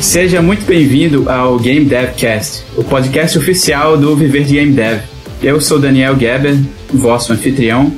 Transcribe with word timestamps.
Seja 0.00 0.40
muito 0.40 0.64
bem-vindo 0.64 1.28
ao 1.28 1.58
Game 1.58 1.84
Devcast, 1.84 2.64
o 2.76 2.84
podcast 2.84 3.36
oficial 3.36 3.98
do 3.98 4.14
Viver 4.16 4.44
de 4.44 4.54
Game 4.54 4.72
Dev. 4.72 5.00
Eu 5.42 5.60
sou 5.60 5.78
Daniel 5.78 6.18
Geber, 6.18 6.56
vosso 6.94 7.32
anfitrião, 7.32 7.92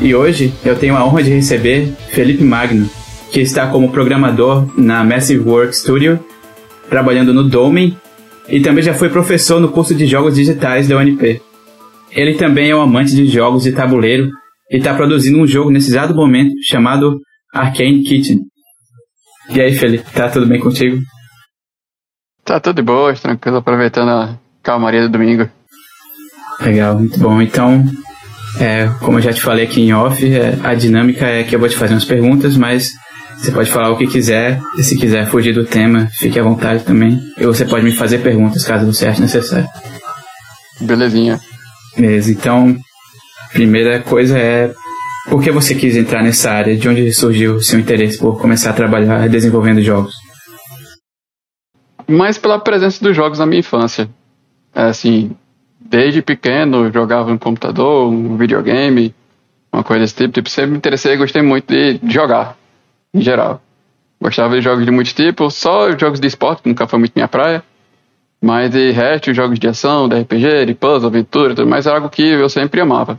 e 0.00 0.14
hoje 0.14 0.52
eu 0.64 0.76
tenho 0.76 0.94
a 0.96 1.04
honra 1.04 1.22
de 1.22 1.30
receber 1.30 1.92
Felipe 2.10 2.44
Magno, 2.44 2.88
que 3.32 3.40
está 3.40 3.66
como 3.66 3.90
programador 3.90 4.68
na 4.78 5.02
Massive 5.02 5.40
Work 5.40 5.74
Studio, 5.74 6.20
trabalhando 6.88 7.32
no 7.32 7.48
Domain, 7.48 7.96
e 8.48 8.60
também 8.60 8.84
já 8.84 8.92
foi 8.92 9.08
professor 9.08 9.58
no 9.58 9.70
curso 9.70 9.94
de 9.94 10.06
jogos 10.06 10.34
digitais 10.34 10.86
da 10.88 10.98
UNP. 10.98 11.40
Ele 12.12 12.34
também 12.34 12.70
é 12.70 12.76
um 12.76 12.82
amante 12.82 13.14
de 13.14 13.26
jogos 13.26 13.64
de 13.64 13.72
tabuleiro 13.72 14.28
e 14.70 14.76
está 14.76 14.94
produzindo 14.94 15.38
um 15.38 15.46
jogo 15.46 15.70
nesse 15.70 15.88
exato 15.88 16.14
momento 16.14 16.52
chamado 16.62 17.18
Arcane 17.52 18.02
Kitchen. 18.02 18.40
E 19.54 19.60
aí, 19.60 19.74
Felipe, 19.74 20.04
tá 20.12 20.28
tudo 20.28 20.46
bem 20.46 20.60
contigo? 20.60 20.98
Tá 22.50 22.58
tudo 22.58 22.74
de 22.74 22.82
boa, 22.82 23.14
tranquilo, 23.14 23.58
aproveitando 23.58 24.08
a 24.08 24.36
calmaria 24.60 25.02
do 25.02 25.08
domingo. 25.08 25.48
Legal, 26.60 26.98
muito 26.98 27.16
bom. 27.16 27.40
Então, 27.40 27.88
é, 28.58 28.90
como 28.98 29.18
eu 29.18 29.22
já 29.22 29.32
te 29.32 29.40
falei 29.40 29.66
aqui 29.66 29.80
em 29.80 29.92
off, 29.94 30.20
é, 30.28 30.58
a 30.64 30.74
dinâmica 30.74 31.24
é 31.24 31.44
que 31.44 31.54
eu 31.54 31.60
vou 31.60 31.68
te 31.68 31.76
fazer 31.76 31.94
umas 31.94 32.04
perguntas, 32.04 32.56
mas 32.56 32.90
você 33.38 33.52
pode 33.52 33.70
falar 33.70 33.90
o 33.90 33.96
que 33.96 34.08
quiser, 34.08 34.60
e 34.76 34.82
se 34.82 34.98
quiser 34.98 35.28
fugir 35.28 35.54
do 35.54 35.64
tema, 35.64 36.08
fique 36.18 36.40
à 36.40 36.42
vontade 36.42 36.82
também. 36.82 37.20
E 37.38 37.46
você 37.46 37.64
pode 37.64 37.84
me 37.84 37.92
fazer 37.92 38.18
perguntas 38.18 38.64
caso 38.64 38.84
você 38.84 39.06
ache 39.06 39.20
necessário. 39.20 39.68
Belezinha. 40.80 41.38
Beleza, 41.96 42.32
então, 42.32 42.76
primeira 43.52 44.00
coisa 44.00 44.36
é 44.36 44.74
por 45.28 45.40
que 45.40 45.52
você 45.52 45.72
quis 45.76 45.94
entrar 45.94 46.20
nessa 46.20 46.50
área? 46.50 46.76
De 46.76 46.88
onde 46.88 47.12
surgiu 47.12 47.54
o 47.54 47.62
seu 47.62 47.78
interesse 47.78 48.18
por 48.18 48.40
começar 48.40 48.70
a 48.70 48.72
trabalhar 48.72 49.28
desenvolvendo 49.28 49.80
jogos? 49.80 50.19
Mais 52.10 52.38
pela 52.38 52.58
presença 52.58 53.02
dos 53.02 53.14
jogos 53.14 53.38
na 53.38 53.46
minha 53.46 53.60
infância. 53.60 54.08
É, 54.74 54.82
assim, 54.82 55.36
desde 55.80 56.22
pequeno 56.22 56.92
jogava 56.92 57.30
no 57.30 57.38
computador, 57.38 58.10
um 58.10 58.36
videogame, 58.36 59.14
uma 59.72 59.82
coisa 59.82 60.02
desse 60.02 60.14
tipo. 60.14 60.32
tipo 60.32 60.50
sempre 60.50 60.72
me 60.72 60.76
interessei 60.76 61.14
e 61.14 61.16
gostei 61.16 61.42
muito 61.42 61.72
de 61.72 62.00
jogar, 62.12 62.56
em 63.14 63.20
geral. 63.20 63.60
Gostava 64.20 64.54
de 64.56 64.60
jogos 64.60 64.84
de 64.84 64.90
muitos 64.90 65.14
tipos, 65.14 65.54
só 65.54 65.96
jogos 65.96 66.20
de 66.20 66.26
esporte, 66.26 66.62
que 66.62 66.68
nunca 66.68 66.86
foi 66.86 66.98
muito 66.98 67.12
minha 67.14 67.28
praia. 67.28 67.62
Mas 68.42 68.70
de 68.70 68.90
resto, 68.90 69.32
jogos 69.34 69.58
de 69.58 69.68
ação, 69.68 70.08
de 70.08 70.18
RPG, 70.18 70.66
de 70.66 70.74
puzzle, 70.74 71.08
aventura, 71.08 71.54
tudo 71.54 71.68
mais, 71.68 71.86
era 71.86 71.96
algo 71.96 72.08
que 72.08 72.22
eu 72.22 72.48
sempre 72.48 72.80
amava. 72.80 73.18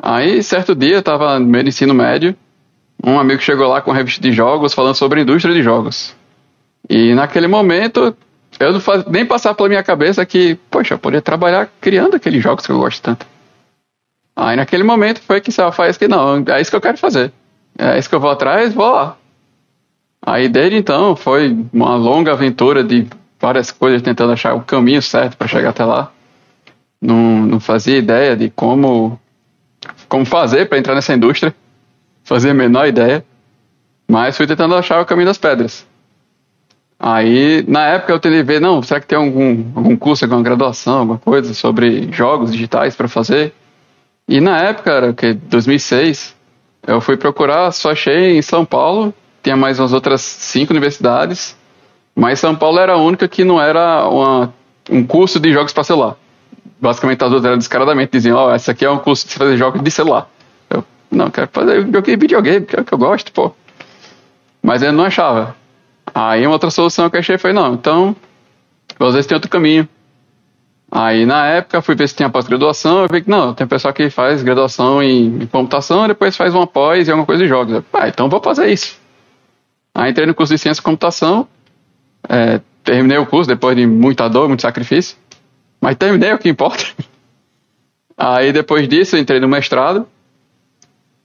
Aí, 0.00 0.42
certo 0.42 0.74
dia, 0.74 0.96
eu 0.96 1.02
tava 1.02 1.38
no 1.38 1.50
do 1.50 1.68
ensino 1.68 1.94
médio, 1.94 2.34
um 3.04 3.18
amigo 3.18 3.40
chegou 3.40 3.68
lá 3.68 3.80
com 3.80 3.90
uma 3.90 3.96
revista 3.96 4.20
de 4.20 4.32
jogos 4.32 4.74
falando 4.74 4.94
sobre 4.94 5.20
a 5.20 5.22
indústria 5.22 5.54
de 5.54 5.62
jogos. 5.62 6.14
E 6.88 7.14
naquele 7.14 7.46
momento, 7.46 8.16
eu 8.58 8.72
não 8.72 8.80
faz, 8.80 9.04
nem 9.06 9.26
passava 9.26 9.54
pela 9.54 9.68
minha 9.68 9.82
cabeça 9.82 10.24
que, 10.24 10.56
poxa, 10.70 10.94
eu 10.94 10.98
poderia 10.98 11.22
trabalhar 11.22 11.68
criando 11.80 12.16
aqueles 12.16 12.42
jogos 12.42 12.64
que 12.64 12.72
eu 12.72 12.78
gosto 12.78 13.02
tanto. 13.02 13.26
Aí 14.34 14.56
naquele 14.56 14.84
momento 14.84 15.20
foi 15.20 15.40
que 15.40 15.50
ela 15.60 15.72
faz 15.72 15.96
que 15.96 16.06
não, 16.06 16.44
é 16.46 16.60
isso 16.60 16.70
que 16.70 16.76
eu 16.76 16.80
quero 16.80 16.96
fazer. 16.96 17.32
É 17.76 17.98
isso 17.98 18.08
que 18.08 18.14
eu 18.14 18.20
vou 18.20 18.30
atrás, 18.30 18.72
vou 18.72 18.90
lá. 18.90 19.16
Aí 20.24 20.48
desde 20.48 20.76
então 20.76 21.16
foi 21.16 21.56
uma 21.72 21.96
longa 21.96 22.32
aventura 22.32 22.82
de 22.84 23.06
várias 23.40 23.70
coisas 23.70 24.02
tentando 24.02 24.32
achar 24.32 24.54
o 24.54 24.62
caminho 24.62 25.02
certo 25.02 25.36
para 25.36 25.48
chegar 25.48 25.70
até 25.70 25.84
lá. 25.84 26.12
Não, 27.00 27.16
não 27.16 27.60
fazia 27.60 27.96
ideia 27.96 28.36
de 28.36 28.50
como 28.50 29.18
como 30.08 30.24
fazer 30.24 30.68
para 30.68 30.78
entrar 30.78 30.94
nessa 30.94 31.14
indústria. 31.14 31.54
Fazia 32.24 32.50
a 32.50 32.54
menor 32.54 32.86
ideia. 32.86 33.24
Mas 34.06 34.36
fui 34.36 34.46
tentando 34.46 34.74
achar 34.74 35.00
o 35.00 35.06
caminho 35.06 35.26
das 35.26 35.38
pedras. 35.38 35.86
Aí, 36.98 37.64
na 37.68 37.86
época, 37.86 38.12
eu 38.12 38.18
tentei 38.18 38.42
ver, 38.42 38.60
não, 38.60 38.82
será 38.82 39.00
que 39.00 39.06
tem 39.06 39.16
algum, 39.16 39.64
algum 39.74 39.96
curso, 39.96 40.24
alguma 40.24 40.42
graduação, 40.42 40.98
alguma 40.98 41.18
coisa 41.18 41.54
sobre 41.54 42.08
jogos 42.12 42.50
digitais 42.50 42.96
para 42.96 43.06
fazer? 43.06 43.52
E 44.28 44.40
na 44.40 44.58
época, 44.58 44.90
era 44.90 45.12
que 45.12 45.32
2006, 45.32 46.34
eu 46.86 47.00
fui 47.00 47.16
procurar, 47.16 47.70
só 47.72 47.92
achei 47.92 48.36
em 48.36 48.42
São 48.42 48.64
Paulo, 48.64 49.14
tinha 49.42 49.56
mais 49.56 49.78
umas 49.78 49.92
outras 49.92 50.20
cinco 50.20 50.72
universidades, 50.72 51.56
mas 52.14 52.40
São 52.40 52.56
Paulo 52.56 52.78
era 52.80 52.94
a 52.94 52.96
única 52.96 53.28
que 53.28 53.44
não 53.44 53.60
era 53.60 54.08
uma, 54.08 54.52
um 54.90 55.04
curso 55.06 55.38
de 55.38 55.52
jogos 55.52 55.72
para 55.72 55.84
celular 55.84 56.16
basicamente 56.80 57.22
as 57.22 57.32
outras 57.32 57.44
eram 57.44 57.58
descaradamente 57.58 58.12
diziam, 58.12 58.36
ó, 58.36 58.50
oh, 58.50 58.54
esse 58.54 58.70
aqui 58.70 58.84
é 58.84 58.90
um 58.90 58.98
curso 58.98 59.26
de 59.26 59.34
fazer 59.34 59.56
jogos 59.56 59.82
de 59.82 59.90
celular. 59.90 60.28
Eu, 60.70 60.84
não, 61.10 61.30
quero 61.30 61.48
fazer 61.52 61.84
videogame, 61.84 62.64
que 62.64 62.76
é 62.76 62.80
o 62.80 62.84
que 62.84 62.94
eu 62.94 62.98
gosto, 62.98 63.32
pô. 63.32 63.52
Mas 64.62 64.82
eu 64.82 64.92
não 64.92 65.04
achava. 65.04 65.56
Aí 66.14 66.46
uma 66.46 66.54
outra 66.54 66.70
solução 66.70 67.08
que 67.10 67.16
eu 67.16 67.20
achei 67.20 67.38
foi, 67.38 67.52
não, 67.52 67.74
então, 67.74 68.16
às 68.98 69.14
vezes 69.14 69.26
tem 69.26 69.36
outro 69.36 69.50
caminho. 69.50 69.88
Aí 70.90 71.26
na 71.26 71.46
época 71.46 71.82
fui 71.82 71.94
ver 71.94 72.08
se 72.08 72.16
tinha 72.16 72.30
pós-graduação, 72.30 73.02
eu 73.02 73.08
vi 73.10 73.20
que 73.20 73.28
não, 73.30 73.52
tem 73.52 73.66
pessoal 73.66 73.92
que 73.92 74.08
faz 74.08 74.42
graduação 74.42 75.02
em, 75.02 75.42
em 75.42 75.46
computação, 75.46 76.08
depois 76.08 76.36
faz 76.36 76.54
uma 76.54 76.66
pós 76.66 77.06
e 77.06 77.10
alguma 77.10 77.26
coisa 77.26 77.42
de 77.42 77.48
jogos. 77.48 77.74
Eu, 77.74 77.84
ah, 77.92 78.08
então 78.08 78.28
vou 78.28 78.40
fazer 78.42 78.70
isso. 78.70 78.98
Aí 79.94 80.10
entrei 80.10 80.26
no 80.26 80.34
curso 80.34 80.54
de 80.54 80.58
ciência 80.58 80.80
e 80.80 80.84
computação, 80.84 81.46
é, 82.28 82.60
terminei 82.82 83.18
o 83.18 83.26
curso 83.26 83.48
depois 83.48 83.76
de 83.76 83.86
muita 83.86 84.28
dor, 84.28 84.48
muito 84.48 84.62
sacrifício. 84.62 85.16
Mas 85.80 85.96
terminei, 85.96 86.32
o 86.32 86.38
que 86.38 86.48
importa. 86.48 86.84
Aí 88.16 88.52
depois 88.52 88.88
disso 88.88 89.16
entrei 89.16 89.38
no 89.40 89.48
mestrado. 89.48 90.08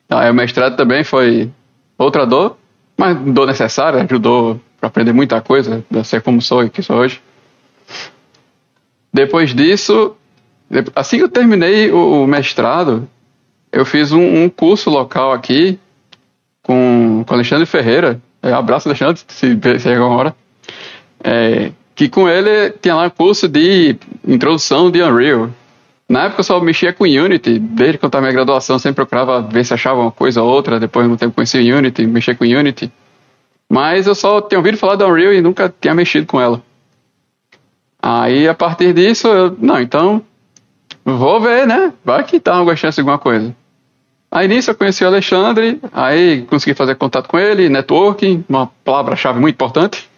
Aí 0.10 0.30
o 0.30 0.34
mestrado 0.34 0.76
também 0.76 1.04
foi 1.04 1.50
outra 1.98 2.26
dor, 2.26 2.58
mas 2.98 3.18
dor 3.18 3.48
necessária, 3.48 4.04
ajudou 4.04 4.60
para 4.84 4.90
aprender 4.90 5.14
muita 5.14 5.40
coisa, 5.40 5.82
a 5.98 6.04
ser 6.04 6.22
como 6.22 6.42
sou 6.42 6.62
e 6.62 6.70
que 6.70 6.82
sou 6.82 6.98
hoje. 6.98 7.22
Depois 9.14 9.56
disso, 9.56 10.14
assim 10.94 11.18
que 11.18 11.24
eu 11.24 11.30
terminei 11.30 11.90
o, 11.90 12.28
mestrado, 12.28 13.08
eu 13.72 13.86
fiz 13.86 14.12
um, 14.12 14.44
um 14.44 14.50
curso 14.50 14.90
local 14.90 15.32
aqui 15.32 15.80
com, 16.62 17.24
com 17.26 17.34
Alexandre 17.34 17.66
Ferreira. 17.66 18.20
É, 18.42 18.52
abraço, 18.52 18.90
Alexandre, 18.90 19.22
se 19.26 19.58
chegar 19.80 20.06
uma 20.06 20.18
hora. 20.18 20.36
É, 21.24 21.72
que 21.96 22.10
com 22.10 22.28
ele 22.28 22.72
tinha 22.82 22.96
lá 22.96 23.06
um 23.06 23.10
curso 23.10 23.48
de 23.48 23.96
introdução 24.28 24.92
de 24.92 25.02
Unreal. 25.02 25.50
Na 26.10 26.26
época 26.26 26.42
eu 26.42 26.44
só 26.44 26.60
mexia 26.60 26.92
com 26.92 27.06
Unity, 27.06 27.58
desde 27.58 27.98
que 27.98 28.04
eu 28.04 28.08
estava 28.08 28.24
minha 28.24 28.34
graduação, 28.34 28.78
sempre 28.78 28.96
procurava 28.96 29.42
ver 29.42 29.64
se 29.64 29.74
achava 29.74 30.02
uma 30.02 30.12
coisa 30.12 30.42
ou 30.42 30.50
outra, 30.50 30.78
depois 30.78 31.08
de 31.08 31.14
um 31.14 31.16
tempo 31.16 31.34
conheci 31.34 31.72
Unity, 31.72 32.06
mexia 32.06 32.36
com 32.36 32.44
Unity. 32.44 32.92
Mas 33.72 34.08
eu 34.08 34.16
só 34.16 34.42
tinha 34.42 34.60
ouvido 34.60 34.78
falar 34.78 34.96
da 34.96 35.08
Unreal 35.08 35.34
e 35.34 35.42
nunca 35.42 35.74
tinha 35.82 35.94
mexido 35.94 36.28
com 36.28 36.40
ela. 36.40 36.62
Aí 38.02 38.48
a 38.48 38.54
partir 38.54 38.94
disso, 38.94 39.28
eu, 39.28 39.56
não, 39.60 39.80
então 39.80 40.22
vou 41.06 41.40
ver, 41.40 41.66
né? 41.66 41.94
Vai 42.04 42.24
que 42.24 42.40
tá 42.40 42.56
alguma 42.56 42.76
chance 42.76 42.96
de 42.96 43.02
alguma 43.02 43.18
coisa. 43.18 43.56
Aí 44.30 44.48
nisso 44.48 44.72
eu 44.72 44.76
conheci 44.76 45.04
o 45.04 45.08
Alexandre, 45.08 45.80
aí 45.92 46.42
consegui 46.44 46.74
fazer 46.74 46.96
contato 46.96 47.30
com 47.30 47.38
ele, 47.38 47.70
networking, 47.70 48.44
uma 48.50 48.68
palavra-chave 48.84 49.40
muito 49.40 49.54
importante. 49.54 50.10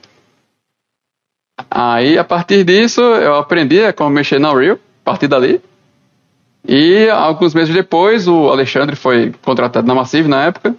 Aí, 1.70 2.18
a 2.18 2.24
partir 2.24 2.64
disso, 2.64 3.02
eu 3.02 3.36
aprendi 3.36 3.92
como 3.94 4.10
mexer 4.10 4.40
na 4.40 4.52
Unreal, 4.52 4.76
a 4.76 5.06
partir 5.06 5.28
dali. 5.28 5.62
E 6.68 7.10
alguns 7.10 7.54
meses 7.54 7.74
depois, 7.74 8.28
o 8.28 8.50
Alexandre 8.50 8.96
foi 8.96 9.34
contratado 9.42 9.88
na 9.88 9.94
Massive 9.94 10.28
na 10.28 10.46
época. 10.46 10.76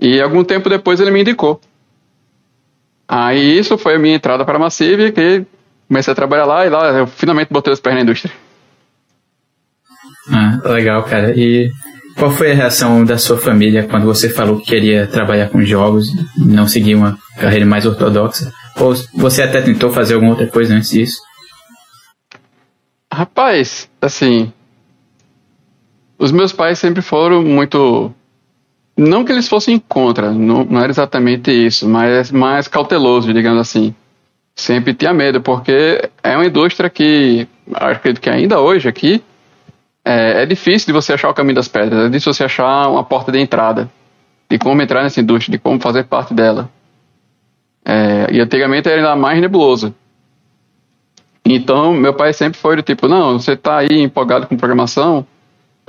E 0.00 0.20
algum 0.20 0.44
tempo 0.44 0.68
depois 0.68 1.00
ele 1.00 1.10
me 1.10 1.20
indicou. 1.20 1.60
Aí 3.06 3.58
isso 3.58 3.78
foi 3.78 3.94
a 3.94 3.98
minha 3.98 4.16
entrada 4.16 4.44
para 4.44 4.56
a 4.56 4.60
Massive, 4.60 5.12
que 5.12 5.44
comecei 5.88 6.12
a 6.12 6.16
trabalhar 6.16 6.44
lá 6.44 6.66
e 6.66 6.70
lá 6.70 6.90
eu 6.90 7.06
finalmente 7.06 7.52
botei 7.52 7.72
os 7.72 7.80
pés 7.80 7.94
na 7.94 8.02
indústria. 8.02 8.32
Ah, 10.30 10.60
legal, 10.64 11.02
cara. 11.04 11.32
E 11.34 11.70
qual 12.16 12.30
foi 12.30 12.52
a 12.52 12.54
reação 12.54 13.04
da 13.04 13.16
sua 13.16 13.38
família 13.38 13.86
quando 13.88 14.04
você 14.04 14.28
falou 14.28 14.58
que 14.58 14.66
queria 14.66 15.06
trabalhar 15.06 15.48
com 15.48 15.64
jogos, 15.64 16.06
não 16.36 16.68
seguir 16.68 16.94
uma 16.94 17.16
carreira 17.38 17.64
mais 17.64 17.86
ortodoxa? 17.86 18.52
Ou 18.76 18.94
você 19.14 19.42
até 19.42 19.62
tentou 19.62 19.90
fazer 19.90 20.14
alguma 20.14 20.32
outra 20.32 20.46
coisa 20.46 20.74
antes 20.74 20.90
disso? 20.90 21.18
Rapaz, 23.12 23.88
assim. 24.02 24.52
Os 26.18 26.30
meus 26.30 26.52
pais 26.52 26.78
sempre 26.78 27.00
foram 27.00 27.42
muito. 27.42 28.12
Não 28.98 29.24
que 29.24 29.30
eles 29.30 29.46
fossem 29.46 29.78
contra, 29.78 30.32
não, 30.32 30.64
não 30.64 30.80
era 30.80 30.90
exatamente 30.90 31.52
isso, 31.52 31.88
mas 31.88 32.32
mais 32.32 32.66
cauteloso, 32.66 33.32
digamos 33.32 33.60
assim. 33.60 33.94
Sempre 34.56 34.92
tinha 34.92 35.14
medo, 35.14 35.40
porque 35.40 36.10
é 36.20 36.34
uma 36.34 36.44
indústria 36.44 36.90
que, 36.90 37.46
acredito 37.72 38.20
que 38.20 38.28
ainda 38.28 38.58
hoje 38.58 38.88
aqui, 38.88 39.22
é, 40.04 40.42
é 40.42 40.46
difícil 40.46 40.86
de 40.86 40.92
você 40.92 41.12
achar 41.12 41.30
o 41.30 41.34
caminho 41.34 41.54
das 41.54 41.68
pedras, 41.68 42.06
é 42.06 42.08
difícil 42.08 42.34
você 42.34 42.42
achar 42.42 42.88
uma 42.88 43.04
porta 43.04 43.30
de 43.30 43.38
entrada, 43.38 43.88
de 44.50 44.58
como 44.58 44.82
entrar 44.82 45.04
nessa 45.04 45.20
indústria, 45.20 45.56
de 45.56 45.62
como 45.62 45.78
fazer 45.78 46.02
parte 46.02 46.34
dela. 46.34 46.68
É, 47.84 48.26
e 48.32 48.40
antigamente 48.40 48.88
era 48.88 48.96
ainda 48.96 49.14
mais 49.14 49.40
nebuloso. 49.40 49.94
Então, 51.44 51.92
meu 51.92 52.14
pai 52.14 52.32
sempre 52.32 52.58
foi 52.58 52.74
do 52.74 52.82
tipo: 52.82 53.06
não, 53.06 53.38
você 53.38 53.52
está 53.52 53.78
aí 53.78 54.02
empolgado 54.02 54.48
com 54.48 54.56
programação, 54.56 55.24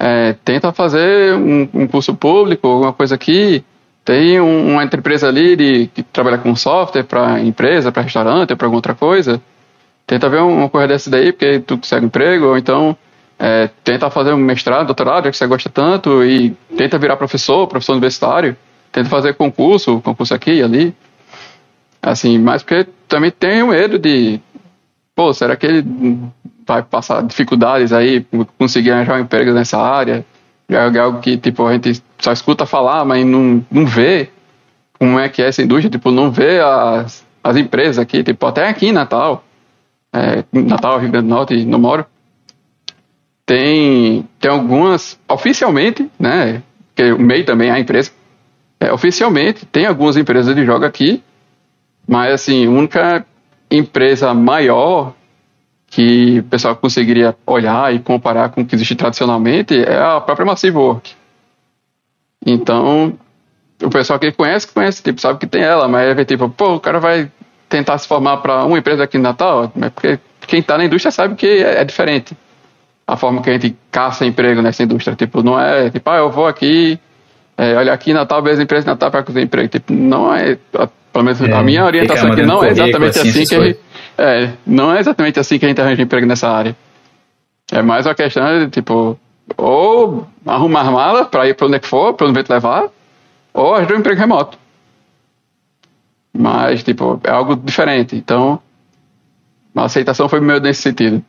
é, 0.01 0.33
tenta 0.45 0.71
fazer 0.71 1.35
um, 1.35 1.67
um, 1.73 1.85
curso 1.85 2.15
público, 2.15 2.65
alguma 2.65 2.93
coisa 2.93 3.15
aqui, 3.15 3.65
tem 4.05 4.39
um, 4.39 4.71
uma 4.71 4.83
empresa 4.85 5.27
ali 5.27 5.57
de, 5.57 5.87
que 5.87 6.01
trabalha 6.01 6.37
com 6.37 6.55
software 6.55 7.03
para 7.03 7.41
empresa, 7.41 7.91
para 7.91 8.03
restaurante, 8.03 8.55
para 8.55 8.65
alguma 8.65 8.77
outra 8.77 8.95
coisa. 8.95 9.41
Tenta 10.07 10.29
ver 10.29 10.41
uma 10.41 10.69
coisa 10.69 10.87
dessa 10.87 11.09
daí, 11.09 11.33
porque 11.33 11.59
tu 11.59 11.77
consegue 11.77 12.05
emprego, 12.05 12.45
ou 12.45 12.57
então 12.57 12.95
é, 13.37 13.69
tenta 13.83 14.09
fazer 14.09 14.31
um 14.31 14.37
mestrado, 14.37 14.87
doutorado, 14.87 15.25
já 15.25 15.31
que 15.31 15.37
você 15.37 15.45
gosta 15.45 15.69
tanto, 15.69 16.23
e 16.23 16.51
tenta 16.77 16.97
virar 16.97 17.17
professor, 17.17 17.67
professor 17.67 17.91
universitário. 17.91 18.55
Tenta 18.93 19.09
fazer 19.09 19.33
concurso, 19.33 19.99
concurso 19.99 20.33
aqui 20.33 20.53
e 20.53 20.63
ali. 20.63 20.95
Assim, 22.01 22.39
mas 22.39 22.63
porque 22.63 22.87
também 23.05 23.31
tenho 23.31 23.67
medo 23.67 23.99
de, 23.99 24.39
pô, 25.15 25.33
será 25.33 25.55
que 25.55 25.65
ele 25.65 25.85
vai 26.65 26.83
passar 26.83 27.23
dificuldades 27.23 27.91
aí, 27.91 28.25
conseguir 28.57 28.91
arranjar 28.91 29.17
um 29.17 29.21
emprego 29.21 29.51
nessa 29.51 29.77
área? 29.77 30.25
É 30.69 30.99
algo 30.99 31.19
que, 31.19 31.35
tipo, 31.35 31.65
a 31.65 31.73
gente 31.73 32.01
só 32.19 32.31
escuta 32.31 32.65
falar, 32.65 33.03
mas 33.03 33.25
não, 33.25 33.65
não 33.71 33.85
vê 33.85 34.29
como 34.99 35.17
é 35.17 35.27
que 35.29 35.41
é 35.41 35.47
essa 35.47 35.63
indústria, 35.63 35.89
tipo, 35.89 36.11
não 36.11 36.29
vê 36.29 36.59
as, 36.59 37.25
as 37.43 37.55
empresas 37.55 37.97
aqui, 37.97 38.21
tipo, 38.23 38.45
até 38.45 38.67
aqui 38.67 38.87
em 38.87 38.91
Natal, 38.91 39.43
é, 40.13 40.43
Natal, 40.51 40.99
Rio 40.99 41.09
Grande 41.09 41.27
do 41.27 41.33
Norte, 41.33 41.65
não 41.65 41.79
moro, 41.79 42.05
tem, 43.45 44.27
tem 44.39 44.51
algumas, 44.51 45.17
oficialmente, 45.27 46.09
né, 46.19 46.61
que 46.93 47.11
o 47.13 47.19
MEI 47.19 47.43
também 47.43 47.69
é 47.69 47.73
a 47.73 47.79
empresa, 47.79 48.11
é, 48.79 48.91
oficialmente 48.91 49.65
tem 49.65 49.85
algumas 49.85 50.17
empresas 50.17 50.53
de 50.55 50.65
jogo 50.65 50.85
aqui, 50.85 51.23
mas, 52.07 52.33
assim, 52.33 52.67
única 52.67 53.25
empresa 53.71 54.33
maior 54.33 55.13
que 55.87 56.39
o 56.39 56.43
pessoal 56.43 56.75
conseguiria 56.75 57.35
olhar 57.45 57.93
e 57.93 57.99
comparar 57.99 58.49
com 58.49 58.61
o 58.61 58.65
que 58.65 58.75
existe 58.75 58.95
tradicionalmente 58.95 59.77
é 59.83 59.97
a 59.97 60.21
própria 60.21 60.45
Massive 60.45 60.77
Work. 60.77 61.11
Então, 62.45 63.17
o 63.81 63.89
pessoal 63.89 64.19
que 64.19 64.31
conhece, 64.31 64.67
conhece, 64.67 65.01
tipo, 65.01 65.19
sabe 65.19 65.39
que 65.39 65.47
tem 65.47 65.61
ela, 65.61 65.87
mas 65.87 66.17
é 66.17 66.25
tipo, 66.25 66.49
pô, 66.49 66.75
o 66.75 66.79
cara 66.79 66.99
vai 66.99 67.31
tentar 67.67 67.97
se 67.97 68.07
formar 68.07 68.37
para 68.37 68.65
uma 68.65 68.77
empresa 68.77 69.03
aqui 69.03 69.17
em 69.17 69.21
Natal, 69.21 69.71
mas 69.75 69.91
porque 69.91 70.19
quem 70.47 70.59
está 70.59 70.77
na 70.77 70.85
indústria 70.85 71.11
sabe 71.11 71.35
que 71.35 71.47
é, 71.47 71.81
é, 71.81 71.83
diferente. 71.83 72.37
A 73.07 73.15
forma 73.15 73.41
que 73.41 73.49
a 73.49 73.53
gente 73.53 73.75
caça 73.91 74.25
emprego 74.25 74.61
nessa 74.61 74.83
indústria, 74.83 75.15
tipo, 75.15 75.41
não 75.41 75.59
é, 75.59 75.89
tipo, 75.89 76.09
ah, 76.09 76.17
eu 76.17 76.29
vou 76.29 76.45
aqui, 76.45 76.99
é, 77.57 77.75
olha 77.75 77.93
aqui 77.93 78.11
em 78.11 78.13
Natal, 78.13 78.41
vejo 78.43 78.61
empresa 78.61 78.85
em 78.85 78.91
Natal 78.91 79.09
para 79.09 79.23
conseguir 79.23 79.45
emprego. 79.45 79.67
Tipo, 79.67 79.93
não 79.93 80.33
é, 80.33 80.57
pelo 81.11 81.25
menos 81.25 81.41
é, 81.41 81.53
a 81.53 81.63
minha 81.63 81.85
orientação 81.85 82.31
aqui 82.31 82.43
não 82.43 82.63
é 82.63 82.69
exatamente 82.69 83.19
assim, 83.19 83.45
que 83.45 83.55
a 83.55 83.63
gente, 83.63 83.79
é, 84.17 84.51
não 84.65 84.93
é 84.93 84.99
exatamente 84.99 85.39
assim 85.39 85.59
que 85.59 85.65
a 85.65 85.69
gente 85.69 85.81
arranja 85.81 86.01
emprego 86.01 86.27
nessa 86.27 86.49
área. 86.49 86.75
É 87.71 87.81
mais 87.81 88.05
uma 88.05 88.15
questão 88.15 88.59
de, 88.59 88.69
tipo, 88.69 89.17
ou 89.57 90.27
arrumar 90.45 90.91
mala 90.91 91.25
para 91.25 91.47
ir 91.47 91.55
para 91.55 91.67
onde 91.67 91.75
é 91.75 91.79
que 91.79 91.87
for, 91.87 92.13
para 92.13 92.27
onde 92.27 92.43
te 92.43 92.51
levar, 92.51 92.89
ou 93.53 93.75
arranjar 93.75 93.95
um 93.95 93.99
emprego 93.99 94.19
remoto. 94.19 94.57
Mas, 96.33 96.83
tipo, 96.83 97.19
é 97.23 97.31
algo 97.31 97.55
diferente. 97.55 98.15
Então, 98.15 98.59
a 99.75 99.85
aceitação 99.85 100.29
foi 100.29 100.39
meio 100.39 100.59
nesse 100.59 100.81
sentido. 100.81 101.23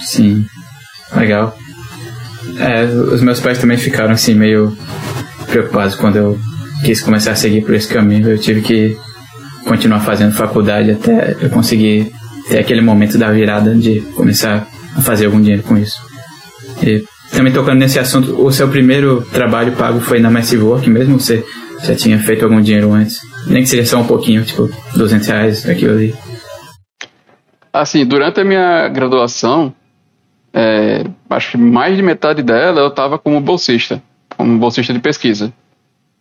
Sim, 0.00 0.46
legal. 1.14 1.56
É, 2.58 2.84
os 2.84 3.22
meus 3.22 3.40
pais 3.40 3.58
também 3.58 3.76
ficaram 3.76 4.12
assim 4.12 4.34
meio 4.34 4.76
preocupados 5.46 5.94
quando 5.94 6.16
eu 6.16 6.38
quis 6.84 7.00
começar 7.00 7.32
a 7.32 7.36
seguir 7.36 7.62
por 7.62 7.74
esse 7.74 7.88
caminho. 7.88 8.30
Eu 8.30 8.38
tive 8.38 8.62
que 8.62 8.96
continuar 9.64 10.00
fazendo 10.00 10.34
faculdade 10.34 10.90
até 10.90 11.36
eu 11.40 11.50
conseguir 11.50 12.10
ter 12.48 12.58
aquele 12.58 12.80
momento 12.80 13.18
da 13.18 13.30
virada 13.30 13.74
de 13.74 14.00
começar 14.14 14.66
a 14.96 15.02
fazer 15.02 15.26
algum 15.26 15.40
dinheiro 15.40 15.62
com 15.62 15.76
isso. 15.76 16.00
E 16.82 17.04
também 17.32 17.52
tocando 17.52 17.78
nesse 17.78 17.98
assunto, 17.98 18.40
o 18.42 18.50
seu 18.50 18.68
primeiro 18.68 19.22
trabalho 19.32 19.72
pago 19.72 20.00
foi 20.00 20.18
na 20.18 20.30
Massive 20.30 20.62
Work 20.62 20.88
mesmo? 20.88 21.20
Você 21.20 21.44
já 21.84 21.94
tinha 21.94 22.18
feito 22.18 22.44
algum 22.44 22.60
dinheiro 22.60 22.92
antes? 22.92 23.18
Nem 23.46 23.62
que 23.62 23.68
seja 23.68 23.86
só 23.86 24.00
um 24.00 24.06
pouquinho, 24.06 24.44
tipo 24.44 24.68
200 24.96 25.26
reais, 25.28 25.68
aquilo 25.68 25.92
ali. 25.92 26.14
Assim, 27.72 28.04
durante 28.04 28.40
a 28.40 28.44
minha 28.44 28.88
graduação, 28.88 29.72
é, 30.52 31.04
acho 31.30 31.52
que 31.52 31.56
mais 31.58 31.96
de 31.96 32.02
metade 32.02 32.42
dela 32.42 32.80
eu 32.80 32.88
estava 32.88 33.18
como 33.18 33.40
bolsista, 33.40 34.02
como 34.36 34.58
bolsista 34.58 34.92
de 34.92 34.98
pesquisa. 34.98 35.52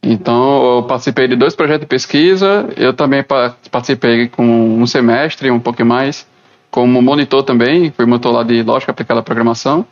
Então, 0.01 0.77
eu 0.77 0.83
participei 0.83 1.27
de 1.27 1.35
dois 1.35 1.55
projetos 1.55 1.81
de 1.81 1.87
pesquisa, 1.87 2.69
eu 2.77 2.93
também 2.93 3.23
participei 3.71 4.27
com 4.27 4.45
um 4.79 4.85
semestre, 4.85 5.51
um 5.51 5.59
pouco 5.59 5.83
mais, 5.83 6.27
como 6.69 7.01
monitor 7.01 7.43
também, 7.43 7.91
fui 7.91 8.05
monitor 8.05 8.31
lá 8.31 8.43
de 8.43 8.61
lógica 8.63 8.91
aplicada 8.91 9.19
à 9.19 9.23
programação. 9.23 9.85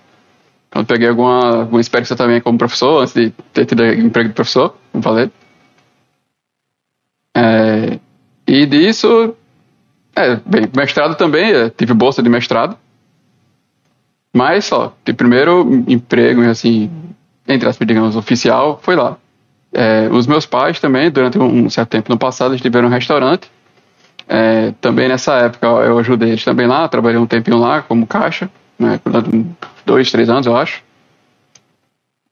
Então, 0.70 0.86
peguei 0.86 1.08
alguma, 1.08 1.62
alguma 1.62 1.82
experiência 1.82 2.16
também 2.16 2.40
como 2.42 2.58
professor, 2.58 3.02
antes 3.02 3.14
de 3.14 3.32
ter 3.54 3.66
tido 3.66 3.84
emprego 3.86 4.30
de 4.30 4.36
professor, 4.36 4.76
como 4.92 5.04
falei. 5.04 5.32
É, 7.36 8.00
e 8.48 8.66
disso, 8.66 9.36
é, 10.16 10.36
bem, 10.46 10.70
mestrado 10.76 11.16
também, 11.16 11.70
tive 11.76 11.94
bolsa 11.94 12.22
de 12.22 12.30
mestrado. 12.30 12.78
Mas 14.34 14.66
só, 14.66 14.94
de 15.06 15.14
primeiro 15.14 15.84
emprego, 15.88 16.42
assim, 16.42 16.92
entre 17.48 17.68
aspas, 17.70 17.88
digamos, 17.88 18.16
oficial, 18.16 18.80
foi 18.82 18.96
lá. 18.96 19.18
É, 19.78 20.08
os 20.10 20.26
meus 20.26 20.46
pais 20.46 20.80
também, 20.80 21.12
durante 21.12 21.38
um 21.38 21.70
certo 21.70 21.90
tempo 21.90 22.10
no 22.10 22.18
passado, 22.18 22.52
eles 22.52 22.62
tiveram 22.62 22.88
um 22.88 22.92
restaurante. 22.92 23.52
É, 24.26 24.72
também 24.80 25.10
nessa 25.10 25.34
época 25.36 25.68
eu 25.68 26.00
ajudei 26.00 26.30
eles 26.30 26.46
também 26.46 26.66
lá, 26.66 26.88
trabalhei 26.88 27.20
um 27.20 27.28
tempinho 27.28 27.58
lá 27.58 27.82
como 27.82 28.08
caixa, 28.08 28.50
né, 28.80 29.00
dois, 29.86 30.10
três 30.10 30.30
anos, 30.30 30.48
eu 30.48 30.56
acho. 30.56 30.82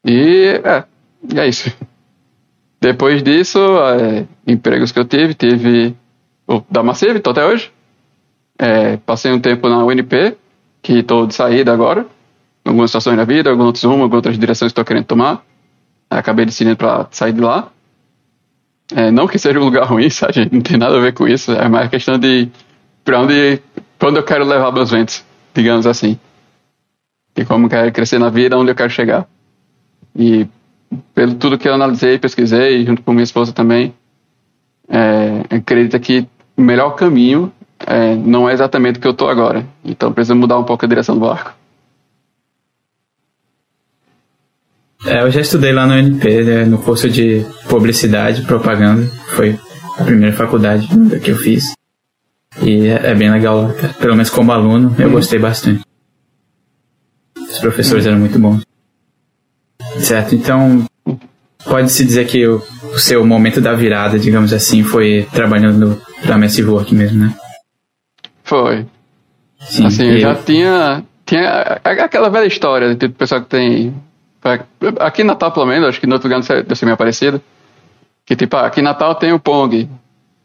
E 0.04 0.60
é, 0.64 0.84
é 1.38 1.46
isso. 1.46 1.70
Depois 2.80 3.22
disso, 3.22 3.58
é, 3.58 4.24
empregos 4.46 4.90
que 4.90 4.98
eu 4.98 5.04
tive, 5.04 5.34
tive 5.34 5.94
o 6.46 6.62
da 6.70 6.82
Massive, 6.82 7.18
estou 7.18 7.30
até 7.30 7.44
hoje. 7.44 7.70
É, 8.58 8.96
passei 8.96 9.30
um 9.32 9.40
tempo 9.40 9.68
na 9.68 9.84
UNP, 9.84 10.36
que 10.82 10.94
estou 11.00 11.26
de 11.26 11.34
saída 11.34 11.72
agora. 11.72 12.06
Algumas 12.64 12.90
situações 12.90 13.18
da 13.18 13.24
vida, 13.24 13.50
alguns 13.50 13.82
rumos, 13.82 14.02
algumas 14.02 14.16
outras 14.16 14.38
direções 14.38 14.70
que 14.70 14.80
estou 14.80 14.84
querendo 14.84 15.04
tomar. 15.04 15.44
Acabei 16.18 16.44
decidindo 16.44 16.76
para 16.76 17.06
sair 17.10 17.32
de 17.32 17.40
lá. 17.40 17.68
É, 18.94 19.10
não 19.10 19.26
que 19.26 19.38
seja 19.38 19.58
um 19.58 19.64
lugar 19.64 19.86
ruim, 19.86 20.08
sabe? 20.10 20.48
Não 20.50 20.60
tem 20.60 20.76
nada 20.76 20.96
a 20.96 21.00
ver 21.00 21.12
com 21.12 21.26
isso. 21.26 21.52
É 21.52 21.68
mais 21.68 21.88
questão 21.88 22.18
de 22.18 22.48
para 23.04 23.20
onde, 23.20 23.60
pra 23.98 24.08
onde 24.08 24.18
eu 24.18 24.24
quero 24.24 24.44
levar 24.44 24.72
meus 24.72 24.90
ventos, 24.90 25.24
digamos 25.54 25.86
assim. 25.86 26.18
E 27.36 27.44
como 27.44 27.66
eu 27.66 27.70
quero 27.70 27.92
crescer 27.92 28.18
na 28.18 28.30
vida, 28.30 28.56
onde 28.56 28.70
eu 28.70 28.74
quero 28.74 28.90
chegar. 28.90 29.26
E 30.16 30.46
pelo 31.14 31.34
tudo 31.34 31.58
que 31.58 31.68
eu 31.68 31.74
analisei, 31.74 32.18
pesquisei, 32.18 32.84
junto 32.86 33.02
com 33.02 33.12
minha 33.12 33.24
esposa 33.24 33.52
também, 33.52 33.92
é, 34.88 35.56
acredita 35.56 35.98
que 35.98 36.26
o 36.56 36.62
melhor 36.62 36.90
caminho 36.90 37.52
é, 37.86 38.14
não 38.14 38.48
é 38.48 38.52
exatamente 38.52 38.98
o 38.98 39.00
que 39.00 39.06
eu 39.08 39.12
estou 39.12 39.28
agora. 39.28 39.66
Então 39.84 40.12
precisa 40.12 40.34
mudar 40.34 40.58
um 40.58 40.64
pouco 40.64 40.84
a 40.84 40.88
direção 40.88 41.16
do 41.16 41.26
barco. 41.26 41.52
É, 45.06 45.22
eu 45.22 45.30
já 45.30 45.40
estudei 45.40 45.72
lá 45.72 45.86
no 45.86 45.94
UNP, 45.94 46.44
né, 46.44 46.64
no 46.64 46.78
curso 46.78 47.10
de 47.10 47.44
publicidade 47.68 48.42
e 48.42 48.44
propaganda. 48.44 49.06
Foi 49.34 49.58
a 49.98 50.04
primeira 50.04 50.34
faculdade 50.34 50.88
que 51.22 51.30
eu 51.30 51.36
fiz. 51.36 51.74
E 52.62 52.86
é, 52.86 53.10
é 53.10 53.14
bem 53.14 53.30
legal, 53.30 53.70
pelo 54.00 54.14
menos 54.14 54.30
como 54.30 54.52
aluno, 54.52 54.94
eu 54.98 55.10
gostei 55.10 55.38
bastante. 55.38 55.84
Os 57.36 57.58
professores 57.58 58.06
eram 58.06 58.18
muito 58.18 58.38
bons. 58.38 58.64
Certo, 59.98 60.34
então 60.34 60.84
pode-se 61.64 62.04
dizer 62.04 62.26
que 62.26 62.46
o, 62.46 62.62
o, 62.92 62.98
seu 62.98 63.24
momento 63.26 63.60
da 63.60 63.74
virada, 63.74 64.18
digamos 64.18 64.52
assim, 64.52 64.82
foi 64.82 65.28
trabalhando 65.32 66.00
para 66.22 66.38
Massive 66.38 66.68
Work 66.68 66.94
mesmo, 66.94 67.26
né? 67.26 67.34
Foi. 68.42 68.86
Sim, 69.60 69.86
assim, 69.86 70.04
eu 70.04 70.18
já 70.18 70.34
tinha, 70.34 71.04
tinha 71.24 71.80
aquela 71.84 72.28
velha 72.28 72.46
história 72.46 72.88
do 72.88 72.96
tipo, 72.96 73.14
pessoal 73.14 73.42
que 73.42 73.48
tem 73.48 73.94
Aqui 75.00 75.22
em 75.22 75.24
Natal, 75.24 75.50
pelo 75.50 75.64
menos, 75.64 75.88
acho 75.88 75.98
que 75.98 76.06
no 76.06 76.14
outro 76.14 76.28
lugar 76.28 76.42
deve 76.42 76.74
ser 76.74 76.84
meio 76.84 76.98
parecido. 76.98 77.40
Que 78.26 78.36
tipo, 78.36 78.56
aqui 78.56 78.80
em 78.80 78.84
Natal 78.84 79.14
tem 79.14 79.32
o 79.32 79.38
Pong, 79.38 79.88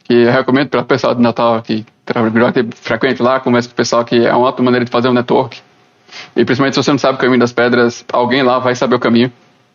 que 0.06 0.14
eu 0.14 0.32
recomendo 0.32 0.70
para 0.70 0.82
o 0.82 0.86
pessoal 0.86 1.14
de 1.14 1.22
Natal 1.22 1.62
que 1.62 1.86
trabalha 2.06 2.54
frequente 2.76 3.22
lá, 3.22 3.40
começa 3.42 3.68
com 3.68 3.74
o 3.74 3.76
pessoal 3.76 4.06
que 4.06 4.26
é 4.26 4.34
uma 4.34 4.48
outra 4.48 4.64
maneira 4.64 4.86
de 4.86 4.92
fazer 4.92 5.10
um 5.10 5.14
network. 5.14 5.62
E 6.36 6.46
principalmente 6.46 6.74
se 6.76 6.84
você 6.84 6.92
não 6.92 6.98
sabe 6.98 7.18
o 7.18 7.22
caminho 7.22 7.40
das 7.40 7.52
pedras, 7.52 8.06
alguém 8.12 8.42
lá 8.42 8.58
vai 8.58 8.74
saber 8.74 8.96
o 8.96 9.00
caminho. 9.00 9.32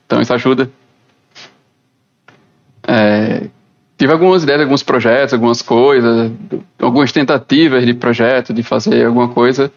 Então 0.07 0.21
isso 0.21 0.33
ajuda. 0.33 0.71
É, 2.87 3.49
tive 3.97 4.13
algumas 4.13 4.43
ideias, 4.43 4.63
alguns 4.63 4.83
projetos, 4.83 5.35
algumas 5.35 5.63
coisas, 5.63 6.33
algumas 6.81 7.13
tentativas 7.13 7.85
de 7.85 7.95
projeto, 7.95 8.53
de 8.53 8.63
fazer 8.63 9.07
alguma 9.07 9.29
coisa, 9.29 9.71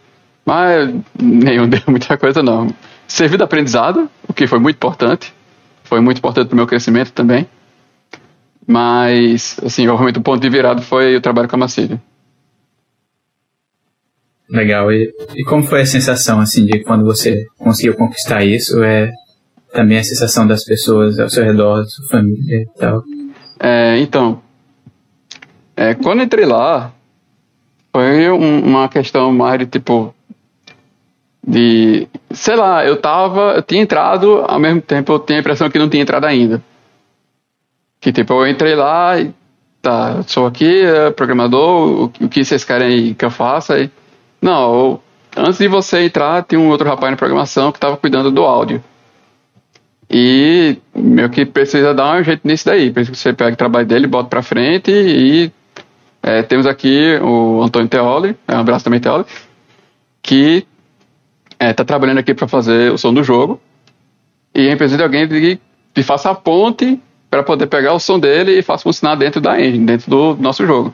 mas 0.46 0.94
nenhum 1.22 1.68
deu 1.70 1.82
muita 1.88 2.18
coisa 2.18 2.42
não 2.42 2.68
serviu 3.08 3.38
de 3.38 3.44
aprendizado, 3.44 4.10
o 4.28 4.34
que 4.34 4.48
foi 4.48 4.60
muito 4.60 4.76
importante. 4.76 5.34
Foi 5.84 6.02
muito 6.02 6.18
importante 6.18 6.48
para 6.48 6.54
o 6.54 6.58
meu 6.58 6.68
crescimento 6.68 7.12
também. 7.12 7.48
Mas, 8.66 9.58
assim, 9.64 9.88
obviamente 9.88 10.20
o 10.20 10.22
ponto 10.22 10.42
de 10.42 10.50
virada 10.50 10.82
foi 10.82 11.16
o 11.16 11.22
trabalho 11.22 11.48
com 11.48 11.56
a 11.56 11.60
Massive. 11.60 12.00
Legal. 14.50 14.92
E, 14.92 15.14
e 15.36 15.44
como 15.44 15.64
foi 15.64 15.82
a 15.82 15.86
sensação, 15.86 16.40
assim, 16.40 16.66
de 16.66 16.84
quando 16.84 17.06
você 17.06 17.46
conseguiu 17.58 17.96
conquistar 17.96 18.44
isso? 18.44 18.84
É, 18.84 19.12
também 19.74 20.00
a 20.00 20.04
sensação 20.04 20.48
das 20.48 20.64
pessoas 20.64 21.20
ao 21.20 21.30
seu 21.30 21.44
redor, 21.44 21.86
sua 21.86 22.08
família 22.08 22.62
e 22.62 22.68
tal. 22.78 23.04
É, 23.60 23.98
então, 24.00 24.42
é, 25.76 25.94
quando 25.94 26.24
entrei 26.24 26.46
lá, 26.46 26.92
foi 27.92 28.30
um, 28.32 28.60
uma 28.66 28.90
questão 28.90 29.32
mais 29.32 29.60
de 29.60 29.66
tipo. 29.66 30.14
De. 31.48 32.08
Sei 32.32 32.56
lá, 32.56 32.86
eu 32.86 32.98
tava. 32.98 33.54
Eu 33.54 33.62
tinha 33.62 33.82
entrado, 33.82 34.44
ao 34.46 34.60
mesmo 34.60 34.82
tempo 34.82 35.14
eu 35.14 35.20
tinha 35.20 35.40
a 35.40 35.42
impressão 35.42 35.70
que 35.70 35.80
não 35.80 35.88
tinha 35.88 36.04
entrado 36.04 36.26
ainda. 36.26 36.62
Que 38.02 38.12
tipo, 38.12 38.34
eu 38.34 38.48
entrei 38.48 38.76
lá 38.76 39.18
e. 39.20 39.34
Tá, 39.82 40.22
sou 40.24 40.46
aqui, 40.46 40.82
é 40.82 41.12
programador, 41.12 42.10
o, 42.20 42.26
o 42.26 42.28
que 42.28 42.44
vocês 42.44 42.64
querem 42.66 43.14
que 43.14 43.24
eu 43.24 43.30
faça? 43.32 43.80
E, 43.80 43.90
não, 44.42 44.74
eu, 44.74 45.04
antes 45.38 45.60
de 45.60 45.68
você 45.68 46.04
entrar, 46.04 46.44
tinha 46.44 46.60
um 46.60 46.68
outro 46.70 46.90
rapaz 46.90 47.12
na 47.12 47.18
programação 47.18 47.72
que 47.72 47.78
estava 47.78 47.96
cuidando 47.96 48.32
do 48.32 48.44
áudio. 48.44 48.84
E 50.10 50.78
meio 50.96 51.30
que 51.30 51.46
precisa 51.46 51.94
dar 51.94 52.20
um 52.20 52.24
jeito 52.24 52.46
nisso 52.46 52.66
daí. 52.66 52.94
Isso 52.98 53.12
que 53.12 53.18
você 53.18 53.34
pega 53.34 53.54
o 53.54 53.58
trabalho 53.58 53.86
dele, 53.86 54.08
bota 54.08 54.30
pra 54.30 54.42
frente 54.42 54.92
e 54.92 55.52
é, 56.24 56.42
temos 56.42 56.66
aqui 56.66 57.18
o 57.22 57.62
Antônio 57.62 57.88
Teoli, 57.88 58.36
é, 58.48 58.56
um 58.56 58.60
abraço 58.60 58.84
também 58.84 59.00
Teoli, 59.00 59.26
que 60.22 60.66
é, 61.60 61.74
trabalhando 61.74 62.20
aqui 62.20 62.34
para 62.34 62.48
fazer 62.48 62.92
o 62.92 62.98
som 62.98 63.14
do 63.14 63.24
jogo. 63.24 63.60
E 64.54 64.70
a 64.70 64.74
empresa 64.74 64.98
de 64.98 65.04
alguém 65.04 65.28
que, 65.28 66.04
faça 66.04 66.30
a 66.30 66.36
ponte 66.36 67.00
para 67.30 67.44
poder 67.44 67.68
pegar 67.68 67.94
o 67.94 68.00
som 68.00 68.20
dele 68.20 68.60
e 68.60 68.62
faça 68.62 68.84
funcionar 68.84 69.16
dentro 69.16 69.42
da 69.42 69.60
engine, 69.60 69.86
dentro 69.86 70.10
do 70.10 70.36
nosso 70.40 70.66
jogo. 70.66 70.94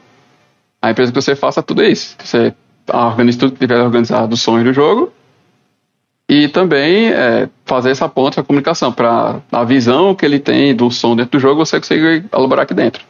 A 0.81 0.91
empresa 0.91 1.11
que 1.11 1.21
você 1.21 1.35
faça 1.35 1.61
tudo 1.61 1.83
isso. 1.83 2.15
Você 2.23 2.53
organiza 2.91 3.39
tudo 3.39 3.53
que 3.53 3.59
tiver 3.59 3.79
organizado 3.79 4.27
dos 4.27 4.41
sons 4.41 4.63
do 4.63 4.73
jogo 4.73 5.11
e 6.27 6.47
também 6.47 7.09
é, 7.09 7.49
fazer 7.65 7.91
essa 7.91 8.07
ponte 8.07 8.39
a 8.39 8.43
comunicação 8.43 8.91
para 8.91 9.39
a 9.51 9.63
visão 9.63 10.15
que 10.15 10.25
ele 10.25 10.39
tem 10.39 10.75
do 10.75 10.89
som 10.89 11.15
dentro 11.15 11.37
do 11.37 11.39
jogo 11.39 11.65
você 11.65 11.79
consegue 11.79 12.25
elaborar 12.33 12.63
aqui 12.63 12.73
dentro. 12.73 13.03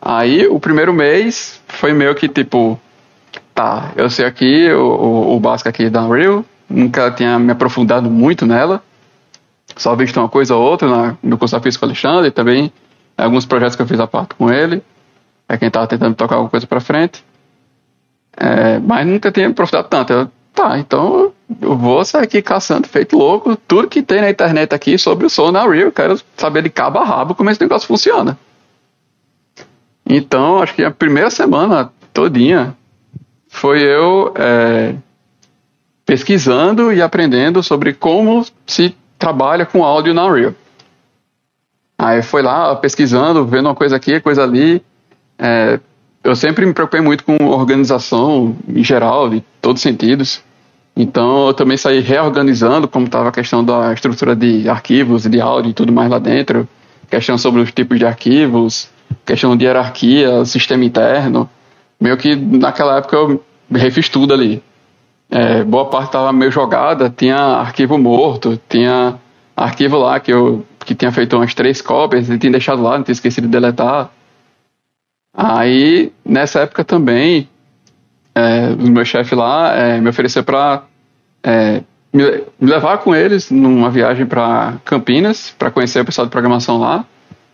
Aí 0.00 0.46
o 0.46 0.58
primeiro 0.60 0.92
mês 0.92 1.60
foi 1.66 1.92
meio 1.92 2.14
que 2.14 2.28
tipo, 2.28 2.78
tá, 3.54 3.92
eu 3.96 4.08
sei 4.08 4.24
aqui 4.24 4.70
o, 4.70 4.80
o, 4.80 5.36
o 5.36 5.40
básico 5.40 5.68
aqui 5.68 5.90
da 5.90 6.02
Unreal, 6.02 6.44
nunca 6.70 7.10
tinha 7.10 7.38
me 7.38 7.52
aprofundado 7.52 8.08
muito 8.08 8.46
nela, 8.46 8.82
só 9.76 9.94
visto 9.94 10.18
uma 10.18 10.28
coisa 10.28 10.54
ou 10.54 10.62
outra 10.62 11.18
no 11.22 11.36
curso 11.36 11.54
da 11.54 11.62
Física 11.62 11.84
Alexandre 11.84 12.28
e 12.28 12.30
também 12.30 12.72
alguns 13.16 13.44
projetos 13.44 13.76
que 13.76 13.82
eu 13.82 13.86
fiz 13.86 14.00
a 14.00 14.06
parte 14.06 14.34
com 14.34 14.50
ele, 14.50 14.82
é 15.48 15.56
quem 15.56 15.68
estava 15.68 15.86
tentando 15.86 16.14
tocar 16.14 16.36
alguma 16.36 16.50
coisa 16.50 16.66
para 16.66 16.80
frente. 16.80 17.24
É, 18.36 18.78
mas 18.78 19.06
nunca 19.06 19.30
tinha 19.32 19.48
aprofundado 19.48 19.88
tanto. 19.88 20.12
Eu, 20.12 20.30
tá, 20.54 20.78
então 20.78 21.32
eu 21.60 21.76
vou 21.76 22.04
sair 22.04 22.24
aqui 22.24 22.40
caçando, 22.40 22.86
feito 22.86 23.16
louco, 23.16 23.56
tudo 23.56 23.88
que 23.88 24.02
tem 24.02 24.20
na 24.20 24.30
internet 24.30 24.72
aqui 24.74 24.96
sobre 24.96 25.26
o 25.26 25.30
som 25.30 25.50
na 25.50 25.66
Real. 25.66 25.90
Quero 25.90 26.20
saber 26.36 26.62
de 26.62 26.70
cabo 26.70 26.98
a 26.98 27.04
rabo 27.04 27.34
como 27.34 27.50
esse 27.50 27.60
negócio 27.60 27.88
funciona. 27.88 28.38
Então, 30.06 30.62
acho 30.62 30.74
que 30.74 30.82
a 30.82 30.90
primeira 30.90 31.30
semana 31.30 31.92
todinha 32.12 32.76
foi 33.48 33.80
eu 33.80 34.32
é, 34.36 34.94
pesquisando 36.10 36.92
e 36.92 37.00
aprendendo 37.00 37.62
sobre 37.62 37.94
como 37.94 38.44
se 38.66 38.96
trabalha 39.16 39.64
com 39.64 39.84
áudio 39.84 40.12
na 40.12 40.26
Unreal. 40.26 40.52
Aí 41.96 42.20
foi 42.20 42.42
lá 42.42 42.74
pesquisando, 42.74 43.46
vendo 43.46 43.66
uma 43.66 43.76
coisa 43.76 43.94
aqui, 43.94 44.18
coisa 44.18 44.42
ali. 44.42 44.82
É, 45.38 45.78
eu 46.24 46.34
sempre 46.34 46.66
me 46.66 46.74
preocupei 46.74 47.00
muito 47.00 47.22
com 47.22 47.36
organização 47.44 48.56
em 48.68 48.82
geral, 48.82 49.30
de 49.30 49.40
todos 49.62 49.78
os 49.78 49.82
sentidos. 49.84 50.42
Então 50.96 51.46
eu 51.46 51.54
também 51.54 51.76
saí 51.76 52.00
reorganizando 52.00 52.88
como 52.88 53.06
estava 53.06 53.28
a 53.28 53.32
questão 53.32 53.64
da 53.64 53.92
estrutura 53.92 54.34
de 54.34 54.68
arquivos, 54.68 55.22
de 55.28 55.40
áudio 55.40 55.70
e 55.70 55.74
tudo 55.74 55.92
mais 55.92 56.10
lá 56.10 56.18
dentro. 56.18 56.68
Questão 57.08 57.38
sobre 57.38 57.60
os 57.60 57.70
tipos 57.70 57.96
de 58.00 58.04
arquivos, 58.04 58.88
questão 59.24 59.56
de 59.56 59.64
hierarquia, 59.64 60.44
sistema 60.44 60.84
interno. 60.84 61.48
Meio 62.00 62.16
que 62.16 62.34
naquela 62.34 62.98
época 62.98 63.14
eu 63.14 63.44
refiz 63.70 64.08
tudo 64.08 64.34
ali. 64.34 64.60
É, 65.30 65.62
boa 65.62 65.86
parte 65.86 66.06
estava 66.06 66.32
meio 66.32 66.50
jogada, 66.50 67.08
tinha 67.08 67.36
arquivo 67.36 67.96
morto, 67.96 68.60
tinha 68.68 69.14
arquivo 69.56 69.96
lá 69.96 70.18
que 70.18 70.32
eu 70.32 70.64
que 70.84 70.94
tinha 70.94 71.12
feito 71.12 71.36
umas 71.36 71.54
três 71.54 71.80
cópias 71.80 72.28
e 72.28 72.38
tinha 72.38 72.50
deixado 72.50 72.82
lá, 72.82 72.96
não 72.96 73.04
tinha 73.04 73.12
esquecido 73.12 73.44
de 73.44 73.52
deletar. 73.52 74.10
Aí, 75.32 76.12
nessa 76.24 76.60
época 76.60 76.82
também, 76.82 77.48
é, 78.34 78.70
o 78.70 78.88
meu 78.88 79.04
chefe 79.04 79.34
lá 79.34 79.72
é, 79.76 80.00
me 80.00 80.08
ofereceu 80.08 80.42
para 80.42 80.82
é, 81.42 81.82
me, 82.12 82.24
me, 82.58 82.70
levar 82.70 82.98
com 82.98 83.14
eles 83.14 83.50
numa 83.50 83.90
viagem 83.90 84.26
para 84.26 84.74
Campinas, 84.84 85.54
para 85.56 85.70
conhecer 85.70 86.00
o 86.00 86.04
pessoal 86.04 86.26
de 86.26 86.32
programação 86.32 86.78
lá, 86.78 87.04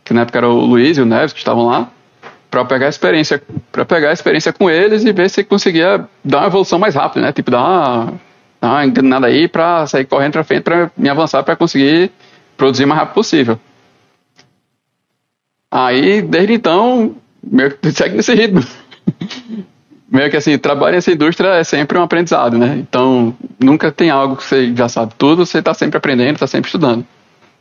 que 0.05 0.15
na 0.15 0.23
época 0.23 0.39
era 0.39 0.49
o 0.49 0.61
Luiz 0.61 0.97
e 0.97 1.03
o 1.03 1.07
Neves 1.07 1.33
que 1.33 1.39
estavam 1.39 1.67
lá, 1.67 1.91
para 2.51 2.65
pegar 2.65 2.87
a 2.87 2.89
experiência, 2.89 3.43
para 3.73 3.85
pegar 3.85 4.13
experiência 4.13 4.53
com 4.53 4.71
eles 4.71 5.05
e 5.05 5.13
ver 5.13 5.29
se 5.29 5.45
conseguia 5.45 6.07
dar 6.25 6.39
uma 6.39 6.47
evolução 6.47 6.79
mais 6.79 6.95
rápida, 6.95 7.27
né? 7.27 7.33
Tipo, 7.33 7.51
dar 7.51 7.61
uma, 7.61 8.13
uma 8.63 8.87
enganada 8.87 9.27
aí 9.27 9.49
para 9.49 9.87
sair 9.87 10.05
correndo 10.05 10.33
para 10.33 10.45
frente, 10.45 10.63
para 10.63 10.91
me 10.97 11.09
avançar 11.09 11.43
para 11.43 11.57
conseguir 11.57 12.11
produzir 12.57 12.85
o 12.85 12.89
mais 12.89 13.01
rápido 13.01 13.15
possível. 13.15 13.59
Aí, 15.71 16.23
desde 16.23 16.55
então, 16.55 17.17
meio 17.43 17.71
que 17.77 17.91
segue 17.93 18.17
nesse 18.17 18.35
ritmo. 18.35 18.65
meio 20.11 20.31
que 20.31 20.37
assim, 20.37 20.57
trabalhar 20.57 20.97
nessa 20.97 21.13
indústria 21.13 21.49
é 21.49 21.65
sempre 21.65 21.99
um 21.99 22.03
aprendizado, 22.03 22.57
né? 22.57 22.77
Então, 22.79 23.37
nunca 23.63 23.93
tem 23.93 24.11
algo 24.11 24.37
que 24.37 24.45
você 24.45 24.75
já 24.75 24.89
sabe 24.89 25.15
tudo, 25.19 25.45
você 25.45 25.59
está 25.59 25.75
sempre 25.75 25.99
aprendendo, 25.99 26.35
está 26.35 26.47
sempre 26.47 26.69
estudando. 26.69 27.05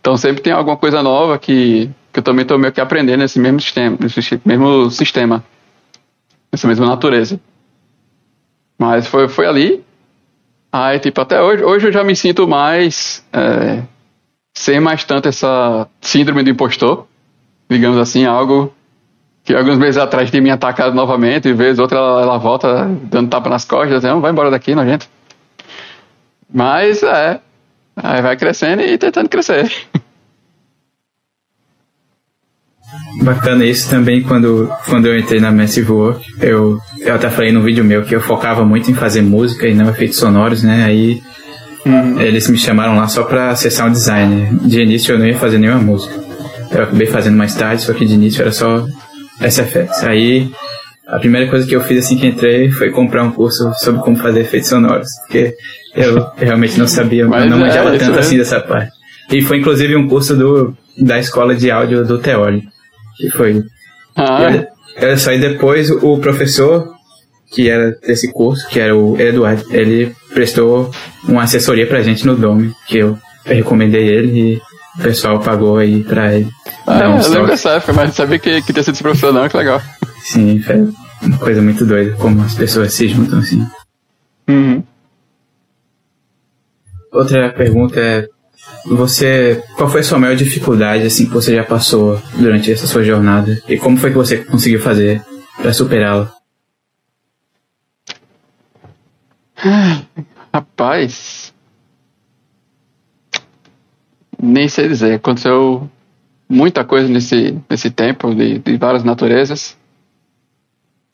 Então, 0.06 0.16
sempre 0.18 0.44
tem 0.44 0.54
alguma 0.54 0.78
coisa 0.78 1.02
nova 1.02 1.36
que, 1.40 1.90
que 2.14 2.20
eu 2.20 2.24
também 2.24 2.44
estou 2.44 2.60
meio 2.60 2.72
que 2.72 2.80
aprendendo 2.80 3.22
nesse 3.22 3.40
mesmo 3.40 3.60
sistema, 3.60 3.98
nesse 4.00 4.40
mesmo 4.46 4.92
sistema, 4.92 5.44
nessa 6.52 6.68
mesma 6.68 6.86
natureza. 6.86 7.40
Mas 8.78 9.08
foi, 9.08 9.28
foi 9.28 9.48
ali. 9.48 9.84
Aí, 10.72 11.00
tipo, 11.00 11.20
até 11.20 11.42
hoje, 11.42 11.64
hoje 11.64 11.88
eu 11.88 11.92
já 11.92 12.04
me 12.04 12.16
sinto 12.16 12.48
mais. 12.48 13.26
É, 13.34 13.82
sem 14.54 14.80
mais 14.80 15.04
tanto 15.04 15.28
essa 15.28 15.88
síndrome 16.00 16.44
do 16.44 16.52
impostor, 16.52 17.08
digamos 17.68 17.98
assim, 17.98 18.26
algo 18.26 18.72
que 19.44 19.56
alguns 19.56 19.80
meses 19.80 19.98
atrás 19.98 20.30
tinha 20.30 20.40
me 20.40 20.52
atacado 20.52 20.94
novamente, 20.94 21.48
e 21.48 21.54
vez 21.54 21.80
outra 21.80 21.98
ela, 21.98 22.22
ela, 22.22 22.38
volta 22.38 22.88
dando 23.06 23.32
tapa 23.32 23.50
nas 23.50 23.66
costas, 23.66 24.04
dizendo, 24.04 24.22
vai 24.22 24.32
embora 24.32 24.52
daqui, 24.52 24.76
nojento. 24.76 25.08
Mas 26.48 27.02
é, 27.02 27.42
aí 27.96 28.22
vai 28.22 28.36
crescendo 28.38 28.82
e 28.82 28.98
tentando 28.98 29.30
crescer. 29.30 29.72
Bacana 33.22 33.66
isso 33.66 33.90
também 33.90 34.22
quando, 34.22 34.72
quando 34.88 35.08
eu 35.08 35.18
entrei 35.18 35.40
na 35.40 35.52
Massive 35.52 35.92
Work, 35.92 36.24
eu, 36.40 36.80
eu 37.00 37.16
até 37.16 37.30
falei 37.30 37.52
no 37.52 37.62
vídeo 37.62 37.84
meu 37.84 38.04
que 38.04 38.16
eu 38.16 38.22
focava 38.22 38.64
muito 38.66 38.92
em 38.92 38.94
fazer 38.94 39.22
música 39.22 39.68
e 39.68 39.74
não 39.74 39.90
efeitos 39.90 40.18
sonoros, 40.18 40.64
né? 40.64 40.84
Aí 40.84 41.22
uhum. 41.86 42.20
eles 42.20 42.48
me 42.50 42.58
chamaram 42.58 42.96
lá 42.96 43.08
só 43.08 43.24
pra 43.24 43.56
ser 43.56 43.72
sound 43.72 43.94
designer. 43.94 44.54
De 44.62 44.82
início 44.82 45.14
eu 45.14 45.20
não 45.20 45.26
ia 45.26 45.38
fazer 45.38 45.58
nenhuma 45.58 45.82
música. 45.82 46.14
Eu 46.72 46.84
acabei 46.84 47.08
fazendo 47.08 47.38
mais 47.38 47.56
tarde, 47.56 47.84
só 47.84 47.94
que 47.94 48.06
de 48.06 48.14
início 48.14 48.42
era 48.42 48.52
só 48.52 48.86
SFX. 49.40 50.04
Aí 50.04 50.52
a 51.08 51.20
primeira 51.20 51.50
coisa 51.50 51.68
que 51.68 51.76
eu 51.76 51.82
fiz 51.82 52.06
assim 52.06 52.18
que 52.18 52.28
entrei 52.28 52.72
foi 52.72 52.90
comprar 52.92 53.24
um 53.24 53.32
curso 53.32 53.72
sobre 53.76 54.02
como 54.02 54.18
fazer 54.18 54.42
efeitos 54.42 54.70
sonoros, 54.70 55.08
porque 55.22 55.56
eu 55.96 56.32
realmente 56.36 56.80
não 56.80 56.88
sabia, 56.88 57.28
Mas 57.28 57.50
não 57.50 57.60
manjava 57.60 57.96
é, 57.96 57.98
tanto 57.98 58.20
assim 58.20 58.38
dessa 58.38 58.60
parte. 58.60 58.92
E 59.32 59.42
foi 59.42 59.60
inclusive 59.60 59.96
um 59.96 60.08
curso 60.08 60.36
do, 60.36 60.76
da 60.98 61.20
escola 61.20 61.56
de 61.56 61.70
áudio 61.70 62.06
do 62.06 62.18
Teori, 62.18 62.64
que 63.18 63.30
foi. 63.32 63.64
Ah. 64.16 64.66
Olha 65.02 65.18
só, 65.18 65.32
e 65.32 65.40
depois 65.40 65.92
o 65.92 66.18
professor 66.20 66.96
que 67.52 67.70
era 67.70 67.92
desse 68.06 68.32
curso, 68.32 68.68
que 68.68 68.80
era 68.80 68.96
o 68.96 69.20
Eduardo, 69.20 69.64
ele 69.72 70.14
prestou 70.34 70.92
uma 71.28 71.44
assessoria 71.44 71.88
pra 71.88 72.02
gente 72.02 72.26
no 72.26 72.36
Dome, 72.36 72.74
que 72.88 72.98
eu 72.98 73.18
recomendei 73.46 74.08
ele 74.08 74.40
e 74.40 74.62
o 75.00 75.04
pessoal 75.04 75.40
pagou 75.40 75.78
aí 75.78 76.04
pra 76.04 76.34
ele. 76.34 76.50
Ah, 76.88 77.00
é, 77.00 77.06
eu 77.06 77.32
lembro 77.32 77.48
dessa 77.48 77.72
época, 77.72 77.94
mas 77.94 78.14
sabia 78.16 78.40
que, 78.40 78.62
que 78.62 78.74
ter 78.74 78.84
sido 78.84 78.94
esse 78.96 79.04
professor 79.04 79.34
não, 79.34 79.48
que 79.48 79.56
legal. 79.56 79.82
Sim, 80.20 80.62
foi 80.62 80.94
uma 81.22 81.38
coisa 81.38 81.62
muito 81.62 81.86
doida, 81.86 82.16
como 82.18 82.42
as 82.42 82.56
pessoas 82.56 82.94
se 82.94 83.08
juntam 83.08 83.40
assim. 83.40 83.66
Uhum. 84.48 84.84
Outra 87.12 87.52
pergunta 87.54 88.00
é, 88.00 88.28
você, 88.86 89.64
qual 89.78 89.90
foi 89.90 90.02
a 90.02 90.04
sua 90.04 90.20
maior 90.20 90.36
dificuldade 90.36 91.04
assim 91.04 91.26
que 91.26 91.34
você 91.34 91.56
já 91.56 91.64
passou 91.64 92.22
durante 92.38 92.72
essa 92.72 92.86
sua 92.86 93.04
jornada 93.04 93.62
e 93.68 93.78
como 93.78 93.98
foi 93.98 94.12
que 94.12 94.18
você 94.18 94.44
conseguiu 94.44 94.80
fazer 94.80 95.24
para 95.62 95.74
superá-la? 95.74 96.34
Rapaz, 100.54 101.54
nem 104.42 104.68
sei 104.68 104.88
dizer. 104.88 105.16
Aconteceu 105.16 105.90
muita 106.48 106.84
coisa 106.84 107.08
nesse, 107.08 107.58
nesse 107.70 107.90
tempo, 107.90 108.34
de, 108.34 108.60
de 108.60 108.78
várias 108.78 109.04
naturezas. 109.04 109.78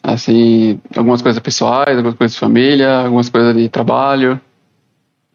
Assim, 0.04 0.80
algumas 0.96 1.22
coisas 1.22 1.40
pessoais, 1.42 1.96
algumas 1.96 2.18
coisas 2.18 2.34
de 2.34 2.40
família, 2.40 3.02
algumas 3.02 3.30
coisas 3.30 3.56
de 3.56 3.70
trabalho. 3.70 4.40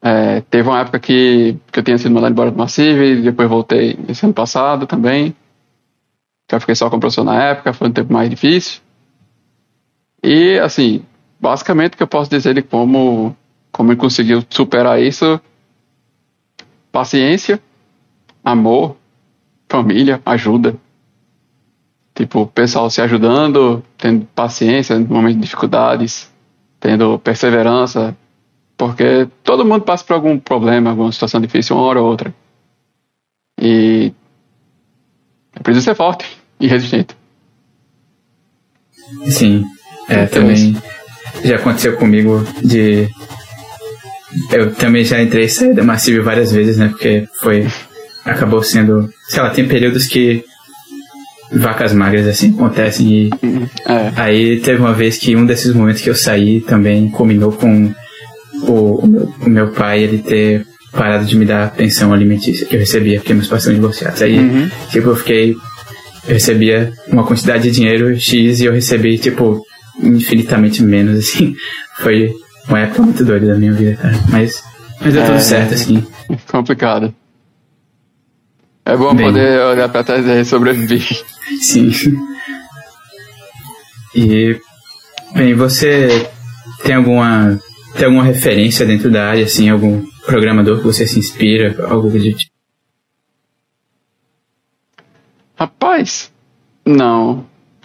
É, 0.03 0.41
teve 0.43 0.69
uma 0.69 0.81
época 0.81 0.99
que, 0.99 1.57
que 1.73 1.79
eu 1.79 1.83
tinha 1.83 1.99
sido 1.99 2.13
mandado 2.13 2.33
embora 2.33 2.51
do 2.51 2.59
Massive, 2.59 3.23
depois 3.23 3.49
voltei 3.49 3.99
esse 4.09 4.25
ano 4.25 4.35
passado 4.35 4.87
também. 4.87 5.35
Já 6.51 6.61
fiquei 6.61 6.75
só 6.75 6.89
com 6.89 6.97
o 6.97 7.01
professor 7.01 7.25
na 7.25 7.43
época, 7.43 7.73
foi 7.73 7.89
um 7.89 7.93
tempo 7.93 8.13
mais 8.13 8.29
difícil. 8.31 8.81
E, 10.23 10.59
assim, 10.59 11.03
basicamente 11.41 11.95
o 11.95 11.97
que 11.97 12.03
eu 12.03 12.09
posso 12.09 12.31
dizer 12.31 12.55
de 12.55 12.63
como, 12.63 13.37
como 13.73 13.93
ele 13.93 14.01
conseguiu 14.01 14.45
superar 14.49 15.01
isso: 15.01 15.41
paciência, 16.91 17.61
amor, 18.45 18.97
família, 19.69 20.21
ajuda. 20.25 20.77
Tipo, 22.17 22.41
o 22.41 22.47
pessoal 22.47 22.89
se 22.89 23.03
ajudando, 23.03 23.85
tendo 23.99 24.27
paciência 24.35 24.99
no 24.99 25.07
momento 25.07 25.35
de 25.35 25.43
dificuldades, 25.43 26.33
tendo 26.81 27.19
perseverança, 27.19 28.17
porque 28.75 29.29
todo 29.45 29.67
mundo 29.67 29.83
passa 29.83 30.03
por 30.03 30.15
algum 30.15 30.39
problema, 30.39 30.89
alguma 30.89 31.13
situação 31.13 31.39
difícil, 31.43 31.77
uma 31.77 31.85
hora 31.85 32.01
ou 32.01 32.09
outra. 32.09 32.35
E 33.61 34.15
é 35.55 35.61
preciso 35.63 35.85
ser 35.85 35.95
forte 35.95 36.27
e 36.59 36.67
resistente. 36.67 37.15
Sim, 39.27 39.63
é, 40.09 40.25
então, 40.25 40.41
também 40.41 40.75
já 41.45 41.57
aconteceu 41.57 41.99
comigo 41.99 42.43
de. 42.65 43.09
Eu 44.51 44.75
também 44.75 45.05
já 45.05 45.23
entrei 45.23 45.45
e 45.45 45.49
saí 45.51 45.75
da 45.75 45.85
Massive 45.85 46.21
várias 46.21 46.51
vezes, 46.51 46.79
né? 46.79 46.89
Porque 46.89 47.29
foi. 47.41 47.67
Acabou 48.25 48.63
sendo. 48.63 49.13
Sei 49.29 49.43
lá, 49.43 49.51
tem 49.51 49.69
períodos 49.69 50.07
que 50.07 50.45
vacas 51.53 51.93
magras 51.93 52.27
assim 52.27 52.51
acontecem 52.51 53.09
e. 53.09 53.31
É. 53.87 54.13
Aí 54.17 54.61
teve 54.61 54.81
uma 54.81 54.93
vez 54.93 55.17
que 55.19 55.37
um 55.37 55.47
desses 55.47 55.73
momentos 55.73 56.03
que 56.03 56.11
eu 56.11 56.15
saí 56.15 56.61
também 56.61 57.09
combinou 57.09 57.53
com 57.53 57.93
o, 58.63 59.05
o, 59.05 59.07
meu, 59.07 59.33
o 59.43 59.49
meu 59.49 59.69
pai 59.73 60.03
ele 60.03 60.19
ter 60.19 60.67
parado 60.93 61.25
de 61.25 61.37
me 61.37 61.45
dar 61.45 61.65
a 61.65 61.69
pensão 61.69 62.13
alimentícia 62.13 62.67
que 62.67 62.75
eu 62.75 62.81
recebia, 62.81 63.19
porque 63.19 63.35
meus 63.35 63.49
pais 63.49 63.63
são 63.63 63.73
divorciados. 63.73 64.23
Aí, 64.23 64.39
uhum. 64.39 64.71
tipo, 64.91 65.09
eu 65.09 65.17
fiquei. 65.17 65.57
Eu 66.27 66.35
recebia 66.35 66.93
uma 67.07 67.25
quantidade 67.25 67.65
de 67.65 67.71
dinheiro 67.71 68.19
X 68.19 68.61
e 68.61 68.65
eu 68.65 68.73
recebi, 68.73 69.17
tipo, 69.17 69.63
infinitamente 70.03 70.83
menos, 70.83 71.19
assim. 71.19 71.55
Foi 72.03 72.33
uma 72.69 72.81
época 72.81 73.03
muito 73.03 73.25
doida 73.25 73.47
da 73.47 73.55
minha 73.55 73.73
vida, 73.73 73.97
cara. 73.97 74.19
Mas, 74.31 74.63
mas 75.01 75.13
deu 75.13 75.23
é, 75.23 75.27
tudo 75.27 75.41
certo, 75.41 75.75
assim. 75.75 76.05
Complicado. 76.51 77.15
É 78.87 78.97
bom 78.97 79.13
Bem, 79.13 79.27
poder 79.27 79.61
olhar 79.63 79.89
pra 79.89 80.05
trás 80.05 80.25
e 80.25 80.45
sobreviver. 80.45 81.03
Sim. 81.61 81.91
E, 84.15 84.61
bem, 85.35 85.55
você 85.55 86.31
tem 86.85 86.95
alguma 86.95 87.59
tem 87.97 88.07
alguma 88.07 88.23
referência 88.23 88.87
dentro 88.87 89.11
da 89.11 89.29
área, 89.29 89.45
assim, 89.45 89.69
algum 89.69 90.05
programador 90.25 90.79
que 90.79 90.85
você 90.85 91.07
se 91.07 91.19
inspira, 91.19 91.85
algo 91.89 92.09
do 92.09 92.21
tipo? 92.21 92.53
Rapaz, 95.59 96.31
não. 96.85 97.45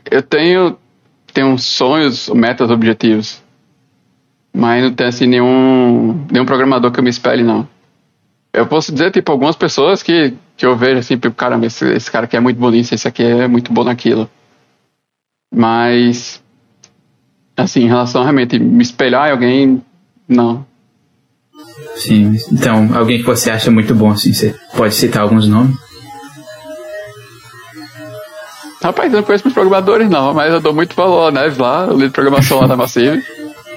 Eu 0.09 0.21
tenho, 0.21 0.77
tenho 1.33 1.57
sonhos, 1.57 2.29
metas, 2.29 2.69
objetivos. 2.69 3.41
Mas 4.53 4.83
não 4.83 4.93
tem 4.93 5.07
assim 5.07 5.25
nenhum, 5.25 6.27
nenhum 6.29 6.45
programador 6.45 6.91
que 6.91 6.99
eu 6.99 7.03
me 7.03 7.09
espelhe, 7.09 7.41
não. 7.41 7.67
Eu 8.53 8.67
posso 8.67 8.91
dizer, 8.91 9.11
tipo, 9.11 9.31
algumas 9.31 9.55
pessoas 9.55 10.03
que, 10.03 10.33
que 10.57 10.65
eu 10.65 10.75
vejo 10.75 10.99
assim, 10.99 11.17
tipo, 11.17 11.33
caramba, 11.33 11.65
esse, 11.65 11.85
esse 11.93 12.11
cara 12.11 12.25
aqui 12.25 12.35
é 12.35 12.39
muito 12.39 12.57
bom 12.57 12.69
nisso, 12.69 12.93
esse 12.93 13.07
aqui 13.07 13.23
é 13.23 13.47
muito 13.47 13.71
bom 13.71 13.83
naquilo. 13.83 14.29
Mas, 15.53 16.43
assim, 17.55 17.83
em 17.83 17.87
relação 17.87 18.21
a 18.21 18.25
realmente 18.25 18.59
me 18.59 18.81
espelhar 18.81 19.29
em 19.29 19.31
alguém, 19.31 19.81
não. 20.27 20.65
Sim, 21.95 22.37
então, 22.51 22.89
alguém 22.93 23.19
que 23.19 23.25
você 23.25 23.51
acha 23.51 23.71
muito 23.71 23.95
bom, 23.95 24.11
assim, 24.11 24.33
você 24.33 24.55
pode 24.75 24.95
citar 24.95 25.23
alguns 25.23 25.47
nomes? 25.47 25.77
Rapaz, 28.83 29.13
eu 29.13 29.19
não 29.19 29.23
conheço 29.23 29.47
os 29.47 29.53
programadores 29.53 30.09
não, 30.09 30.33
mas 30.33 30.51
eu 30.51 30.59
dou 30.59 30.73
muito 30.73 30.95
valor 30.95 31.25
ao 31.25 31.31
Neves 31.31 31.57
lá, 31.57 31.85
o 31.85 31.93
líder 31.93 32.07
de 32.07 32.13
programação 32.13 32.59
lá 32.61 32.67
da 32.67 32.75
Massive. 32.75 33.23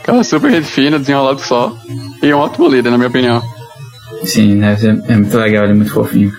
Cara 0.03 0.25
super 0.25 0.51
gente 0.51 0.67
fina, 0.67 0.99
desenrolado 0.99 1.41
só. 1.41 1.77
E 2.23 2.33
um 2.33 2.39
ótimo 2.39 2.69
líder, 2.69 2.91
na 2.91 2.97
minha 2.97 3.09
opinião. 3.09 3.43
Sim, 4.25 4.55
Neves 4.55 4.85
é, 4.85 5.13
é 5.13 5.17
muito 5.17 5.37
legal, 5.37 5.65
ele 5.65 5.73
é 5.73 5.77
muito 5.77 5.93
fofinho. 5.93 6.33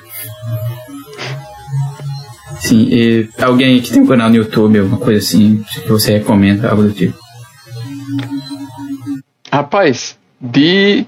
Sim, 2.60 2.88
e 2.90 3.30
alguém 3.40 3.80
que 3.80 3.92
tem 3.92 4.02
um 4.02 4.08
canal 4.08 4.30
no 4.30 4.38
YouTube, 4.38 4.80
alguma 4.80 4.98
coisa 4.98 5.20
assim, 5.20 5.64
que 5.84 5.88
você 5.88 6.18
recomenda, 6.18 6.70
algo 6.70 6.84
do 6.84 6.92
tipo? 6.92 7.16
Rapaz, 9.52 10.18
de, 10.42 11.06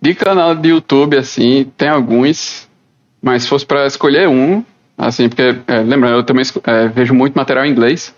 de 0.00 0.14
canal 0.14 0.54
de 0.54 0.68
YouTube, 0.68 1.16
assim, 1.16 1.70
tem 1.76 1.88
alguns, 1.88 2.68
mas 3.20 3.42
se 3.42 3.48
fosse 3.48 3.66
para 3.66 3.86
escolher 3.86 4.28
um, 4.28 4.62
assim, 4.96 5.28
porque, 5.28 5.56
é, 5.66 5.80
lembra, 5.80 6.10
eu 6.10 6.22
também 6.22 6.44
é, 6.64 6.86
vejo 6.88 7.12
muito 7.12 7.34
material 7.34 7.66
em 7.66 7.70
inglês, 7.70 8.14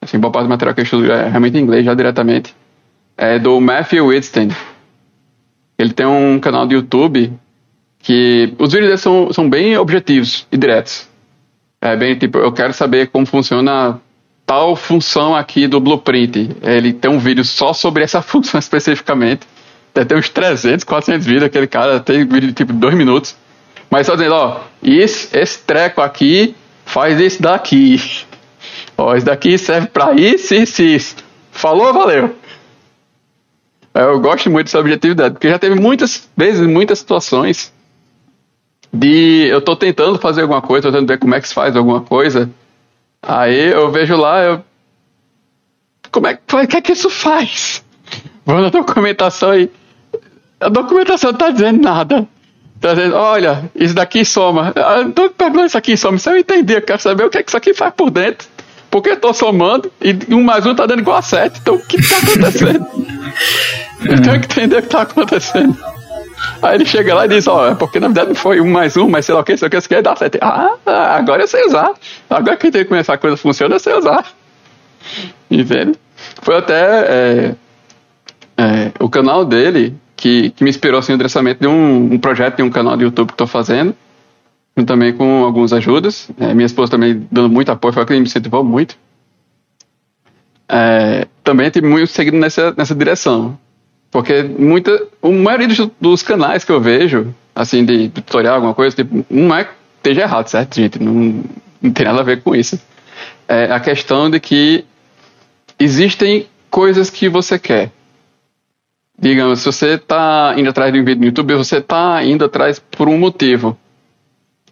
assim, 0.00 0.18
boa 0.18 0.32
parte 0.32 0.46
do 0.46 0.50
material 0.50 0.74
que 0.74 0.80
eu 0.80 0.84
estudo 0.84 1.12
é 1.12 1.28
realmente 1.28 1.58
em 1.58 1.60
inglês, 1.60 1.84
já 1.84 1.92
diretamente, 1.92 2.54
é 3.16 3.38
do 3.38 3.60
Matthew 3.60 4.06
Whitstein. 4.06 4.48
Ele 5.80 5.94
tem 5.94 6.04
um 6.04 6.38
canal 6.38 6.66
de 6.66 6.74
YouTube 6.74 7.32
que 8.00 8.52
os 8.58 8.70
vídeos 8.70 8.88
dele 8.88 8.98
são, 8.98 9.32
são 9.32 9.48
bem 9.48 9.78
objetivos 9.78 10.46
e 10.52 10.58
diretos. 10.58 11.08
É 11.80 11.96
bem 11.96 12.14
tipo, 12.18 12.36
eu 12.36 12.52
quero 12.52 12.74
saber 12.74 13.06
como 13.06 13.24
funciona 13.24 13.98
tal 14.44 14.76
função 14.76 15.34
aqui 15.34 15.66
do 15.66 15.80
Blueprint. 15.80 16.54
Ele 16.60 16.92
tem 16.92 17.10
um 17.10 17.18
vídeo 17.18 17.42
só 17.46 17.72
sobre 17.72 18.02
essa 18.02 18.20
função 18.22 18.60
especificamente. 18.60 19.46
Deve 19.94 20.06
ter 20.06 20.16
uns 20.16 20.28
300, 20.28 20.84
400 20.84 21.24
vídeos. 21.24 21.44
Aquele 21.44 21.66
cara 21.66 21.98
tem 21.98 22.26
vídeo 22.26 22.48
de 22.48 22.52
tipo 22.52 22.74
2 22.74 22.94
minutos. 22.94 23.34
Mas 23.88 24.06
só 24.06 24.14
dizendo, 24.14 24.34
ó, 24.34 24.60
esse, 24.82 25.34
esse 25.34 25.60
treco 25.60 26.02
aqui 26.02 26.54
faz 26.84 27.18
isso 27.18 27.40
daqui. 27.40 27.98
Ó, 28.98 29.16
esse 29.16 29.24
daqui 29.24 29.56
serve 29.56 29.86
para 29.86 30.12
isso, 30.12 30.54
isso, 30.54 30.82
isso. 30.82 31.16
Falou, 31.50 31.90
valeu. 31.94 32.36
Eu 33.94 34.20
gosto 34.20 34.50
muito 34.50 34.66
dessa 34.66 34.78
objetividade, 34.78 35.34
porque 35.34 35.48
já 35.48 35.58
teve 35.58 35.74
muitas 35.74 36.28
vezes, 36.36 36.66
muitas 36.66 36.98
situações 36.98 37.72
de 38.92 39.46
eu 39.48 39.60
tô 39.60 39.74
tentando 39.76 40.18
fazer 40.18 40.42
alguma 40.42 40.62
coisa, 40.62 40.88
tô 40.88 40.92
tentando 40.92 41.08
ver 41.08 41.18
como 41.18 41.34
é 41.34 41.40
que 41.40 41.48
se 41.48 41.54
faz 41.54 41.76
alguma 41.76 42.00
coisa, 42.00 42.50
Aí 43.22 43.70
eu 43.70 43.90
vejo 43.90 44.16
lá, 44.16 44.42
eu. 44.42 44.64
Como 46.10 46.26
é 46.26 46.34
que, 46.34 46.66
que 46.66 46.76
é 46.76 46.80
que 46.80 46.92
isso 46.92 47.10
faz? 47.10 47.84
Vou 48.44 48.60
na 48.60 48.70
documentação 48.70 49.58
e. 49.58 49.70
A 50.58 50.68
documentação 50.68 51.32
não 51.32 51.38
tá 51.38 51.50
dizendo 51.50 51.82
nada. 51.82 52.26
Tá 52.80 52.94
dizendo, 52.94 53.14
olha, 53.16 53.70
isso 53.74 53.94
daqui 53.94 54.24
soma. 54.24 54.72
Não 55.04 55.12
tô 55.12 55.30
pegando 55.30 55.66
isso 55.66 55.76
aqui 55.76 55.96
soma. 55.96 56.18
Se 56.18 56.30
eu 56.30 56.38
entender, 56.38 56.78
eu 56.78 56.82
quero 56.82 57.00
saber 57.00 57.24
o 57.24 57.30
que 57.30 57.38
é 57.38 57.42
que 57.42 57.50
isso 57.50 57.56
aqui 57.56 57.74
faz 57.74 57.92
por 57.94 58.10
dentro. 58.10 58.48
Porque 58.90 59.10
eu 59.10 59.16
tô 59.20 59.32
somando 59.32 59.92
e 60.00 60.34
um 60.34 60.42
mais 60.42 60.66
um 60.66 60.74
tá 60.74 60.86
dando 60.86 61.00
igual 61.00 61.18
a 61.18 61.22
sete. 61.22 61.60
Então 61.60 61.74
o 61.74 61.86
que 61.86 61.96
tá 62.06 62.16
acontecendo? 62.24 62.86
Eu 64.04 64.22
tenho 64.22 64.40
que 64.40 64.46
entender 64.46 64.78
o 64.78 64.82
que 64.82 64.88
tá 64.88 65.02
acontecendo. 65.02 65.76
Aí 66.62 66.74
ele 66.74 66.86
chega 66.86 67.14
lá 67.14 67.26
e 67.26 67.28
diz, 67.28 67.46
ó, 67.46 67.64
oh, 67.64 67.68
é 67.68 67.74
porque 67.74 68.00
na 68.00 68.08
verdade 68.08 68.28
não 68.28 68.34
foi 68.34 68.60
um 68.60 68.70
mais 68.70 68.96
um, 68.96 69.08
mas 69.08 69.26
sei 69.26 69.34
lá 69.34 69.40
o 69.40 69.44
que, 69.44 69.56
sei 69.56 69.68
o 69.68 69.70
que, 69.70 69.80
sei 69.80 69.86
o 69.86 69.98
que, 69.98 70.02
dá 70.02 70.16
certo. 70.16 70.38
Ah, 70.40 70.76
agora 70.86 71.42
eu 71.42 71.48
sei 71.48 71.64
usar. 71.66 71.92
Agora 72.28 72.56
que 72.56 72.66
eu 72.66 72.68
entendi 72.68 72.84
como 72.84 73.00
essa 73.00 73.16
coisa 73.16 73.36
funciona, 73.36 73.74
eu 73.74 73.80
sei 73.80 73.94
usar. 73.94 74.24
Entende? 75.50 75.98
Foi 76.42 76.56
até 76.56 76.74
é, 76.82 77.54
é, 78.56 78.92
o 78.98 79.08
canal 79.08 79.44
dele 79.44 79.94
que, 80.16 80.50
que 80.50 80.62
me 80.62 80.70
inspirou 80.70 80.98
assim, 80.98 81.12
o 81.12 81.14
endereçamento 81.14 81.60
de 81.60 81.66
um, 81.66 82.14
um 82.14 82.18
projeto 82.18 82.56
de 82.56 82.62
um 82.62 82.70
canal 82.70 82.96
de 82.96 83.04
YouTube 83.04 83.28
que 83.28 83.34
estou 83.34 83.46
fazendo, 83.46 83.94
também 84.86 85.12
com 85.12 85.44
algumas 85.44 85.72
ajudas. 85.72 86.30
É, 86.38 86.54
minha 86.54 86.66
esposa 86.66 86.92
também 86.92 87.26
dando 87.30 87.48
muito 87.48 87.70
apoio, 87.70 87.92
foi 87.92 88.04
que 88.06 88.12
me 88.14 88.20
incentivou 88.20 88.64
muito. 88.64 88.96
É, 90.72 91.26
também 91.42 91.68
tem 91.68 91.82
muito 91.82 92.06
seguido 92.12 92.36
nessa, 92.36 92.72
nessa 92.76 92.94
direção. 92.94 93.58
Porque 94.08 94.42
muita, 94.42 95.04
a 95.20 95.28
maioria 95.28 95.66
dos, 95.66 95.90
dos, 96.00 96.22
canais 96.22 96.64
que 96.64 96.70
eu 96.70 96.80
vejo, 96.80 97.34
assim, 97.54 97.84
de, 97.84 98.08
tutorial, 98.08 98.54
alguma 98.54 98.74
coisa, 98.74 98.94
tipo, 98.94 99.24
não 99.28 99.54
é 99.54 99.64
que 99.64 99.70
esteja 99.96 100.22
errado, 100.22 100.46
certo, 100.46 100.76
gente? 100.76 101.02
Não, 101.02 101.44
não 101.82 101.90
tem 101.92 102.06
nada 102.06 102.20
a 102.20 102.24
ver 102.24 102.42
com 102.42 102.54
isso. 102.54 102.80
É 103.48 103.64
a 103.72 103.80
questão 103.80 104.30
de 104.30 104.38
que 104.38 104.84
existem 105.78 106.46
coisas 106.70 107.10
que 107.10 107.28
você 107.28 107.58
quer. 107.58 107.90
Digamos, 109.18 109.60
se 109.60 109.66
você 109.66 109.94
está 109.94 110.54
indo 110.56 110.70
atrás 110.70 110.92
de 110.92 111.00
um 111.00 111.04
vídeo 111.04 111.20
no 111.20 111.26
YouTube, 111.26 111.54
você 111.54 111.78
está 111.78 112.22
indo 112.24 112.44
atrás 112.44 112.78
por 112.78 113.08
um 113.08 113.18
motivo. 113.18 113.76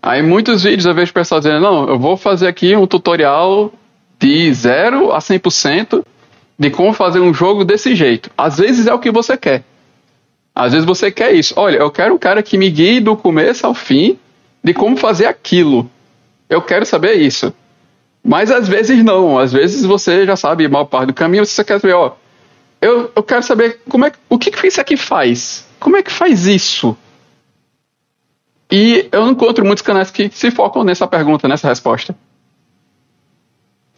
Aí 0.00 0.22
muitos 0.22 0.62
vídeos 0.62 0.86
eu 0.86 0.94
vejo 0.94 1.10
o 1.10 1.14
pessoal 1.14 1.40
dizendo, 1.40 1.60
não, 1.60 1.88
eu 1.88 1.98
vou 1.98 2.16
fazer 2.16 2.46
aqui 2.46 2.74
um 2.76 2.86
tutorial 2.86 3.72
de 4.18 4.52
0 4.52 5.12
a 5.12 5.18
100% 5.18 6.04
de 6.58 6.70
como 6.70 6.92
fazer 6.92 7.20
um 7.20 7.32
jogo 7.32 7.64
desse 7.64 7.94
jeito. 7.94 8.30
Às 8.36 8.58
vezes 8.58 8.86
é 8.86 8.92
o 8.92 8.98
que 8.98 9.10
você 9.10 9.36
quer. 9.36 9.62
Às 10.54 10.72
vezes 10.72 10.84
você 10.84 11.10
quer 11.10 11.32
isso. 11.32 11.54
Olha, 11.56 11.76
eu 11.76 11.90
quero 11.90 12.14
um 12.14 12.18
cara 12.18 12.42
que 12.42 12.58
me 12.58 12.68
guie 12.68 12.98
do 12.98 13.16
começo 13.16 13.64
ao 13.64 13.74
fim 13.74 14.18
de 14.62 14.74
como 14.74 14.96
fazer 14.96 15.26
aquilo. 15.26 15.88
Eu 16.48 16.60
quero 16.60 16.84
saber 16.84 17.14
isso. 17.14 17.54
Mas 18.24 18.50
às 18.50 18.66
vezes 18.66 19.04
não. 19.04 19.38
Às 19.38 19.52
vezes 19.52 19.84
você 19.84 20.26
já 20.26 20.34
sabe 20.34 20.66
mal 20.66 20.86
parte 20.86 21.08
do 21.08 21.14
caminho. 21.14 21.46
Você 21.46 21.62
quer 21.62 21.80
saber, 21.80 21.94
ó. 21.94 22.16
Eu, 22.80 23.10
eu 23.14 23.22
quero 23.22 23.42
saber 23.42 23.80
como 23.88 24.04
é, 24.04 24.12
o 24.28 24.38
que, 24.38 24.50
que 24.50 24.66
isso 24.66 24.80
aqui 24.80 24.96
faz. 24.96 25.64
como 25.78 25.96
é 25.96 26.02
que 26.02 26.10
faz 26.10 26.46
isso? 26.46 26.96
E 28.70 29.08
eu 29.10 29.24
não 29.24 29.32
encontro 29.32 29.64
muitos 29.64 29.82
canais 29.82 30.10
que 30.10 30.28
se 30.30 30.50
focam 30.50 30.84
nessa 30.84 31.06
pergunta, 31.06 31.48
nessa 31.48 31.68
resposta. 31.68 32.14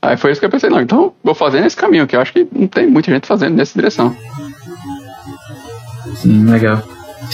Aí 0.03 0.17
foi 0.17 0.33
isso 0.33 0.41
que 0.41 0.47
eu 0.47 0.51
pensei, 0.51 0.71
não, 0.71 0.81
então 0.81 1.13
vou 1.23 1.35
fazer 1.35 1.61
nesse 1.61 1.77
caminho, 1.77 2.07
que 2.07 2.17
eu 2.17 2.21
acho 2.21 2.33
que 2.33 2.47
não 2.53 2.67
tem 2.67 2.87
muita 2.87 3.11
gente 3.11 3.27
fazendo 3.27 3.55
nessa 3.55 3.79
direção. 3.79 4.17
Sim, 6.15 6.45
legal. 6.45 6.83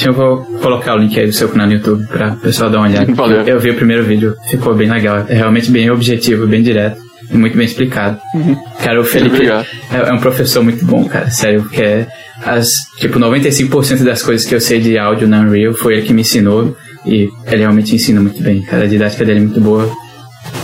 Eu 0.05 0.13
vou 0.13 0.45
colocar 0.61 0.95
o 0.95 0.99
link 0.99 1.19
aí 1.19 1.27
do 1.27 1.33
seu 1.33 1.49
canal 1.49 1.69
no 1.69 1.75
YouTube 1.75 2.07
pra 2.09 2.33
o 2.33 2.37
pessoal 2.37 2.69
dar 2.69 2.79
uma 2.79 2.89
olhada. 2.89 3.13
Valeu. 3.15 3.43
Eu 3.43 3.59
vi 3.59 3.71
o 3.71 3.75
primeiro 3.75 4.05
vídeo, 4.05 4.35
ficou 4.51 4.75
bem 4.75 4.91
legal. 4.91 5.25
É 5.29 5.35
realmente 5.35 5.71
bem 5.71 5.91
objetivo, 5.91 6.47
bem 6.47 6.63
direto 6.63 7.01
e 7.31 7.37
muito 7.37 7.57
bem 7.57 7.67
explicado. 7.67 8.19
Uhum. 8.35 8.57
Cara, 8.83 9.01
o 9.01 9.05
Felipe 9.05 9.49
é, 9.49 9.65
é, 9.93 10.13
um 10.13 10.19
professor 10.19 10.63
muito 10.63 10.85
bom, 10.85 11.05
cara, 11.05 11.31
sério, 11.31 11.63
porque 11.63 11.83
é 11.83 12.07
as, 12.45 12.69
tipo, 12.99 13.19
95% 13.19 14.05
das 14.05 14.23
coisas 14.23 14.47
que 14.47 14.55
eu 14.55 14.61
sei 14.61 14.81
de 14.81 14.99
áudio 14.99 15.27
na 15.27 15.41
Unreal 15.41 15.73
foi 15.73 15.95
ele 15.95 16.03
que 16.03 16.13
me 16.13 16.21
ensinou 16.21 16.77
e 17.05 17.29
ele 17.47 17.61
realmente 17.61 17.95
ensina 17.95 18.21
muito 18.21 18.43
bem, 18.43 18.63
cara. 18.63 18.85
A 18.85 18.87
didática 18.87 19.25
dele 19.25 19.39
é 19.39 19.43
muito 19.43 19.61
boa. 19.61 19.91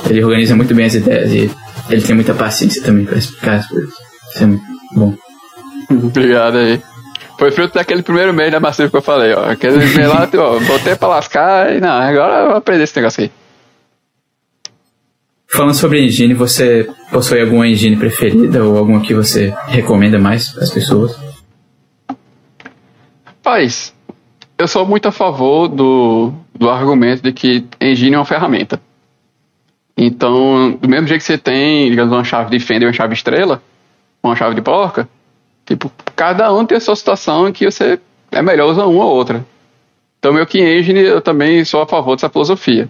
Ele 0.09 0.23
organiza 0.23 0.55
muito 0.55 0.75
bem 0.75 0.87
as 0.87 0.95
ideias 0.95 1.33
e 1.33 1.51
ele 1.93 2.03
tem 2.03 2.15
muita 2.15 2.35
paciência 2.35 2.83
também 2.83 3.05
para 3.05 3.19
explicar 3.19 3.57
as 3.57 3.67
coisas. 3.69 3.93
Isso 4.31 4.43
é 4.43 4.47
muito 4.47 4.65
bom. 4.95 5.15
Obrigado 5.91 6.57
aí. 6.57 6.81
Foi 7.39 7.51
fruto 7.51 7.75
daquele 7.75 8.03
primeiro 8.03 8.33
mês 8.33 8.51
da 8.51 8.61
Massive 8.61 8.91
que 8.91 8.97
eu 8.97 9.03
falei, 9.03 9.35
ó. 9.35 9.51
Aquele 9.51 9.79
mês 9.95 10.09
lá, 10.09 10.29
ó, 10.39 10.61
botei 10.61 10.97
pra 10.97 11.09
lascar 11.09 11.75
e 11.75 11.81
não, 11.81 11.91
agora 11.91 12.41
eu 12.41 12.47
vou 12.49 12.57
aprender 12.57 12.85
esse 12.85 12.97
negócio 12.97 13.25
aí. 13.25 13.31
Falando 15.49 15.75
sobre 15.75 16.03
engine, 16.03 16.33
você 16.33 16.89
possui 17.11 17.43
alguma 17.43 17.69
engine 17.69 17.97
preferida 17.97 18.65
ou 18.65 18.79
alguma 18.79 19.01
que 19.01 19.13
você 19.13 19.55
recomenda 19.67 20.19
mais 20.19 20.49
para 20.49 20.63
as 20.63 20.71
pessoas? 20.71 21.15
Rapaz, 23.25 23.93
eu 24.57 24.67
sou 24.67 24.87
muito 24.87 25.09
a 25.09 25.13
favor 25.13 25.69
do, 25.69 26.33
do 26.55 26.71
argumento 26.71 27.23
de 27.23 27.33
que 27.33 27.67
engine 27.81 28.15
é 28.15 28.19
uma 28.19 28.25
ferramenta. 28.25 28.81
Então, 29.97 30.73
do 30.81 30.89
mesmo 30.89 31.07
jeito 31.07 31.21
que 31.21 31.27
você 31.27 31.39
tem, 31.39 31.91
digamos, 31.91 32.13
uma 32.13 32.25
chave 32.25 32.51
de 32.51 32.65
fenda 32.65 32.85
e 32.85 32.87
uma 32.87 32.93
chave 32.93 33.15
estrela, 33.15 33.63
uma 34.23 34.35
chave 34.35 34.55
de 34.55 34.63
porca, 34.63 35.09
tipo, 35.67 35.93
cada 36.17 36.53
um 36.53 36.65
tem 36.65 36.79
a 36.79 36.81
sua 36.81 36.97
situação 36.97 37.49
em 37.49 37.53
que 37.53 37.65
você 37.65 38.01
é 38.31 38.43
melhor 38.43 38.71
usar 38.71 38.87
uma 38.87 39.05
ou 39.05 39.15
outra. 39.15 39.45
Então, 40.19 40.33
meu 40.33 40.47
que 40.47 40.61
engine, 40.61 41.01
eu 41.01 41.21
também 41.21 41.65
sou 41.65 41.83
a 41.83 41.87
favor 41.87 42.15
dessa 42.15 42.31
filosofia. 42.31 42.89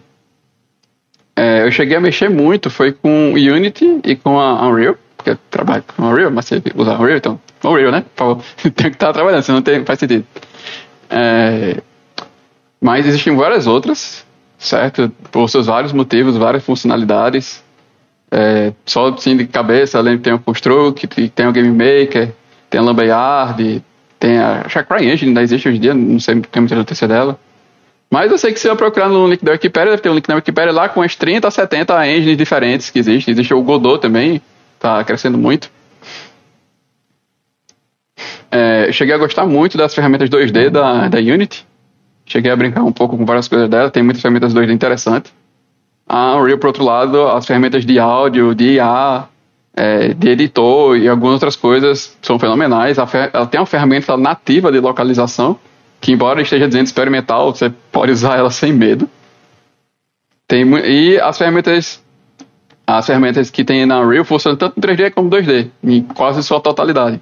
É, 1.34 1.64
eu 1.66 1.72
cheguei 1.72 1.96
a 1.96 2.00
mexer 2.00 2.28
muito, 2.28 2.68
foi 2.68 2.92
com 2.92 3.32
Unity 3.32 4.00
e 4.04 4.14
com 4.14 4.38
a 4.38 4.68
Unreal, 4.68 4.96
porque 5.16 5.30
eu 5.30 5.38
trabalho 5.50 5.82
com 5.96 6.04
Unreal, 6.04 6.30
mas 6.30 6.44
você 6.44 6.62
usa 6.74 6.94
Unreal, 6.98 7.16
então 7.16 7.40
Unreal, 7.64 7.90
né? 7.90 8.04
Por 8.14 8.18
favor, 8.18 8.44
tem 8.62 8.90
que 8.90 8.96
estar 8.96 9.12
trabalhando, 9.12 9.42
senão 9.42 9.56
não 9.56 9.62
tem, 9.62 9.84
faz 9.84 9.98
sentido. 9.98 10.26
É, 11.08 11.78
mas 12.80 13.06
existem 13.06 13.34
várias 13.34 13.66
outras, 13.66 14.26
certo? 14.62 15.12
Por 15.30 15.48
seus 15.48 15.66
vários 15.66 15.92
motivos, 15.92 16.36
várias 16.36 16.64
funcionalidades. 16.64 17.62
É, 18.30 18.72
só 18.86 19.08
assim 19.08 19.36
de 19.36 19.46
cabeça, 19.46 19.98
além 19.98 20.16
tem 20.16 20.32
o 20.32 20.38
Construct, 20.38 21.06
tem 21.28 21.46
o 21.46 21.52
Game 21.52 21.68
Maker, 21.68 22.32
tem 22.70 22.80
a 22.80 22.84
Lambayard, 22.84 23.84
tem 24.18 24.38
a, 24.38 24.62
acho 24.64 24.70
que 24.70 24.78
a 24.78 24.84
CryEngine 24.84 25.30
ainda 25.30 25.42
existe 25.42 25.68
hoje 25.68 25.76
em 25.76 25.80
dia, 25.80 25.92
não 25.92 26.18
sei, 26.18 26.40
tem 26.40 26.62
muita 26.62 26.76
notícia 26.76 27.06
dela. 27.06 27.38
Mas 28.10 28.30
eu 28.30 28.38
sei 28.38 28.52
que 28.52 28.60
se 28.60 28.68
eu 28.68 28.76
procurar 28.76 29.08
no 29.08 29.26
link 29.26 29.44
da 29.44 29.52
Wikipedia, 29.52 29.90
deve 29.90 30.02
ter 30.02 30.10
um 30.10 30.14
link 30.14 30.28
na 30.28 30.36
Wikipedia 30.36 30.72
lá 30.72 30.88
com 30.88 31.02
as 31.02 31.16
30 31.16 31.48
a 31.48 31.50
70 31.50 32.08
engines 32.08 32.36
diferentes 32.36 32.88
que 32.88 32.98
existem. 32.98 33.32
Existe 33.32 33.52
o 33.52 33.62
Godot 33.62 33.98
também, 34.00 34.40
tá 34.78 35.02
crescendo 35.02 35.36
muito. 35.36 35.70
É, 38.50 38.92
cheguei 38.92 39.14
a 39.14 39.18
gostar 39.18 39.46
muito 39.46 39.78
das 39.78 39.94
ferramentas 39.94 40.28
2D 40.28 40.68
da, 40.68 41.08
da 41.08 41.18
Unity. 41.18 41.66
Cheguei 42.26 42.50
a 42.50 42.56
brincar 42.56 42.82
um 42.82 42.92
pouco 42.92 43.16
com 43.16 43.24
várias 43.24 43.48
coisas 43.48 43.68
dela, 43.68 43.90
tem 43.90 44.02
muitas 44.02 44.22
ferramentas 44.22 44.54
2D 44.54 44.72
interessantes. 44.72 45.32
A 46.08 46.36
Unreal, 46.36 46.58
por 46.58 46.68
outro 46.68 46.84
lado, 46.84 47.28
as 47.28 47.46
ferramentas 47.46 47.84
de 47.84 47.98
áudio, 47.98 48.54
de 48.54 48.74
IA, 48.74 49.28
é, 49.74 50.08
de 50.14 50.28
editor 50.28 50.96
e 50.96 51.08
algumas 51.08 51.34
outras 51.34 51.56
coisas 51.56 52.16
são 52.20 52.38
fenomenais. 52.38 52.98
Ela 52.98 53.46
tem 53.46 53.60
uma 53.60 53.66
ferramenta 53.66 54.16
nativa 54.16 54.70
de 54.70 54.78
localização, 54.78 55.58
que 56.00 56.12
embora 56.12 56.42
esteja 56.42 56.66
dizendo 56.66 56.86
experimental, 56.86 57.54
você 57.54 57.70
pode 57.90 58.12
usar 58.12 58.36
ela 58.36 58.50
sem 58.50 58.72
medo. 58.72 59.08
Tem, 60.46 60.64
e 60.84 61.18
as 61.18 61.38
ferramentas 61.38 62.02
as 62.86 63.06
ferramentas 63.06 63.48
que 63.48 63.64
tem 63.64 63.86
na 63.86 64.00
Unreal 64.00 64.24
funcionam 64.24 64.58
tanto 64.58 64.78
em 64.78 64.82
3D 64.82 65.12
como 65.12 65.30
2D, 65.30 65.70
em 65.82 66.02
quase 66.02 66.42
sua 66.42 66.60
totalidade. 66.60 67.20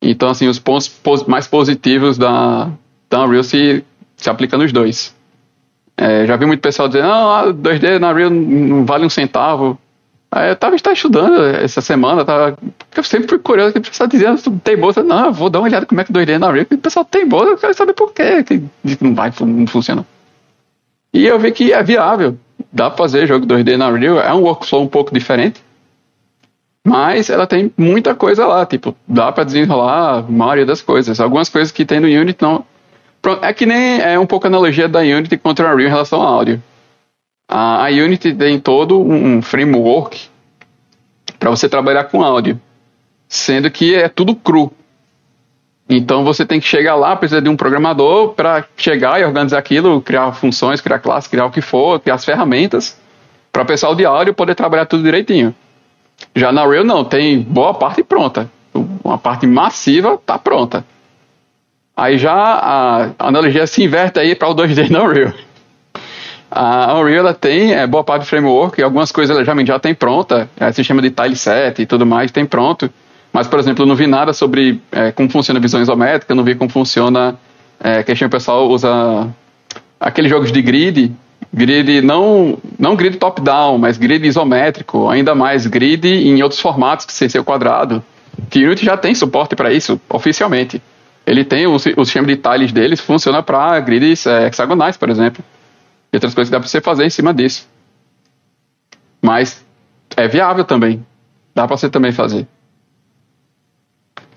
Então, 0.00 0.28
assim, 0.28 0.48
os 0.48 0.58
pontos 0.58 0.90
mais 1.28 1.46
positivos 1.46 2.18
da, 2.18 2.70
da 3.08 3.24
Unreal 3.24 3.44
se, 3.44 3.84
se 4.24 4.30
aplicam 4.30 4.58
nos 4.58 4.72
dois. 4.72 5.14
É, 5.96 6.26
já 6.26 6.36
vi 6.36 6.46
muito 6.46 6.60
pessoal 6.60 6.88
dizendo, 6.88 7.08
não, 7.08 7.52
2D 7.52 7.98
na 7.98 8.10
Unreal 8.10 8.30
não 8.30 8.84
vale 8.84 9.04
um 9.04 9.10
centavo. 9.10 9.78
Aí 10.30 10.48
eu 10.48 10.56
tava 10.56 10.74
estudando 10.74 11.44
essa 11.56 11.82
semana, 11.82 12.24
tava, 12.24 12.56
eu 12.96 13.04
sempre 13.04 13.28
fui 13.28 13.38
curioso, 13.38 13.74
que 13.74 13.78
o 13.80 13.82
pessoal 13.82 14.08
dizia, 14.08 14.34
tem 14.64 14.78
bolsa, 14.78 15.02
não, 15.02 15.26
eu 15.26 15.32
vou 15.32 15.50
dar 15.50 15.58
uma 15.58 15.68
olhada 15.68 15.84
como 15.84 16.00
é 16.00 16.04
que 16.04 16.12
2D 16.12 16.30
é 16.30 16.38
na 16.38 16.48
Unreal, 16.48 16.66
o 16.70 16.78
pessoal 16.78 17.04
tem 17.04 17.28
bolsa, 17.28 17.50
eu 17.50 17.58
quero 17.58 17.74
saber 17.74 17.92
por 17.92 18.14
quê, 18.14 18.42
que 18.42 18.62
não 19.02 19.14
vai, 19.14 19.30
não 19.40 19.66
funciona. 19.66 20.06
E 21.12 21.26
eu 21.26 21.38
vi 21.38 21.52
que 21.52 21.74
é 21.74 21.82
viável, 21.82 22.38
dá 22.72 22.88
pra 22.88 22.96
fazer 22.96 23.26
jogo 23.26 23.44
2D 23.46 23.76
na 23.76 23.88
Unreal, 23.88 24.20
é 24.20 24.32
um 24.32 24.40
workflow 24.44 24.82
um 24.82 24.88
pouco 24.88 25.12
diferente, 25.12 25.62
mas 26.84 27.30
ela 27.30 27.46
tem 27.46 27.72
muita 27.76 28.14
coisa 28.14 28.46
lá, 28.46 28.66
tipo, 28.66 28.94
dá 29.06 29.30
para 29.30 29.44
desenrolar 29.44 30.18
a 30.18 30.22
maioria 30.22 30.66
das 30.66 30.82
coisas. 30.82 31.20
Algumas 31.20 31.48
coisas 31.48 31.70
que 31.70 31.84
tem 31.84 32.00
no 32.00 32.08
Unity 32.08 32.42
não. 32.42 32.64
É 33.42 33.52
que 33.52 33.64
nem 33.64 34.00
é 34.00 34.18
um 34.18 34.26
pouco 34.26 34.46
a 34.46 34.48
analogia 34.48 34.88
da 34.88 35.00
Unity 35.00 35.36
contra 35.36 35.68
a 35.68 35.72
Unreal 35.72 35.88
em 35.88 35.92
relação 35.92 36.20
ao 36.20 36.26
áudio. 36.26 36.62
A, 37.48 37.86
a 37.86 37.88
Unity 37.88 38.34
tem 38.34 38.58
todo 38.58 39.00
um, 39.00 39.36
um 39.36 39.42
framework 39.42 40.28
para 41.38 41.50
você 41.50 41.68
trabalhar 41.68 42.04
com 42.04 42.22
áudio, 42.22 42.60
sendo 43.28 43.70
que 43.70 43.94
é 43.94 44.08
tudo 44.08 44.34
cru. 44.34 44.72
Então 45.88 46.24
você 46.24 46.46
tem 46.46 46.58
que 46.58 46.66
chegar 46.66 46.94
lá, 46.94 47.14
precisa 47.14 47.42
de 47.42 47.48
um 47.48 47.56
programador 47.56 48.30
para 48.30 48.64
chegar 48.76 49.20
e 49.20 49.24
organizar 49.24 49.58
aquilo, 49.58 50.00
criar 50.00 50.32
funções, 50.32 50.80
criar 50.80 50.98
classes, 50.98 51.28
criar 51.28 51.46
o 51.46 51.50
que 51.50 51.60
for, 51.60 52.00
criar 52.00 52.14
as 52.14 52.24
ferramentas, 52.24 52.98
para 53.52 53.62
o 53.62 53.66
pessoal 53.66 53.94
de 53.94 54.04
áudio 54.04 54.32
poder 54.32 54.54
trabalhar 54.54 54.86
tudo 54.86 55.02
direitinho. 55.02 55.54
Já 56.34 56.50
na 56.50 56.64
Rail 56.64 56.84
não, 56.84 57.04
tem 57.04 57.40
boa 57.40 57.74
parte 57.74 58.02
pronta. 58.02 58.50
Uma 59.04 59.18
parte 59.18 59.46
massiva 59.46 60.14
está 60.14 60.38
pronta. 60.38 60.84
Aí 61.96 62.18
já 62.18 62.34
a 62.34 63.10
analogia 63.18 63.66
se 63.66 63.82
inverte 63.82 64.18
aí 64.18 64.34
para 64.34 64.48
o 64.48 64.54
2D 64.54 64.90
na 64.90 65.02
Unreal. 65.02 65.32
A 66.50 66.98
Unreal 66.98 67.20
ela 67.20 67.34
tem 67.34 67.72
é, 67.74 67.86
boa 67.86 68.04
parte 68.04 68.22
do 68.22 68.26
framework, 68.26 68.80
e 68.80 68.84
algumas 68.84 69.10
coisas 69.12 69.34
ela 69.34 69.44
já, 69.44 69.64
já 69.64 69.78
tem 69.78 69.94
pronta, 69.94 70.48
é, 70.58 70.70
sistema 70.72 71.00
de 71.00 71.10
tile 71.10 71.36
set 71.36 71.80
e 71.80 71.86
tudo 71.86 72.04
mais 72.04 72.30
tem 72.30 72.44
pronto. 72.44 72.90
Mas, 73.32 73.48
por 73.48 73.58
exemplo, 73.58 73.84
eu 73.84 73.86
não 73.86 73.94
vi 73.94 74.06
nada 74.06 74.32
sobre 74.32 74.80
é, 74.90 75.10
como 75.10 75.30
funciona 75.30 75.58
a 75.58 75.62
visão 75.62 75.80
isométrica, 75.80 76.34
não 76.34 76.44
vi 76.44 76.54
como 76.54 76.70
funciona, 76.70 77.36
é, 77.82 78.02
que 78.02 78.12
o 78.12 78.30
pessoal 78.30 78.68
usa 78.68 79.28
aqueles 79.98 80.30
jogos 80.30 80.52
de 80.52 80.60
grid, 80.60 81.12
grid 81.52 82.02
não, 82.02 82.58
não 82.78 82.94
grid 82.94 83.16
top-down, 83.16 83.78
mas 83.78 83.96
grid 83.96 84.26
isométrico, 84.26 85.08
ainda 85.08 85.34
mais 85.34 85.66
grid 85.66 86.06
em 86.06 86.42
outros 86.42 86.60
formatos 86.60 87.06
que 87.06 87.12
sem 87.12 87.28
ser 87.28 87.38
o 87.38 87.44
quadrado. 87.44 88.02
Unity 88.54 88.84
já 88.84 88.96
tem 88.96 89.14
suporte 89.14 89.56
para 89.56 89.72
isso, 89.72 90.00
oficialmente. 90.08 90.82
Ele 91.26 91.44
tem 91.44 91.66
o, 91.66 91.74
o 91.74 91.78
sistema 91.78 92.26
de 92.26 92.36
tiles 92.36 92.72
deles, 92.72 93.00
funciona 93.00 93.42
para 93.42 93.78
grids 93.80 94.26
é, 94.26 94.46
hexagonais, 94.46 94.96
por 94.96 95.08
exemplo. 95.08 95.44
E 96.12 96.16
outras 96.16 96.34
coisas 96.34 96.48
que 96.48 96.52
dá 96.52 96.60
para 96.60 96.68
você 96.68 96.80
fazer 96.80 97.04
em 97.04 97.10
cima 97.10 97.32
disso. 97.32 97.68
Mas 99.20 99.64
é 100.16 100.26
viável 100.26 100.64
também. 100.64 101.04
Dá 101.54 101.66
para 101.66 101.76
você 101.76 101.88
também 101.88 102.12
fazer. 102.12 102.46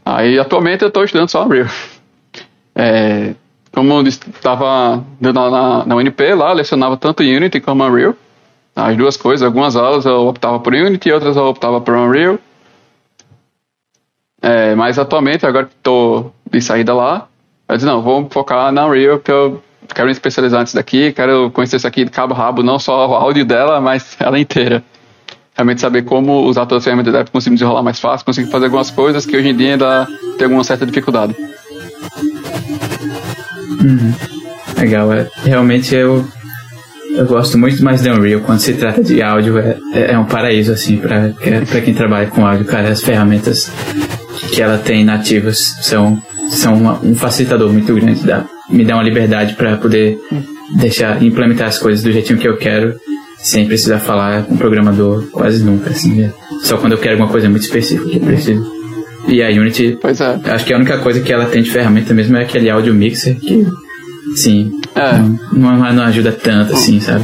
Aí, 0.05 0.37
atualmente, 0.37 0.83
eu 0.83 0.89
estou 0.89 1.03
estudando 1.03 1.29
só 1.29 1.45
Unreal. 1.45 1.67
É, 2.77 3.33
como 3.71 3.93
eu 3.93 4.01
estava 4.05 5.01
na, 5.17 5.31
na, 5.31 5.85
na 5.85 5.95
UNP 5.95 6.33
lá, 6.33 6.51
lecionava 6.51 6.97
tanto 6.97 7.23
Unity 7.23 7.61
como 7.61 7.85
Unreal. 7.85 8.13
As 8.75 8.97
duas 8.97 9.15
coisas, 9.15 9.45
algumas 9.45 9.77
aulas 9.77 10.05
eu 10.05 10.27
optava 10.27 10.59
por 10.59 10.73
Unity, 10.73 11.09
outras 11.09 11.37
eu 11.37 11.45
optava 11.45 11.79
por 11.79 11.95
Unreal. 11.95 12.37
É, 14.45 14.75
mas 14.75 14.99
atualmente, 14.99 15.43
agora 15.43 15.65
que 15.65 15.73
estou 15.73 16.31
de 16.51 16.61
saída 16.61 16.93
lá, 16.93 17.27
eu 17.67 17.77
disse, 17.77 17.87
não, 17.87 18.03
vou 18.03 18.29
focar 18.29 18.71
na 18.71 18.85
Unreal, 18.85 19.17
porque 19.17 19.31
eu 19.31 19.59
quero 19.87 20.05
me 20.05 20.11
especializar 20.11 20.61
nisso 20.61 20.75
daqui, 20.75 21.11
quero 21.13 21.49
conhecer 21.49 21.77
isso 21.77 21.87
aqui 21.87 22.05
de 22.05 22.11
cabo 22.11 22.35
a 22.35 22.37
rabo, 22.37 22.61
não 22.61 22.77
só 22.77 23.09
o 23.09 23.15
áudio 23.15 23.43
dela, 23.43 23.81
mas 23.81 24.15
ela 24.21 24.37
inteira. 24.37 24.83
Realmente 25.55 25.81
saber 25.81 26.03
como 26.03 26.43
usar 26.43 26.67
todas 26.67 26.81
as 26.81 26.83
ferramentas 26.83 27.11
dela 27.11 27.25
para 27.25 27.31
conseguir 27.31 27.55
desenrolar 27.55 27.81
mais 27.81 27.99
fácil, 27.99 28.23
conseguir 28.23 28.51
fazer 28.51 28.65
algumas 28.65 28.91
coisas 28.91 29.25
que 29.25 29.35
hoje 29.35 29.49
em 29.49 29.55
dia 29.55 29.71
ainda 29.71 30.07
tem 30.37 30.45
alguma 30.45 30.63
certa 30.63 30.85
dificuldade. 30.85 31.35
Uhum. 33.81 34.13
Legal, 34.77 35.11
é. 35.11 35.27
Realmente 35.43 35.95
eu, 35.95 36.23
eu 37.15 37.25
gosto 37.25 37.57
muito 37.57 37.83
mais 37.83 38.03
de 38.03 38.11
Unreal. 38.11 38.41
Quando 38.41 38.59
se 38.59 38.75
trata 38.75 39.01
de 39.01 39.23
áudio, 39.23 39.57
é, 39.57 39.79
é 40.11 40.19
um 40.19 40.25
paraíso, 40.25 40.71
assim, 40.71 40.97
para 40.97 41.31
quem 41.81 41.95
trabalha 41.95 42.27
com 42.27 42.45
áudio, 42.45 42.65
cara. 42.65 42.89
As 42.89 43.01
ferramentas 43.01 43.71
que 44.51 44.61
ela 44.61 44.77
tem 44.77 45.03
nativas 45.03 45.57
são 45.81 46.21
são 46.49 46.75
uma, 46.75 46.99
um 47.03 47.15
facilitador 47.15 47.71
muito 47.71 47.93
grande, 47.93 48.23
dá, 48.25 48.45
me 48.69 48.85
dá 48.85 48.95
uma 48.95 49.03
liberdade 49.03 49.55
para 49.55 49.77
poder 49.77 50.19
deixar 50.75 51.21
implementar 51.23 51.67
as 51.67 51.77
coisas 51.79 52.03
do 52.03 52.11
jeitinho 52.11 52.37
que 52.37 52.47
eu 52.47 52.57
quero, 52.57 52.95
sem 53.37 53.65
precisar 53.65 53.99
falar 53.99 54.43
com 54.43 54.55
o 54.55 54.57
programador 54.57 55.25
quase 55.31 55.63
nunca, 55.63 55.89
assim, 55.89 56.13
né? 56.15 56.31
só 56.61 56.77
quando 56.77 56.93
eu 56.93 56.97
quero 56.97 57.13
alguma 57.13 57.29
coisa 57.29 57.49
muito 57.49 57.63
específica 57.63 58.09
que 58.09 58.17
eu 58.17 58.21
preciso. 58.21 58.75
E 59.27 59.41
a 59.41 59.47
Unity, 59.49 59.97
é. 60.03 60.51
acho 60.51 60.65
que 60.65 60.73
a 60.73 60.77
única 60.77 60.99
coisa 60.99 61.19
que 61.19 61.33
ela 61.33 61.45
tem 61.45 61.63
de 61.63 61.71
ferramenta 61.71 62.13
mesmo 62.13 62.37
é 62.37 62.43
aquele 62.43 62.69
audio 62.69 62.93
mixer 62.93 63.35
que, 63.35 63.65
sim, 64.35 64.71
É. 64.95 65.17
não, 65.17 65.77
não, 65.77 65.93
não 65.93 66.03
ajuda 66.03 66.31
tanto, 66.31 66.73
assim, 66.73 66.99
sabe? 66.99 67.23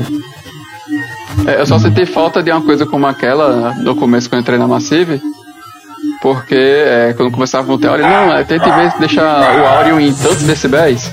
É, 1.46 1.62
eu 1.62 1.66
só 1.66 1.80
senti 1.80 2.06
falta 2.06 2.42
de 2.42 2.52
uma 2.52 2.62
coisa 2.62 2.86
como 2.86 3.06
aquela 3.06 3.76
no 3.76 3.96
começo 3.96 4.30
que 4.30 4.36
eu 4.36 4.40
entrei 4.40 4.58
na 4.58 4.68
Massive, 4.68 5.22
porque 6.22 6.56
é, 6.56 7.14
quando 7.18 7.32
começava 7.32 7.66
com 7.68 7.74
o 7.74 7.78
teoria, 7.80 8.08
não, 8.08 8.34
é, 8.36 8.44
vez 8.44 8.94
de 8.94 9.00
deixar 9.00 9.60
o 9.60 9.66
áudio 9.66 10.00
em 10.00 10.14
tantos 10.14 10.44
decibéis. 10.44 11.12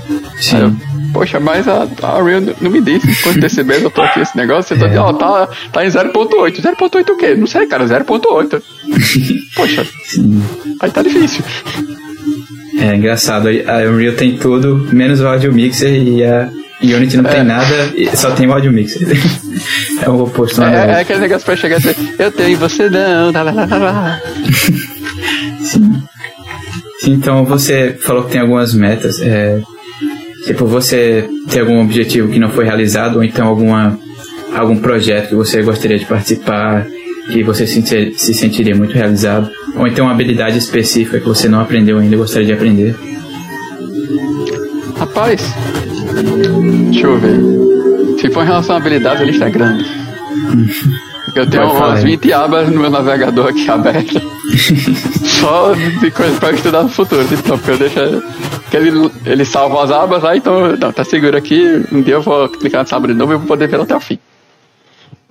Aí 0.52 0.60
eu, 0.60 0.68
Sim. 0.68 0.80
Poxa, 1.12 1.40
mas 1.40 1.66
a, 1.66 1.88
a 2.02 2.18
Unreal 2.18 2.42
não 2.60 2.70
me 2.70 2.82
disse 2.82 3.22
quantos 3.22 3.40
decibéis 3.40 3.82
eu 3.82 3.90
tô 3.90 4.02
aqui 4.02 4.20
esse 4.20 4.36
negócio. 4.36 4.76
Você 4.76 4.86
tá, 4.86 4.94
É. 4.94 4.98
ó, 4.98 5.12
tá, 5.14 5.48
tá 5.72 5.84
em 5.84 5.88
0.8. 5.88 6.60
0.8 6.60 7.10
o 7.10 7.16
quê? 7.16 7.34
Não 7.34 7.46
sei, 7.46 7.66
cara, 7.66 7.86
0.8. 7.86 8.62
Poxa, 9.56 9.86
Sim. 10.04 10.44
aí 10.80 10.90
tá 10.90 11.00
difícil. 11.02 11.42
É 12.78 12.94
engraçado, 12.94 13.48
a 13.48 13.90
Unreal 13.90 14.14
tem 14.14 14.36
tudo, 14.36 14.86
menos 14.92 15.20
o 15.20 15.26
audio 15.26 15.52
mixer 15.52 15.90
e 15.90 16.22
a 16.24 16.48
Unity 16.82 17.16
não 17.16 17.28
É. 17.28 17.34
tem 17.34 17.42
nada, 17.42 17.90
e 17.96 18.14
só 18.14 18.30
tem 18.32 18.46
o 18.46 18.52
audio 18.52 18.70
mixer. 18.70 19.08
é 20.04 20.08
o 20.10 20.22
oposto 20.22 20.60
lá 20.60 20.68
É, 20.70 20.86
da 20.86 20.92
é 20.92 21.00
aquele 21.00 21.20
negócio 21.20 21.44
pra 21.46 21.56
chegar 21.56 21.76
e 21.78 21.80
dizer, 21.80 21.96
eu 22.18 22.30
tenho, 22.30 22.56
você 22.58 22.88
não, 22.90 23.32
lá, 23.32 23.42
lá, 23.42 23.52
lá, 23.52 23.76
lá. 23.78 24.20
Sim. 25.68 26.02
Sim, 27.00 27.12
Então 27.12 27.44
você 27.44 27.96
falou 28.00 28.24
que 28.24 28.32
tem 28.32 28.40
algumas 28.40 28.74
metas. 28.74 29.20
É, 29.20 29.60
tipo, 30.44 30.66
você 30.66 31.28
tem 31.50 31.60
algum 31.60 31.82
objetivo 31.82 32.28
que 32.28 32.38
não 32.38 32.50
foi 32.50 32.64
realizado, 32.64 33.16
ou 33.16 33.24
então 33.24 33.46
alguma, 33.46 33.98
algum 34.54 34.76
projeto 34.76 35.28
que 35.28 35.34
você 35.34 35.62
gostaria 35.62 35.98
de 35.98 36.06
participar, 36.06 36.86
que 37.32 37.42
você 37.42 37.66
se, 37.66 37.82
se 38.16 38.34
sentiria 38.34 38.74
muito 38.74 38.94
realizado, 38.94 39.50
ou 39.76 39.86
então 39.86 40.06
uma 40.06 40.12
habilidade 40.12 40.58
específica 40.58 41.20
que 41.20 41.28
você 41.28 41.48
não 41.48 41.60
aprendeu 41.60 41.98
ainda 41.98 42.14
e 42.14 42.18
gostaria 42.18 42.46
de 42.46 42.52
aprender. 42.52 42.96
Rapaz, 44.98 45.40
deixa 46.90 47.06
eu 47.06 47.18
ver. 47.18 47.38
Se 48.20 48.30
for 48.30 48.42
em 48.42 48.46
relação 48.46 48.74
a 48.74 48.78
habilidades, 48.78 49.22
a 49.22 49.24
lista 49.24 49.44
é 49.44 49.50
grande. 49.50 49.84
Eu 51.36 51.48
tenho 51.48 51.70
umas 51.70 52.04
aí. 52.04 52.16
20 52.16 52.32
abas 52.32 52.68
no 52.68 52.80
meu 52.80 52.90
navegador 52.90 53.48
aqui 53.48 53.68
aberto. 53.70 54.20
Só 55.40 55.72
de 55.72 56.10
coisa 56.10 56.38
pra 56.38 56.50
estudar 56.50 56.82
no 56.82 56.88
futuro. 56.88 57.26
Tipo, 57.26 57.42
porque 57.42 57.70
eu 57.70 57.78
deixo. 57.78 57.98
Que 58.70 58.76
ele, 58.76 59.10
ele 59.24 59.44
salva 59.44 59.84
as 59.84 59.90
abas 59.90 60.22
lá, 60.22 60.36
então. 60.36 60.76
Não, 60.76 60.92
tá 60.92 61.04
seguro 61.04 61.36
aqui. 61.36 61.84
Um 61.92 62.02
dia 62.02 62.14
eu 62.14 62.22
vou 62.22 62.48
clicar 62.48 62.82
nessa 62.82 62.96
aba 62.96 63.08
de 63.08 63.14
novo 63.14 63.32
e 63.32 63.36
vou 63.36 63.46
poder 63.46 63.68
ver 63.68 63.80
até 63.80 63.96
o 63.96 64.00
fim. 64.00 64.18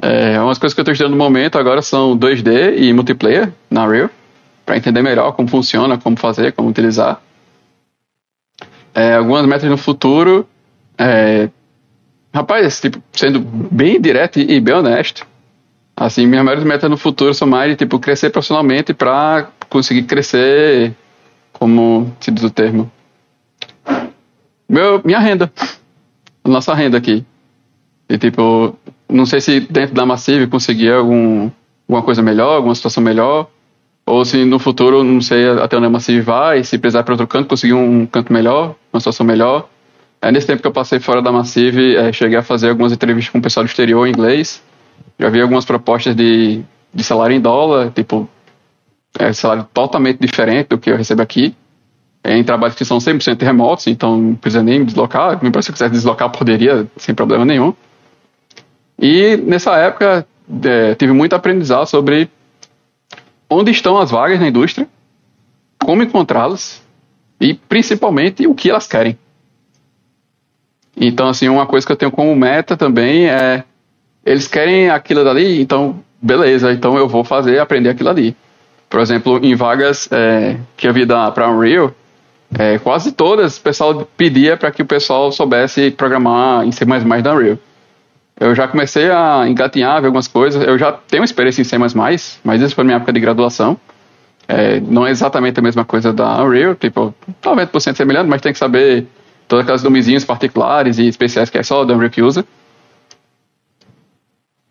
É, 0.01 0.39
umas 0.39 0.57
coisas 0.57 0.73
que 0.73 0.79
eu 0.79 0.83
estou 0.83 0.93
estudando 0.93 1.11
no 1.11 1.17
momento 1.17 1.57
agora 1.57 1.81
são 1.81 2.17
2D 2.17 2.77
e 2.77 2.93
multiplayer 2.93 3.51
na 3.69 3.87
Real. 3.87 4.09
Pra 4.65 4.77
entender 4.77 5.01
melhor 5.01 5.31
como 5.31 5.47
funciona, 5.47 5.97
como 5.97 6.17
fazer, 6.17 6.51
como 6.51 6.69
utilizar. 6.69 7.21
É, 8.93 9.15
algumas 9.15 9.45
metas 9.45 9.69
no 9.69 9.77
futuro. 9.77 10.47
É, 10.97 11.49
rapaz, 12.33 12.81
tipo, 12.81 13.01
sendo 13.11 13.39
bem 13.39 13.99
direto 13.99 14.39
e 14.39 14.59
bem 14.59 14.73
honesto. 14.73 15.25
Assim, 15.95 16.27
minhas 16.27 16.45
maiores 16.45 16.63
metas 16.63 16.89
no 16.89 16.97
futuro 16.97 17.33
são 17.33 17.47
mais 17.47 17.71
de, 17.71 17.75
tipo, 17.77 17.97
crescer 17.97 18.29
profissionalmente 18.29 18.93
para 18.93 19.49
conseguir 19.69 20.03
crescer, 20.03 20.93
como 21.53 22.13
se 22.19 22.31
diz 22.31 22.43
o 22.43 22.49
termo, 22.49 22.91
meu, 24.69 25.01
minha 25.03 25.19
renda, 25.19 25.51
nossa 26.43 26.73
renda 26.73 26.97
aqui. 26.97 27.25
E, 28.09 28.17
tipo, 28.17 28.75
não 29.09 29.25
sei 29.25 29.39
se 29.39 29.59
dentro 29.59 29.95
da 29.95 30.05
Massive 30.05 30.47
conseguir 30.47 30.91
algum, 30.91 31.49
alguma 31.87 32.03
coisa 32.03 32.21
melhor, 32.21 32.55
alguma 32.55 32.75
situação 32.75 33.01
melhor, 33.01 33.47
ou 34.05 34.23
se 34.23 34.45
no 34.45 34.59
futuro, 34.59 35.03
não 35.03 35.21
sei 35.21 35.49
até 35.49 35.77
onde 35.77 35.85
a 35.85 35.89
Massive 35.89 36.21
vai, 36.21 36.63
se 36.63 36.77
precisar 36.77 37.03
para 37.03 37.13
outro 37.13 37.27
canto, 37.27 37.47
conseguir 37.47 37.73
um 37.73 38.05
canto 38.05 38.31
melhor, 38.31 38.75
uma 38.91 38.99
situação 38.99 39.25
melhor. 39.25 39.67
É, 40.21 40.31
nesse 40.31 40.47
tempo 40.47 40.61
que 40.61 40.67
eu 40.67 40.71
passei 40.71 40.99
fora 40.99 41.21
da 41.21 41.31
Massive, 41.31 41.95
é, 41.95 42.11
cheguei 42.11 42.37
a 42.37 42.43
fazer 42.43 42.69
algumas 42.69 42.91
entrevistas 42.91 43.31
com 43.31 43.39
o 43.39 43.41
pessoal 43.41 43.65
do 43.65 43.69
exterior 43.69 44.07
em 44.07 44.11
inglês, 44.11 44.63
já 45.19 45.29
vi 45.29 45.41
algumas 45.41 45.65
propostas 45.65 46.15
de, 46.15 46.61
de 46.93 47.03
salário 47.03 47.35
em 47.35 47.41
dólar, 47.41 47.91
tipo, 47.91 48.29
é, 49.19 49.33
salário 49.33 49.67
totalmente 49.73 50.19
diferente 50.19 50.67
do 50.67 50.77
que 50.77 50.89
eu 50.89 50.97
recebo 50.97 51.21
aqui. 51.21 51.55
É, 52.23 52.37
em 52.37 52.43
trabalhos 52.43 52.75
que 52.75 52.83
são 52.83 52.97
100% 52.97 53.41
remotos, 53.43 53.87
então 53.87 54.17
não 54.17 54.35
precisa 54.35 54.63
nem 54.63 54.79
me 54.79 54.85
deslocar. 54.85 55.39
Se 55.39 55.45
eu 55.69 55.73
quisesse 55.73 55.91
deslocar, 55.91 56.29
poderia, 56.29 56.87
sem 56.97 57.15
problema 57.15 57.45
nenhum. 57.45 57.73
E 58.99 59.37
nessa 59.37 59.75
época, 59.75 60.27
é, 60.63 60.95
tive 60.95 61.13
muito 61.13 61.33
aprendizado 61.33 61.85
sobre 61.87 62.29
onde 63.49 63.71
estão 63.71 63.97
as 63.97 64.11
vagas 64.11 64.39
na 64.39 64.47
indústria, 64.47 64.87
como 65.79 66.03
encontrá-las 66.03 66.81
e 67.39 67.53
principalmente 67.53 68.47
o 68.47 68.55
que 68.55 68.69
elas 68.69 68.87
querem. 68.87 69.17
Então, 70.99 71.29
assim, 71.29 71.47
uma 71.47 71.67
coisa 71.67 71.85
que 71.85 71.91
eu 71.91 71.97
tenho 71.97 72.11
como 72.11 72.35
meta 72.35 72.75
também 72.75 73.27
é 73.27 73.63
eles 74.25 74.47
querem 74.47 74.89
aquilo 74.89 75.23
dali, 75.23 75.61
então 75.61 76.03
beleza, 76.21 76.73
então 76.73 76.97
eu 76.97 77.07
vou 77.07 77.23
fazer, 77.23 77.59
aprender 77.59 77.89
aquilo 77.89 78.09
ali. 78.09 78.35
Por 78.89 78.99
exemplo, 78.99 79.39
em 79.43 79.55
vagas 79.55 80.07
é, 80.11 80.57
que 80.75 80.87
eu 80.87 80.93
vi 80.93 81.05
para 81.05 81.49
Unreal, 81.49 81.93
é, 82.57 82.79
quase 82.79 83.11
todas 83.11 83.57
o 83.57 83.61
pessoal 83.61 84.07
pedia 84.15 84.55
para 84.55 84.71
que 84.71 84.81
o 84.81 84.85
pessoal 84.85 85.31
soubesse 85.31 85.91
programar 85.91 86.65
em 86.65 86.71
C++ 86.71 86.85
da 86.85 87.33
Unreal. 87.33 87.57
Eu 88.39 88.53
já 88.53 88.67
comecei 88.67 89.09
a 89.09 89.47
engatinhar, 89.47 89.99
ver 89.99 90.07
algumas 90.07 90.27
coisas. 90.27 90.63
Eu 90.63 90.77
já 90.77 90.91
tenho 90.91 91.23
experiência 91.23 91.61
em 91.61 91.65
C++, 91.65 91.77
mas 91.77 92.61
isso 92.61 92.75
foi 92.75 92.83
na 92.83 92.87
minha 92.87 92.97
época 92.97 93.11
de 93.11 93.19
graduação. 93.19 93.77
É, 94.47 94.79
não 94.79 95.05
é 95.05 95.11
exatamente 95.11 95.59
a 95.59 95.63
mesma 95.63 95.83
coisa 95.83 96.13
da 96.13 96.41
Unreal, 96.43 96.75
tipo, 96.75 97.13
90% 97.43 97.95
semelhante, 97.95 98.29
mas 98.29 98.39
tem 98.39 98.53
que 98.53 98.59
saber 98.59 99.07
todas 99.47 99.63
aquelas 99.63 99.83
nomezinhos 99.83 100.23
particulares 100.23 100.99
e 100.99 101.07
especiais 101.07 101.49
que 101.49 101.57
é 101.57 101.63
só 101.63 101.83
da 101.83 101.93
Unreal 101.93 102.11
que 102.11 102.21
usa. 102.21 102.45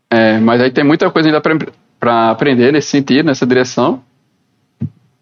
É, 0.09 0.39
mas 0.39 0.61
aí 0.61 0.71
tem 0.71 0.85
muita 0.85 1.11
coisa 1.11 1.29
ainda 1.29 1.43
para 1.99 2.31
aprender 2.31 2.73
nesse 2.73 2.89
sentido, 2.89 3.27
nessa 3.27 3.45
direção. 3.45 4.03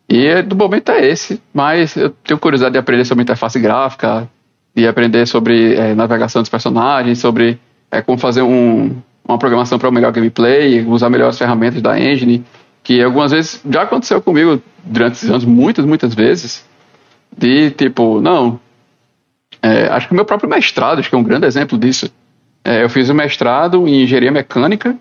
E 0.08 0.42
do 0.42 0.54
momento 0.54 0.90
é 0.92 1.06
esse, 1.06 1.40
mas 1.52 1.96
eu 1.96 2.10
tenho 2.10 2.38
curiosidade 2.38 2.74
de 2.74 2.78
aprender 2.78 3.04
sobre 3.04 3.22
interface 3.22 3.58
gráfica, 3.58 4.28
de 4.74 4.86
aprender 4.86 5.26
sobre 5.26 5.74
é, 5.74 5.94
navegação 5.94 6.42
dos 6.42 6.48
personagens, 6.48 7.18
sobre 7.18 7.58
é, 7.90 8.02
como 8.02 8.18
fazer 8.18 8.42
um, 8.42 8.94
uma 9.26 9.38
programação 9.38 9.78
para 9.78 9.88
o 9.88 9.92
melhor 9.92 10.12
gameplay, 10.12 10.84
usar 10.84 11.08
melhor 11.08 11.28
as 11.28 11.38
ferramentas 11.38 11.80
da 11.80 11.98
engine, 11.98 12.44
que 12.82 13.02
algumas 13.02 13.32
vezes 13.32 13.60
já 13.68 13.82
aconteceu 13.82 14.20
comigo 14.20 14.60
durante 14.84 15.14
esses 15.14 15.30
anos, 15.30 15.44
muitas, 15.44 15.84
muitas 15.84 16.14
vezes, 16.14 16.64
de 17.36 17.70
tipo, 17.70 18.20
não, 18.20 18.60
é, 19.62 19.86
acho 19.86 20.08
que 20.08 20.12
o 20.12 20.16
meu 20.16 20.26
próprio 20.26 20.50
mestrado, 20.50 20.98
acho 20.98 21.08
que 21.08 21.14
é 21.14 21.18
um 21.18 21.22
grande 21.22 21.46
exemplo 21.46 21.78
disso. 21.78 22.10
É, 22.62 22.82
eu 22.82 22.90
fiz 22.90 23.08
um 23.08 23.14
mestrado 23.14 23.88
em 23.88 24.02
engenharia 24.02 24.30
mecânica. 24.30 24.94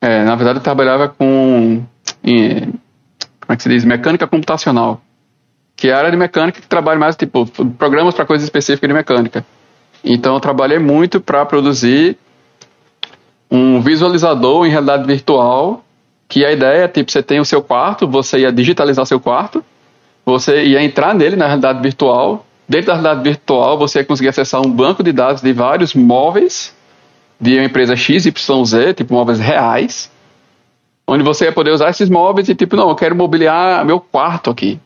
É, 0.00 0.24
na 0.24 0.34
verdade, 0.34 0.58
eu 0.58 0.62
trabalhava 0.62 1.08
com. 1.08 1.82
Em, 2.22 2.72
como 3.52 3.54
é 3.54 3.56
que 3.56 3.62
se 3.62 3.68
diz? 3.68 3.84
Mecânica 3.84 4.26
computacional. 4.26 5.00
Que 5.76 5.88
é 5.88 5.92
a 5.92 5.98
área 5.98 6.10
de 6.10 6.16
mecânica 6.16 6.60
que 6.60 6.66
trabalha 6.66 6.98
mais, 6.98 7.16
tipo, 7.16 7.46
programas 7.76 8.14
para 8.14 8.24
coisas 8.24 8.44
específicas 8.44 8.88
de 8.88 8.94
mecânica. 8.94 9.44
Então, 10.02 10.34
eu 10.34 10.40
trabalhei 10.40 10.78
muito 10.78 11.20
para 11.20 11.44
produzir 11.44 12.16
um 13.50 13.80
visualizador 13.80 14.66
em 14.66 14.70
realidade 14.70 15.06
virtual. 15.06 15.84
Que 16.28 16.44
a 16.44 16.52
ideia 16.52 16.84
é, 16.84 16.88
tipo, 16.88 17.10
você 17.10 17.22
tem 17.22 17.40
o 17.40 17.44
seu 17.44 17.62
quarto, 17.62 18.08
você 18.08 18.38
ia 18.38 18.52
digitalizar 18.52 19.04
seu 19.04 19.20
quarto, 19.20 19.62
você 20.24 20.64
ia 20.64 20.82
entrar 20.82 21.14
nele 21.14 21.36
na 21.36 21.46
realidade 21.46 21.82
virtual, 21.82 22.46
Dentro 22.68 22.86
da 22.86 22.92
realidade 22.94 23.22
virtual, 23.28 23.76
você 23.76 23.98
ia 23.98 24.04
conseguir 24.04 24.28
acessar 24.28 24.60
um 24.64 24.70
banco 24.70 25.02
de 25.02 25.12
dados 25.12 25.42
de 25.42 25.52
vários 25.52 25.94
móveis 25.94 26.74
de 27.38 27.58
uma 27.58 27.64
empresa 27.64 27.96
XYZ, 27.96 28.94
tipo 28.96 29.12
móveis 29.12 29.40
reais, 29.40 30.10
onde 31.06 31.22
você 31.22 31.46
ia 31.46 31.52
poder 31.52 31.70
usar 31.70 31.90
esses 31.90 32.08
móveis 32.08 32.48
e 32.48 32.54
tipo, 32.54 32.76
não, 32.76 32.88
eu 32.88 32.94
quero 32.94 33.14
mobiliar 33.14 33.84
meu 33.84 34.00
quarto 34.00 34.50
aqui. 34.50 34.80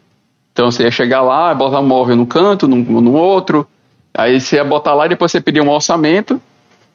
Então 0.53 0.71
você 0.71 0.85
ia 0.85 0.91
chegar 0.91 1.21
lá, 1.21 1.55
botar 1.55 1.81
um 1.81 1.87
móvel 1.87 2.17
num 2.17 2.25
canto, 2.25 2.67
no 2.67 3.13
outro, 3.13 3.67
aí 4.15 4.41
você 4.41 4.57
ia 4.57 4.65
botar 4.65 4.95
lá 4.95 5.07
e 5.07 5.11
depois 5.11 5.31
você 5.31 5.41
pedia 5.41 5.63
um 5.63 5.69
orçamento, 5.69 6.41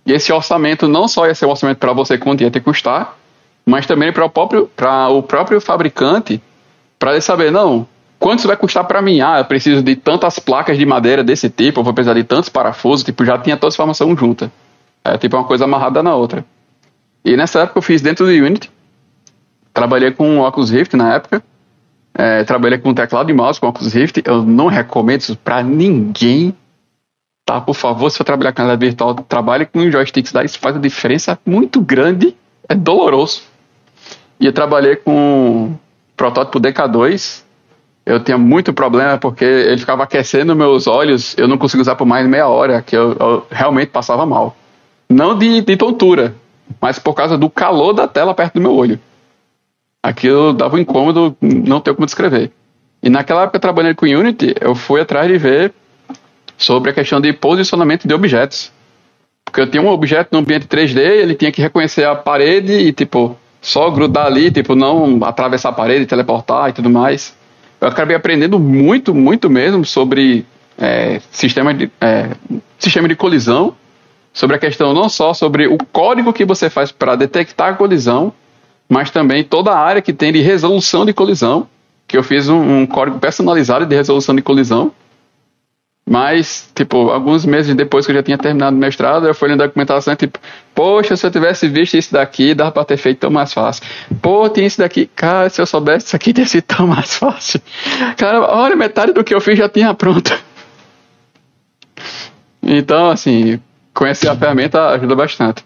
e 0.05 0.13
esse 0.13 0.33
orçamento 0.33 0.87
não 0.87 1.07
só 1.07 1.27
ia 1.27 1.35
ser 1.35 1.45
um 1.45 1.51
orçamento 1.51 1.77
para 1.77 1.93
você 1.93 2.17
quanto 2.17 2.41
ia 2.41 2.49
que 2.49 2.59
custar, 2.59 3.15
mas 3.63 3.85
também 3.85 4.11
para 4.11 4.25
o 4.25 4.29
próprio, 4.29 4.69
o 5.11 5.21
próprio 5.21 5.61
fabricante, 5.61 6.41
para 6.97 7.11
ele 7.11 7.21
saber, 7.21 7.51
não, 7.51 7.87
quanto 8.17 8.39
isso 8.39 8.47
vai 8.47 8.57
custar 8.57 8.83
para 8.85 8.99
mim? 9.01 9.21
Ah, 9.21 9.37
eu 9.37 9.45
preciso 9.45 9.83
de 9.83 9.95
tantas 9.95 10.39
placas 10.39 10.77
de 10.77 10.85
madeira 10.85 11.23
desse 11.23 11.47
tipo, 11.47 11.79
eu 11.79 11.83
vou 11.83 11.93
precisar 11.93 12.15
de 12.15 12.23
tantos 12.23 12.49
parafusos, 12.49 13.03
tipo, 13.03 13.23
já 13.23 13.37
tinha 13.37 13.55
toda 13.55 13.67
essa 13.67 13.75
informação 13.75 14.17
junta. 14.17 14.51
É 15.03 15.17
tipo 15.17 15.37
uma 15.37 15.45
coisa 15.45 15.65
amarrada 15.65 16.01
na 16.01 16.15
outra. 16.15 16.43
E 17.23 17.37
nessa 17.37 17.61
época 17.61 17.77
eu 17.77 17.83
fiz 17.83 18.01
dentro 18.01 18.25
do 18.25 18.31
Unity, 18.31 18.71
trabalhei 19.73 20.11
com 20.11 20.39
Oculus 20.39 20.69
Rift 20.69 20.95
na 20.95 21.15
época, 21.15 21.43
É, 22.13 22.43
trabalhei 22.43 22.77
com 22.77 22.93
teclado 22.93 23.29
e 23.29 23.33
mouse, 23.33 23.59
com 23.59 23.67
Oculus 23.67 23.93
Rift. 23.93 24.21
Eu 24.25 24.43
não 24.43 24.67
recomendo 24.67 25.21
isso 25.21 25.37
pra 25.37 25.63
ninguém. 25.63 26.53
Tá, 27.45 27.61
por 27.61 27.73
favor, 27.73 28.09
se 28.09 28.17
for 28.17 28.25
trabalhar 28.25 28.51
com 28.51 28.61
realidade 28.61 28.85
virtual, 28.85 29.15
trabalhe 29.15 29.65
com 29.65 29.89
joysticks 29.89 30.33
lá. 30.33 30.43
Isso 30.43 30.59
faz 30.59 30.75
uma 30.75 30.81
diferença 30.81 31.39
muito 31.45 31.79
grande. 31.79 32.35
É 32.67 32.75
doloroso. 32.75 33.43
E 34.39 34.45
eu 34.45 34.51
trabalhei 34.53 34.97
com 34.97 35.73
protótipo 36.17 36.59
DK2. 36.59 37.43
Eu 38.05 38.19
tinha 38.21 38.37
muito 38.37 38.73
problema 38.73 39.17
porque 39.17 39.45
ele 39.45 39.77
ficava 39.77 40.03
aquecendo 40.03 40.55
meus 40.55 40.87
olhos. 40.87 41.33
Eu 41.37 41.47
não 41.47 41.57
conseguia 41.57 41.81
usar 41.83 41.95
por 41.95 42.05
mais 42.05 42.27
meia 42.27 42.47
hora, 42.47 42.81
que 42.81 42.95
eu, 42.95 43.15
eu 43.17 43.47
realmente 43.49 43.89
passava 43.89 44.25
mal. 44.25 44.55
Não 45.09 45.37
de, 45.37 45.61
de 45.61 45.77
tontura, 45.77 46.35
mas 46.79 46.99
por 46.99 47.13
causa 47.13 47.37
do 47.37 47.49
calor 47.49 47.93
da 47.93 48.07
tela 48.07 48.33
perto 48.33 48.55
do 48.55 48.61
meu 48.61 48.73
olho. 48.73 48.99
Aquilo 50.03 50.53
dava 50.53 50.75
um 50.75 50.79
incômodo, 50.79 51.35
não 51.41 51.79
tenho 51.79 51.95
como 51.95 52.05
descrever. 52.05 52.51
E 53.03 53.09
naquela 53.09 53.43
época, 53.43 53.59
trabalhando 53.59 53.95
com 53.95 54.05
Unity, 54.05 54.55
eu 54.59 54.75
fui 54.75 55.01
atrás 55.01 55.27
de 55.27 55.37
ver 55.37 55.73
sobre 56.57 56.91
a 56.91 56.93
questão 56.93 57.19
de 57.19 57.33
posicionamento 57.33 58.07
de 58.07 58.13
objetos. 58.13 58.71
Porque 59.45 59.61
eu 59.61 59.69
tinha 59.69 59.81
um 59.81 59.89
objeto 59.89 60.29
no 60.31 60.39
ambiente 60.39 60.67
3D, 60.67 60.99
ele 60.99 61.35
tinha 61.35 61.51
que 61.51 61.61
reconhecer 61.61 62.05
a 62.05 62.15
parede 62.15 62.73
e, 62.73 62.93
tipo, 62.93 63.37
só 63.61 63.89
grudar 63.89 64.25
ali, 64.25 64.51
tipo, 64.51 64.75
não 64.75 65.19
atravessar 65.23 65.69
a 65.69 65.73
parede, 65.73 66.05
teleportar 66.05 66.69
e 66.69 66.73
tudo 66.73 66.89
mais. 66.89 67.35
Eu 67.79 67.87
acabei 67.87 68.15
aprendendo 68.15 68.59
muito, 68.59 69.13
muito 69.13 69.49
mesmo 69.49 69.83
sobre 69.83 70.45
é, 70.77 71.19
sistema, 71.31 71.73
de, 71.73 71.91
é, 71.99 72.29
sistema 72.79 73.07
de 73.07 73.15
colisão, 73.15 73.75
sobre 74.33 74.55
a 74.55 74.59
questão 74.59 74.93
não 74.93 75.09
só 75.09 75.33
sobre 75.33 75.67
o 75.67 75.77
código 75.91 76.31
que 76.31 76.45
você 76.45 76.69
faz 76.69 76.91
para 76.91 77.15
detectar 77.15 77.69
a 77.69 77.75
colisão, 77.75 78.33
mas 78.91 79.09
também 79.09 79.41
toda 79.41 79.71
a 79.71 79.79
área 79.79 80.01
que 80.01 80.11
tem 80.11 80.33
de 80.33 80.41
resolução 80.41 81.05
de 81.05 81.13
colisão, 81.13 81.65
que 82.05 82.17
eu 82.17 82.23
fiz 82.23 82.49
um, 82.49 82.81
um 82.81 82.85
código 82.85 83.17
personalizado 83.19 83.85
de 83.85 83.95
resolução 83.95 84.35
de 84.35 84.41
colisão. 84.41 84.91
Mas, 86.05 86.69
tipo, 86.75 87.09
alguns 87.09 87.45
meses 87.45 87.73
depois 87.73 88.05
que 88.05 88.11
eu 88.11 88.15
já 88.17 88.21
tinha 88.21 88.37
terminado 88.37 88.75
o 88.75 88.79
mestrado, 88.79 89.25
eu 89.25 89.33
fui 89.33 89.47
lendo 89.47 89.63
a 89.63 89.67
documentação, 89.67 90.13
tipo, 90.13 90.37
poxa, 90.75 91.15
se 91.15 91.25
eu 91.25 91.31
tivesse 91.31 91.69
visto 91.69 91.95
isso 91.95 92.11
daqui, 92.11 92.53
dava 92.53 92.69
pra 92.69 92.83
ter 92.83 92.97
feito 92.97 93.19
tão 93.19 93.31
mais 93.31 93.53
fácil. 93.53 93.81
Pô, 94.21 94.49
tem 94.49 94.65
isso 94.65 94.79
daqui, 94.79 95.09
cara, 95.15 95.47
se 95.47 95.61
eu 95.61 95.65
soubesse 95.65 96.07
isso 96.07 96.15
aqui, 96.17 96.33
teria 96.35 96.49
sido 96.49 96.63
tão 96.63 96.85
mais 96.85 97.17
fácil. 97.17 97.61
Cara, 98.17 98.41
olha, 98.41 98.75
metade 98.75 99.13
do 99.13 99.23
que 99.23 99.33
eu 99.33 99.39
fiz 99.39 99.57
já 99.57 99.69
tinha 99.69 99.93
pronto. 99.93 100.37
Então, 102.63 103.09
assim, 103.09 103.59
conhecer 103.91 104.29
a 104.29 104.35
ferramenta 104.35 104.89
ajuda 104.89 105.15
bastante. 105.15 105.63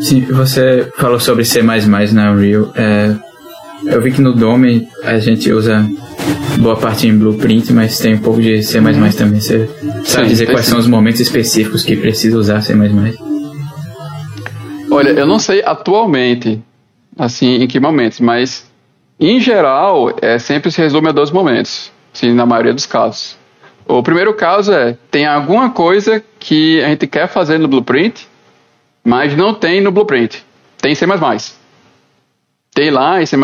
Sim, 0.00 0.22
você 0.22 0.90
falou 0.96 1.20
sobre 1.20 1.44
C++ 1.44 1.62
na 1.62 2.32
Unreal. 2.32 2.72
É, 2.74 3.14
eu 3.84 4.00
vi 4.00 4.12
que 4.12 4.20
no 4.20 4.32
Dome 4.32 4.88
a 5.04 5.18
gente 5.18 5.52
usa 5.52 5.86
boa 6.58 6.76
parte 6.76 7.06
em 7.06 7.16
Blueprint, 7.16 7.72
mas 7.72 7.98
tem 7.98 8.14
um 8.14 8.18
pouco 8.18 8.40
de 8.40 8.62
C++ 8.62 8.78
uhum. 8.78 9.10
também. 9.12 9.40
Você 9.40 9.68
sabe 10.04 10.24
sim, 10.24 10.28
dizer 10.28 10.46
quais 10.46 10.64
sim. 10.64 10.72
são 10.72 10.80
os 10.80 10.86
momentos 10.86 11.20
específicos 11.20 11.84
que 11.84 11.96
precisa 11.96 12.38
usar 12.38 12.60
C++? 12.62 12.74
Olha, 14.90 15.10
eu 15.10 15.26
não 15.26 15.38
sei 15.38 15.62
atualmente, 15.64 16.60
assim, 17.18 17.62
em 17.62 17.66
que 17.66 17.78
momentos, 17.78 18.20
mas 18.20 18.68
em 19.18 19.38
geral, 19.38 20.16
é, 20.22 20.38
sempre 20.38 20.70
se 20.70 20.80
resume 20.80 21.08
a 21.10 21.12
dois 21.12 21.30
momentos, 21.30 21.92
assim, 22.12 22.32
na 22.32 22.46
maioria 22.46 22.72
dos 22.72 22.86
casos. 22.86 23.36
O 23.86 24.02
primeiro 24.02 24.32
caso 24.34 24.72
é, 24.72 24.96
tem 25.10 25.26
alguma 25.26 25.70
coisa 25.70 26.22
que 26.38 26.82
a 26.82 26.88
gente 26.88 27.06
quer 27.06 27.28
fazer 27.28 27.58
no 27.58 27.68
Blueprint, 27.68 28.26
mas 29.04 29.36
não 29.36 29.54
tem 29.54 29.80
no 29.80 29.90
Blueprint. 29.90 30.44
Tem 30.78 30.94
C++. 30.94 31.06
Tem 32.72 32.90
lá 32.90 33.20
em 33.20 33.26
C++, 33.26 33.36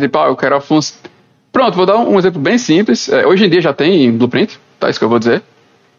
tipo, 0.00 0.18
ah, 0.18 0.26
eu 0.26 0.36
quero 0.36 0.56
a 0.56 0.60
função... 0.60 0.98
Pronto, 1.52 1.76
vou 1.76 1.86
dar 1.86 1.96
um 1.96 2.18
exemplo 2.18 2.40
bem 2.40 2.58
simples. 2.58 3.08
É, 3.08 3.26
hoje 3.26 3.44
em 3.44 3.48
dia 3.48 3.60
já 3.60 3.72
tem 3.72 4.04
em 4.04 4.12
Blueprint, 4.12 4.58
tá? 4.78 4.88
Isso 4.88 4.98
que 4.98 5.04
eu 5.04 5.08
vou 5.08 5.18
dizer. 5.18 5.42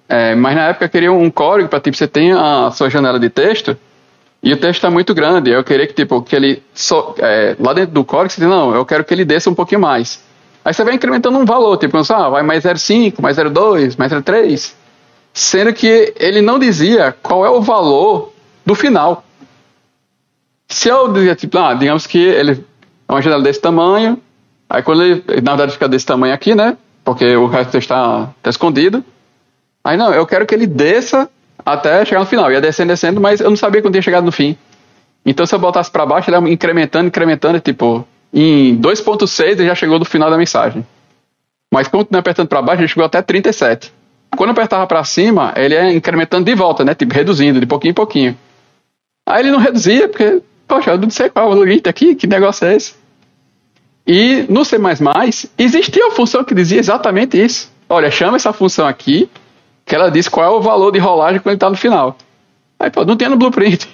É, 0.08 0.36
mas 0.36 0.56
na 0.56 0.68
época 0.68 0.86
eu 0.86 0.90
queria 0.90 1.12
um 1.12 1.30
código 1.30 1.70
para, 1.70 1.80
tipo, 1.80 1.96
você 1.96 2.08
tem 2.08 2.32
a 2.32 2.72
sua 2.72 2.90
janela 2.90 3.20
de 3.20 3.30
texto 3.30 3.78
e 4.42 4.52
o 4.52 4.58
texto 4.58 4.78
está 4.78 4.90
muito 4.90 5.14
grande. 5.14 5.52
Eu 5.52 5.64
queria 5.64 5.86
que, 5.86 5.94
tipo, 5.94 6.22
que 6.22 6.36
ele... 6.36 6.64
É, 7.20 7.56
lá 7.60 7.74
dentro 7.74 7.94
do 7.94 8.04
código 8.04 8.30
você 8.30 8.42
diz, 8.42 8.50
não, 8.50 8.74
eu 8.74 8.86
quero 8.86 9.04
que 9.04 9.14
ele 9.14 9.24
desça 9.26 9.50
um 9.50 9.56
pouquinho 9.56 9.82
mais. 9.82 10.24
Aí 10.64 10.74
você 10.74 10.84
vai 10.84 10.96
incrementando 10.96 11.38
um 11.38 11.46
valor, 11.46 11.78
tipo, 11.78 11.98
ah, 11.98 12.30
vai 12.30 12.44
mais 12.44 12.64
0,5, 12.64 13.22
mais 13.22 13.38
0,2, 13.38 13.96
mais 13.98 14.12
0,3. 14.12 14.74
Sendo 15.34 15.74
que 15.74 16.14
ele 16.18 16.42
não 16.42 16.60
dizia 16.60 17.16
qual 17.22 17.46
é 17.46 17.50
o 17.50 17.62
valor 17.62 18.31
do 18.66 18.76
final. 18.76 19.24
Se 20.68 20.90
eu 20.90 21.12
dizia, 21.12 21.36
tipo, 21.36 21.58
ah, 21.58 21.74
digamos 21.74 22.08
que 22.08 22.18
ele 22.18 22.64
é 23.08 23.12
uma 23.12 23.22
janela 23.22 23.44
desse 23.44 23.60
tamanho, 23.60 24.18
aí 24.70 24.82
quando 24.82 25.04
ele, 25.04 25.24
na 25.42 25.52
verdade, 25.52 25.74
fica 25.74 25.88
desse 25.88 26.06
tamanho 26.06 26.34
aqui, 26.34 26.56
né? 26.56 26.78
Porque 27.04 27.36
o 27.36 27.48
resto 27.48 27.78
está, 27.78 28.30
está 28.38 28.50
escondido. 28.50 29.04
Aí 29.84 29.98
não, 29.98 30.14
eu 30.14 30.26
quero 30.26 30.46
que 30.46 30.56
ele 30.56 30.68
desça 30.68 31.30
até 31.66 32.06
chegar 32.06 32.22
no 32.22 32.26
final. 32.26 32.52
Ia 32.52 32.62
descendo, 32.62 32.90
descendo, 32.90 33.20
mas 33.20 33.40
eu 33.42 33.50
não 33.50 33.58
sabia 33.58 33.82
quando 33.82 33.96
ia 33.96 34.02
chegar 34.02 34.22
no 34.22 34.32
fim. 34.32 34.56
Então 35.26 35.46
se 35.46 35.54
eu 35.54 35.60
botasse 35.60 35.92
para 35.92 36.06
baixo, 36.06 36.30
ele 36.30 36.38
ia 36.38 36.54
incrementando, 36.54 37.08
incrementando, 37.08 37.60
tipo, 37.60 38.08
em 38.34 38.80
2.6 38.80 39.52
ele 39.52 39.66
já 39.66 39.76
chegou 39.76 40.00
no 40.00 40.06
final 40.06 40.30
da 40.30 40.38
mensagem. 40.38 40.86
Mas 41.74 41.88
quando 41.88 42.08
não 42.12 42.20
apertando 42.20 42.48
para 42.48 42.62
baixo, 42.62 42.82
ele 42.82 42.88
chegou 42.88 43.06
até 43.06 43.22
37. 43.22 43.94
Quando 44.36 44.50
eu 44.50 44.54
apertava 44.54 44.88
para 44.88 45.04
cima, 45.04 45.54
ele 45.56 45.74
ia 45.74 45.94
incrementando 45.94 46.46
de 46.46 46.56
volta, 46.56 46.84
né? 46.84 46.94
Tipo, 46.96 47.14
reduzindo 47.14 47.60
de 47.60 47.66
pouquinho 47.66 47.92
em 47.92 47.96
pouquinho. 47.96 48.38
Aí 49.32 49.44
ele 49.44 49.52
não 49.52 49.60
reduzia, 49.60 50.10
porque, 50.10 50.42
poxa, 50.68 50.92
eu 50.92 50.98
não 50.98 51.10
sei 51.10 51.30
qual 51.30 51.54
é 51.54 51.56
o 51.56 51.64
limite 51.64 51.88
aqui, 51.88 52.16
que 52.16 52.28
negócio 52.28 52.68
é 52.68 52.76
esse? 52.76 52.96
E 54.06 54.46
no 54.50 54.66
C++ 54.66 54.78
existia 55.58 56.06
uma 56.06 56.14
função 56.14 56.44
que 56.44 56.54
dizia 56.54 56.78
exatamente 56.78 57.42
isso. 57.42 57.72
Olha, 57.88 58.12
chama 58.12 58.36
essa 58.36 58.52
função 58.52 58.86
aqui, 58.86 59.30
que 59.86 59.96
ela 59.96 60.12
diz 60.12 60.28
qual 60.28 60.46
é 60.46 60.50
o 60.50 60.60
valor 60.60 60.92
de 60.92 61.00
rolagem 61.00 61.40
quando 61.40 61.54
ele 61.54 61.56
está 61.56 61.70
no 61.70 61.78
final. 61.78 62.18
Aí, 62.78 62.90
pô, 62.90 63.06
não 63.06 63.16
tem 63.16 63.30
no 63.30 63.38
blueprint. 63.38 63.88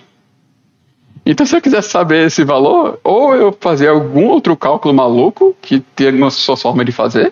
Então, 1.23 1.45
se 1.45 1.56
eu 1.56 1.62
quisesse 1.62 1.89
saber 1.89 2.26
esse 2.26 2.43
valor, 2.43 3.00
ou 3.04 3.36
eu 3.36 3.56
fazia 3.60 3.91
algum 3.91 4.26
outro 4.30 4.58
cálculo 4.58 4.91
maluco, 4.91 5.56
que 5.62 5.84
tinha 5.95 6.10
uma 6.10 6.32
sua 6.32 6.58
forma 6.58 6.84
de 6.84 6.91
fazer, 6.91 7.32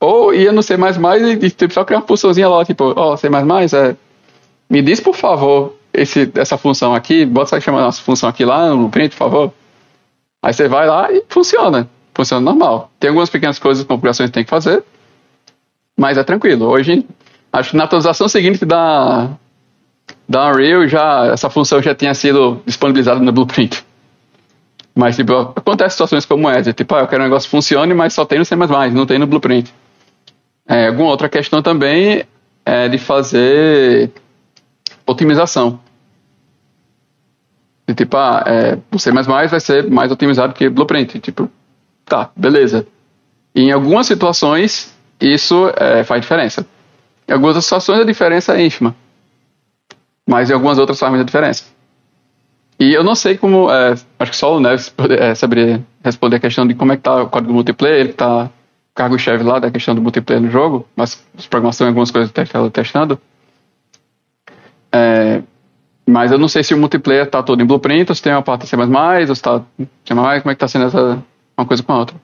ou 0.00 0.34
ia 0.34 0.50
no 0.50 0.64
C++ 0.64 0.74
e, 0.74 1.46
e 1.46 1.50
tipo, 1.50 1.72
só 1.72 1.84
criar 1.84 1.98
uma 2.00 2.06
funçãozinha 2.08 2.48
lá, 2.48 2.64
tipo, 2.64 2.92
ó, 2.96 3.12
oh, 3.12 3.16
C++, 3.16 3.28
é, 3.28 3.96
me 4.68 4.82
diz, 4.82 4.98
por 4.98 5.14
favor, 5.14 5.76
esse, 6.00 6.30
essa 6.34 6.56
função 6.56 6.94
aqui, 6.94 7.26
bota 7.26 7.56
essa 7.56 7.60
chamar 7.60 7.82
nossa 7.82 8.00
função 8.00 8.28
aqui 8.28 8.44
lá 8.44 8.70
no 8.70 8.88
print, 8.88 9.10
por 9.10 9.18
favor. 9.18 9.52
Aí 10.42 10.52
você 10.52 10.66
vai 10.66 10.86
lá 10.86 11.12
e 11.12 11.22
funciona. 11.28 11.88
Funciona 12.14 12.40
normal. 12.40 12.90
Tem 12.98 13.08
algumas 13.08 13.28
pequenas 13.28 13.58
coisas, 13.58 13.84
configurações 13.84 14.30
que 14.30 14.34
tem 14.34 14.44
que 14.44 14.50
fazer, 14.50 14.82
mas 15.96 16.16
é 16.16 16.24
tranquilo. 16.24 16.66
Hoje, 16.66 17.06
acho 17.52 17.70
que 17.70 17.76
na 17.76 17.84
atualização 17.84 18.28
seguinte 18.28 18.64
da, 18.64 19.30
da 20.26 20.50
Unreal, 20.50 20.88
já, 20.88 21.26
essa 21.26 21.50
função 21.50 21.82
já 21.82 21.94
tinha 21.94 22.14
sido 22.14 22.62
disponibilizada 22.64 23.20
no 23.20 23.32
Blueprint. 23.32 23.84
Mas, 24.94 25.16
tipo, 25.16 25.34
acontece 25.34 25.92
situações 25.92 26.24
como 26.24 26.48
essa. 26.48 26.72
Tipo, 26.72 26.94
ah, 26.94 27.00
eu 27.00 27.06
quero 27.06 27.22
um 27.22 27.26
negócio 27.26 27.46
que 27.46 27.50
funcione, 27.50 27.92
mas 27.94 28.14
só 28.14 28.24
tem 28.24 28.38
no 28.38 28.44
C++, 28.44 28.56
não 28.56 29.06
tem 29.06 29.18
no 29.18 29.26
Blueprint. 29.26 29.72
É, 30.66 30.88
alguma 30.88 31.10
outra 31.10 31.28
questão 31.28 31.62
também 31.62 32.24
é 32.64 32.88
de 32.88 32.98
fazer 32.98 34.10
otimização. 35.06 35.78
E, 37.90 37.94
tipo, 37.94 38.16
ah, 38.16 38.44
é, 38.46 38.78
o 38.92 38.98
C++ 39.00 39.10
vai 39.10 39.60
ser 39.60 39.90
mais 39.90 40.12
otimizado 40.12 40.54
que 40.54 40.68
Blueprint. 40.68 41.18
Tipo, 41.18 41.50
tá, 42.04 42.30
beleza. 42.36 42.86
E 43.52 43.62
em 43.62 43.72
algumas 43.72 44.06
situações, 44.06 44.96
isso 45.20 45.72
é, 45.76 46.04
faz 46.04 46.20
diferença. 46.20 46.64
Em 47.28 47.32
algumas 47.32 47.62
situações, 47.64 48.00
a 48.00 48.04
diferença 48.04 48.56
é 48.56 48.64
ínfima. 48.64 48.94
Mas 50.24 50.50
em 50.50 50.52
algumas 50.52 50.78
outras 50.78 51.00
faz 51.00 51.10
muita 51.10 51.24
diferença. 51.24 51.64
E 52.78 52.94
eu 52.94 53.02
não 53.02 53.16
sei 53.16 53.36
como, 53.36 53.68
é, 53.70 53.94
acho 54.20 54.30
que 54.30 54.36
só 54.36 54.56
o 54.56 54.60
Neves 54.60 54.94
é, 55.18 55.34
saberia 55.34 55.84
responder 56.02 56.36
a 56.36 56.40
questão 56.40 56.66
de 56.66 56.74
como 56.74 56.92
é 56.92 56.96
que 56.96 57.02
tá 57.02 57.24
o 57.24 57.28
código 57.28 57.52
multiplayer, 57.52 57.98
ele 57.98 58.12
tá 58.12 58.48
cargo-chefe 58.94 59.42
lá 59.42 59.58
da 59.58 59.70
questão 59.70 59.96
do 59.96 60.00
multiplayer 60.00 60.40
no 60.40 60.50
jogo, 60.50 60.86
mas 60.94 61.24
as 61.36 61.46
programação 61.46 61.88
algumas 61.88 62.12
coisas 62.12 62.30
que 62.30 62.40
está 62.40 62.70
testando. 62.70 63.20
É, 64.92 65.42
mas 66.06 66.32
eu 66.32 66.38
não 66.38 66.48
sei 66.48 66.62
se 66.62 66.74
o 66.74 66.78
multiplayer 66.78 67.24
está 67.24 67.42
todo 67.42 67.62
em 67.62 67.66
Blueprint, 67.66 68.10
ou 68.10 68.14
se 68.14 68.22
tem 68.22 68.32
uma 68.32 68.42
parte 68.42 68.66
C++, 68.66 68.76
ou 68.76 68.84
se 68.84 69.32
está 69.32 69.62
C++, 69.78 69.84
como 70.06 70.26
é 70.26 70.40
que 70.40 70.50
está 70.50 70.68
sendo 70.68 70.86
essa, 70.86 71.22
uma 71.56 71.66
coisa 71.66 71.82
com 71.82 71.92
a 71.92 71.98
outra. 71.98 72.16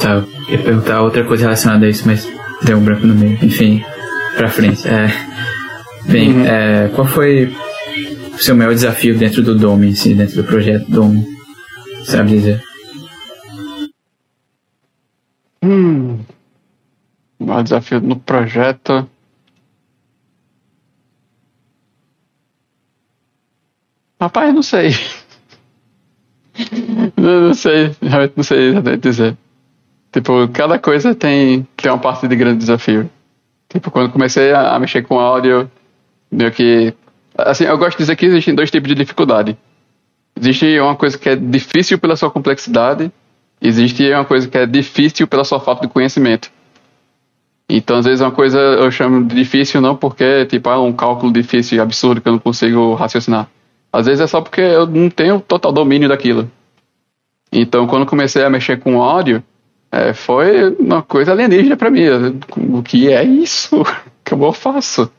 Tá, 0.00 0.14
eu 0.14 0.24
ia 0.50 0.62
perguntar 0.62 1.02
outra 1.02 1.24
coisa 1.24 1.44
relacionada 1.44 1.86
a 1.86 1.88
isso, 1.88 2.06
mas 2.06 2.30
deu 2.62 2.76
um 2.76 2.84
branco 2.84 3.06
no 3.06 3.14
meio. 3.14 3.38
Enfim, 3.42 3.82
pra 4.36 4.48
frente. 4.48 4.86
É, 4.86 5.08
bem, 6.06 6.32
uhum. 6.32 6.46
é, 6.46 6.88
qual 6.94 7.06
foi 7.06 7.52
o 8.34 8.38
seu 8.38 8.54
maior 8.54 8.74
desafio 8.74 9.16
dentro 9.16 9.42
do 9.42 9.54
Dome, 9.54 9.90
assim, 9.90 10.14
dentro 10.14 10.36
do 10.36 10.44
projeto 10.44 10.90
Dome? 10.90 11.26
Sabe 12.04 12.30
dizer? 12.30 12.62
Hum, 15.62 16.20
maior 17.48 17.62
desafio 17.62 18.00
no 18.00 18.16
projeto. 18.18 19.08
Rapaz, 24.20 24.54
não 24.54 24.62
sei. 24.62 24.90
não, 27.16 27.48
não 27.48 27.54
sei, 27.54 27.94
realmente 28.02 28.34
não 28.36 28.44
sei 28.44 28.74
dizer. 29.00 29.36
Tipo, 30.12 30.48
cada 30.48 30.78
coisa 30.78 31.14
tem, 31.14 31.66
tem 31.76 31.90
uma 31.90 31.98
parte 31.98 32.26
de 32.26 32.34
grande 32.34 32.58
desafio. 32.58 33.08
Tipo, 33.68 33.90
quando 33.90 34.10
comecei 34.10 34.52
a, 34.52 34.74
a 34.74 34.78
mexer 34.78 35.02
com 35.02 35.20
áudio, 35.20 35.70
meio 36.30 36.50
que. 36.50 36.94
Assim, 37.36 37.64
eu 37.64 37.78
gosto 37.78 37.98
de 37.98 38.04
dizer 38.04 38.16
que 38.16 38.26
existem 38.26 38.54
dois 38.54 38.70
tipos 38.70 38.88
de 38.88 38.94
dificuldade. 38.94 39.56
Existe 40.36 40.78
uma 40.80 40.96
coisa 40.96 41.18
que 41.18 41.28
é 41.28 41.36
difícil 41.36 41.98
pela 41.98 42.16
sua 42.16 42.30
complexidade, 42.30 43.12
existe 43.60 44.08
uma 44.12 44.24
coisa 44.24 44.48
que 44.48 44.56
é 44.56 44.66
difícil 44.66 45.26
pela 45.26 45.44
sua 45.44 45.60
falta 45.60 45.86
de 45.86 45.92
conhecimento. 45.92 46.50
Então, 47.68 47.98
às 47.98 48.06
vezes, 48.06 48.20
uma 48.20 48.30
coisa 48.30 48.58
eu 48.58 48.90
chamo 48.90 49.24
de 49.24 49.34
difícil 49.34 49.80
não 49.80 49.94
porque 49.94 50.46
tipo, 50.46 50.70
é 50.70 50.78
um 50.78 50.92
cálculo 50.92 51.32
difícil 51.32 51.76
e 51.76 51.80
absurdo 51.80 52.20
que 52.20 52.28
eu 52.28 52.32
não 52.32 52.38
consigo 52.38 52.94
raciocinar. 52.94 53.48
Às 53.92 54.06
vezes 54.06 54.20
é 54.20 54.26
só 54.26 54.40
porque 54.40 54.60
eu 54.60 54.86
não 54.86 55.10
tenho 55.10 55.40
total 55.40 55.72
domínio 55.72 56.08
daquilo. 56.08 56.50
Então, 57.52 57.86
quando 57.86 58.06
comecei 58.06 58.44
a 58.44 58.50
mexer 58.50 58.78
com 58.78 59.02
áudio, 59.02 59.42
é, 59.90 60.12
foi 60.12 60.70
uma 60.78 61.02
coisa 61.02 61.32
alienígena 61.32 61.76
para 61.76 61.90
mim. 61.90 62.04
O 62.72 62.82
que 62.82 63.10
é 63.10 63.24
isso? 63.24 63.82
que 64.24 64.34
eu 64.34 64.52
faço? 64.52 65.10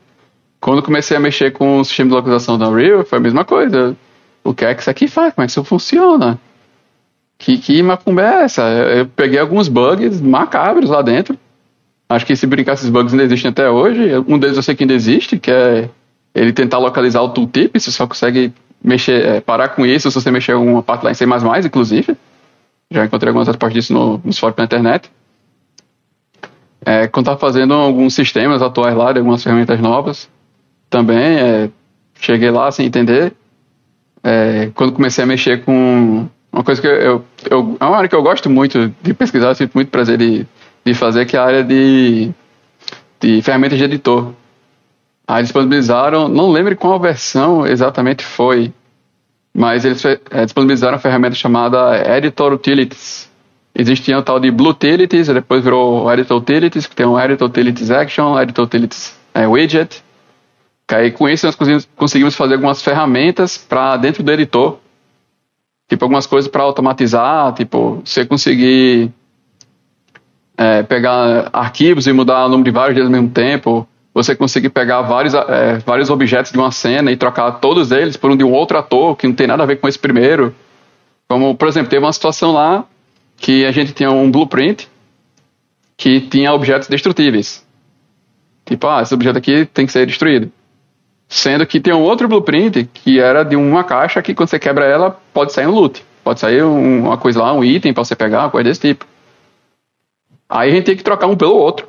Quando 0.60 0.84
comecei 0.84 1.16
a 1.16 1.20
mexer 1.20 1.52
com 1.52 1.80
o 1.80 1.86
sistema 1.86 2.10
de 2.10 2.16
localização 2.16 2.58
da 2.58 2.68
Unreal, 2.68 3.04
foi 3.06 3.18
a 3.18 3.22
mesma 3.22 3.46
coisa. 3.46 3.96
O 4.44 4.54
que 4.54 4.66
é 4.66 4.74
que 4.74 4.82
isso 4.82 4.90
aqui 4.90 5.08
faz? 5.08 5.34
Como 5.34 5.44
é 5.44 5.48
que 5.48 5.52
isso 5.52 5.64
funciona? 5.64 6.40
Que, 7.38 7.58
que 7.58 7.82
macumba 7.82 8.22
é 8.22 8.44
essa? 8.44 8.64
Eu 8.70 9.08
peguei 9.08 9.40
alguns 9.40 9.68
bugs 9.68 10.20
macabros 10.20 10.90
lá 10.90 11.02
dentro. 11.02 11.38
Acho 12.10 12.26
que 12.26 12.36
se 12.36 12.48
brincar, 12.48 12.74
esses 12.74 12.90
bugs 12.90 13.14
ainda 13.14 13.24
existem 13.24 13.52
até 13.52 13.70
hoje. 13.70 14.02
Um 14.28 14.40
deles 14.40 14.58
eu 14.58 14.64
sei 14.64 14.76
que 14.76 14.84
ainda 14.84 14.96
existe, 14.96 15.38
que 15.38 15.52
é 15.52 15.90
ele 16.34 16.52
tentar 16.52 16.80
localizar 16.80 17.22
o 17.22 17.30
tooltip. 17.30 17.80
Você 17.80 17.92
só 17.92 18.08
consegue 18.08 18.52
mexer, 18.84 19.24
é, 19.24 19.42
parar 19.42 19.70
com 19.70 19.86
isso 19.86 20.10
se 20.10 20.20
você 20.20 20.32
mexer 20.32 20.56
uma 20.56 20.82
parte 20.82 21.04
lá 21.04 21.12
em 21.12 21.14
C++, 21.14 21.26
inclusive. 21.66 22.18
Já 22.90 23.06
encontrei 23.06 23.30
algumas 23.30 23.48
respostas 23.48 23.74
disso 23.76 23.94
no, 23.94 24.20
nos 24.24 24.40
fóruns 24.40 24.58
da 24.58 24.64
internet. 24.64 25.12
É, 26.84 27.08
quando 27.08 27.26
estava 27.26 27.40
fazendo 27.40 27.76
alguns 27.76 28.16
sistemas 28.16 28.64
atuais 28.64 28.96
lá, 28.96 29.12
de 29.12 29.20
algumas 29.20 29.44
ferramentas 29.44 29.80
novas, 29.80 30.28
também 30.90 31.38
é, 31.38 31.70
cheguei 32.20 32.50
lá 32.50 32.72
sem 32.72 32.88
entender. 32.88 33.34
É, 34.24 34.72
quando 34.74 34.94
comecei 34.94 35.24
a 35.24 35.28
mexer 35.28 35.64
com 35.64 36.28
uma 36.52 36.64
coisa 36.64 36.82
que 36.82 36.88
eu, 36.88 37.24
eu, 37.52 37.78
é 37.80 37.86
uma 37.86 37.98
área 37.98 38.10
que 38.10 38.16
eu 38.16 38.24
gosto 38.24 38.50
muito 38.50 38.92
de 39.04 39.14
pesquisar, 39.14 39.54
sinto 39.54 39.74
muito 39.76 39.92
prazer 39.92 40.18
de, 40.18 40.48
de 40.92 40.98
fazer, 40.98 41.26
que 41.26 41.38
a 41.38 41.44
área 41.44 41.64
de, 41.64 42.32
de 43.20 43.42
ferramentas 43.42 43.78
de 43.78 43.84
editor. 43.84 44.34
Aí 45.28 45.44
disponibilizaram, 45.44 46.28
não 46.28 46.52
lembro 46.52 46.76
qual 46.76 47.00
versão 47.00 47.66
exatamente 47.66 48.24
foi, 48.24 48.74
mas 49.54 49.86
eles 49.86 50.04
é, 50.04 50.46
disponibilizaram 50.46 50.96
uma 50.96 51.00
ferramenta 51.00 51.36
chamada 51.36 52.18
Editor 52.18 52.54
Utilities. 52.54 53.30
Existia 53.76 54.18
o 54.18 54.24
tal 54.24 54.40
de 54.40 54.50
Blue 54.50 54.72
Utilities, 54.72 55.28
depois 55.28 55.64
virou 55.64 56.12
Editor 56.12 56.38
Utilities, 56.38 56.88
que 56.88 56.96
tem 56.96 57.06
um 57.06 57.20
Editor 57.20 57.48
Utilities 57.48 57.92
Action, 57.92 58.40
Editor 58.40 58.66
Utilities 58.66 59.16
é, 59.34 59.48
Widget. 59.48 60.04
Que 60.88 60.96
aí 60.96 61.12
com 61.12 61.30
isso 61.30 61.46
nós 61.46 61.56
conseguimos 61.96 62.36
fazer 62.36 62.56
algumas 62.56 62.82
ferramentas 62.82 63.58
para 63.58 63.96
dentro 63.96 64.24
do 64.24 64.32
editor, 64.32 64.80
tipo 65.88 66.04
algumas 66.04 66.26
coisas 66.26 66.50
para 66.50 66.64
automatizar, 66.64 67.54
tipo 67.54 68.02
você 68.04 68.26
conseguir 68.26 69.12
é, 70.60 70.84
pegar 70.84 71.50
arquivos 71.54 72.06
e 72.06 72.12
mudar 72.12 72.46
o 72.46 72.50
número 72.50 72.66
de 72.66 72.72
vários 72.72 72.94
deles 72.94 73.08
ao 73.08 73.12
mesmo 73.14 73.30
tempo, 73.30 73.88
você 74.14 74.36
conseguir 74.36 74.68
pegar 74.68 75.02
vários, 75.04 75.34
é, 75.34 75.78
vários 75.86 76.10
objetos 76.10 76.52
de 76.52 76.58
uma 76.58 76.70
cena 76.70 77.14
e 77.14 77.16
trocar 77.16 77.50
todos 77.54 77.94
eles 77.94 78.18
por 78.18 78.30
um 78.30 78.36
de 78.36 78.44
um 78.44 78.52
outro 78.52 78.78
ator 78.78 79.16
que 79.16 79.26
não 79.26 79.34
tem 79.34 79.48
nada 79.48 79.64
a 79.64 79.66
ver 79.66 79.78
com 79.78 79.88
esse 79.88 79.98
primeiro. 79.98 80.54
Como, 81.30 81.56
por 81.56 81.70
exemplo, 81.70 81.90
teve 81.90 82.04
uma 82.04 82.12
situação 82.12 82.52
lá 82.52 82.84
que 83.38 83.66
a 83.66 83.72
gente 83.72 83.94
tinha 83.94 84.12
um 84.12 84.30
blueprint 84.30 84.90
que 85.96 86.20
tinha 86.20 86.52
objetos 86.52 86.90
destrutíveis. 86.90 87.66
Tipo, 88.66 88.88
ah, 88.88 89.02
esse 89.02 89.14
objeto 89.14 89.38
aqui 89.38 89.66
tem 89.66 89.86
que 89.86 89.94
ser 89.94 90.06
destruído. 90.06 90.52
Sendo 91.30 91.66
que 91.66 91.80
tem 91.80 91.94
um 91.94 92.02
outro 92.02 92.28
blueprint 92.28 92.84
que 92.94 93.18
era 93.18 93.44
de 93.44 93.56
uma 93.56 93.86
caixa 93.86 94.22
que 94.22 94.36
quando 94.36 94.50
você 94.50 94.60
quebra 94.60 94.84
ela 94.84 95.18
pode 95.34 95.54
sair 95.54 95.68
um 95.68 95.72
loot. 95.72 96.04
Pode 96.22 96.42
sair 96.42 96.64
um, 96.64 97.06
uma 97.06 97.18
coisa 97.18 97.42
lá, 97.42 97.54
um 97.54 97.64
item 97.64 97.94
para 97.94 98.04
você 98.04 98.14
pegar, 98.14 98.42
uma 98.42 98.50
coisa 98.50 98.68
desse 98.68 98.82
tipo. 98.82 99.06
Aí 100.50 100.72
a 100.72 100.74
gente 100.74 100.86
tem 100.86 100.98
que 100.98 101.04
trocar 101.04 101.28
um 101.28 101.38
pelo 101.38 101.56
outro 101.56 101.88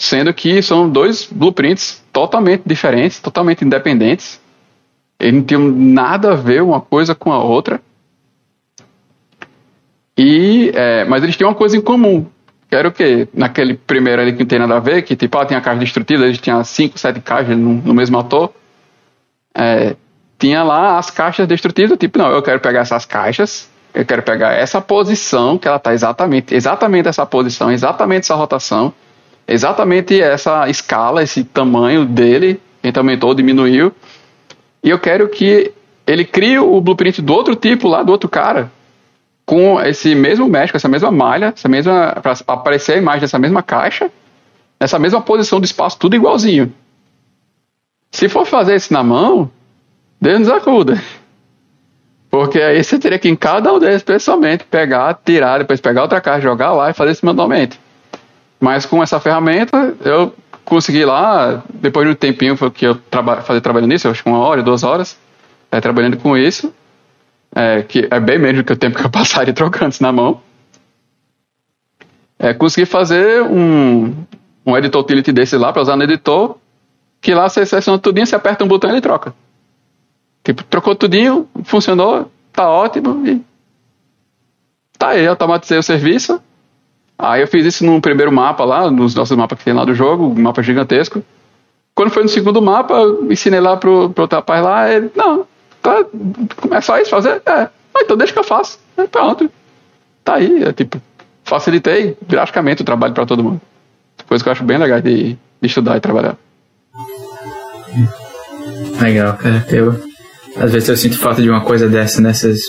sendo 0.00 0.32
que 0.32 0.62
são 0.62 0.88
dois 0.88 1.28
blueprints 1.30 2.02
totalmente 2.10 2.62
diferentes, 2.64 3.20
totalmente 3.20 3.66
independentes. 3.66 4.40
Eles 5.18 5.34
não 5.34 5.42
tinham 5.42 5.70
nada 5.70 6.32
a 6.32 6.34
ver 6.34 6.62
uma 6.62 6.80
coisa 6.80 7.14
com 7.14 7.30
a 7.30 7.38
outra. 7.38 7.82
E, 10.16 10.72
é, 10.74 11.04
mas 11.04 11.22
eles 11.22 11.36
têm 11.36 11.46
uma 11.46 11.54
coisa 11.54 11.76
em 11.76 11.82
comum. 11.82 12.26
Que 12.70 12.76
era 12.76 12.88
o 12.88 12.92
quê? 12.92 13.28
Naquele 13.34 13.74
primeiro 13.74 14.22
ali 14.22 14.32
que 14.32 14.38
não 14.38 14.46
tem 14.46 14.58
nada 14.58 14.78
a 14.78 14.80
ver, 14.80 15.02
que 15.02 15.14
tipo, 15.14 15.36
ah, 15.36 15.44
tinha 15.44 15.60
caixa 15.60 15.80
destrutiva, 15.80 16.24
eles 16.24 16.38
tinham 16.38 16.64
cinco, 16.64 16.98
sete 16.98 17.20
caixas 17.20 17.58
no, 17.58 17.74
no 17.74 17.92
mesmo 17.92 18.18
ator. 18.18 18.54
É, 19.54 19.96
tinha 20.38 20.62
lá 20.62 20.96
as 20.96 21.10
caixas 21.10 21.46
destrutivas, 21.46 21.98
tipo, 21.98 22.18
não, 22.18 22.30
eu 22.30 22.42
quero 22.42 22.58
pegar 22.58 22.80
essas 22.80 23.04
caixas, 23.04 23.68
eu 23.92 24.04
quero 24.04 24.22
pegar 24.22 24.52
essa 24.52 24.80
posição, 24.80 25.58
que 25.58 25.66
ela 25.66 25.76
está 25.76 25.92
exatamente, 25.92 26.54
exatamente 26.54 27.08
essa 27.08 27.26
posição, 27.26 27.70
exatamente 27.70 28.24
essa 28.24 28.34
rotação, 28.34 28.92
exatamente 29.46 30.20
essa 30.20 30.68
escala, 30.68 31.22
esse 31.22 31.44
tamanho 31.44 32.04
dele, 32.04 32.60
a 32.82 32.98
aumentou, 32.98 33.34
diminuiu, 33.34 33.92
e 34.82 34.90
eu 34.90 34.98
quero 34.98 35.28
que 35.28 35.72
ele 36.06 36.24
crie 36.24 36.58
o 36.58 36.80
blueprint 36.80 37.20
do 37.20 37.32
outro 37.32 37.54
tipo 37.54 37.88
lá, 37.88 38.02
do 38.02 38.12
outro 38.12 38.28
cara, 38.28 38.70
com 39.44 39.80
esse 39.80 40.14
mesmo 40.14 40.48
mesh, 40.48 40.70
com 40.70 40.76
essa 40.76 40.88
mesma 40.88 41.10
malha, 41.10 41.52
essa 41.56 41.68
mesma, 41.68 42.16
para 42.22 42.34
aparecer 42.46 42.94
a 42.94 42.98
imagem 42.98 43.22
dessa 43.22 43.38
mesma 43.38 43.62
caixa, 43.62 44.10
nessa 44.78 44.98
mesma 44.98 45.20
posição 45.20 45.58
do 45.58 45.64
espaço, 45.64 45.98
tudo 45.98 46.16
igualzinho. 46.16 46.72
Se 48.10 48.28
for 48.28 48.46
fazer 48.46 48.76
isso 48.76 48.92
na 48.92 49.02
mão, 49.02 49.50
Deus 50.20 50.40
nos 50.40 50.48
acuda. 50.48 51.00
Porque 52.30 52.60
aí 52.60 52.82
você 52.82 52.98
teria 52.98 53.18
que 53.18 53.28
em 53.28 53.34
cada 53.34 53.72
um 53.72 53.78
deles 53.78 54.02
pessoalmente 54.02 54.64
pegar, 54.64 55.14
tirar, 55.24 55.58
depois 55.58 55.80
pegar 55.80 56.02
outra 56.02 56.20
caixa, 56.20 56.42
jogar 56.42 56.72
lá 56.72 56.88
e 56.88 56.94
fazer 56.94 57.10
isso 57.10 57.26
manualmente. 57.26 57.78
Mas 58.60 58.86
com 58.86 59.02
essa 59.02 59.18
ferramenta, 59.18 59.94
eu 60.04 60.32
consegui 60.64 61.04
lá, 61.04 61.64
depois 61.74 62.06
de 62.06 62.12
um 62.12 62.14
tempinho 62.14 62.56
que 62.70 62.86
eu 62.86 62.94
traba 62.94 63.40
fazia 63.42 63.60
trabalhando 63.60 63.90
nisso, 63.90 64.08
acho 64.08 64.22
que 64.22 64.28
uma 64.28 64.38
hora, 64.38 64.62
duas 64.62 64.84
horas, 64.84 65.18
é, 65.72 65.80
trabalhando 65.80 66.18
com 66.18 66.36
isso, 66.36 66.72
é, 67.52 67.82
que 67.82 68.06
é 68.08 68.20
bem 68.20 68.38
menos 68.38 68.58
do 68.58 68.64
que 68.64 68.72
o 68.72 68.76
tempo 68.76 68.96
que 68.96 69.04
eu 69.04 69.10
passaria 69.10 69.52
trocando 69.52 69.90
isso 69.90 70.02
na 70.02 70.12
mão. 70.12 70.40
É, 72.38 72.54
consegui 72.54 72.86
fazer 72.86 73.42
um, 73.42 74.14
um 74.64 74.76
editor 74.76 75.02
utility 75.02 75.32
desse 75.32 75.56
lá 75.56 75.72
para 75.72 75.82
usar 75.82 75.96
no 75.96 76.04
editor, 76.04 76.56
que 77.20 77.34
lá 77.34 77.48
você 77.48 77.66
seleciona 77.66 77.98
tudinho, 77.98 78.26
você 78.26 78.36
aperta 78.36 78.64
um 78.64 78.68
botão 78.68 78.88
e 78.88 78.92
ele 78.92 79.00
troca. 79.00 79.34
Tipo, 80.42 80.64
trocou 80.64 80.94
tudinho, 80.94 81.48
funcionou, 81.64 82.30
tá 82.52 82.68
ótimo 82.68 83.26
e 83.26 83.42
tá 84.98 85.10
aí, 85.10 85.26
automatizei 85.26 85.78
o 85.78 85.82
serviço 85.82 86.40
Aí 87.22 87.42
eu 87.42 87.46
fiz 87.46 87.66
isso 87.66 87.84
num 87.84 88.00
primeiro 88.00 88.32
mapa 88.32 88.64
lá, 88.64 88.90
nos 88.90 89.14
nossos 89.14 89.36
mapas 89.36 89.58
que 89.58 89.64
tem 89.64 89.74
lá 89.74 89.84
do 89.84 89.94
jogo, 89.94 90.24
um 90.24 90.42
mapa 90.42 90.62
gigantesco. 90.62 91.22
Quando 91.94 92.10
foi 92.10 92.22
no 92.22 92.28
segundo 92.30 92.62
mapa, 92.62 92.94
eu 92.94 93.30
ensinei 93.30 93.60
lá 93.60 93.76
pro, 93.76 94.08
pro 94.10 94.26
rapaz 94.26 94.64
lá, 94.64 94.90
ele, 94.90 95.10
não, 95.14 95.46
tá, 95.82 96.02
é 96.70 96.80
só 96.80 96.98
isso 96.98 97.10
fazer? 97.10 97.42
É. 97.44 97.68
Ah, 97.92 98.00
então 98.02 98.16
deixa 98.16 98.32
que 98.32 98.38
eu 98.38 98.44
faço. 98.44 98.78
É, 98.96 99.06
pronto. 99.06 99.50
Tá 100.24 100.36
aí, 100.36 100.64
é, 100.64 100.72
tipo, 100.72 101.00
facilitei 101.44 102.16
drasticamente 102.26 102.80
o 102.80 102.86
trabalho 102.86 103.12
para 103.12 103.26
todo 103.26 103.44
mundo. 103.44 103.60
Coisa 104.26 104.42
que 104.42 104.48
eu 104.48 104.52
acho 104.52 104.64
bem 104.64 104.78
legal 104.78 105.00
de, 105.02 105.34
de 105.34 105.66
estudar 105.66 105.98
e 105.98 106.00
trabalhar. 106.00 106.38
Legal, 108.98 109.36
cara. 109.36 109.66
Eu, 109.68 110.09
às 110.56 110.72
vezes 110.72 110.88
eu 110.88 110.96
sinto 110.96 111.18
falta 111.18 111.40
de 111.40 111.48
uma 111.48 111.60
coisa 111.60 111.88
dessa 111.88 112.20
nessas 112.20 112.60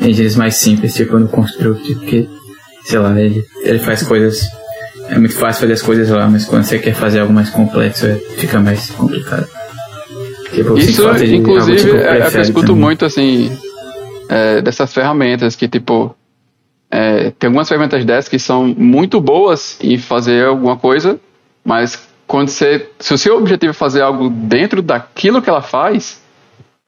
engines 0.00 0.36
mais 0.36 0.56
simples, 0.56 0.94
tipo 0.94 1.18
no 1.18 1.28
Construct, 1.28 1.94
porque 1.94 2.28
sei 2.84 2.98
lá, 2.98 3.18
ele, 3.20 3.44
ele 3.62 3.78
faz 3.78 4.02
coisas. 4.02 4.42
É 5.08 5.18
muito 5.18 5.34
fácil 5.34 5.62
fazer 5.62 5.72
as 5.72 5.82
coisas 5.82 6.08
lá, 6.08 6.28
mas 6.28 6.44
quando 6.44 6.64
você 6.64 6.78
quer 6.78 6.94
fazer 6.94 7.20
algo 7.20 7.32
mais 7.32 7.50
complexo, 7.50 8.06
é, 8.06 8.14
fica 8.38 8.60
mais 8.60 8.90
complicado. 8.90 9.46
Tipo, 10.54 10.78
Isso, 10.78 11.02
inclusive, 11.24 11.78
tipo, 11.78 11.96
é, 11.96 12.18
é 12.18 12.36
eu 12.36 12.40
escuto 12.40 12.66
também. 12.68 12.82
muito, 12.82 13.04
assim, 13.04 13.50
é, 14.28 14.60
dessas 14.62 14.92
ferramentas 14.92 15.56
que, 15.56 15.66
tipo, 15.66 16.14
é, 16.90 17.30
tem 17.38 17.48
algumas 17.48 17.68
ferramentas 17.68 18.04
dessas 18.04 18.28
que 18.28 18.38
são 18.38 18.66
muito 18.66 19.20
boas 19.20 19.78
em 19.82 19.98
fazer 19.98 20.46
alguma 20.46 20.76
coisa, 20.76 21.18
mas 21.64 22.06
quando 22.26 22.48
você, 22.48 22.88
se 22.98 23.12
o 23.12 23.18
seu 23.18 23.36
objetivo 23.36 23.70
é 23.70 23.74
fazer 23.74 24.02
algo 24.02 24.30
dentro 24.30 24.80
daquilo 24.82 25.42
que 25.42 25.50
ela 25.50 25.62
faz, 25.62 26.21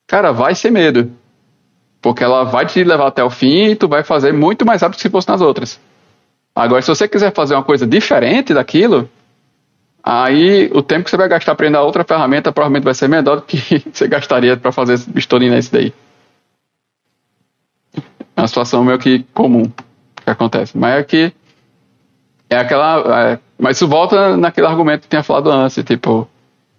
cara, 0.06 0.32
vai 0.32 0.54
ser 0.54 0.70
medo. 0.70 1.10
Porque 2.00 2.22
ela 2.22 2.44
vai 2.44 2.66
te 2.66 2.82
levar 2.84 3.08
até 3.08 3.24
o 3.24 3.30
fim 3.30 3.70
e 3.70 3.76
tu 3.76 3.88
vai 3.88 4.04
fazer 4.04 4.32
muito 4.32 4.64
mais 4.64 4.82
rápido 4.82 4.96
que 4.96 5.02
se 5.02 5.10
fosse 5.10 5.28
nas 5.28 5.40
outras. 5.40 5.80
Agora, 6.54 6.82
se 6.82 6.88
você 6.88 7.08
quiser 7.08 7.32
fazer 7.32 7.54
uma 7.54 7.64
coisa 7.64 7.86
diferente 7.86 8.52
daquilo, 8.52 9.08
Aí 10.06 10.70
o 10.74 10.82
tempo 10.82 11.04
que 11.04 11.10
você 11.10 11.16
vai 11.16 11.26
gastar 11.26 11.52
aprendendo 11.52 11.78
a 11.78 11.82
outra 11.82 12.04
ferramenta 12.04 12.52
provavelmente 12.52 12.84
vai 12.84 12.92
ser 12.92 13.08
menor 13.08 13.36
do 13.36 13.42
que 13.42 13.56
você 13.90 14.06
gastaria 14.06 14.54
para 14.54 14.70
fazer 14.70 14.98
vistoria 14.98 15.50
nesse 15.50 15.72
daí. 15.72 15.94
É 18.36 18.40
uma 18.42 18.46
situação 18.46 18.84
meio 18.84 18.98
que 18.98 19.24
comum 19.32 19.64
que 20.16 20.28
acontece. 20.28 20.76
Mas 20.76 20.96
é 20.96 21.02
que 21.02 21.32
é 22.50 22.56
aquela. 22.58 23.30
É, 23.32 23.38
mas 23.58 23.78
isso 23.78 23.88
volta 23.88 24.36
naquele 24.36 24.66
argumento 24.66 25.00
que 25.00 25.06
eu 25.06 25.10
tinha 25.10 25.22
falado 25.22 25.50
antes, 25.50 25.82
tipo, 25.84 26.28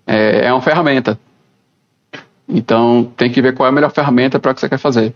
é, 0.06 0.46
é 0.46 0.54
uma 0.54 0.62
ferramenta. 0.62 1.18
Então 2.48 3.12
tem 3.18 3.32
que 3.32 3.42
ver 3.42 3.54
qual 3.54 3.68
é 3.68 3.70
a 3.70 3.74
melhor 3.74 3.92
ferramenta 3.92 4.40
para 4.40 4.52
o 4.52 4.56
que 4.56 4.62
você 4.62 4.70
quer 4.70 4.78
fazer. 4.78 5.14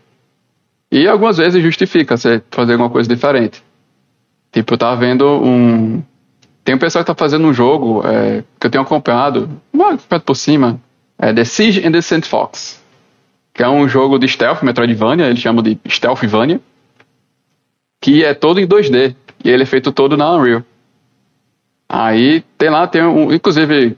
E 0.92 1.08
algumas 1.08 1.38
vezes 1.38 1.62
justifica 1.62 2.18
você 2.18 2.42
fazer 2.50 2.74
alguma 2.74 2.90
coisa 2.90 3.08
diferente. 3.08 3.64
Tipo, 4.52 4.74
eu 4.74 4.78
tava 4.78 4.96
vendo 4.96 5.26
um, 5.26 6.02
tem 6.64 6.76
um 6.76 6.80
pessoal 6.80 7.04
que 7.04 7.08
tá 7.08 7.16
fazendo 7.16 7.48
um 7.48 7.54
jogo 7.54 8.02
é, 8.06 8.44
que 8.60 8.68
eu 8.68 8.72
tenho 8.72 8.84
acompanhado, 8.84 9.50
acompanhado 9.74 10.24
por 10.24 10.36
cima, 10.36 10.80
é 11.18 11.34
The 11.34 11.44
Siege 11.44 11.86
and 11.86 11.92
the 11.92 12.02
Saint 12.02 12.26
Fox, 12.26 12.84
que 13.54 13.64
é 13.64 13.70
um 13.70 13.88
jogo 13.88 14.18
de 14.18 14.28
stealth, 14.28 14.64
Metroidvania, 14.64 15.28
eles 15.28 15.40
chamam 15.40 15.64
de 15.64 15.78
Stealthvania, 15.88 16.60
que 18.02 18.24
é 18.24 18.34
todo 18.34 18.60
em 18.60 18.68
2D, 18.68 19.16
e 19.44 19.50
ele 19.50 19.64
é 19.64 19.66
feito 19.66 19.92
todo 19.92 20.16
na 20.16 20.32
Unreal. 20.32 20.64
Aí 21.88 22.44
tem 22.58 22.70
lá, 22.70 22.88
tem 22.88 23.04
um, 23.04 23.34
inclusive, 23.34 23.98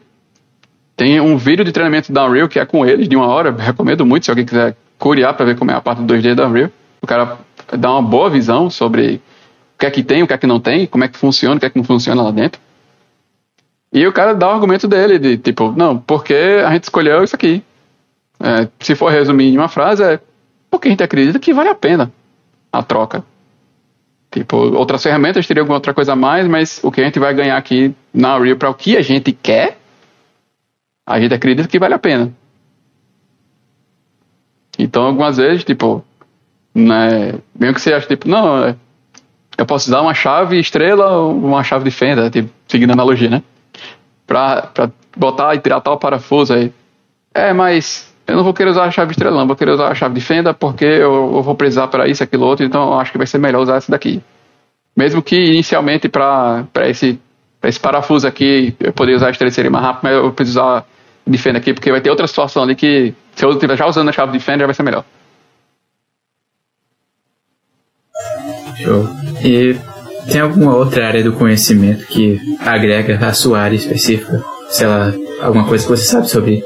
tem 1.02 1.20
um 1.20 1.36
vídeo 1.36 1.66
de 1.66 1.72
treinamento 1.72 2.14
da 2.14 2.28
Unreal 2.28 2.48
que 2.48 2.60
é 2.60 2.66
com 2.66 2.86
eles, 2.86 3.10
de 3.10 3.16
uma 3.16 3.26
hora, 3.26 3.52
recomendo 3.52 4.06
muito 4.06 4.26
se 4.26 4.30
alguém 4.30 4.46
quiser 4.46 4.76
curiar 5.00 5.34
para 5.34 5.48
ver 5.48 5.58
como 5.58 5.72
é 5.72 5.74
a 5.74 5.82
parte 5.82 6.04
2D 6.04 6.36
da 6.36 6.46
Unreal. 6.46 6.70
O 7.02 7.08
cara 7.08 7.40
dá 7.76 7.94
uma 7.94 8.04
boa 8.04 8.30
visão 8.30 8.70
sobre 8.70 9.20
que 9.80 9.88
é 9.88 9.90
que 9.90 10.04
tem, 10.04 10.22
o 10.22 10.28
que 10.28 10.34
é 10.34 10.38
que 10.38 10.46
não 10.46 10.60
tem, 10.60 10.86
como 10.86 11.04
é 11.04 11.08
que 11.08 11.18
funciona, 11.18 11.56
o 11.56 11.60
que 11.60 11.66
é 11.66 11.72
que 11.72 11.78
não 11.80 11.84
funciona 11.84 12.22
lá 12.22 12.30
dentro. 12.30 12.62
E 13.92 14.06
o 14.06 14.14
cara 14.14 14.36
dá 14.36 14.48
o 14.48 14.52
argumento 14.52 14.88
dele, 14.88 15.18
de 15.18 15.40
tipo, 15.40 15.72
não, 15.76 15.98
porque 15.98 16.62
a 16.64 16.70
gente 16.70 16.84
escolheu 16.84 17.24
isso 17.24 17.36
aqui. 17.36 17.64
É, 18.40 18.68
se 18.80 18.94
for 18.94 19.12
resumir 19.12 19.46
em 19.46 19.58
uma 19.58 19.70
frase, 19.70 20.04
é 20.04 20.20
porque 20.70 20.88
a 20.88 20.92
gente 20.92 21.02
acredita 21.02 21.40
que 21.40 21.52
vale 21.52 21.70
a 21.70 21.76
pena 21.76 22.12
a 22.72 22.84
troca. 22.84 23.24
Tipo, 24.30 24.56
outras 24.78 25.02
ferramentas 25.02 25.48
teriam 25.48 25.64
alguma 25.64 25.78
outra 25.78 25.96
coisa 25.96 26.14
a 26.14 26.16
mais, 26.16 26.48
mas 26.48 26.80
o 26.84 26.92
que 26.92 27.02
a 27.02 27.06
gente 27.06 27.18
vai 27.18 27.34
ganhar 27.34 27.58
aqui 27.58 27.92
na 28.14 28.38
Real 28.38 28.56
para 28.56 28.70
o 28.70 28.76
que 28.76 28.96
a 28.96 29.02
gente 29.02 29.32
quer, 29.32 29.81
a 31.12 31.20
gente 31.20 31.34
acredita 31.34 31.68
que 31.68 31.80
vale 31.80 31.94
a 31.94 32.00
pena. 32.00 32.32
Então, 34.78 35.04
algumas 35.04 35.38
vezes, 35.38 35.64
tipo, 35.64 36.04
né, 36.74 37.34
mesmo 37.58 37.76
que 37.76 37.82
você 37.82 37.94
ache, 37.94 38.08
tipo, 38.08 38.28
não, 38.28 38.64
é, 38.64 38.76
eu 39.58 39.66
posso 39.66 39.90
usar 39.90 40.02
uma 40.02 40.14
chave 40.14 40.60
estrela 40.60 41.12
ou 41.12 41.38
uma 41.38 41.64
chave 41.64 41.84
de 41.84 41.92
fenda, 41.92 42.30
tipo, 42.30 42.50
seguindo 42.68 42.90
a 42.92 42.94
analogia, 42.94 43.30
né? 43.30 43.44
Pra, 44.26 44.64
pra 44.64 44.90
botar 45.16 45.54
e 45.56 45.60
tirar 45.60 45.82
tal 45.82 45.98
parafuso 46.00 46.54
aí. 46.54 46.74
É, 47.34 47.54
mas 47.54 48.12
eu 48.26 48.36
não 48.36 48.44
vou 48.44 48.54
querer 48.54 48.72
usar 48.72 48.86
a 48.86 48.92
chave 48.92 49.12
estrela, 49.12 49.38
não. 49.38 49.48
Vou 49.48 49.56
querer 49.56 49.72
usar 49.72 49.90
a 49.90 49.96
chave 49.96 50.16
de 50.16 50.22
fenda 50.22 50.54
porque 50.54 50.86
eu, 50.86 51.36
eu 51.36 51.44
vou 51.44 51.56
precisar 51.56 51.88
para 51.88 52.08
isso, 52.08 52.24
aquilo, 52.24 52.46
outro. 52.46 52.66
Então 52.66 52.94
eu 52.94 53.00
acho 53.00 53.12
que 53.12 53.18
vai 53.18 53.28
ser 53.28 53.38
melhor 53.38 53.62
usar 53.62 53.76
essa 53.76 53.92
daqui. 53.92 54.22
Mesmo 54.96 55.22
que 55.22 55.36
inicialmente 55.36 56.10
para 56.10 56.66
esse, 56.88 57.20
esse 57.64 57.80
parafuso 57.80 58.28
aqui 58.28 58.76
eu 58.80 58.94
poderia 58.94 59.18
usar 59.18 59.28
a 59.28 59.32
estrela 59.32 59.52
seria 59.52 59.72
mais 59.72 59.84
rápido, 59.84 60.04
mas 60.04 60.14
eu 60.14 60.32
preciso 60.32 60.60
usar 60.60 60.86
de 61.26 61.38
fenda 61.38 61.60
aqui 61.60 61.74
porque 61.74 61.92
vai 61.92 62.02
ter 62.02 62.10
outra 62.10 62.28
situação 62.28 62.64
ali 62.64 62.76
que 62.76 63.14
se 63.36 63.46
eu 63.46 63.52
estiver 63.52 63.78
já 63.78 63.86
usando 63.86 64.10
a 64.10 64.12
chave 64.12 64.32
de 64.32 64.44
fenda 64.44 64.60
já 64.60 64.66
vai 64.66 64.76
ser 64.76 64.84
melhor. 64.84 65.06
Show. 68.78 69.08
E 69.44 69.76
tem 70.32 70.42
alguma 70.42 70.76
outra 70.76 71.08
área 71.08 71.24
do 71.24 71.34
conhecimento 71.34 72.06
que 72.08 72.40
agrega 72.60 73.18
a 73.26 73.34
sua 73.34 73.60
área 73.60 73.76
específica? 73.76 74.44
Sei 74.70 74.88
lá, 74.88 75.14
alguma 75.42 75.68
coisa 75.68 75.84
que 75.84 75.90
você 75.90 76.04
sabe 76.04 76.30
sobre 76.30 76.64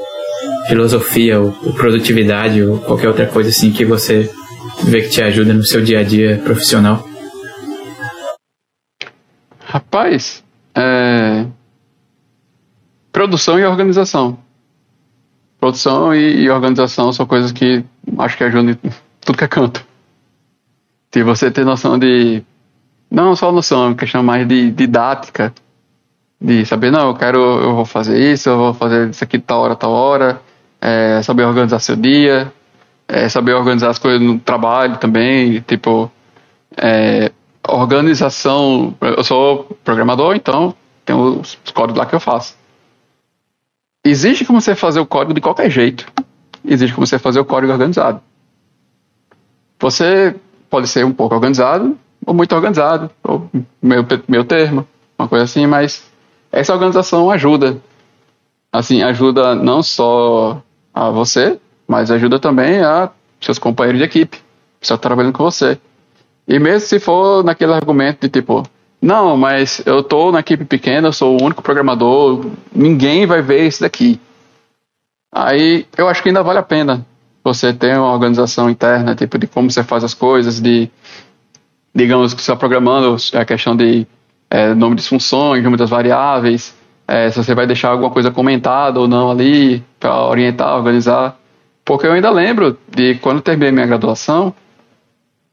filosofia 0.68 1.40
ou, 1.40 1.56
ou 1.64 1.72
produtividade 1.72 2.62
ou 2.62 2.78
qualquer 2.78 3.08
outra 3.08 3.26
coisa 3.26 3.50
assim 3.50 3.72
que 3.72 3.84
você 3.84 4.30
vê 4.84 5.02
que 5.02 5.08
te 5.08 5.22
ajuda 5.22 5.52
no 5.52 5.62
seu 5.62 5.82
dia 5.82 6.00
a 6.00 6.02
dia 6.02 6.40
profissional? 6.44 7.06
Rapaz, 9.60 10.44
é... 10.74 11.46
produção 13.12 13.58
e 13.58 13.64
organização. 13.64 14.38
Produção 15.58 16.14
e, 16.14 16.42
e 16.42 16.50
organização 16.50 17.12
são 17.12 17.26
coisas 17.26 17.50
que 17.50 17.84
acho 18.18 18.36
que 18.36 18.44
ajudam 18.44 18.72
em 18.72 18.90
tudo 19.20 19.38
que 19.38 19.44
é 19.44 19.48
canto. 19.48 19.84
Se 21.12 21.22
você 21.22 21.50
ter 21.50 21.64
noção 21.64 21.98
de. 21.98 22.42
Não 23.10 23.34
só 23.34 23.50
noção, 23.50 23.84
é 23.84 23.86
uma 23.88 23.94
questão 23.94 24.22
mais 24.22 24.46
de 24.46 24.70
didática. 24.70 25.52
De 26.38 26.66
saber, 26.66 26.90
não, 26.90 27.08
eu 27.08 27.14
quero, 27.14 27.38
eu 27.38 27.74
vou 27.74 27.86
fazer 27.86 28.18
isso, 28.32 28.50
eu 28.50 28.58
vou 28.58 28.74
fazer 28.74 29.08
isso 29.08 29.24
aqui 29.24 29.38
tal 29.38 29.60
hora, 29.60 29.74
tal 29.76 29.92
hora. 29.92 30.42
É, 30.80 31.22
saber 31.22 31.44
organizar 31.44 31.78
seu 31.78 31.96
dia. 31.96 32.52
É, 33.08 33.28
saber 33.28 33.54
organizar 33.54 33.88
as 33.90 33.98
coisas 33.98 34.20
no 34.20 34.38
trabalho 34.38 34.98
também. 34.98 35.60
Tipo, 35.62 36.10
é, 36.76 37.32
organização. 37.66 38.94
Eu 39.00 39.24
sou 39.24 39.64
programador, 39.82 40.36
então 40.36 40.74
tem 41.04 41.16
os 41.16 41.56
códigos 41.72 41.98
lá 41.98 42.06
que 42.06 42.14
eu 42.14 42.20
faço. 42.20 42.56
Existe 44.06 44.44
como 44.44 44.60
você 44.60 44.76
fazer 44.76 45.00
o 45.00 45.06
código 45.06 45.34
de 45.34 45.40
qualquer 45.40 45.68
jeito. 45.68 46.06
Existe 46.64 46.94
como 46.94 47.04
você 47.04 47.18
fazer 47.18 47.40
o 47.40 47.44
código 47.44 47.72
organizado. 47.72 48.20
Você 49.80 50.36
pode 50.70 50.86
ser 50.86 51.04
um 51.04 51.12
pouco 51.12 51.34
organizado 51.34 51.98
ou 52.24 52.32
muito 52.32 52.54
organizado, 52.54 53.10
ou 53.24 53.50
meio, 53.82 54.06
meio 54.28 54.44
termo, 54.44 54.86
uma 55.18 55.26
coisa 55.26 55.44
assim, 55.44 55.66
mas 55.66 56.08
essa 56.52 56.72
organização 56.72 57.28
ajuda. 57.32 57.78
Assim, 58.72 59.02
ajuda 59.02 59.56
não 59.56 59.82
só 59.82 60.62
a 60.94 61.10
você, 61.10 61.58
mas 61.88 62.08
ajuda 62.08 62.38
também 62.38 62.82
a 62.82 63.10
seus 63.40 63.58
companheiros 63.58 63.98
de 63.98 64.04
equipe, 64.06 64.36
que 64.36 64.84
estão 64.84 64.96
trabalhando 64.96 65.32
com 65.32 65.42
você. 65.42 65.78
E 66.46 66.60
mesmo 66.60 66.86
se 66.86 67.00
for 67.00 67.42
naquele 67.42 67.72
argumento 67.72 68.20
de 68.20 68.28
tipo, 68.28 68.62
não, 69.06 69.36
mas 69.36 69.80
eu 69.86 70.00
estou 70.00 70.32
na 70.32 70.40
equipe 70.40 70.64
pequena, 70.64 71.08
eu 71.08 71.12
sou 71.12 71.40
o 71.40 71.44
único 71.44 71.62
programador, 71.62 72.46
ninguém 72.74 73.26
vai 73.26 73.40
ver 73.40 73.66
isso 73.66 73.80
daqui. 73.80 74.20
Aí 75.32 75.86
eu 75.96 76.08
acho 76.08 76.22
que 76.22 76.28
ainda 76.28 76.42
vale 76.42 76.58
a 76.58 76.62
pena 76.62 77.04
você 77.46 77.72
tem 77.72 77.96
uma 77.96 78.12
organização 78.12 78.68
interna, 78.68 79.14
tipo, 79.14 79.38
de 79.38 79.46
como 79.46 79.70
você 79.70 79.84
faz 79.84 80.02
as 80.02 80.12
coisas, 80.12 80.60
de, 80.60 80.90
digamos, 81.94 82.34
que 82.34 82.42
você 82.42 82.50
está 82.50 82.56
programando 82.56 83.16
a 83.34 83.44
questão 83.44 83.76
de 83.76 84.04
é, 84.50 84.74
nome 84.74 84.96
de 84.96 85.02
funções, 85.02 85.62
número 85.62 85.78
das 85.78 85.88
variáveis, 85.88 86.74
é, 87.06 87.30
se 87.30 87.36
você 87.36 87.54
vai 87.54 87.64
deixar 87.64 87.90
alguma 87.90 88.10
coisa 88.10 88.32
comentada 88.32 88.98
ou 88.98 89.06
não 89.06 89.30
ali, 89.30 89.80
para 90.00 90.26
orientar, 90.26 90.74
organizar. 90.74 91.38
Porque 91.84 92.04
eu 92.04 92.12
ainda 92.12 92.30
lembro 92.30 92.76
de 92.88 93.14
quando 93.16 93.40
terminei 93.40 93.70
minha 93.70 93.86
graduação, 93.86 94.52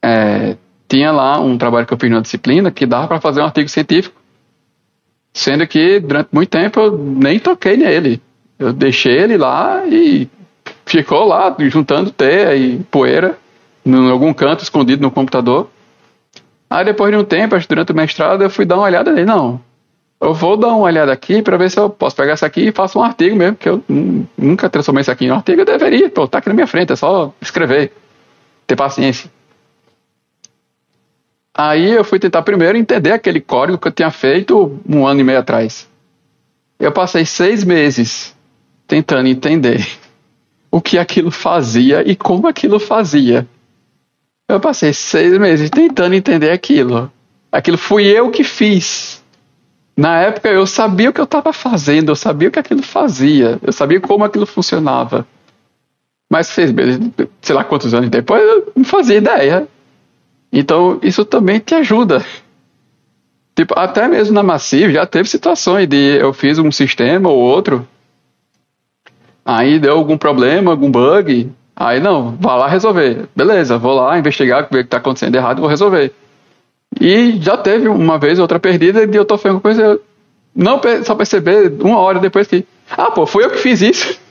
é, 0.01 0.58
tinha 0.88 1.11
lá 1.11 1.39
um 1.39 1.57
trabalho 1.57 1.86
que 1.86 1.93
eu 1.93 1.97
fiz 1.97 2.09
na 2.09 2.19
disciplina 2.19 2.71
que 2.71 2.86
dava 2.86 3.07
para 3.07 3.21
fazer 3.21 3.41
um 3.41 3.45
artigo 3.45 3.69
científico. 3.69 4.15
Sendo 5.34 5.65
que 5.65 5.99
durante 5.99 6.29
muito 6.31 6.49
tempo 6.49 6.79
eu 6.79 6.97
nem 6.97 7.39
toquei 7.39 7.75
nele. 7.75 8.21
Eu 8.59 8.71
deixei 8.71 9.17
ele 9.17 9.38
lá 9.38 9.84
e 9.88 10.29
ficou 10.86 11.25
lá 11.25 11.55
juntando 11.59 12.11
terra 12.11 12.55
e 12.55 12.79
poeira 12.91 13.38
em 13.86 14.09
algum 14.09 14.34
canto 14.34 14.63
escondido 14.63 15.01
no 15.01 15.11
computador. 15.11 15.69
Aí 16.69 16.86
depois 16.86 17.11
de 17.11 17.17
um 17.17 17.23
tempo, 17.23 17.55
durante 17.67 17.91
o 17.91 17.95
mestrado, 17.95 18.43
eu 18.43 18.49
fui 18.49 18.65
dar 18.65 18.75
uma 18.75 18.86
olhada 18.86 19.11
nele. 19.11 19.25
Não, 19.25 19.59
eu 20.23 20.34
vou 20.34 20.55
dar 20.55 20.69
uma 20.69 20.79
olhada 20.79 21.11
aqui 21.11 21.41
para 21.41 21.57
ver 21.57 21.69
se 21.69 21.77
eu 21.77 21.89
posso 21.89 22.15
pegar 22.15 22.36
isso 22.36 22.45
aqui 22.45 22.69
e 22.69 22.71
faço 22.71 22.97
um 22.97 23.03
artigo 23.03 23.36
mesmo, 23.36 23.57
que 23.57 23.67
eu 23.67 23.84
nunca 24.38 24.69
transformei 24.69 25.01
isso 25.01 25.11
aqui 25.11 25.25
em 25.25 25.31
um 25.31 25.36
artigo, 25.36 25.61
eu 25.61 25.65
deveria, 25.65 26.09
pô, 26.09 26.25
tá 26.25 26.38
aqui 26.38 26.47
na 26.47 26.55
minha 26.55 26.65
frente, 26.65 26.93
é 26.93 26.95
só 26.95 27.34
escrever, 27.41 27.91
ter 28.65 28.77
paciência. 28.77 29.29
Aí 31.56 31.91
eu 31.91 32.04
fui 32.04 32.18
tentar 32.18 32.41
primeiro 32.41 32.78
entender 32.78 33.12
aquele 33.12 33.39
código 33.39 33.78
que 33.78 33.88
eu 33.88 33.91
tinha 33.91 34.10
feito 34.10 34.80
um 34.88 35.06
ano 35.06 35.20
e 35.20 35.24
meio 35.24 35.39
atrás. 35.39 35.88
Eu 36.80 36.91
passei 36.91 37.26
seis 37.26 37.64
meses 37.64 38.36
tentando 38.88 39.28
entender 39.28 39.88
o 40.72 40.82
que 40.82 40.97
aquilo 40.97 41.30
fazia 41.30 42.01
e 42.10 42.16
como 42.16 42.47
aquilo 42.47 42.80
fazia. 42.80 43.47
Eu 44.49 44.60
passei 44.60 44.91
seis 44.93 45.38
meses 45.38 45.70
tentando 45.70 46.16
entender 46.16 46.49
aquilo. 46.49 47.12
Aquilo 47.51 47.78
fui 47.78 48.06
eu 48.06 48.32
que 48.32 48.43
fiz. 48.43 49.24
Na 49.95 50.20
época 50.22 50.49
eu 50.49 50.66
sabia 50.66 51.12
o 51.12 51.14
que 51.14 51.22
eu 51.22 51.26
estava 51.26 51.54
fazendo, 51.54 52.10
eu 52.10 52.16
sabia 52.16 52.49
o 52.49 52.51
que 52.51 52.58
aquilo 52.58 52.82
fazia, 52.82 53.60
eu 53.62 53.72
sabia 53.72 54.01
como 54.01 54.24
aquilo 54.24 54.47
funcionava. 54.47 55.28
Mas 56.28 56.47
seis 56.47 56.72
meses, 56.72 56.99
sei 57.39 57.56
lá 57.56 57.64
quantos 57.64 57.93
anos 57.93 58.10
depois, 58.10 58.41
eu 58.41 58.74
não 58.76 58.84
fazia 58.84 59.18
ideia. 59.18 59.68
Então 60.54 60.99
isso 61.01 61.26
também 61.26 61.60
te 61.60 61.76
ajuda. 61.76 62.24
Tipo, 63.56 63.78
até 63.78 64.08
mesmo 64.08 64.34
na 64.34 64.41
Massive 64.41 64.93
já 64.93 65.06
teve 65.06 65.28
situações 65.28 65.88
de 65.88 66.18
eu 66.18 66.32
fiz 66.32 66.58
um 66.60 66.72
sistema 66.72 67.30
ou 67.30 67.38
outro 67.38 67.86
Aí 69.45 69.78
deu 69.80 69.97
algum 69.97 70.18
problema, 70.18 70.72
algum 70.72 70.89
bug. 70.89 71.51
Aí 71.76 71.99
não, 71.99 72.36
vá 72.39 72.56
lá 72.56 72.68
resolver. 72.68 73.28
Beleza, 73.36 73.78
vou 73.78 73.93
lá 73.93 74.18
investigar, 74.18 74.68
ver 74.72 74.80
o 74.80 74.82
que 74.82 74.88
está 74.88 74.97
acontecendo 74.97 75.36
errado 75.36 75.60
vou 75.60 75.70
resolver. 75.70 76.14
E 76.99 77.38
já 77.41 77.58
teve 77.58 77.88
uma 77.88 78.18
vez 78.18 78.39
outra 78.39 78.60
perdida 78.60 79.04
e 79.04 79.16
eu 79.16 79.26
tô 79.26 79.38
fazendo 79.38 79.60
coisa. 79.60 79.99
não 80.56 80.80
só 81.04 81.16
perceber 81.16 81.74
uma 81.82 81.99
hora 81.99 82.20
depois 82.20 82.47
que, 82.47 82.66
ah, 82.91 83.12
pô, 83.12 83.26
fui 83.26 83.43
eu 83.43 83.49
que 83.49 83.58
fiz 83.58 83.82
isso. 83.82 84.20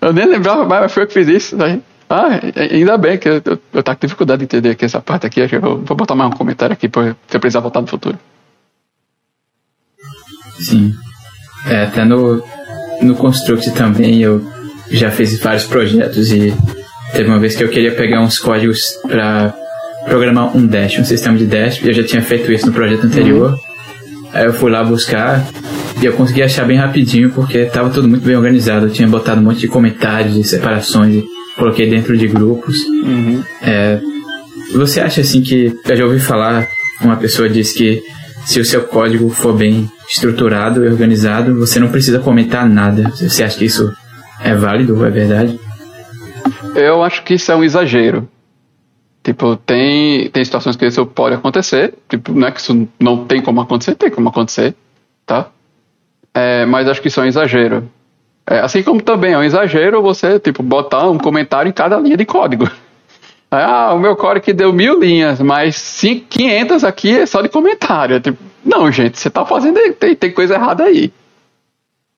Eu 0.00 0.14
nem 0.14 0.24
lembrava 0.24 0.64
mais, 0.64 0.80
mas 0.80 0.92
foi 0.94 1.02
eu 1.02 1.06
que 1.06 1.12
fiz 1.12 1.28
isso. 1.28 1.62
Aí, 1.62 1.82
ah, 2.10 2.40
ainda 2.56 2.98
bem 2.98 3.16
que 3.16 3.28
eu, 3.28 3.34
eu, 3.34 3.58
eu 3.72 3.84
com 3.84 3.94
dificuldade 4.00 4.40
de 4.40 4.44
entender 4.44 4.70
aqui 4.70 4.84
essa 4.84 5.00
parte 5.00 5.28
aqui. 5.28 5.40
Eu 5.40 5.78
vou 5.84 5.96
botar 5.96 6.16
mais 6.16 6.32
um 6.32 6.36
comentário 6.36 6.72
aqui 6.72 6.88
para 6.88 7.16
se 7.28 7.36
eu 7.36 7.40
precisar 7.40 7.60
voltar 7.60 7.80
no 7.80 7.86
futuro. 7.86 8.18
Sim. 10.58 10.92
É, 11.66 11.84
até 11.84 12.04
no, 12.04 12.42
no 13.00 13.14
Construct 13.14 13.70
também 13.74 14.20
eu 14.20 14.44
já 14.90 15.12
fiz 15.12 15.38
vários 15.38 15.64
projetos 15.64 16.32
e 16.32 16.52
teve 17.12 17.28
uma 17.28 17.38
vez 17.38 17.54
que 17.54 17.62
eu 17.62 17.68
queria 17.68 17.94
pegar 17.94 18.20
uns 18.22 18.40
códigos 18.40 18.98
para 19.06 19.54
programar 20.06 20.56
um 20.56 20.66
Dash, 20.66 20.98
um 20.98 21.04
sistema 21.04 21.38
de 21.38 21.46
Dash, 21.46 21.80
e 21.80 21.86
eu 21.86 21.94
já 21.94 22.02
tinha 22.02 22.22
feito 22.22 22.50
isso 22.50 22.66
no 22.66 22.72
projeto 22.72 23.06
anterior. 23.06 23.52
Uhum. 23.52 24.28
Aí 24.32 24.46
eu 24.46 24.52
fui 24.52 24.68
lá 24.68 24.82
buscar 24.82 25.46
e 26.02 26.06
eu 26.06 26.12
consegui 26.14 26.42
achar 26.42 26.66
bem 26.66 26.76
rapidinho 26.76 27.30
porque 27.30 27.58
estava 27.58 27.88
tudo 27.88 28.08
muito 28.08 28.24
bem 28.24 28.34
organizado. 28.34 28.86
Eu 28.86 28.90
tinha 28.90 29.06
botado 29.06 29.40
um 29.40 29.44
monte 29.44 29.60
de 29.60 29.68
comentários 29.68 30.36
e 30.36 30.42
separações 30.42 31.14
e 31.14 31.39
coloquei 31.60 31.88
dentro 31.88 32.16
de 32.16 32.26
grupos. 32.26 32.82
Uhum. 32.84 33.44
É, 33.62 34.00
você 34.72 35.00
acha 35.00 35.20
assim 35.20 35.42
que. 35.42 35.78
Eu 35.86 35.96
já 35.96 36.04
ouvi 36.04 36.18
falar, 36.18 36.66
uma 37.00 37.16
pessoa 37.16 37.48
disse 37.48 37.76
que 37.76 38.02
se 38.46 38.58
o 38.58 38.64
seu 38.64 38.84
código 38.84 39.28
for 39.28 39.52
bem 39.52 39.88
estruturado 40.08 40.84
e 40.84 40.88
organizado, 40.88 41.54
você 41.56 41.78
não 41.78 41.88
precisa 41.88 42.18
comentar 42.18 42.68
nada. 42.68 43.10
Você 43.10 43.44
acha 43.44 43.58
que 43.58 43.66
isso 43.66 43.94
é 44.42 44.54
válido, 44.54 45.04
é 45.04 45.10
verdade? 45.10 45.60
Eu 46.74 47.02
acho 47.04 47.22
que 47.22 47.34
isso 47.34 47.52
é 47.52 47.56
um 47.56 47.62
exagero. 47.62 48.28
Tipo, 49.22 49.54
tem, 49.54 50.30
tem 50.30 50.44
situações 50.44 50.76
que 50.76 50.86
isso 50.86 51.04
pode 51.04 51.34
acontecer. 51.34 51.94
Tipo, 52.08 52.32
não 52.32 52.48
é 52.48 52.50
que 52.50 52.60
isso 52.60 52.88
não 52.98 53.26
tem 53.26 53.42
como 53.42 53.60
acontecer, 53.60 53.94
tem 53.94 54.10
como 54.10 54.30
acontecer, 54.30 54.74
tá? 55.26 55.50
É, 56.32 56.64
mas 56.64 56.88
acho 56.88 57.02
que 57.02 57.08
isso 57.08 57.20
é 57.20 57.24
um 57.24 57.26
exagero. 57.26 57.88
É, 58.50 58.58
assim 58.58 58.82
como 58.82 59.00
também 59.00 59.32
é 59.32 59.38
um 59.38 59.44
exagero 59.44 60.02
você, 60.02 60.40
tipo, 60.40 60.60
botar 60.60 61.08
um 61.08 61.16
comentário 61.16 61.68
em 61.68 61.72
cada 61.72 61.96
linha 62.00 62.16
de 62.16 62.26
código. 62.26 62.68
Ah, 63.52 63.92
o 63.92 63.98
meu 63.98 64.14
código 64.14 64.54
deu 64.54 64.72
mil 64.72 65.00
linhas, 65.00 65.40
mas 65.40 66.00
500 66.28 66.84
aqui 66.84 67.18
é 67.18 67.26
só 67.26 67.42
de 67.42 67.48
comentário. 67.48 68.14
É 68.14 68.20
tipo, 68.20 68.38
não, 68.64 68.92
gente, 68.92 69.18
você 69.18 69.28
tá 69.28 69.44
fazendo. 69.44 69.76
Tem, 69.94 70.14
tem 70.14 70.30
coisa 70.30 70.54
errada 70.54 70.84
aí. 70.84 71.12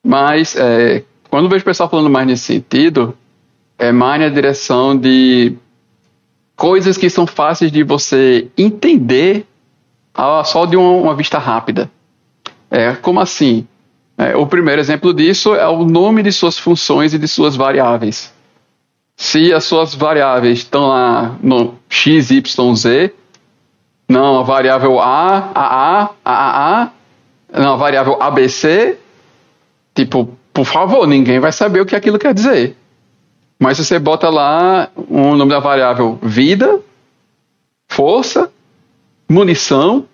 Mas, 0.05 0.55
é, 0.55 1.03
quando 1.31 1.49
vejo 1.49 1.63
o 1.63 1.65
pessoal 1.65 1.89
falando 1.89 2.11
mais 2.11 2.27
nesse 2.27 2.45
sentido, 2.45 3.17
é 3.79 3.91
mais 3.91 4.21
na 4.21 4.29
direção 4.29 4.95
de 4.95 5.55
coisas 6.55 6.99
que 6.99 7.09
são 7.09 7.27
fáceis 7.27 7.73
de 7.73 7.83
você 7.83 8.49
entender 8.59 9.47
só 10.45 10.67
de 10.67 10.77
uma, 10.77 10.91
uma 10.91 11.15
vista 11.15 11.39
rápida. 11.39 11.91
É, 12.71 12.93
como 12.93 13.21
assim? 13.21 13.67
É, 14.17 14.37
o 14.37 14.47
primeiro 14.47 14.81
exemplo 14.81 15.13
disso 15.13 15.55
é 15.55 15.67
o 15.69 15.85
nome 15.85 16.23
de 16.23 16.33
suas 16.33 16.59
funções 16.59 17.15
e 17.15 17.19
de 17.19 17.27
suas 17.27 17.57
variáveis. 17.57 18.33
Se 19.17 19.53
as 19.53 19.65
suas 19.65 19.95
variáveis 19.95 20.59
estão 20.59 20.89
lá 20.89 21.37
no 21.43 21.75
x, 21.89 22.31
y, 22.31 22.75
z, 22.75 23.13
não, 24.09 24.39
a 24.39 24.43
variável 24.43 25.01
a, 25.01 25.39
a, 25.55 26.03
a, 26.03 26.11
a, 26.25 26.83
a, 26.83 26.91
não, 27.61 27.75
a 27.75 27.77
variável 27.77 28.23
abc, 28.23 28.99
tipo, 29.95 30.37
por 30.53 30.67
favor, 30.67 31.07
ninguém 31.07 31.41
vai 31.41 31.53
saber 31.53 31.81
o 31.81 31.87
que 31.87 31.97
aquilo 31.97 32.19
quer 32.19 32.35
dizer. 32.35 32.77
Mas 33.59 33.77
se 33.77 33.85
você 33.85 33.99
bota 33.99 34.29
lá 34.29 34.91
o 34.97 35.37
nome 35.37 35.51
da 35.51 35.61
variável 35.61 36.19
vida, 36.23 36.81
força, 37.89 38.53
munição, 39.29 40.07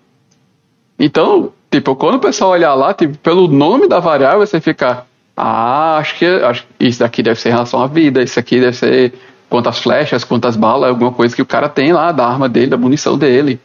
então, 0.99 1.51
tipo, 1.69 1.95
quando 1.95 2.15
o 2.15 2.19
pessoal 2.19 2.51
olhar 2.51 2.73
lá, 2.73 2.93
tipo, 2.93 3.17
pelo 3.19 3.47
nome 3.47 3.87
da 3.87 3.99
variável, 3.99 4.45
você 4.45 4.59
fica, 4.59 5.05
ah, 5.35 5.97
acho 5.97 6.17
que, 6.17 6.25
acho 6.25 6.65
isso 6.79 6.99
daqui 6.99 7.23
deve 7.23 7.39
ser 7.39 7.49
em 7.49 7.53
relação 7.53 7.81
à 7.81 7.87
vida, 7.87 8.21
isso 8.21 8.39
aqui 8.39 8.59
deve 8.59 8.75
ser 8.75 9.13
quantas 9.49 9.79
flechas, 9.79 10.23
quantas 10.23 10.55
balas, 10.55 10.89
alguma 10.89 11.11
coisa 11.11 11.35
que 11.35 11.41
o 11.41 11.45
cara 11.45 11.67
tem 11.67 11.91
lá, 11.91 12.11
da 12.11 12.27
arma 12.27 12.47
dele, 12.47 12.67
da 12.67 12.77
munição 12.77 13.17
dele. 13.17 13.59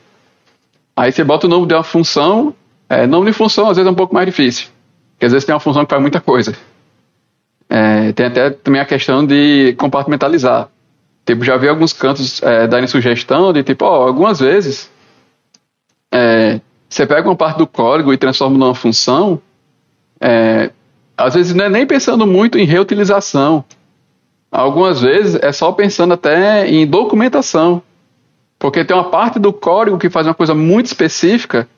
Aí 0.96 1.11
você 1.11 1.24
bota 1.24 1.46
o 1.46 1.50
nome 1.50 1.66
de 1.66 1.74
uma 1.74 1.82
função, 1.82 2.55
é, 2.88 3.07
nome 3.07 3.26
de 3.26 3.32
função 3.32 3.68
às 3.68 3.76
vezes 3.76 3.88
é 3.88 3.90
um 3.90 3.96
pouco 3.96 4.14
mais 4.14 4.26
difícil, 4.26 4.68
porque 5.12 5.26
às 5.26 5.32
vezes 5.32 5.44
tem 5.44 5.55
uma 5.55 5.61
função 5.61 5.84
que 5.84 5.90
faz 5.90 6.00
muita 6.00 6.20
coisa. 6.20 6.57
É, 7.68 8.12
tem 8.12 8.26
até 8.26 8.50
também 8.50 8.80
a 8.80 8.84
questão 8.84 9.26
de 9.26 9.74
compartimentalizar. 9.78 10.68
Tipo, 11.26 11.44
já 11.44 11.57
vi 11.57 11.68
alguns 11.68 11.92
cantos 11.92 12.42
é, 12.42 12.66
darem 12.66 12.86
sugestão 12.86 13.52
de 13.52 13.62
tipo, 13.62 13.84
ó, 13.84 14.07
algumas 14.07 14.40
vezes 14.40 14.90
é, 16.12 16.61
você 16.95 17.07
pega 17.07 17.28
uma 17.28 17.34
parte 17.34 17.59
do 17.59 17.66
código 17.66 18.12
e 18.12 18.16
transforma 18.16 18.57
numa 18.57 18.74
função, 18.74 19.42
é, 20.20 20.70
às 21.16 21.34
vezes 21.34 21.53
não 21.53 21.64
é 21.64 21.68
nem 21.68 21.84
pensando 21.84 22.24
muito 22.24 22.57
em 22.57 22.64
reutilização. 22.64 23.64
Algumas 24.51 25.01
vezes 25.03 25.34
é 25.42 25.51
só 25.51 25.72
pensando 25.72 26.14
até 26.14 26.68
em 26.68 26.86
documentação. 26.86 27.82
Porque 28.61 28.84
tem 28.84 28.97
uma 28.97 29.11
parte 29.11 29.40
do 29.40 29.53
código 29.53 29.99
que 29.99 30.09
faz 30.09 30.26
uma 30.26 30.34
coisa 30.34 30.55
muito 30.55 30.86
específica, 30.86 31.68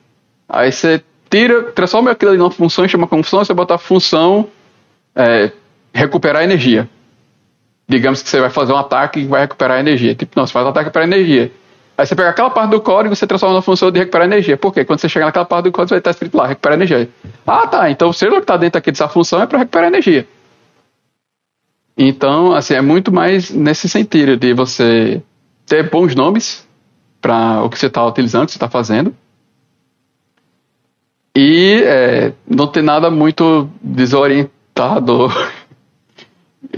aí 0.47 0.71
você 0.71 1.01
tira, 1.29 1.63
transforma 1.71 2.11
aquilo 2.11 2.35
em 2.35 2.39
uma 2.39 2.51
função 2.51 2.85
e 2.85 2.89
chama 2.89 3.07
como 3.07 3.23
função, 3.23 3.43
você 3.43 3.53
bota 3.55 3.73
a 3.73 3.79
função 3.79 4.47
é, 5.15 5.51
recuperar 5.91 6.43
energia. 6.43 6.87
Digamos 7.89 8.21
que 8.21 8.29
você 8.29 8.39
vai 8.39 8.51
fazer 8.51 8.71
um 8.71 8.77
ataque 8.77 9.21
e 9.21 9.25
vai 9.25 9.41
recuperar 9.41 9.79
energia. 9.79 10.13
Tipo, 10.13 10.39
não, 10.39 10.45
você 10.45 10.53
faz 10.53 10.63
um 10.63 10.69
ataque 10.69 10.85
recupera 10.85 11.05
energia. 11.05 11.51
Aí 11.97 12.05
você 12.05 12.15
pega 12.15 12.29
aquela 12.29 12.49
parte 12.49 12.69
do 12.69 12.81
código 12.81 13.13
e 13.13 13.15
você 13.15 13.25
transforma 13.25 13.55
na 13.55 13.61
função 13.61 13.89
de 13.89 13.99
recuperar 13.99 14.27
energia. 14.27 14.55
Por 14.55 14.71
quê? 14.71 14.85
Quando 14.85 14.99
você 14.99 15.09
chegar 15.09 15.25
naquela 15.25 15.45
parte 15.45 15.65
do 15.65 15.71
código, 15.71 15.89
vai 15.89 15.97
estar 15.97 16.11
escrito 16.11 16.37
lá, 16.37 16.45
recuperar 16.45 16.77
energia. 16.77 17.09
Ah, 17.45 17.65
tá. 17.65 17.89
Então, 17.89 18.09
o 18.09 18.13
que 18.13 18.25
está 18.25 18.55
dentro 18.55 18.77
aqui 18.77 18.91
dessa 18.91 19.07
função 19.07 19.41
é 19.41 19.47
para 19.47 19.57
recuperar 19.57 19.87
energia. 19.87 20.27
Então, 21.97 22.53
assim, 22.53 22.75
é 22.75 22.81
muito 22.81 23.11
mais 23.11 23.49
nesse 23.49 23.89
sentido 23.89 24.37
de 24.37 24.53
você 24.53 25.23
ter 25.65 25.89
bons 25.89 26.13
nomes 26.13 26.67
para 27.19 27.63
o 27.63 27.69
que 27.69 27.79
você 27.79 27.87
está 27.87 28.05
utilizando, 28.05 28.43
o 28.43 28.45
que 28.45 28.51
você 28.51 28.57
está 28.57 28.69
fazendo. 28.69 29.15
E 31.35 31.81
é, 31.83 32.33
não 32.47 32.67
ter 32.67 32.83
nada 32.83 33.09
muito 33.09 33.69
desorientador 33.81 35.33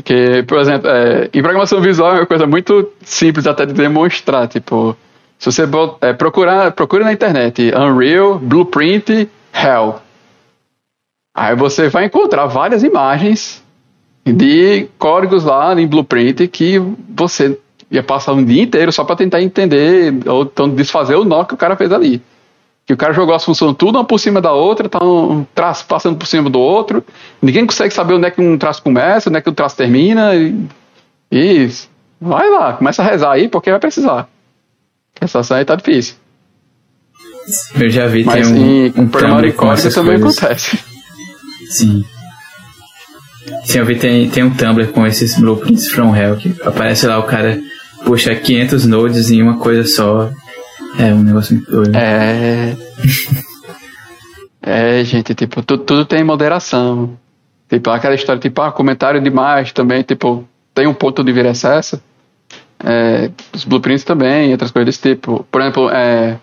Que, 0.03 0.43
por 0.43 0.59
exemplo, 0.59 0.89
é, 0.89 1.29
em 1.33 1.41
programação 1.41 1.81
visual 1.81 2.11
é 2.11 2.19
uma 2.19 2.25
coisa 2.25 2.45
muito 2.45 2.91
simples 3.01 3.47
até 3.47 3.65
de 3.65 3.73
demonstrar. 3.73 4.47
Tipo, 4.47 4.95
se 5.39 5.51
você 5.51 5.63
é, 6.01 6.13
procurar, 6.13 6.71
procura 6.73 7.05
na 7.05 7.13
internet 7.13 7.71
Unreal, 7.73 8.37
Blueprint, 8.37 9.29
Hell. 9.53 9.95
Aí 11.33 11.55
você 11.55 11.87
vai 11.87 12.05
encontrar 12.05 12.45
várias 12.45 12.83
imagens 12.83 13.63
de 14.25 14.87
códigos 14.99 15.45
lá 15.45 15.73
em 15.79 15.87
Blueprint 15.87 16.47
que 16.49 16.77
você 17.15 17.57
ia 17.89 18.03
passar 18.03 18.33
um 18.33 18.43
dia 18.43 18.61
inteiro 18.61 18.91
só 18.91 19.05
para 19.05 19.15
tentar 19.15 19.41
entender 19.41 20.13
ou 20.27 20.43
então 20.43 20.69
desfazer 20.69 21.15
o 21.15 21.23
nó 21.23 21.45
que 21.45 21.53
o 21.53 21.57
cara 21.57 21.75
fez 21.75 21.91
ali 21.91 22.21
que 22.89 22.93
o 22.93 22.97
cara 22.97 23.13
jogou 23.13 23.35
as 23.35 23.45
funções 23.45 23.75
tudo 23.77 23.99
uma 23.99 24.03
por 24.03 24.19
cima 24.19 24.41
da 24.41 24.51
outra, 24.51 24.89
tá 24.89 24.97
um 25.03 25.45
traço 25.53 25.85
passando 25.85 26.17
por 26.17 26.25
cima 26.25 26.49
do 26.49 26.59
outro, 26.59 27.05
ninguém 27.39 27.63
consegue 27.63 27.93
saber 27.93 28.15
onde 28.15 28.25
é 28.25 28.31
que 28.31 28.41
um 28.41 28.57
traço 28.57 28.81
começa, 28.81 29.29
onde 29.29 29.37
é 29.37 29.41
que 29.41 29.49
o 29.49 29.53
traço 29.53 29.77
termina, 29.77 30.35
e, 30.35 30.55
e 31.31 31.69
vai 32.19 32.49
lá, 32.49 32.73
começa 32.73 33.03
a 33.03 33.05
rezar 33.05 33.31
aí, 33.33 33.47
porque 33.47 33.69
vai 33.69 33.79
precisar. 33.79 34.27
A 35.21 35.27
situação 35.27 35.57
aí 35.57 35.65
tá 35.65 35.75
difícil. 35.75 36.15
Eu 37.79 37.89
já 37.89 38.05
vi, 38.07 38.23
Mas 38.23 38.47
tem 38.47 38.93
um, 38.95 39.01
um 39.03 39.07
programa 39.07 39.41
de 39.41 39.51
código 39.53 39.93
também 39.93 40.19
coisas. 40.19 40.37
acontece. 40.37 40.79
Sim. 41.69 42.03
Sim, 43.63 43.79
eu 43.79 43.85
vi, 43.85 43.95
tem, 43.95 44.29
tem 44.29 44.43
um 44.43 44.51
Tumblr 44.51 44.91
com 44.91 45.05
esses 45.05 45.39
blueprints 45.39 45.87
from 45.87 46.15
hell, 46.15 46.37
que 46.37 46.55
aparece 46.63 47.07
lá 47.07 47.17
o 47.17 47.23
cara 47.23 47.59
puxa 48.05 48.35
500 48.35 48.85
nodes 48.85 49.31
em 49.31 49.41
uma 49.41 49.57
coisa 49.57 49.83
só, 49.83 50.29
é 50.97 51.13
um 51.13 51.23
negócio 51.23 51.55
muito 51.55 51.71
doido. 51.71 51.95
É. 51.95 52.75
é, 54.61 55.03
gente, 55.03 55.33
tipo, 55.35 55.63
tudo, 55.63 55.83
tudo 55.83 56.05
tem 56.05 56.23
moderação. 56.23 57.17
Tipo, 57.67 57.89
aquela 57.91 58.15
história, 58.15 58.41
tipo, 58.41 58.61
ah, 58.61 58.71
comentário 58.71 59.21
demais 59.21 59.71
também, 59.71 60.01
tipo, 60.03 60.47
tem 60.73 60.87
um 60.87 60.93
ponto 60.93 61.23
de 61.23 61.31
vir 61.31 61.45
excesso. 61.45 62.01
É, 62.83 63.29
os 63.53 63.65
blueprints 63.65 64.03
também, 64.03 64.51
outras 64.51 64.71
coisas 64.71 64.85
desse 64.85 65.15
tipo. 65.15 65.45
Por 65.51 65.61
exemplo, 65.61 65.89
é, 65.89 66.37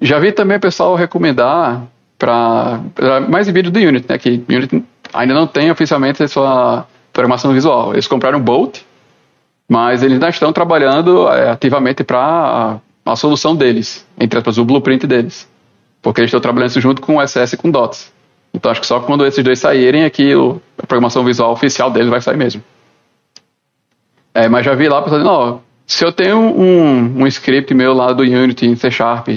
já 0.00 0.18
vi 0.18 0.32
também 0.32 0.56
o 0.56 0.60
pessoal 0.60 0.94
recomendar 0.94 1.82
para 2.18 2.80
mais 3.28 3.48
vídeo 3.48 3.70
do 3.70 3.78
Unity, 3.78 4.06
né? 4.08 4.18
Que 4.18 4.42
Unity 4.48 4.84
ainda 5.12 5.34
não 5.34 5.46
tem 5.46 5.70
oficialmente 5.70 6.22
a 6.22 6.28
sua 6.28 6.86
programação 7.12 7.52
visual. 7.52 7.92
Eles 7.92 8.06
compraram 8.06 8.40
Bolt, 8.40 8.80
mas 9.68 10.02
eles 10.02 10.14
ainda 10.14 10.28
estão 10.28 10.52
trabalhando 10.52 11.28
é, 11.28 11.50
ativamente 11.50 12.02
para 12.04 12.80
a 13.04 13.16
solução 13.16 13.54
deles, 13.54 14.06
entre 14.18 14.38
aspas, 14.38 14.58
o 14.58 14.64
blueprint 14.64 15.06
deles. 15.06 15.48
Porque 16.00 16.20
eles 16.20 16.28
estão 16.28 16.40
trabalhando 16.40 16.80
junto 16.80 17.00
com 17.00 17.16
o 17.16 17.26
SS 17.26 17.54
e 17.54 17.56
com 17.56 17.70
DOTS. 17.70 18.12
Então 18.54 18.70
acho 18.70 18.80
que 18.80 18.86
só 18.86 19.00
quando 19.00 19.24
esses 19.24 19.42
dois 19.42 19.58
saírem 19.58 20.02
é 20.02 20.10
que 20.10 20.34
o, 20.34 20.60
a 20.78 20.86
programação 20.86 21.24
visual 21.24 21.52
oficial 21.52 21.90
deles 21.90 22.08
vai 22.08 22.20
sair 22.20 22.36
mesmo. 22.36 22.62
É, 24.34 24.48
mas 24.48 24.64
já 24.64 24.74
vi 24.74 24.88
lá 24.88 25.02
pensando, 25.02 25.24
não, 25.24 25.62
se 25.86 26.04
eu 26.04 26.12
tenho 26.12 26.38
um, 26.38 27.22
um 27.22 27.26
script 27.26 27.74
meu 27.74 27.92
lá 27.92 28.12
do 28.12 28.22
Unity 28.22 28.66
em 28.66 28.76
C 28.76 28.90
Sharp 28.90 29.28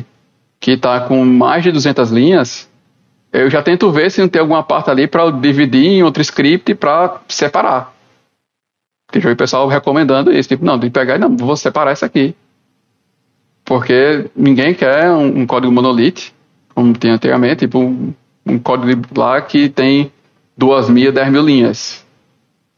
que 0.59 0.71
está 0.71 1.01
com 1.01 1.23
mais 1.25 1.63
de 1.63 1.71
200 1.71 2.11
linhas, 2.11 2.69
eu 3.31 3.49
já 3.49 3.61
tento 3.61 3.91
ver 3.91 4.09
se 4.09 4.21
não 4.21 4.29
tem 4.29 4.41
alguma 4.41 4.63
parte 4.63 4.89
ali 4.89 5.07
para 5.07 5.29
dividir 5.29 5.85
em 5.85 6.03
outro 6.03 6.21
script 6.21 6.73
para 6.75 7.19
separar. 7.27 7.93
Tem 9.11 9.21
o 9.31 9.35
pessoal 9.35 9.67
recomendando 9.67 10.31
isso, 10.31 10.49
tipo, 10.49 10.65
não, 10.65 10.79
tem 10.79 10.89
que 10.89 10.97
pegar 10.97 11.17
não, 11.17 11.35
vou 11.35 11.55
separar 11.55 11.93
isso 11.93 12.05
aqui. 12.05 12.35
Porque 13.63 14.29
ninguém 14.35 14.73
quer 14.73 15.11
um, 15.11 15.41
um 15.41 15.45
código 15.45 15.73
monolith, 15.73 16.31
como 16.73 16.93
tinha 16.93 17.15
antigamente, 17.15 17.61
tipo 17.61 17.79
um, 17.79 18.13
um 18.45 18.57
código 18.57 19.01
lá 19.15 19.41
que 19.41 19.69
tem 19.69 20.11
duas 20.57 20.89
mil, 20.89 21.11
dez 21.11 21.29
mil 21.29 21.43
linhas. 21.43 22.04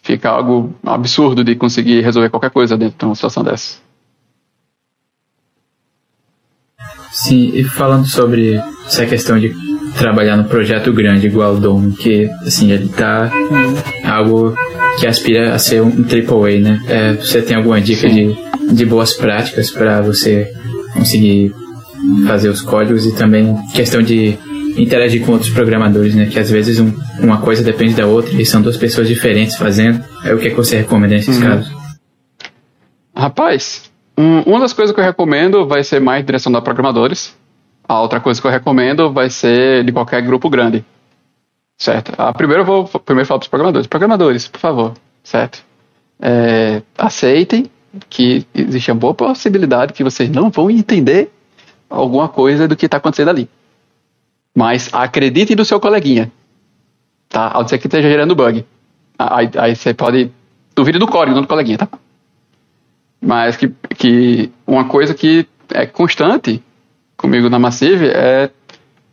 Fica 0.08 0.30
algo 0.30 0.74
absurdo 0.86 1.44
de 1.44 1.54
conseguir 1.54 2.00
resolver 2.00 2.30
qualquer 2.30 2.50
coisa 2.50 2.78
dentro 2.78 2.98
de 2.98 3.06
uma 3.06 3.14
situação 3.14 3.44
dessa. 3.44 3.78
Sim, 7.12 7.52
e 7.54 7.66
falando 7.66 8.08
sobre 8.08 8.56
essa 8.86 9.06
questão 9.06 9.38
de 9.38 9.54
trabalhar 9.98 10.38
num 10.38 10.46
projeto 10.46 10.94
grande 10.94 11.28
igual 11.28 11.56
o 11.56 11.60
Dom, 11.60 11.92
que 11.92 12.30
assim, 12.46 12.72
ele 12.72 12.88
tá 12.88 13.30
algo 14.06 14.56
que 14.98 15.06
aspira 15.06 15.54
a 15.54 15.60
ser 15.60 15.82
um 15.82 15.90
AAA, 15.90 16.62
né? 16.62 16.82
É, 16.88 17.14
você 17.16 17.42
tem 17.42 17.58
alguma 17.58 17.82
dica 17.82 18.08
de, 18.08 18.34
de 18.72 18.86
boas 18.86 19.12
práticas 19.14 19.70
para 19.72 20.02
você 20.02 20.50
conseguir 20.94 21.54
fazer 22.26 22.48
os 22.48 22.62
códigos 22.62 23.06
e 23.06 23.14
também 23.14 23.58
questão 23.74 24.02
de 24.02 24.40
interagir 24.78 25.26
com 25.26 25.34
outros 25.34 25.52
programadores, 25.52 26.16
né? 26.16 26.28
Que 26.28 26.40
às 26.40 26.50
vezes 26.50 26.80
um, 26.80 26.94
uma 27.20 27.40
coisa 27.40 27.64
depende 27.64 27.96
da 27.96 28.06
outra 28.06 28.40
e 28.40 28.46
são 28.46 28.62
duas 28.62 28.78
pessoas 28.78 29.08
diferentes 29.08 29.56
fazendo. 29.56 30.04
É 30.24 30.34
o 30.34 30.38
que, 30.38 30.48
é 30.48 30.50
que 30.50 30.56
você 30.56 30.78
recomenda 30.78 31.16
nesses 31.16 31.38
uhum. 31.38 31.44
casos? 31.44 31.76
Rapaz, 33.16 33.92
um, 34.18 34.42
uma 34.42 34.60
das 34.60 34.74
coisas 34.74 34.94
que 34.94 35.00
eu 35.00 35.06
recomendo 35.06 35.68
vai 35.68 35.84
ser 35.84 36.00
mais 36.00 36.26
direcionado 36.26 36.62
a 36.62 36.64
programadores. 36.64 37.36
A 37.88 38.02
outra 38.02 38.20
coisa 38.20 38.40
que 38.40 38.46
eu 38.46 38.52
recomendo 38.52 39.12
vai 39.12 39.30
ser 39.30 39.84
de 39.84 39.92
qualquer 39.92 40.22
grupo 40.22 40.50
grande. 40.50 40.84
Certo? 41.78 42.12
A 42.18 42.34
primeira 42.34 42.62
eu 42.62 42.66
vou 42.66 42.86
primeiro 42.86 43.28
falar 43.28 43.40
para 43.40 43.46
os 43.46 43.50
programadores. 43.50 43.88
Programadores, 43.88 44.48
por 44.48 44.60
favor. 44.60 44.94
Certo? 45.24 45.64
É, 46.20 46.82
aceitem 46.98 47.70
que 48.10 48.46
existe 48.54 48.92
uma 48.92 49.00
boa 49.00 49.14
possibilidade 49.14 49.94
que 49.94 50.04
vocês 50.04 50.30
não 50.30 50.50
vão 50.50 50.70
entender 50.70 51.32
alguma 51.90 52.28
coisa 52.28 52.68
do 52.68 52.76
que 52.76 52.86
está 52.86 52.98
acontecendo 52.98 53.30
ali. 53.30 53.50
Mas 54.58 54.90
acredite 54.92 55.56
no 55.56 55.64
seu 55.64 55.80
coleguinha. 55.80 56.32
Tá? 57.30 57.52
Ao 57.54 57.64
dizer 57.64 57.78
que 57.78 57.86
esteja 57.86 58.10
gerando 58.10 58.34
bug. 58.34 58.66
Aí, 59.16 59.52
aí 59.56 59.76
você 59.76 59.94
pode. 59.94 60.32
Duvide 60.74 60.98
do 60.98 61.06
código, 61.06 61.36
não 61.36 61.44
do 61.44 61.48
coleguinha, 61.48 61.78
tá? 61.78 61.88
Mas 63.22 63.56
que, 63.56 63.72
que 63.96 64.52
uma 64.66 64.86
coisa 64.86 65.14
que 65.14 65.48
é 65.72 65.86
constante 65.86 66.64
comigo 67.16 67.52
na 67.52 67.60
Massive 67.60 68.08
é 68.08 68.50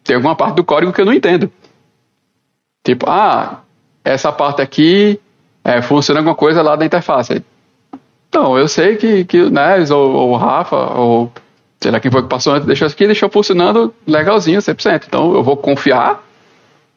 ter 0.03 0.14
alguma 0.14 0.34
parte 0.34 0.57
do 0.57 0.64
código 0.64 0.95
que 0.95 1.03
eu 1.03 1.05
não 1.05 1.12
entendo. 1.12 1.53
Tipo, 2.82 3.11
ah, 3.11 3.61
essa 4.03 4.32
parte 4.32 4.62
aqui 4.62 5.20
é, 5.62 5.82
funciona 5.82 6.20
alguma 6.20 6.34
coisa 6.34 6.62
lá 6.62 6.74
da 6.74 6.86
interface. 6.86 7.45
Então, 8.30 8.57
eu 8.57 8.66
sei 8.66 8.97
que, 8.97 9.26
que 9.26 9.51
Nes 9.51 9.90
ou, 9.90 10.11
ou 10.11 10.30
o 10.30 10.36
Rafa 10.38 10.76
ou 10.95 11.30
sei 11.81 11.91
lá 11.91 12.01
quem 12.01 12.11
foi 12.11 12.22
que 12.22 12.29
passou 12.29 12.55
antes, 12.55 12.66
deixou 12.66 12.87
isso 12.87 12.95
aqui, 12.95 13.07
deixou 13.07 13.29
funcionando 13.29 13.95
legalzinho, 14.07 14.61
100%. 14.61 15.05
Então, 15.07 15.35
eu 15.35 15.43
vou 15.43 15.57
confiar 15.57 16.22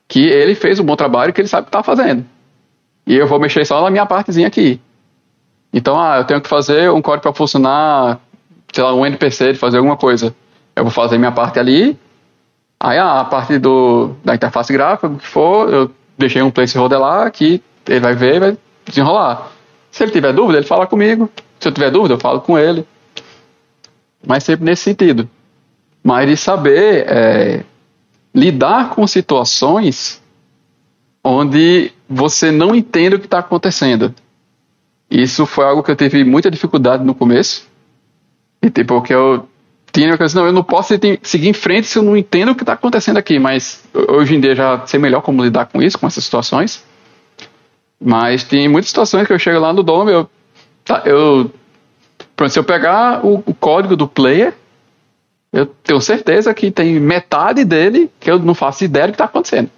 que 0.08 0.26
ele 0.26 0.56
fez 0.56 0.80
um 0.80 0.84
bom 0.86 0.96
trabalho 0.96 1.34
que 1.34 1.42
ele 1.42 1.48
sabe 1.48 1.64
o 1.64 1.66
que 1.66 1.70
está 1.70 1.84
fazendo. 1.84 2.26
E 3.06 3.16
eu 3.16 3.28
vou 3.28 3.40
mexer 3.40 3.66
só 3.66 3.82
na 3.82 3.90
minha 3.90 4.06
partezinha 4.06 4.48
aqui. 4.48 4.80
Então, 5.74 6.00
ah, 6.00 6.18
eu 6.18 6.24
tenho 6.24 6.42
que 6.42 6.48
fazer 6.48 6.90
um 6.92 7.02
código 7.02 7.24
para 7.24 7.34
funcionar, 7.34 8.20
sei 8.72 8.84
lá, 8.84 8.94
um 8.94 9.06
NPC 9.06 9.54
de 9.54 9.60
fazer 9.60 9.78
alguma 9.78 9.98
coisa. 9.98 10.34
Eu 10.76 10.84
vou 10.84 10.92
fazer 10.92 11.18
minha 11.18 11.32
parte 11.32 11.60
ali. 11.60 11.98
Aí 12.80 12.98
ah, 12.98 13.22
a 13.22 13.26
parte 13.26 13.58
do, 13.58 14.12
da 14.24 14.36
interface 14.36 14.72
gráfica, 14.72 15.08
o 15.08 15.18
que 15.18 15.28
for, 15.28 15.74
eu 15.74 15.92
deixei 16.18 16.42
um 16.42 16.52
placeholder 16.52 17.00
lá 17.00 17.30
que 17.30 17.62
ele 17.88 18.00
vai 18.00 18.14
ver 18.14 18.36
e 18.36 18.40
vai 18.40 18.58
desenrolar. 18.86 19.52
Se 19.92 20.04
ele 20.04 20.12
tiver 20.12 20.34
dúvida, 20.34 20.60
ele 20.60 20.68
fala 20.68 20.86
comigo. 20.86 21.30
Se 21.60 21.68
eu 21.68 21.72
tiver 21.72 21.90
dúvida, 21.90 22.14
eu 22.14 22.20
falo 22.20 22.42
com 22.42 22.58
ele. 22.58 22.86
Mas 24.28 24.44
sempre 24.44 24.66
nesse 24.66 24.84
sentido. 24.84 25.30
Mas 26.04 26.30
de 26.30 26.36
saber 26.36 27.06
é, 27.08 27.64
lidar 28.36 28.90
com 28.90 29.08
situações 29.08 30.22
onde 31.24 31.92
você 32.10 32.52
não 32.52 32.76
entende 32.76 33.16
o 33.16 33.20
que 33.20 33.26
está 33.26 33.40
acontecendo. 33.40 34.14
Isso 35.10 35.46
foi 35.46 35.66
algo 35.66 35.82
que 35.82 35.92
eu 35.92 35.96
tive 35.96 36.24
muita 36.24 36.52
dificuldade 36.52 37.04
no 37.04 37.16
começo. 37.16 37.68
E 38.62 38.70
tipo, 38.70 39.02
que 39.02 39.14
eu 39.14 39.48
tinha 39.92 40.18
coisa, 40.18 40.40
não, 40.40 40.48
eu 40.48 40.54
não 40.54 40.64
posso 40.64 40.94
seguir 41.24 41.48
em 41.48 41.54
frente 41.54 41.88
se 41.88 41.98
eu 41.98 42.04
não 42.04 42.16
entendo 42.16 42.52
o 42.52 42.56
que 42.56 42.64
está 42.64 42.74
acontecendo 42.74 43.18
aqui, 43.18 43.40
mas 43.40 43.84
hoje 43.94 44.36
em 44.36 44.40
dia 44.40 44.56
já 44.56 44.86
sei 44.86 45.00
melhor 45.00 45.22
como 45.22 45.44
lidar 45.44 45.66
com 45.68 45.82
isso, 45.82 45.98
com 45.98 46.06
essas 46.06 46.24
situações. 46.24 46.84
Mas 48.00 48.44
tem 48.44 48.68
muitas 48.68 48.90
situações 48.90 49.26
que 49.26 49.34
eu 49.34 49.40
chego 49.40 49.60
lá 49.60 49.74
no 49.74 49.82
Dome, 49.82 50.12
eu, 50.12 50.30
tá, 50.86 51.02
eu 51.06 51.52
pronto, 52.38 52.54
se 52.54 52.58
eu 52.58 52.64
pegar 52.64 53.26
o, 53.26 53.44
o, 53.46 53.54
código 53.54 53.98
do 53.98 54.08
player, 54.08 54.54
eu 55.52 55.66
tenho 55.66 56.00
certeza 56.00 56.54
que 56.54 56.72
tem 56.72 56.98
metade 57.00 57.66
dele 57.66 58.10
que 58.20 58.32
eu 58.32 58.40
não 58.40 58.56
faço 58.56 58.86
ideia 58.86 59.08
do 59.08 59.12
que 59.12 59.16
está 59.16 59.26
acontecendo. 59.26 59.70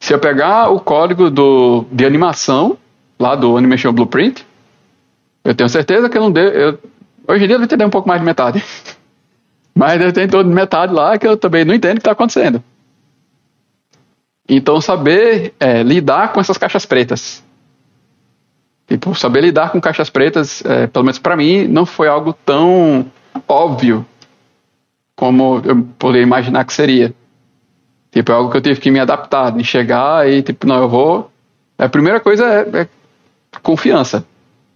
Se 0.00 0.12
eu 0.12 0.18
pegar 0.18 0.70
o 0.70 0.80
código 0.80 1.30
do, 1.30 1.84
de 1.92 2.04
animação, 2.04 2.76
lá 3.18 3.36
do 3.36 3.56
Animation 3.56 3.92
Blueprint, 3.92 4.44
eu 5.44 5.54
tenho 5.54 5.68
certeza 5.68 6.08
que 6.08 6.18
eu 6.18 6.22
não 6.22 6.32
deu, 6.32 6.48
eu 6.48 6.78
Hoje 7.28 7.44
em 7.44 7.48
dia 7.48 7.56
eu 7.56 7.62
entender 7.62 7.84
um 7.84 7.90
pouco 7.90 8.08
mais 8.08 8.20
de 8.20 8.24
metade. 8.24 8.64
Mas 9.74 10.00
eu 10.00 10.12
tenho 10.12 10.44
metade 10.44 10.92
lá 10.92 11.18
que 11.18 11.26
eu 11.26 11.36
também 11.36 11.64
não 11.64 11.74
entendo 11.74 11.92
o 11.92 11.94
que 11.96 12.00
está 12.00 12.12
acontecendo. 12.12 12.62
Então, 14.48 14.80
saber 14.80 15.52
é, 15.58 15.82
lidar 15.82 16.32
com 16.32 16.40
essas 16.40 16.56
caixas 16.56 16.86
pretas. 16.86 17.42
Tipo, 18.86 19.14
saber 19.14 19.40
lidar 19.40 19.70
com 19.70 19.80
caixas 19.80 20.08
pretas, 20.08 20.64
é, 20.64 20.86
pelo 20.86 21.04
menos 21.04 21.18
para 21.18 21.36
mim, 21.36 21.66
não 21.66 21.84
foi 21.84 22.08
algo 22.08 22.32
tão 22.32 23.06
óbvio 23.48 24.06
como 25.16 25.60
eu 25.64 25.82
poderia 25.98 26.22
imaginar 26.22 26.64
que 26.64 26.72
seria. 26.72 27.12
Tipo, 28.12 28.32
é 28.32 28.34
algo 28.34 28.50
que 28.50 28.56
eu 28.58 28.60
tive 28.60 28.80
que 28.80 28.90
me 28.90 29.00
adaptar, 29.00 29.50
de 29.50 29.64
chegar 29.64 30.28
e, 30.28 30.42
tipo, 30.42 30.66
não, 30.66 30.82
eu 30.82 30.88
vou. 30.88 31.30
A 31.78 31.88
primeira 31.88 32.20
coisa 32.20 32.46
é, 32.46 32.82
é 32.82 32.88
confiança. 33.62 34.24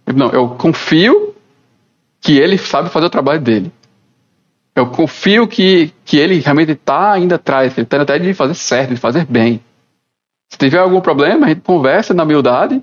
Tipo, 0.05 0.19
não, 0.19 0.29
eu 0.31 0.49
confio 0.49 1.33
que 2.19 2.37
ele 2.37 2.57
sabe 2.57 2.89
fazer 2.89 3.05
o 3.05 3.09
trabalho 3.09 3.39
dele. 3.39 3.71
Eu 4.75 4.87
confio 4.87 5.47
que, 5.47 5.93
que 6.05 6.17
ele 6.17 6.39
realmente 6.39 6.73
está 6.73 7.11
ainda 7.13 7.35
atrás, 7.35 7.77
ele 7.77 7.85
está 7.85 8.01
até 8.01 8.17
de 8.19 8.33
fazer 8.33 8.53
certo, 8.53 8.93
de 8.93 8.99
fazer 8.99 9.25
bem. 9.25 9.61
Se 10.49 10.57
tiver 10.57 10.79
algum 10.79 11.01
problema, 11.01 11.45
a 11.45 11.49
gente 11.49 11.61
conversa 11.61 12.13
na 12.13 12.23
humildade. 12.23 12.81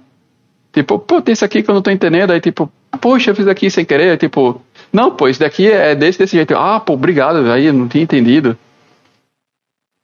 Tipo, 0.73 0.99
pô, 0.99 1.21
tem 1.21 1.33
isso 1.33 1.45
aqui 1.45 1.63
que 1.63 1.71
eu 1.71 1.73
não 1.73 1.81
estou 1.81 1.93
entendendo. 1.93 2.31
Aí, 2.31 2.41
tipo, 2.41 2.71
poxa, 3.01 3.31
eu 3.31 3.35
fiz 3.35 3.47
aqui 3.47 3.71
sem 3.71 3.85
querer. 3.85 4.11
Aí, 4.11 4.17
tipo, 4.17 4.61
não, 4.93 5.11
pô, 5.11 5.29
isso 5.29 5.41
daqui 5.41 5.71
é 5.71 5.95
desse, 5.95 6.19
desse 6.19 6.37
jeito. 6.37 6.55
Ah, 6.57 6.81
pô, 6.81 6.95
obrigado, 6.95 7.51
aí 7.51 7.67
eu 7.67 7.73
não 7.73 7.89
tinha 7.89 8.05
entendido. 8.05 8.57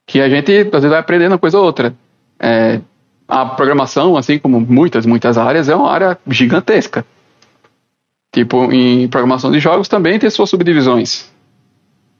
Que 0.07 0.21
a 0.21 0.29
gente, 0.29 0.51
às 0.51 0.71
vezes, 0.71 0.89
vai 0.89 0.99
aprendendo 0.99 1.31
uma 1.31 1.39
coisa 1.39 1.57
ou 1.57 1.65
outra. 1.65 1.95
É, 2.39 2.79
a 3.27 3.45
programação, 3.45 4.17
assim 4.17 4.37
como 4.37 4.59
muitas, 4.59 5.05
muitas 5.05 5.37
áreas, 5.37 5.69
é 5.69 5.75
uma 5.75 5.91
área 5.91 6.17
gigantesca. 6.27 7.05
Tipo, 8.31 8.71
em 8.71 9.07
programação 9.07 9.51
de 9.51 9.59
jogos 9.59 9.87
também 9.87 10.19
tem 10.19 10.29
suas 10.29 10.49
subdivisões. 10.49 11.31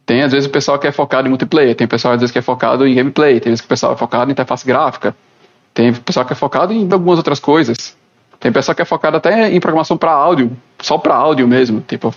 Tem, 0.05 0.21
às 0.21 0.31
vezes, 0.31 0.47
o 0.47 0.51
pessoal 0.51 0.79
que 0.79 0.87
é 0.87 0.91
focado 0.91 1.27
em 1.27 1.29
multiplayer, 1.29 1.75
tem 1.75 1.87
pessoal, 1.87 2.13
às 2.13 2.21
vezes, 2.21 2.31
que 2.31 2.39
é 2.39 2.41
focado 2.41 2.87
em 2.87 2.93
gameplay, 2.95 3.39
tem 3.39 3.51
vezes 3.51 3.61
que 3.61 3.65
o 3.65 3.69
pessoal 3.69 3.93
é 3.93 3.97
focado 3.97 4.29
em 4.29 4.33
interface 4.33 4.65
gráfica, 4.65 5.15
tem 5.73 5.93
pessoal 5.93 6.25
que 6.25 6.33
é 6.33 6.35
focado 6.35 6.71
em 6.71 6.87
algumas 6.91 7.17
outras 7.17 7.39
coisas. 7.39 7.97
Tem 8.45 8.51
o 8.51 8.53
pessoal 8.53 8.75
que 8.75 8.81
é 8.83 8.85
focado 8.85 9.17
até 9.17 9.51
em 9.51 9.59
programação 9.59 9.97
para 9.97 10.11
áudio, 10.11 10.55
só 10.79 10.99
para 10.99 11.15
áudio 11.15 11.47
mesmo. 11.47 11.81
Tipo, 11.81 12.13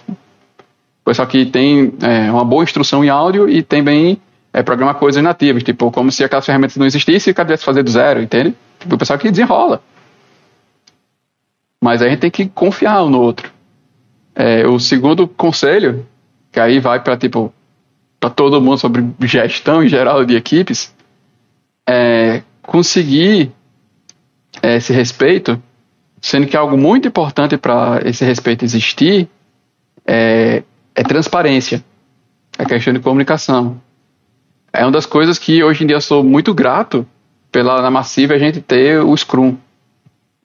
pessoal 1.03 1.27
que 1.27 1.47
tem 1.47 1.95
é, 2.03 2.31
uma 2.31 2.45
boa 2.45 2.63
instrução 2.63 3.03
em 3.03 3.09
áudio 3.09 3.49
e 3.49 3.63
também 3.63 4.21
é, 4.53 4.63
programa 4.63 4.93
coisas 4.93 5.23
nativas, 5.23 5.63
tipo, 5.63 5.91
como 5.91 6.13
se 6.13 6.23
aquelas 6.23 6.45
ferramentas 6.45 6.77
não 6.77 6.85
existissem 6.85 7.31
e 7.31 7.33
o 7.33 7.35
cara 7.35 7.57
fazer 7.57 7.83
do 7.83 7.91
zero, 7.91 8.21
entende? 8.21 8.55
Tipo, 8.79 8.97
o 8.97 8.99
pessoal 8.99 9.19
que 9.19 9.31
desenrola. 9.31 9.81
Mas 11.83 12.03
a 12.03 12.09
gente 12.11 12.19
tem 12.19 12.31
que 12.31 12.47
confiar 12.47 13.03
um 13.05 13.09
no 13.09 13.23
outro. 13.23 13.51
É, 14.35 14.67
o 14.67 14.79
segundo 14.79 15.27
conselho, 15.27 16.07
que 16.53 16.61
aí 16.61 16.79
vai 16.79 17.03
para 17.03 17.17
tipo 17.17 17.51
para 18.21 18.29
todo 18.29 18.61
mundo 18.61 18.77
sobre 18.77 19.03
gestão 19.23 19.83
em 19.83 19.89
geral 19.89 20.27
de 20.27 20.37
equipes, 20.37 20.95
é 21.89 22.43
conseguir 22.61 23.51
é, 24.63 24.77
esse 24.77 24.93
respeito, 24.93 25.59
sendo 26.21 26.47
que 26.47 26.57
algo 26.57 26.77
muito 26.77 27.09
importante 27.09 27.57
para 27.57 28.01
esse 28.05 28.25
respeito 28.25 28.65
existir 28.65 29.29
é, 30.07 30.63
é 30.95 31.03
transparência, 31.03 31.85
é 32.59 32.65
questão 32.65 32.93
de 32.93 33.01
comunicação. 33.01 33.81
É 34.73 34.83
uma 34.85 34.93
das 34.93 35.07
coisas 35.07 35.39
que 35.39 35.63
hoje 35.63 35.85
em 35.85 35.87
dia 35.87 35.97
eu 35.97 36.01
sou 36.01 36.23
muito 36.23 36.53
grato 36.53 37.07
pela 37.51 37.81
na 37.81 37.91
Massiva 37.91 38.35
a 38.35 38.39
gente 38.39 38.61
ter 38.61 39.01
o 39.01 39.17
Scrum. 39.17 39.57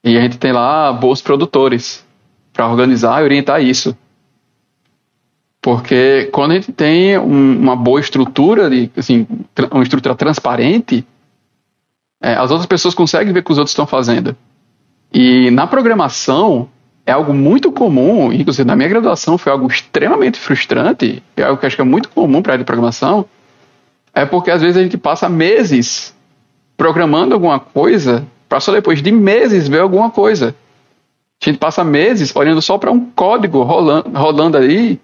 E 0.04 0.18
a 0.18 0.22
gente 0.22 0.38
tem 0.38 0.52
lá 0.52 0.92
bons 0.92 1.22
produtores 1.22 2.06
para 2.52 2.68
organizar 2.68 3.22
e 3.22 3.24
orientar 3.24 3.62
isso. 3.62 3.98
Porque 5.62 6.30
quando 6.34 6.52
a 6.52 6.56
gente 6.56 6.74
tem 6.74 7.18
um, 7.18 7.58
uma 7.58 7.76
boa 7.76 8.00
estrutura, 8.00 8.70
de, 8.70 8.92
assim, 8.98 9.26
uma 9.72 9.84
estrutura 9.84 10.14
transparente, 10.14 11.06
é, 12.22 12.36
as 12.36 12.52
outras 12.52 12.66
pessoas 12.66 12.94
conseguem 12.94 13.34
ver 13.34 13.40
o 13.40 13.44
que 13.44 13.52
os 13.52 13.58
outros 13.58 13.72
estão 13.72 13.88
fazendo. 13.88 14.36
E 15.14 15.52
na 15.52 15.68
programação, 15.68 16.68
é 17.06 17.12
algo 17.12 17.34
muito 17.34 17.72
comum, 17.72 18.32
inclusive 18.32 18.66
na 18.66 18.76
minha 18.76 18.90
graduação 18.90 19.38
foi 19.38 19.52
algo 19.52 19.68
extremamente 19.68 20.40
frustrante, 20.40 21.22
é 21.36 21.44
algo 21.44 21.60
que 21.60 21.66
acho 21.66 21.76
que 21.76 21.82
é 21.82 21.86
muito 21.86 22.10
comum 22.10 22.42
para 22.42 22.54
a 22.54 22.56
área 22.56 22.64
de 22.64 22.68
programação, 22.68 23.26
é 24.14 24.26
porque 24.26 24.50
às 24.50 24.62
vezes 24.62 24.78
a 24.78 24.84
gente 24.84 24.98
passa 24.98 25.28
meses 25.28 26.16
programando 26.78 27.34
alguma 27.34 27.60
coisa 27.60 28.26
para 28.48 28.60
só 28.60 28.72
depois 28.72 29.02
de 29.02 29.12
meses 29.12 29.68
ver 29.68 29.82
alguma 29.82 30.10
coisa. 30.10 30.56
A 31.42 31.46
gente 31.46 31.58
passa 31.58 31.84
meses 31.84 32.34
olhando 32.36 32.62
só 32.62 32.78
para 32.78 32.92
um 32.92 33.00
código 33.00 33.64
rolando, 33.64 34.10
rolando 34.18 34.58
ali, 34.58 35.02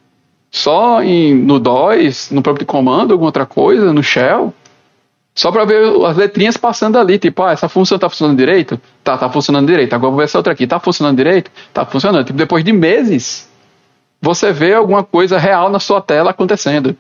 só 0.50 1.04
em, 1.04 1.36
no 1.36 1.60
DOS, 1.60 2.32
no 2.32 2.42
próprio 2.42 2.66
comando, 2.66 3.12
alguma 3.12 3.28
outra 3.28 3.46
coisa, 3.46 3.92
no 3.92 4.02
shell, 4.02 4.54
só 5.36 5.52
para 5.52 5.64
ver 5.66 6.06
as 6.06 6.18
letrinhas 6.18 6.58
passando 6.58 6.98
ali, 6.98 7.18
tipo, 7.18 7.42
ah, 7.44 7.52
essa 7.52 7.70
função 7.70 7.98
tá 7.98 8.10
funcionando 8.10 8.38
direito? 8.38 8.80
Tá, 9.04 9.18
tá 9.18 9.30
funcionando 9.30 9.68
direito. 9.68 9.94
Agora 9.94 10.12
vou 10.12 10.18
ver 10.18 10.26
essa 10.26 10.38
outra 10.38 10.54
aqui, 10.54 10.68
tá 10.68 10.80
funcionando 10.80 11.16
direito? 11.16 11.50
Tá 11.74 11.86
funcionando. 11.86 12.26
Tipo, 12.26 12.38
depois 12.38 12.64
de 12.64 12.74
meses, 12.74 13.50
você 14.22 14.52
vê 14.52 14.74
alguma 14.74 15.04
coisa 15.04 15.38
real 15.38 15.70
na 15.70 15.80
sua 15.80 16.02
tela 16.02 16.32
acontecendo. 16.32 16.96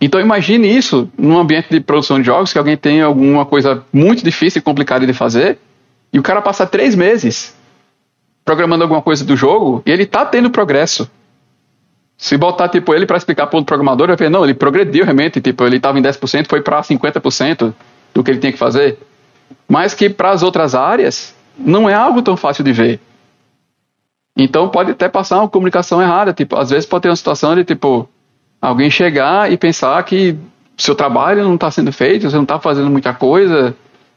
Então 0.00 0.20
imagine 0.20 0.68
isso 0.68 1.10
num 1.16 1.38
ambiente 1.38 1.68
de 1.70 1.80
produção 1.80 2.20
de 2.20 2.26
jogos, 2.26 2.52
que 2.52 2.58
alguém 2.58 2.76
tem 2.76 3.00
alguma 3.00 3.46
coisa 3.46 3.82
muito 3.92 4.22
difícil 4.22 4.58
e 4.58 4.62
complicada 4.62 5.06
de 5.06 5.12
fazer, 5.12 5.58
e 6.12 6.18
o 6.18 6.22
cara 6.22 6.42
passa 6.42 6.66
três 6.66 6.94
meses 6.94 7.54
programando 8.44 8.84
alguma 8.84 9.02
coisa 9.02 9.24
do 9.24 9.36
jogo, 9.36 9.82
e 9.84 9.90
ele 9.90 10.06
tá 10.06 10.24
tendo 10.24 10.50
progresso. 10.50 11.10
Se 12.18 12.36
botar, 12.36 12.68
tipo, 12.68 12.94
ele 12.94 13.04
para 13.04 13.16
explicar 13.16 13.46
para 13.46 13.58
o 13.58 13.64
programador, 13.64 14.06
vai 14.08 14.16
ver, 14.16 14.30
não, 14.30 14.42
ele 14.42 14.54
progrediu 14.54 15.04
realmente, 15.04 15.40
tipo, 15.40 15.64
ele 15.64 15.76
estava 15.76 15.98
em 15.98 16.02
10%, 16.02 16.46
foi 16.48 16.62
para 16.62 16.80
50% 16.80 17.74
do 18.14 18.24
que 18.24 18.30
ele 18.30 18.40
tinha 18.40 18.52
que 18.52 18.58
fazer. 18.58 18.98
Mas 19.68 19.92
que 19.94 20.08
para 20.08 20.30
as 20.30 20.42
outras 20.42 20.74
áreas, 20.74 21.34
não 21.58 21.88
é 21.88 21.94
algo 21.94 22.22
tão 22.22 22.36
fácil 22.36 22.64
de 22.64 22.72
ver. 22.72 23.00
Então 24.36 24.68
pode 24.68 24.92
até 24.92 25.08
passar 25.08 25.38
uma 25.38 25.48
comunicação 25.48 26.00
errada, 26.00 26.32
tipo, 26.32 26.56
às 26.56 26.70
vezes 26.70 26.86
pode 26.86 27.02
ter 27.02 27.08
uma 27.08 27.16
situação 27.16 27.54
de, 27.54 27.64
tipo, 27.64 28.08
alguém 28.60 28.90
chegar 28.90 29.50
e 29.50 29.56
pensar 29.56 30.02
que 30.04 30.36
seu 30.76 30.94
trabalho 30.94 31.42
não 31.42 31.54
está 31.54 31.70
sendo 31.70 31.92
feito, 31.92 32.28
você 32.28 32.36
não 32.36 32.42
está 32.42 32.58
fazendo 32.58 32.90
muita 32.90 33.14
coisa, 33.14 33.74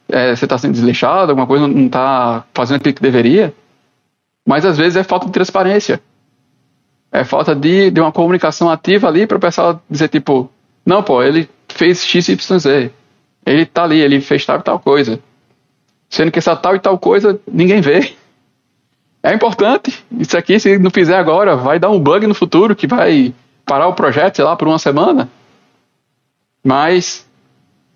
é, 0.10 0.36
você 0.36 0.46
está 0.46 0.58
sendo 0.58 0.74
desleixado, 0.74 1.32
alguma 1.32 1.48
coisa 1.48 1.68
não 1.68 1.86
está 1.86 2.44
fazendo 2.54 2.78
aquilo 2.78 2.96
que 2.96 3.02
deveria. 3.02 3.54
Mas 4.46 4.66
às 4.66 4.78
vezes 4.78 4.96
é 4.96 5.04
falta 5.04 5.28
de 5.28 5.32
transparência. 5.32 6.02
É 7.12 7.24
falta 7.24 7.56
de, 7.56 7.90
de 7.90 8.00
uma 8.00 8.12
comunicação 8.12 8.70
ativa 8.70 9.08
ali 9.08 9.26
para 9.26 9.38
o 9.38 9.40
pessoal 9.40 9.82
dizer, 9.90 10.10
tipo, 10.10 10.50
não, 10.86 11.02
pô, 11.02 11.24
ele 11.24 11.50
fez 11.68 12.06
XYZ. 12.06 12.92
Ele 13.46 13.66
tá 13.66 13.84
ali, 13.84 14.00
ele 14.00 14.22
fez 14.22 14.46
tal 14.46 14.60
e 14.60 14.64
tal 14.64 14.80
coisa. 14.80 15.20
Sendo 16.10 16.32
que 16.32 16.40
essa 16.40 16.56
tal 16.56 16.76
e 16.76 16.80
tal 16.80 16.98
coisa 16.98 17.40
ninguém 17.52 17.82
vê. 17.82 18.14
É 19.22 19.34
importante. 19.34 20.06
Isso 20.18 20.38
aqui, 20.38 20.60
se 20.60 20.78
não 20.78 20.92
fizer 20.92 21.18
agora, 21.18 21.56
vai 21.56 21.80
dar 21.80 21.90
um 21.90 22.00
bug 22.00 22.26
no 22.28 22.34
futuro 22.34 22.76
que 22.76 22.88
vai 22.88 23.34
parar 23.66 23.88
o 23.88 23.94
projeto, 23.94 24.36
sei 24.36 24.46
lá, 24.46 24.56
por 24.56 24.68
uma 24.68 24.80
semana. 24.80 25.30
Mas 26.64 27.28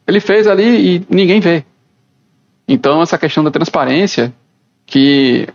ele 0.08 0.20
fez 0.20 0.48
ali 0.48 0.98
e 0.98 1.06
ninguém 1.10 1.40
vê. 1.40 1.64
Então, 2.68 3.02
essa 3.02 3.18
questão 3.18 3.44
da 3.44 3.52
transparência, 3.52 4.34
que 4.86 5.48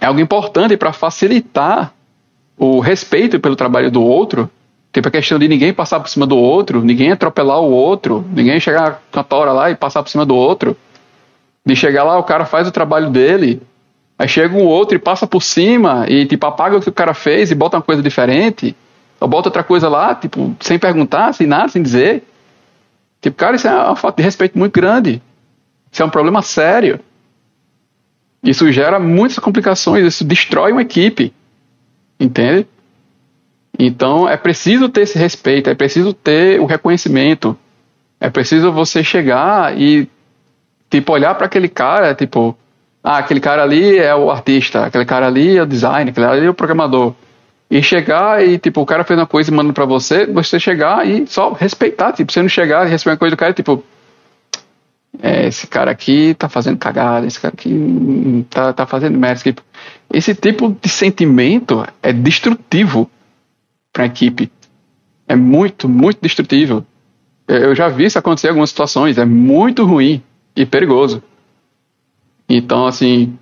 é 0.00 0.06
algo 0.06 0.20
importante 0.20 0.76
para 0.76 0.92
facilitar 0.92 1.92
o 2.62 2.78
respeito 2.78 3.40
pelo 3.40 3.56
trabalho 3.56 3.90
do 3.90 4.00
outro, 4.00 4.48
tipo 4.92 5.08
a 5.08 5.10
questão 5.10 5.36
de 5.36 5.48
ninguém 5.48 5.74
passar 5.74 5.98
por 5.98 6.08
cima 6.08 6.24
do 6.24 6.36
outro, 6.38 6.80
ninguém 6.80 7.10
atropelar 7.10 7.60
o 7.60 7.68
outro, 7.68 8.24
ninguém 8.32 8.60
chegar 8.60 9.02
com 9.10 9.18
a 9.18 9.24
tora 9.24 9.52
lá 9.52 9.68
e 9.68 9.74
passar 9.74 10.00
por 10.00 10.08
cima 10.08 10.24
do 10.24 10.36
outro. 10.36 10.76
De 11.66 11.74
chegar 11.74 12.04
lá, 12.04 12.16
o 12.18 12.22
cara 12.22 12.44
faz 12.44 12.68
o 12.68 12.70
trabalho 12.70 13.10
dele, 13.10 13.60
aí 14.16 14.28
chega 14.28 14.56
um 14.56 14.64
outro 14.64 14.94
e 14.94 15.00
passa 15.00 15.26
por 15.26 15.42
cima 15.42 16.06
e 16.08 16.24
tipo 16.24 16.46
apaga 16.46 16.76
o 16.76 16.80
que 16.80 16.88
o 16.88 16.92
cara 16.92 17.14
fez 17.14 17.50
e 17.50 17.54
bota 17.56 17.78
uma 17.78 17.82
coisa 17.82 18.00
diferente, 18.00 18.76
ou 19.18 19.26
bota 19.26 19.48
outra 19.48 19.64
coisa 19.64 19.88
lá, 19.88 20.14
tipo, 20.14 20.54
sem 20.60 20.78
perguntar, 20.78 21.32
sem 21.32 21.48
nada, 21.48 21.68
sem 21.68 21.82
dizer. 21.82 22.22
Tipo, 23.20 23.36
cara, 23.36 23.56
isso 23.56 23.66
é 23.66 23.74
uma 23.74 23.96
falta 23.96 24.18
de 24.18 24.22
respeito 24.22 24.56
muito 24.56 24.72
grande. 24.72 25.20
Isso 25.90 26.00
é 26.00 26.06
um 26.06 26.10
problema 26.10 26.42
sério. 26.42 27.00
Isso 28.42 28.70
gera 28.70 29.00
muitas 29.00 29.38
complicações, 29.40 30.06
isso 30.06 30.24
destrói 30.24 30.70
uma 30.70 30.82
equipe. 30.82 31.32
Entende? 32.22 32.68
Então 33.76 34.28
é 34.28 34.36
preciso 34.36 34.88
ter 34.88 35.02
esse 35.02 35.18
respeito, 35.18 35.68
é 35.68 35.74
preciso 35.74 36.12
ter 36.12 36.60
o 36.60 36.66
reconhecimento. 36.66 37.56
É 38.20 38.30
preciso 38.30 38.70
você 38.70 39.02
chegar 39.02 39.76
e 39.76 40.08
tipo 40.88 41.12
olhar 41.12 41.34
para 41.34 41.46
aquele 41.46 41.68
cara, 41.68 42.14
tipo, 42.14 42.56
ah, 43.02 43.18
aquele 43.18 43.40
cara 43.40 43.64
ali 43.64 43.98
é 43.98 44.14
o 44.14 44.30
artista, 44.30 44.86
aquele 44.86 45.04
cara 45.04 45.26
ali 45.26 45.56
é 45.56 45.62
o 45.62 45.66
designer, 45.66 46.10
aquele 46.10 46.26
ali 46.26 46.46
é 46.46 46.50
o 46.50 46.54
programador. 46.54 47.14
E 47.68 47.82
chegar 47.82 48.46
e, 48.46 48.58
tipo, 48.58 48.82
o 48.82 48.86
cara 48.86 49.02
fez 49.02 49.18
uma 49.18 49.26
coisa 49.26 49.50
e 49.50 49.54
manda 49.54 49.72
pra 49.72 49.86
você, 49.86 50.26
você 50.26 50.60
chegar 50.60 51.06
e 51.08 51.26
só 51.26 51.52
respeitar. 51.52 52.12
Tipo, 52.12 52.30
você 52.30 52.42
não 52.42 52.48
chegar 52.48 52.86
e 52.86 52.90
receber 52.90 53.12
uma 53.12 53.16
coisa 53.16 53.34
do 53.34 53.38
cara, 53.38 53.54
tipo, 53.54 53.82
é, 55.20 55.46
esse 55.46 55.66
cara 55.66 55.90
aqui 55.90 56.34
tá 56.34 56.48
fazendo 56.48 56.78
cagada, 56.78 57.26
esse 57.26 57.40
cara 57.40 57.54
aqui 57.54 58.46
tá, 58.48 58.72
tá 58.72 58.86
fazendo 58.86 59.18
merda. 59.18 59.40
Tipo, 59.40 59.62
esse 60.12 60.34
tipo 60.34 60.76
de 60.80 60.88
sentimento 60.88 61.86
é 62.02 62.12
destrutivo 62.12 63.10
para 63.92 64.04
a 64.04 64.06
equipe. 64.06 64.50
É 65.28 65.36
muito, 65.36 65.88
muito 65.88 66.18
destrutivo. 66.20 66.86
Eu 67.46 67.74
já 67.74 67.88
vi 67.88 68.06
isso 68.06 68.18
acontecer 68.18 68.46
em 68.48 68.50
algumas 68.50 68.70
situações. 68.70 69.18
É 69.18 69.24
muito 69.24 69.84
ruim 69.84 70.22
e 70.56 70.64
perigoso. 70.64 71.22
Então, 72.48 72.86
assim, 72.86 73.38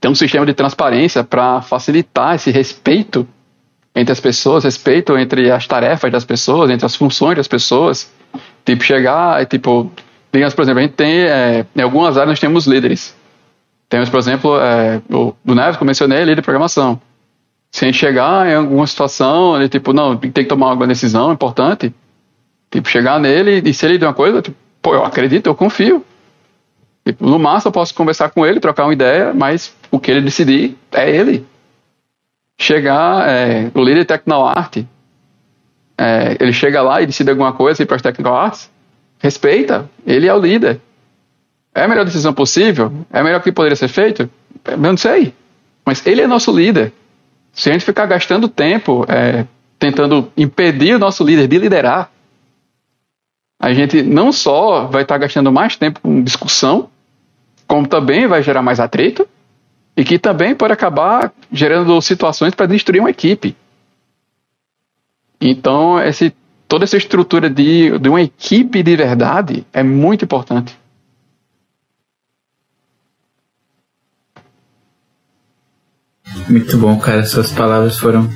tem 0.00 0.10
um 0.10 0.14
sistema 0.14 0.46
de 0.46 0.54
transparência 0.54 1.22
para 1.22 1.62
facilitar 1.62 2.34
esse 2.34 2.50
respeito 2.50 3.26
entre 3.94 4.12
as 4.12 4.20
pessoas, 4.20 4.64
respeito 4.64 5.16
entre 5.16 5.50
as 5.50 5.66
tarefas 5.66 6.12
das 6.12 6.24
pessoas, 6.24 6.70
entre 6.70 6.84
as 6.84 6.94
funções 6.94 7.36
das 7.36 7.48
pessoas. 7.48 8.12
Tipo, 8.64 8.82
chegar 8.82 9.40
e, 9.40 9.46
tipo, 9.46 9.90
digamos, 10.36 10.54
por 10.54 10.62
exemplo, 10.62 10.80
a 10.80 10.82
gente 10.82 10.94
tem, 10.94 11.22
é, 11.22 11.64
em 11.74 11.80
algumas 11.80 12.16
áreas 12.16 12.28
nós 12.28 12.40
temos 12.40 12.66
líderes. 12.66 13.16
Temos, 13.88 14.10
por 14.10 14.18
exemplo, 14.18 14.58
é, 14.60 15.00
o 15.10 15.34
do 15.42 15.54
Neves, 15.54 15.76
que 15.76 15.82
eu 15.82 15.86
mencionei, 15.86 16.20
líder 16.20 16.36
de 16.36 16.42
programação. 16.42 17.00
Se 17.70 17.84
a 17.84 17.88
gente 17.88 17.96
chegar 17.96 18.46
em 18.46 18.54
alguma 18.54 18.86
situação, 18.86 19.56
ele, 19.56 19.68
tipo, 19.68 19.94
não, 19.94 20.14
tem 20.16 20.30
que 20.30 20.44
tomar 20.44 20.68
alguma 20.68 20.86
decisão 20.86 21.32
importante, 21.32 21.94
tipo, 22.70 22.86
chegar 22.86 23.18
nele 23.18 23.62
e 23.64 23.72
se 23.72 23.86
ele 23.86 23.96
der 23.96 24.06
uma 24.06 24.14
coisa, 24.14 24.42
tipo, 24.42 24.56
pô, 24.82 24.94
eu 24.94 25.04
acredito, 25.04 25.46
eu 25.46 25.54
confio. 25.54 26.04
Tipo, 27.06 27.24
no 27.24 27.38
máximo 27.38 27.70
eu 27.70 27.72
posso 27.72 27.94
conversar 27.94 28.28
com 28.28 28.44
ele, 28.44 28.60
trocar 28.60 28.84
uma 28.84 28.92
ideia, 28.92 29.32
mas 29.32 29.74
o 29.90 29.98
que 29.98 30.10
ele 30.10 30.20
decidir 30.20 30.76
é 30.92 31.08
ele. 31.08 31.46
Chegar, 32.58 33.26
é, 33.26 33.70
o 33.74 33.82
líder 33.82 34.06
Art, 34.54 34.78
é, 35.96 36.36
ele 36.38 36.52
chega 36.52 36.82
lá 36.82 37.00
e 37.00 37.06
decide 37.06 37.30
alguma 37.30 37.54
coisa 37.54 37.86
para 37.86 37.96
as 37.96 38.02
Technical 38.02 38.36
Arts, 38.36 38.70
respeita, 39.18 39.88
ele 40.06 40.26
é 40.26 40.34
o 40.34 40.38
líder. 40.38 40.80
É 41.74 41.84
a 41.84 41.88
melhor 41.88 42.04
decisão 42.04 42.32
possível? 42.32 42.92
É 43.12 43.20
a 43.20 43.24
melhor 43.24 43.42
que 43.42 43.52
poderia 43.52 43.76
ser 43.76 43.88
feito? 43.88 44.28
Eu 44.64 44.78
não 44.78 44.96
sei. 44.96 45.34
Mas 45.84 46.04
ele 46.06 46.22
é 46.22 46.26
nosso 46.26 46.50
líder. 46.54 46.92
Se 47.52 47.70
a 47.70 47.72
gente 47.72 47.84
ficar 47.84 48.06
gastando 48.06 48.48
tempo 48.48 49.04
é, 49.08 49.46
tentando 49.78 50.32
impedir 50.36 50.94
o 50.94 50.98
nosso 50.98 51.22
líder 51.24 51.46
de 51.48 51.58
liderar, 51.58 52.10
a 53.58 53.72
gente 53.72 54.02
não 54.02 54.32
só 54.32 54.86
vai 54.86 55.02
estar 55.02 55.18
gastando 55.18 55.50
mais 55.50 55.76
tempo 55.76 56.00
com 56.00 56.22
discussão, 56.22 56.90
como 57.66 57.86
também 57.86 58.26
vai 58.26 58.42
gerar 58.42 58.62
mais 58.62 58.78
atrito 58.78 59.26
e 59.96 60.04
que 60.04 60.18
também 60.18 60.54
pode 60.54 60.72
acabar 60.72 61.32
gerando 61.50 62.00
situações 62.02 62.54
para 62.54 62.66
destruir 62.66 63.00
uma 63.00 63.10
equipe. 63.10 63.56
Então, 65.40 66.00
esse, 66.00 66.34
toda 66.68 66.84
essa 66.84 66.96
estrutura 66.96 67.48
de, 67.48 67.98
de 67.98 68.08
uma 68.08 68.22
equipe 68.22 68.82
de 68.82 68.96
verdade 68.96 69.66
é 69.72 69.82
muito 69.82 70.24
importante. 70.24 70.76
Muito 76.48 76.76
bom, 76.78 76.98
cara. 76.98 77.24
Suas 77.24 77.50
palavras 77.50 77.98
foram 77.98 78.28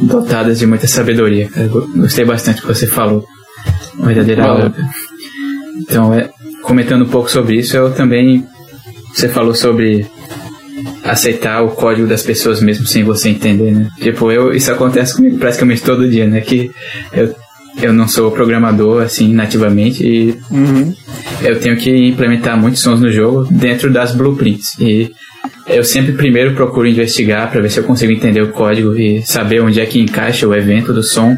dotadas 0.00 0.58
de 0.58 0.66
muita 0.66 0.86
sabedoria, 0.86 1.48
cara. 1.48 1.68
Gostei 1.68 2.24
bastante 2.24 2.56
do 2.56 2.62
que 2.62 2.68
você 2.68 2.86
falou. 2.86 3.24
Uma 3.94 4.08
verdadeira 4.08 4.44
aula. 4.44 4.74
Então, 5.76 6.12
é, 6.12 6.30
comentando 6.62 7.04
um 7.04 7.08
pouco 7.08 7.30
sobre 7.30 7.58
isso, 7.58 7.76
eu 7.76 7.92
também. 7.94 8.46
Você 9.12 9.28
falou 9.28 9.54
sobre 9.54 10.06
aceitar 11.04 11.62
o 11.62 11.70
código 11.70 12.06
das 12.06 12.22
pessoas 12.22 12.60
mesmo 12.60 12.86
sem 12.86 13.04
você 13.04 13.28
entender, 13.28 13.70
né? 13.70 13.88
Tipo, 14.00 14.32
eu, 14.32 14.52
isso 14.52 14.72
acontece 14.72 15.14
comigo 15.14 15.38
praticamente 15.38 15.82
todo 15.82 16.10
dia, 16.10 16.26
né? 16.26 16.40
Que 16.40 16.70
eu, 17.12 17.34
eu 17.80 17.92
não 17.92 18.06
sou 18.06 18.30
programador, 18.30 19.02
assim, 19.02 19.32
nativamente 19.32 20.06
e 20.06 20.38
uhum. 20.50 20.94
eu 21.42 21.58
tenho 21.60 21.76
que 21.76 21.90
implementar 21.90 22.58
muitos 22.58 22.82
sons 22.82 23.00
no 23.00 23.10
jogo 23.10 23.46
dentro 23.50 23.92
das 23.92 24.14
blueprints. 24.14 24.78
E 24.78 25.10
eu 25.66 25.82
sempre 25.82 26.12
primeiro 26.12 26.54
procuro 26.54 26.86
investigar 26.86 27.50
para 27.50 27.60
ver 27.60 27.70
se 27.70 27.78
eu 27.78 27.84
consigo 27.84 28.12
entender 28.12 28.42
o 28.42 28.52
código 28.52 28.96
e 28.96 29.22
saber 29.22 29.60
onde 29.60 29.80
é 29.80 29.86
que 29.86 30.00
encaixa 30.00 30.46
o 30.46 30.54
evento 30.54 30.92
do 30.92 31.02
som. 31.02 31.36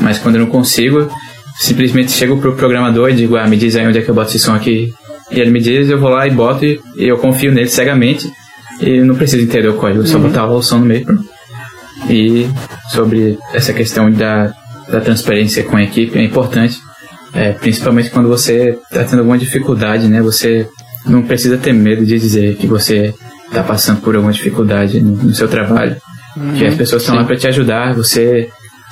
Mas 0.00 0.18
quando 0.18 0.36
eu 0.36 0.42
não 0.42 0.48
consigo, 0.48 1.10
simplesmente 1.56 2.12
chego 2.12 2.38
pro 2.38 2.54
programador 2.54 3.10
e 3.10 3.14
digo, 3.14 3.36
ah, 3.36 3.46
me 3.46 3.56
diz 3.56 3.76
aí 3.76 3.86
onde 3.86 3.98
é 3.98 4.02
que 4.02 4.10
eu 4.10 4.14
boto 4.14 4.30
esse 4.30 4.38
som 4.38 4.54
aqui. 4.54 4.92
E 5.30 5.40
ele 5.40 5.50
me 5.50 5.60
diz, 5.60 5.88
eu 5.88 5.98
vou 5.98 6.10
lá 6.10 6.26
e 6.26 6.30
boto 6.30 6.64
e 6.64 6.80
eu 6.96 7.16
confio 7.18 7.52
nele 7.52 7.68
cegamente 7.68 8.30
e 8.80 9.00
não 9.00 9.14
preciso 9.14 9.42
entender 9.42 9.68
o 9.68 9.74
código, 9.74 10.06
só 10.06 10.16
uhum. 10.16 10.24
botar 10.24 10.46
o 10.46 10.62
som 10.62 10.78
no 10.78 10.86
meio. 10.86 11.06
E 12.08 12.46
sobre 12.92 13.38
essa 13.54 13.72
questão 13.72 14.10
da, 14.10 14.52
da 14.88 15.00
transparência 15.00 15.62
com 15.64 15.76
a 15.76 15.82
equipe 15.82 16.18
é 16.18 16.22
importante, 16.22 16.80
é, 17.32 17.52
principalmente 17.52 18.10
quando 18.10 18.28
você 18.28 18.78
está 18.90 19.04
tendo 19.04 19.20
alguma 19.20 19.38
dificuldade, 19.38 20.08
né? 20.08 20.20
Você 20.20 20.68
não 21.06 21.22
precisa 21.22 21.56
ter 21.56 21.72
medo 21.72 22.04
de 22.04 22.18
dizer 22.18 22.56
que 22.56 22.66
você 22.66 23.14
está 23.46 23.62
passando 23.62 24.00
por 24.00 24.14
alguma 24.14 24.32
dificuldade 24.32 25.00
no, 25.00 25.16
no 25.16 25.34
seu 25.34 25.48
trabalho. 25.48 25.96
Uhum, 26.36 26.54
que 26.54 26.64
as 26.64 26.74
pessoas 26.74 27.02
estão 27.02 27.14
lá 27.14 27.24
para 27.24 27.36
te 27.36 27.46
ajudar, 27.46 27.94
você, 27.94 28.48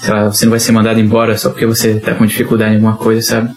lá, 0.06 0.26
você 0.26 0.44
não 0.44 0.50
vai 0.50 0.60
ser 0.60 0.72
mandado 0.72 1.00
embora 1.00 1.38
só 1.38 1.48
porque 1.50 1.64
você 1.64 1.92
está 1.92 2.14
com 2.14 2.26
dificuldade 2.26 2.72
em 2.72 2.76
alguma 2.76 2.96
coisa, 2.96 3.22
sabe? 3.22 3.50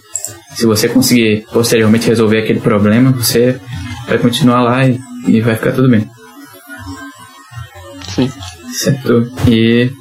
Se 0.55 0.65
você 0.65 0.88
conseguir 0.88 1.45
posteriormente 1.51 2.07
resolver 2.07 2.39
aquele 2.39 2.59
problema, 2.59 3.11
você 3.11 3.59
vai 4.07 4.17
continuar 4.17 4.61
lá 4.61 4.88
e, 4.88 4.99
e 5.27 5.41
vai 5.41 5.55
ficar 5.55 5.73
tudo 5.73 5.89
bem. 5.89 6.07
Sim. 8.07 8.31
Certo. 8.73 9.31
E 9.47 9.91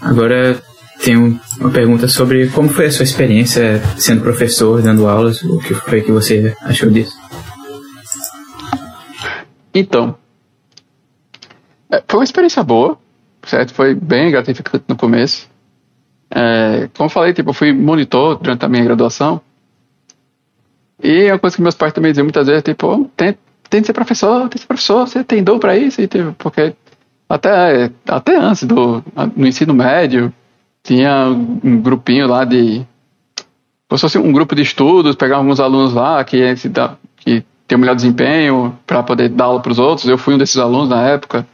agora 0.00 0.60
tenho 1.04 1.38
uma 1.60 1.70
pergunta 1.70 2.08
sobre 2.08 2.48
como 2.48 2.70
foi 2.70 2.86
a 2.86 2.90
sua 2.90 3.04
experiência 3.04 3.80
sendo 3.98 4.22
professor, 4.22 4.80
dando 4.80 5.06
aulas, 5.06 5.42
o 5.42 5.58
que 5.58 5.74
foi 5.74 6.00
que 6.00 6.10
você 6.10 6.56
achou 6.62 6.90
disso? 6.90 7.14
Então, 9.74 10.16
é, 11.90 12.02
foi 12.08 12.20
uma 12.20 12.24
experiência 12.24 12.62
boa, 12.62 12.98
certo? 13.44 13.74
Foi 13.74 13.94
bem 13.94 14.30
gratificante 14.30 14.84
no 14.88 14.96
começo. 14.96 15.48
É, 16.30 16.88
como 16.96 17.10
falei, 17.10 17.34
tipo, 17.34 17.50
eu 17.50 17.54
fui 17.54 17.72
monitor 17.72 18.38
durante 18.38 18.64
a 18.64 18.68
minha 18.68 18.84
graduação. 18.84 19.40
E 21.02 21.24
é 21.24 21.32
uma 21.32 21.38
coisa 21.38 21.54
que 21.54 21.62
meus 21.62 21.74
pais 21.74 21.92
também 21.92 22.12
diziam 22.12 22.24
muitas 22.24 22.46
vezes, 22.46 22.62
tipo, 22.62 23.10
tem, 23.14 23.36
de 23.70 23.86
ser 23.86 23.92
professor, 23.92 24.40
tem 24.42 24.54
de 24.54 24.60
ser 24.60 24.66
professor, 24.66 25.06
você 25.06 25.22
tem 25.22 25.42
dom 25.44 25.58
para 25.58 25.76
isso, 25.76 26.00
e, 26.00 26.06
tipo, 26.06 26.32
porque 26.38 26.74
até, 27.28 27.90
até 28.08 28.36
antes 28.36 28.62
do 28.62 29.04
no 29.36 29.46
ensino 29.46 29.74
médio, 29.74 30.32
tinha 30.84 31.28
um 31.28 31.80
grupinho 31.80 32.28
lá 32.28 32.44
de. 32.44 32.86
Como 33.88 33.98
se 33.98 34.02
fosse 34.02 34.18
um 34.18 34.32
grupo 34.32 34.54
de 34.54 34.62
estudos, 34.62 35.16
pegar 35.16 35.38
alguns 35.38 35.58
alunos 35.58 35.92
lá 35.92 36.22
que, 36.22 36.54
que 37.16 37.44
tem 37.66 37.76
o 37.76 37.78
melhor 37.78 37.96
desempenho 37.96 38.78
para 38.86 39.02
poder 39.02 39.30
dar 39.30 39.46
aula 39.46 39.60
para 39.60 39.72
os 39.72 39.78
outros. 39.78 40.08
Eu 40.08 40.18
fui 40.18 40.34
um 40.34 40.38
desses 40.38 40.58
alunos 40.58 40.88
na 40.90 41.02
época. 41.08 41.46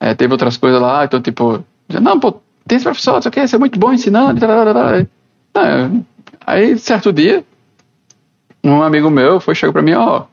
É, 0.00 0.14
teve 0.14 0.32
outras 0.32 0.56
coisas 0.56 0.80
lá, 0.80 1.04
então, 1.04 1.20
tipo, 1.20 1.64
não, 1.88 2.18
pô, 2.20 2.32
tem 2.66 2.76
esse 2.76 2.84
professor, 2.84 3.18
isso 3.18 3.28
aqui, 3.28 3.46
você 3.46 3.56
é 3.56 3.58
muito 3.58 3.78
bom 3.78 3.92
ensinando. 3.92 4.38
Não, 5.54 6.04
aí, 6.46 6.78
certo 6.78 7.12
dia, 7.12 7.44
um 8.62 8.82
amigo 8.82 9.08
meu 9.08 9.40
foi 9.40 9.54
chegou 9.54 9.72
para 9.72 9.82
mim, 9.82 9.94
ó, 9.94 10.24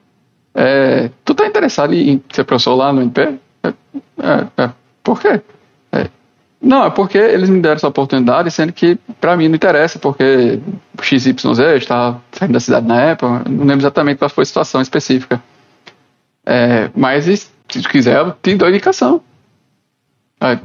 é, 0.53 1.09
tu 1.23 1.33
tá 1.33 1.47
interessado 1.47 1.93
em 1.93 2.21
ser 2.31 2.43
professor 2.43 2.75
lá 2.75 2.91
no 2.91 3.01
NP? 3.01 3.39
É, 3.63 3.67
é, 4.19 4.63
é, 4.63 4.69
por 5.01 5.19
quê? 5.21 5.41
É, 6.63 6.67
não, 6.67 6.85
é 6.85 6.89
porque 6.89 7.17
eles 7.17 7.49
me 7.49 7.59
deram 7.59 7.75
essa 7.75 7.87
oportunidade, 7.87 8.49
sendo 8.51 8.71
que 8.71 8.97
para 9.19 9.35
mim 9.35 9.47
não 9.47 9.55
interessa, 9.55 9.99
porque 9.99 10.59
XYZ 11.01 11.35
estava 11.77 12.21
saindo 12.31 12.53
da 12.53 12.59
cidade 12.59 12.87
na 12.87 12.99
época, 13.01 13.49
não 13.49 13.65
lembro 13.65 13.81
exatamente 13.81 14.17
qual 14.17 14.29
foi 14.29 14.43
a 14.43 14.45
situação 14.45 14.81
específica. 14.81 15.41
É, 16.45 16.89
mas 16.95 17.25
se 17.25 17.81
quiser, 17.89 18.17
eu 18.17 18.31
te 18.31 18.55
dou 18.55 18.69
indicação. 18.69 19.21
Aí, 20.39 20.59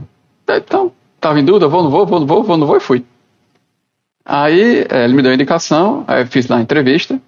então, 0.48 0.92
estava 1.16 1.38
em 1.38 1.44
dúvida, 1.44 1.68
vou, 1.68 1.82
não 1.82 1.90
vou, 1.90 2.06
vou, 2.06 2.20
não 2.20 2.26
vou, 2.26 2.42
vou, 2.42 2.56
não 2.56 2.66
vou 2.66 2.76
e 2.76 2.80
fui. 2.80 3.04
Aí 4.24 4.86
é, 4.90 5.04
ele 5.04 5.14
me 5.14 5.22
deu 5.22 5.30
a 5.32 5.34
indicação, 5.34 6.04
aí 6.06 6.22
eu 6.22 6.26
fiz 6.26 6.46
lá 6.48 6.58
a 6.58 6.60
entrevista. 6.60 7.20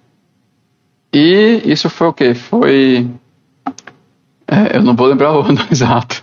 E 1.13 1.61
isso 1.65 1.89
foi 1.89 2.07
o 2.07 2.13
quê? 2.13 2.33
Foi 2.33 3.09
é, 4.51 4.75
eu 4.75 4.83
não 4.83 4.93
vou 4.93 5.07
lembrar 5.07 5.33
o 5.33 5.41
ano 5.41 5.65
exato. 5.71 6.20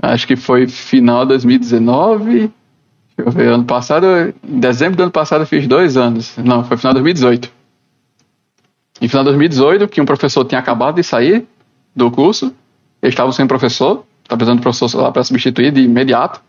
Acho 0.00 0.26
que 0.26 0.36
foi 0.36 0.66
final 0.66 1.22
de 1.22 1.30
2019. 1.30 2.30
Deixa 2.30 2.52
eu 3.18 3.30
ver, 3.30 3.48
ano 3.48 3.64
passado, 3.64 4.06
em 4.46 4.60
dezembro 4.60 4.96
do 4.96 5.02
ano 5.04 5.12
passado 5.12 5.42
eu 5.42 5.46
fiz 5.46 5.66
dois 5.66 5.96
anos. 5.96 6.36
Não, 6.36 6.64
foi 6.64 6.76
final 6.76 6.92
de 6.92 7.00
2018. 7.00 7.50
Em 9.00 9.08
final 9.08 9.24
de 9.24 9.30
2018, 9.30 9.88
que 9.88 10.00
um 10.00 10.04
professor 10.04 10.44
tinha 10.44 10.58
acabado 10.58 10.96
de 10.96 11.02
sair 11.02 11.46
do 11.94 12.10
curso, 12.10 12.54
eles 13.02 13.12
estavam 13.12 13.32
sem 13.32 13.46
professor, 13.46 14.04
estava 14.22 14.38
precisando 14.38 14.58
de 14.58 14.62
professor 14.62 15.00
lá 15.00 15.12
para 15.12 15.24
substituir 15.24 15.72
de 15.72 15.82
imediato. 15.82 16.40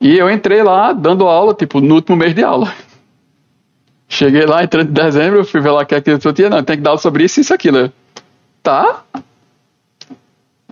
E 0.00 0.16
eu 0.16 0.30
entrei 0.30 0.62
lá 0.62 0.92
dando 0.92 1.26
aula, 1.26 1.54
tipo, 1.54 1.80
no 1.80 1.96
último 1.96 2.16
mês 2.16 2.34
de 2.34 2.44
aula. 2.44 2.72
Cheguei 4.08 4.46
lá, 4.46 4.62
em 4.62 4.68
dezembro, 4.86 5.44
fui 5.44 5.60
ver 5.60 5.70
lá 5.70 5.84
que 5.84 5.94
aquilo 5.94 6.18
que 6.18 6.28
eu 6.28 6.32
tinha, 6.32 6.48
não, 6.48 6.62
tem 6.62 6.76
que 6.76 6.82
dar 6.82 6.90
aula 6.90 7.00
sobre 7.00 7.24
isso 7.24 7.40
e 7.40 7.42
isso 7.42 7.52
aquilo. 7.52 7.92
Tá, 8.62 9.02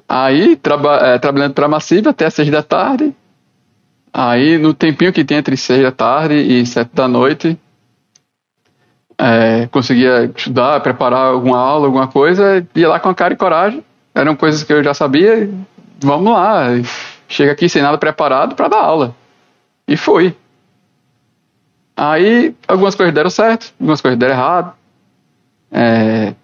Aí, 0.09 0.57
traba 0.57 0.97
é, 0.99 1.19
trabalhando 1.19 1.55
para 1.55 1.67
a 1.67 1.69
Massiva 1.69 2.11
até 2.11 2.27
as 2.27 2.35
seis 2.35 2.51
da 2.51 2.63
tarde. 2.63 3.15
Aí, 4.13 4.57
no 4.57 4.73
tempinho 4.73 5.13
que 5.13 5.25
tem 5.25 5.39
entre 5.39 5.57
seis 5.57 5.83
da 5.83 5.93
tarde 5.93 6.35
e 6.35 6.65
sete 6.65 6.91
da 6.95 7.09
noite, 7.09 7.59
é, 9.19 9.67
conseguia 9.69 10.31
estudar, 10.35 10.81
preparar 10.81 11.33
alguma 11.33 11.59
aula, 11.59 11.87
alguma 11.87 12.07
coisa, 12.07 12.67
ia 12.75 12.89
lá 12.89 13.01
com 13.01 13.09
a 13.09 13.15
cara 13.15 13.35
e 13.35 13.37
coragem. 13.37 13.85
Eram 14.15 14.37
coisas 14.37 14.63
que 14.63 14.73
eu 14.73 14.83
já 14.83 14.95
sabia, 14.95 15.51
vamos 16.01 16.33
lá. 16.33 16.67
Chega 17.29 17.53
aqui 17.53 17.69
sem 17.69 17.83
nada 17.83 17.99
preparado 17.99 18.55
para 18.55 18.69
dar 18.69 18.81
aula. 18.81 19.15
E 19.89 19.97
fui. 19.97 20.35
Aí, 21.97 22.55
algumas 22.69 22.95
coisas 22.95 23.15
deram 23.15 23.31
certo, 23.31 23.73
algumas 23.81 24.01
coisas 24.01 24.19
deram 24.19 24.35
errado. 24.35 24.73
É, 25.73 26.35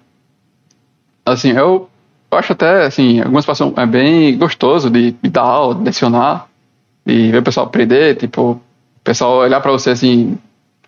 assim, 1.25 1.53
eu 1.53 1.89
eu 2.33 2.39
acho 2.39 2.53
até, 2.53 2.87
assim, 2.87 3.21
algumas 3.21 3.45
situações 3.45 3.75
é 3.77 3.87
bem 3.87 4.37
gostoso 4.39 4.89
de, 4.91 5.13
de 5.13 5.31
dar 5.31 5.43
aula, 5.43 5.75
de 5.75 5.85
lecionar, 5.85 6.49
e 7.07 7.31
ver 7.31 7.39
o 7.39 7.43
pessoal 7.43 7.67
aprender, 7.67 8.17
tipo, 8.17 8.53
o 8.53 8.61
pessoal 9.05 9.39
olhar 9.39 9.61
para 9.61 9.73
você, 9.73 9.91
assim, 9.91 10.39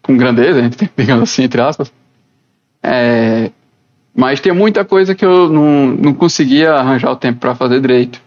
com 0.03 0.17
grandeza, 0.17 0.63
digamos 0.97 1.31
assim, 1.31 1.45
entre 1.45 1.61
aspas. 1.61 1.93
É, 2.83 3.51
mas 4.15 4.41
tem 4.41 4.53
muita 4.53 4.85
coisa 4.85 5.15
que 5.15 5.25
eu 5.25 5.51
não, 5.51 5.87
não 5.89 6.15
conseguia 6.15 6.75
arranjar 6.75 7.11
o 7.11 7.17
tempo 7.17 7.41
para 7.41 7.55
fazer 7.55 7.81
direito. 7.81 8.21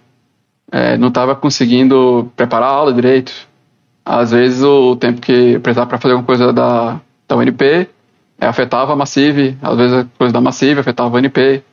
É, 0.71 0.97
não 0.97 1.07
estava 1.07 1.35
conseguindo 1.35 2.29
preparar 2.35 2.69
a 2.69 2.73
aula 2.73 2.93
direito. 2.93 3.31
Às 4.05 4.31
vezes 4.31 4.61
o 4.63 4.95
tempo 4.95 5.21
que 5.21 5.59
precisava 5.59 5.87
para 5.87 5.97
fazer 5.97 6.13
alguma 6.13 6.25
coisa 6.25 6.51
da, 6.51 6.99
da 7.27 7.35
UNP 7.35 7.87
é, 8.39 8.45
afetava 8.45 8.93
a 8.93 8.95
Massive, 8.95 9.57
às 9.61 9.77
vezes 9.77 9.97
a 9.97 10.05
coisa 10.17 10.33
da 10.33 10.41
Massive 10.41 10.79
afetava 10.79 11.17
a 11.17 11.19
UNP. 11.19 11.63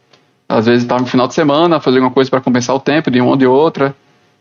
Às 0.55 0.67
vezes 0.67 0.85
estava 0.85 1.01
no 1.01 1.07
final 1.09 1.27
de 1.27 1.35
semana, 1.35 1.81
fazendo 1.81 2.05
alguma 2.05 2.15
coisa 2.15 2.31
para 2.31 2.41
compensar 2.41 2.77
o 2.77 2.81
tempo 2.81 3.11
de 3.11 3.21
uma 3.21 3.31
ou 3.31 3.37
de 3.37 3.45
outra. 3.45 3.95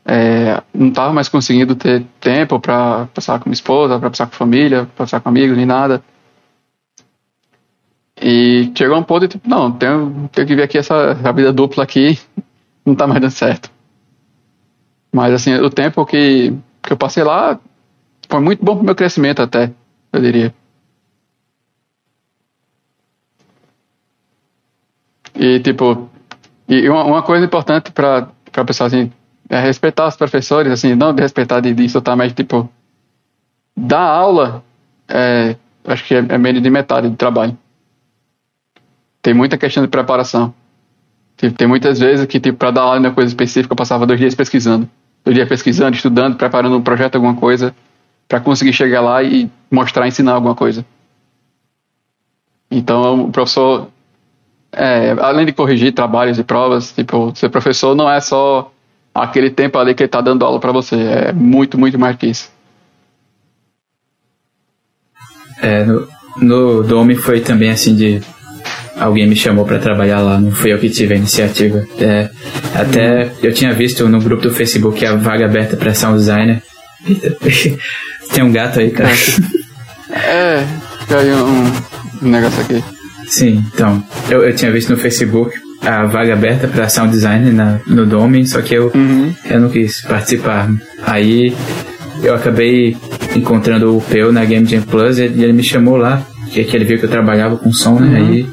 É, 0.06 0.62
não 0.72 0.90
estava 0.90 1.12
mais 1.12 1.28
conseguindo 1.28 1.76
ter 1.76 2.06
tempo 2.20 2.60
para 2.60 3.08
passar 3.08 3.40
com 3.40 3.50
minha 3.50 3.56
esposa, 3.56 3.98
para 3.98 4.12
passar 4.12 4.28
com 4.28 4.36
a 4.36 4.38
família, 4.38 4.86
para 4.96 5.06
passar 5.06 5.22
com 5.22 5.30
amigos, 5.30 5.58
nem 5.58 5.66
nada. 5.66 6.04
E 8.22 8.72
chegou 8.78 8.96
um 8.96 9.04
ponto 9.04 9.22
de 9.22 9.30
tipo, 9.30 9.50
não, 9.50 9.72
tenho, 9.72 10.30
tenho 10.32 10.48
que 10.48 10.56
ver 10.56 10.64
aqui 10.64 10.78
essa 10.78 11.16
vida 11.34 11.52
dupla 11.52 11.84
aqui, 11.84 12.20
não 12.86 12.94
está 12.94 13.08
mais 13.08 13.20
dando 13.20 13.32
certo. 13.32 13.72
Mas 15.12 15.34
assim, 15.34 15.56
o 15.56 15.70
tempo 15.70 16.06
que, 16.06 16.54
que 16.84 16.94
eu 16.94 16.98
passei 16.98 17.24
lá 17.24 17.60
foi 18.30 18.40
muito 18.40 18.64
bom 18.64 18.76
para 18.76 18.84
o 18.84 18.86
meu 18.86 18.96
crescimento 18.96 19.42
até, 19.42 19.72
eu 20.12 20.22
diria. 20.22 20.54
E, 25.44 25.60
tipo, 25.60 26.10
e 26.70 26.88
uma, 26.88 27.04
uma 27.04 27.22
coisa 27.22 27.46
importante 27.46 27.92
para 27.92 28.30
o 28.58 28.66
pessoal, 28.66 28.88
assim, 28.88 29.12
é 29.50 29.60
respeitar 29.60 30.08
os 30.08 30.16
professores, 30.16 30.72
assim, 30.72 30.96
não 30.96 31.14
respeitar 31.14 31.60
de, 31.60 31.74
de 31.74 31.84
insultar, 31.84 32.16
mas, 32.16 32.32
tipo, 32.32 32.70
dar 33.76 34.00
aula, 34.00 34.64
é, 35.06 35.58
acho 35.84 36.06
que 36.06 36.16
é, 36.16 36.20
é 36.20 36.38
menos 36.38 36.64
de 36.64 36.70
metade 36.70 37.10
do 37.10 37.18
trabalho. 37.18 37.58
Tem 39.22 39.34
muita 39.34 39.58
questão 39.58 39.84
de 39.84 39.90
preparação. 39.90 40.54
Tipo, 41.36 41.58
tem 41.58 41.68
muitas 41.68 42.00
vezes 42.00 42.26
que, 42.26 42.40
tipo, 42.40 42.58
para 42.58 42.72
dar 42.72 42.84
aula 42.84 42.96
em 42.96 43.00
uma 43.02 43.12
coisa 43.12 43.30
específica, 43.30 43.74
eu 43.74 43.78
passava 43.78 44.06
dois 44.06 44.22
dias 44.22 44.34
pesquisando. 44.34 44.90
Dois 45.26 45.36
dias 45.36 45.50
pesquisando, 45.50 45.94
estudando, 45.94 46.38
preparando 46.38 46.78
um 46.78 46.82
projeto, 46.82 47.16
alguma 47.16 47.36
coisa, 47.36 47.76
para 48.30 48.40
conseguir 48.40 48.72
chegar 48.72 49.02
lá 49.02 49.22
e 49.22 49.52
mostrar, 49.70 50.08
ensinar 50.08 50.32
alguma 50.32 50.56
coisa. 50.56 50.86
Então, 52.72 53.26
o 53.26 53.32
professor 53.32 53.90
é, 54.74 55.16
além 55.20 55.46
de 55.46 55.54
corrigir 55.54 55.94
trabalhos 55.94 56.38
e 56.40 56.44
provas, 56.44 56.92
tipo, 56.92 57.32
ser 57.36 57.50
professor 57.50 57.96
não 57.96 58.10
é 58.10 58.20
só 58.20 58.72
aquele 59.14 59.50
tempo 59.50 59.78
ali 59.78 59.94
que 59.94 60.04
ele 60.04 60.08
está 60.08 60.22
dando 60.22 60.44
aula 60.44 60.60
para 60.60 60.72
você, 60.72 60.96
é 60.96 61.32
muito, 61.32 61.78
muito 61.78 62.00
mais 62.00 62.16
que 62.18 62.28
isso. 62.28 62.52
É, 65.62 65.86
no, 65.86 66.08
no 66.38 66.84
Dome 66.84 67.16
foi 67.16 67.40
também 67.40 67.70
assim 67.70 67.96
de 67.96 68.22
alguém 68.98 69.28
me 69.28 69.36
chamou 69.36 69.66
para 69.66 69.80
trabalhar 69.80 70.20
lá, 70.20 70.40
não 70.40 70.52
fui 70.52 70.74
eu 70.74 70.80
que 70.80 70.90
tive 70.90 71.14
a 71.14 71.18
iniciativa. 71.18 71.86
É, 72.00 72.30
até 72.74 73.32
eu 73.42 73.54
tinha 73.54 73.74
visto 73.74 74.08
no 74.10 74.20
grupo 74.20 74.44
do 74.44 74.54
Facebook 74.54 75.06
a 75.06 75.16
vaga 75.16 75.46
aberta 75.46 75.78
para 75.78 75.94
sound 75.94 76.18
designer. 76.18 76.62
Tem 78.34 78.44
um 78.44 78.52
gato 78.52 78.80
aí, 78.80 78.90
cara. 78.90 79.14
É, 80.12 80.66
caiu 81.08 81.38
um 82.22 82.28
negócio 82.28 82.62
aqui. 82.62 82.93
Sim, 83.28 83.64
então, 83.74 84.04
eu, 84.30 84.44
eu 84.44 84.56
tinha 84.56 84.72
visto 84.72 84.90
no 84.90 84.98
Facebook 84.98 85.56
a 85.82 86.06
vaga 86.06 86.34
aberta 86.34 86.68
para 86.68 86.88
sound 86.88 87.12
designer 87.12 87.54
na, 87.54 87.80
no 87.86 88.06
Dome, 88.06 88.48
só 88.48 88.62
que 88.62 88.74
eu, 88.74 88.92
uhum. 88.96 89.34
eu 89.50 89.60
não 89.60 89.70
quis 89.70 90.02
participar. 90.02 90.70
Aí 91.06 91.54
eu 92.22 92.34
acabei 92.34 92.96
encontrando 93.36 93.98
o 93.98 94.02
Peu 94.02 94.32
na 94.32 94.46
Game 94.46 94.66
Jam 94.66 94.82
Plus 94.82 95.18
e 95.18 95.24
ele 95.24 95.54
me 95.54 95.64
chamou 95.64 95.98
lá, 95.98 96.26
que 96.52 96.60
ele 96.62 96.86
viu 96.86 96.98
que 96.98 97.06
eu 97.06 97.10
trabalhava 97.10 97.58
com 97.58 97.72
som, 97.74 98.00
né? 98.00 98.20
Uhum. 98.20 98.28
Aí 98.28 98.48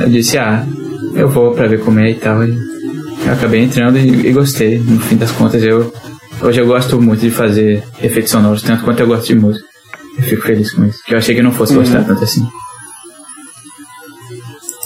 eu 0.00 0.08
disse, 0.08 0.38
ah, 0.38 0.64
eu 1.14 1.28
vou 1.28 1.52
pra 1.52 1.66
ver 1.66 1.80
como 1.80 2.00
é 2.00 2.10
e 2.10 2.14
tal. 2.14 2.42
E 2.44 2.56
eu 3.26 3.32
acabei 3.32 3.62
entrando 3.62 3.98
e, 3.98 4.28
e, 4.28 4.32
gostei. 4.32 4.78
No 4.78 5.00
fim 5.00 5.16
das 5.16 5.30
contas, 5.30 5.62
eu 5.62 5.92
hoje 6.40 6.60
eu 6.60 6.66
gosto 6.66 7.00
muito 7.00 7.20
de 7.20 7.30
fazer 7.30 7.82
efeitos 8.02 8.30
sonoros, 8.30 8.62
tanto 8.62 8.84
quanto 8.84 9.00
eu 9.00 9.06
gosto 9.06 9.26
de 9.26 9.34
música. 9.34 9.66
Eu 10.16 10.24
fico 10.24 10.42
feliz 10.42 10.72
com 10.72 10.84
isso. 10.84 10.98
Que 11.04 11.14
eu 11.14 11.18
achei 11.18 11.34
que 11.34 11.40
eu 11.40 11.44
não 11.44 11.52
fosse 11.52 11.72
uhum. 11.72 11.80
gostar 11.80 12.04
tanto 12.04 12.24
assim. 12.24 12.46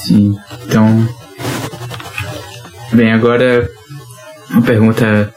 Sim, 0.06 0.36
então. 0.64 1.08
Bem, 2.92 3.12
agora 3.12 3.68
uma 4.50 4.62
pergunta 4.62 5.34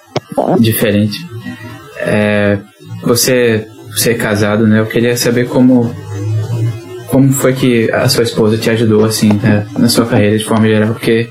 diferente. 0.59 1.17
É, 1.97 2.59
você, 3.01 3.67
você 3.91 4.11
é 4.11 4.13
casado, 4.13 4.67
né? 4.67 4.79
Eu 4.79 4.85
queria 4.85 5.17
saber 5.17 5.47
como 5.47 5.91
como 7.07 7.33
foi 7.33 7.53
que 7.53 7.91
a 7.91 8.07
sua 8.07 8.23
esposa 8.23 8.59
te 8.59 8.69
ajudou 8.69 9.03
assim 9.03 9.33
né, 9.41 9.65
na 9.75 9.89
sua 9.89 10.05
carreira 10.05 10.37
de 10.37 10.43
forma 10.43 10.67
geral, 10.67 10.93
porque 10.93 11.27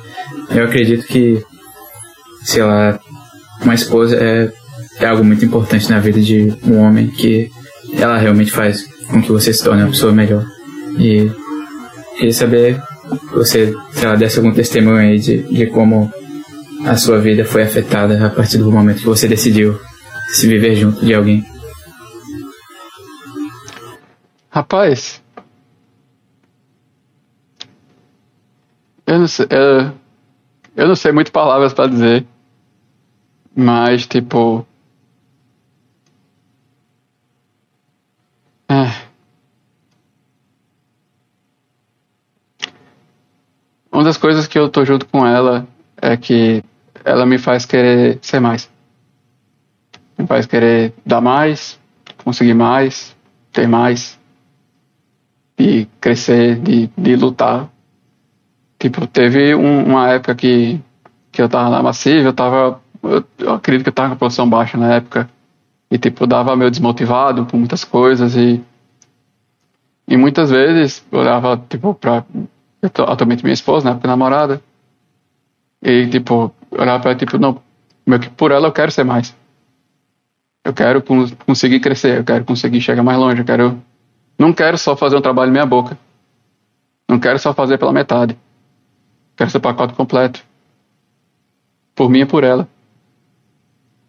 eu 0.51 0.65
acredito 0.65 1.07
que 1.07 1.41
sei 2.43 2.65
lá, 2.65 2.99
uma 3.63 3.75
esposa 3.75 4.17
é, 4.17 4.51
é 4.99 5.07
algo 5.07 5.23
muito 5.23 5.45
importante 5.45 5.89
na 5.89 6.01
vida 6.01 6.21
de 6.21 6.53
um 6.67 6.79
homem 6.79 7.07
que 7.07 7.49
ela 7.97 8.19
realmente 8.19 8.51
faz 8.51 8.85
com 9.09 9.23
que 9.23 9.31
você 9.31 9.53
se 9.53 9.63
torne 9.63 9.85
uma 9.85 9.91
pessoa 9.91 10.13
melhor. 10.13 10.45
E 10.99 11.31
queria 12.17 12.33
saber 12.33 12.83
você, 13.33 13.75
se 13.93 14.05
ela 14.05 14.17
desse 14.17 14.39
algum 14.39 14.53
testemunho 14.53 14.97
aí 14.99 15.19
de, 15.19 15.43
de 15.43 15.67
como 15.67 16.13
a 16.85 16.97
sua 16.97 17.19
vida 17.19 17.45
foi 17.45 17.63
afetada 17.63 18.27
a 18.27 18.31
partir 18.31 18.59
do 18.59 18.71
momento 18.71 19.01
que 19.01 19.07
você 19.07 19.27
decidiu 19.27 19.79
se 20.31 20.47
viver 20.47 20.77
junto 20.77 21.05
de 21.05 21.15
alguém. 21.15 21.45
Rapaz, 24.51 25.23
eu 29.07 29.19
não 29.19 29.29
sei, 29.29 29.47
eu, 29.51 29.93
eu 30.77 30.89
não 30.89 30.97
sei 30.97 31.13
muito 31.13 31.33
palavras 31.33 31.73
para 31.73 31.89
dizer, 31.89 32.27
mas 33.55 34.07
tipo, 34.07 34.67
é. 38.69 39.08
Uma 43.99 44.05
das 44.05 44.17
coisas 44.17 44.47
que 44.47 44.57
eu 44.57 44.69
tô 44.69 44.85
junto 44.85 45.07
com 45.07 45.27
ela 45.27 45.67
é 46.01 46.17
que 46.17 46.63
ela 47.05 47.27
me 47.27 47.37
faz 47.37 47.67
querer 47.67 48.21
ser 48.23 48.39
mais. 48.39 48.71
Me 50.17 50.25
faz 50.25 50.47
querer 50.47 50.95
dar 51.05 51.21
mais, 51.21 51.81
conseguir 52.23 52.55
mais, 52.55 53.17
ter 53.53 53.67
mais. 53.67 54.17
E 55.59 55.89
crescer, 56.01 56.61
de, 56.61 56.89
de 56.97 57.17
lutar. 57.17 57.69
Tipo, 58.79 59.05
teve 59.05 59.53
um, 59.57 59.87
uma 59.87 60.11
época 60.11 60.37
que, 60.37 60.81
que 61.33 61.43
eu 61.43 61.49
tava 61.49 61.69
na 61.69 61.83
massiva, 61.83 62.29
eu 62.29 62.33
tava. 62.33 62.81
Eu, 63.03 63.25
eu 63.37 63.53
acredito 63.55 63.83
que 63.83 63.89
eu 63.89 63.95
tava 63.95 64.11
com 64.11 64.15
a 64.15 64.19
produção 64.19 64.49
baixa 64.49 64.79
na 64.79 64.95
época. 64.95 65.29
E 65.91 65.99
tipo, 65.99 66.25
dava 66.25 66.55
meio 66.55 66.71
desmotivado 66.71 67.47
por 67.47 67.57
muitas 67.57 67.83
coisas 67.83 68.37
e. 68.37 68.63
E 70.07 70.17
muitas 70.17 70.51
vezes 70.51 71.05
eu 71.11 71.19
olhava, 71.19 71.61
tipo, 71.69 71.95
pra 71.95 72.25
atualmente 72.83 73.43
minha 73.43 73.55
esposa, 73.55 73.85
na 73.85 73.91
época 73.93 74.09
namorada. 74.09 74.63
E, 75.83 76.07
tipo, 76.09 76.53
olhar 76.71 77.01
pra 77.01 77.11
ela, 77.11 77.19
tipo, 77.19 77.39
não, 77.39 77.61
meu 78.07 78.19
que 78.19 78.31
por 78.31 78.51
ela 78.51 78.69
eu 78.69 78.73
quero 78.73 78.91
ser 78.91 79.05
mais. 79.05 79.37
Eu 80.65 80.73
quero 80.73 81.03
conseguir 81.47 81.81
crescer, 81.81 82.19
eu 82.19 82.25
quero 82.25 82.45
conseguir 82.45 82.81
chegar 82.81 83.03
mais 83.03 83.19
longe, 83.19 83.41
eu 83.41 83.45
quero. 83.45 83.83
Não 84.39 84.53
quero 84.53 84.77
só 84.77 84.97
fazer 84.97 85.17
um 85.17 85.21
trabalho 85.21 85.53
meia 85.53 85.67
boca. 85.67 85.99
Não 87.09 87.19
quero 87.19 87.39
só 87.39 87.55
fazer 87.55 87.79
pela 87.79 87.93
metade. 87.93 88.37
Quero 89.37 89.51
ser 89.51 89.61
pacote 89.61 89.95
completo. 89.95 90.45
Por 91.95 92.11
mim 92.11 92.21
e 92.21 92.27
por 92.27 92.45
ela. 92.45 92.69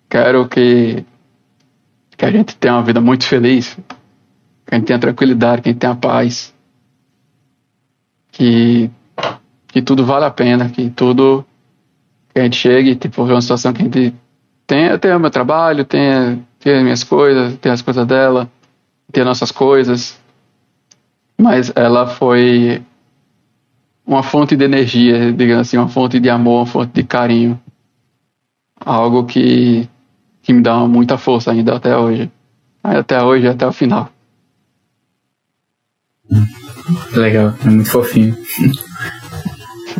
Quero 0.09 0.47
que, 0.47 1.05
que 2.17 2.25
a 2.25 2.31
gente 2.31 2.55
tenha 2.57 2.75
uma 2.75 2.83
vida 2.83 2.99
muito 2.99 3.25
feliz. 3.25 3.75
Que 4.65 4.75
a 4.75 4.77
gente 4.77 4.87
tenha 4.87 4.99
tranquilidade, 4.99 5.61
que 5.61 5.69
a 5.69 5.71
gente 5.71 5.79
tenha 5.79 5.95
paz 5.95 6.53
que, 8.39 8.89
que 9.67 9.81
tudo 9.81 10.05
vale 10.05 10.23
a 10.23 10.31
pena, 10.31 10.69
que 10.69 10.89
tudo 10.89 11.45
que 12.33 12.39
a 12.39 12.43
gente 12.43 12.55
chegue, 12.55 12.95
tipo, 12.95 13.25
ver 13.25 13.33
uma 13.33 13.41
situação 13.41 13.73
que 13.73 13.81
a 13.81 13.83
gente 13.83 14.13
tem, 14.65 14.97
tem 14.97 15.13
o 15.13 15.19
meu 15.19 15.29
trabalho, 15.29 15.83
tem, 15.83 16.45
tem 16.57 16.77
as 16.77 16.83
minhas 16.83 17.03
coisas, 17.03 17.57
tem 17.57 17.69
as 17.69 17.81
coisas 17.81 18.07
dela, 18.07 18.49
tem 19.11 19.21
as 19.21 19.27
nossas 19.27 19.51
coisas, 19.51 20.17
mas 21.37 21.69
ela 21.75 22.07
foi 22.07 22.81
uma 24.07 24.23
fonte 24.23 24.55
de 24.55 24.63
energia, 24.63 25.33
digamos 25.33 25.67
assim, 25.67 25.75
uma 25.75 25.89
fonte 25.89 26.17
de 26.17 26.29
amor, 26.29 26.59
uma 26.59 26.65
fonte 26.65 26.93
de 26.93 27.03
carinho, 27.03 27.59
algo 28.79 29.25
que, 29.25 29.85
que 30.41 30.53
me 30.53 30.61
dá 30.61 30.77
muita 30.87 31.17
força 31.17 31.51
ainda 31.51 31.75
até 31.75 31.97
hoje, 31.97 32.31
até 32.81 33.21
hoje, 33.21 33.49
até 33.49 33.67
o 33.67 33.73
final. 33.73 34.09
Legal, 37.13 37.53
é 37.65 37.69
muito 37.69 37.89
fofinho. 37.89 38.35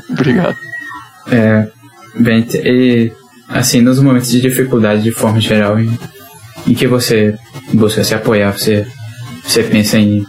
Obrigado. 0.10 0.56
É, 1.32 1.68
bem, 2.16 2.46
e 2.54 3.12
assim, 3.48 3.82
nos 3.82 4.00
momentos 4.00 4.30
de 4.30 4.42
dificuldade 4.42 5.04
de 5.04 5.12
forma 5.12 5.40
geral, 5.40 5.80
em, 5.80 5.98
em 6.68 6.74
que 6.74 6.88
você 6.88 7.36
busca 7.74 8.04
se 8.04 8.14
apoiar, 8.14 8.52
você, 8.52 8.86
você 9.44 9.64
pensa 9.64 9.98
em 9.98 10.26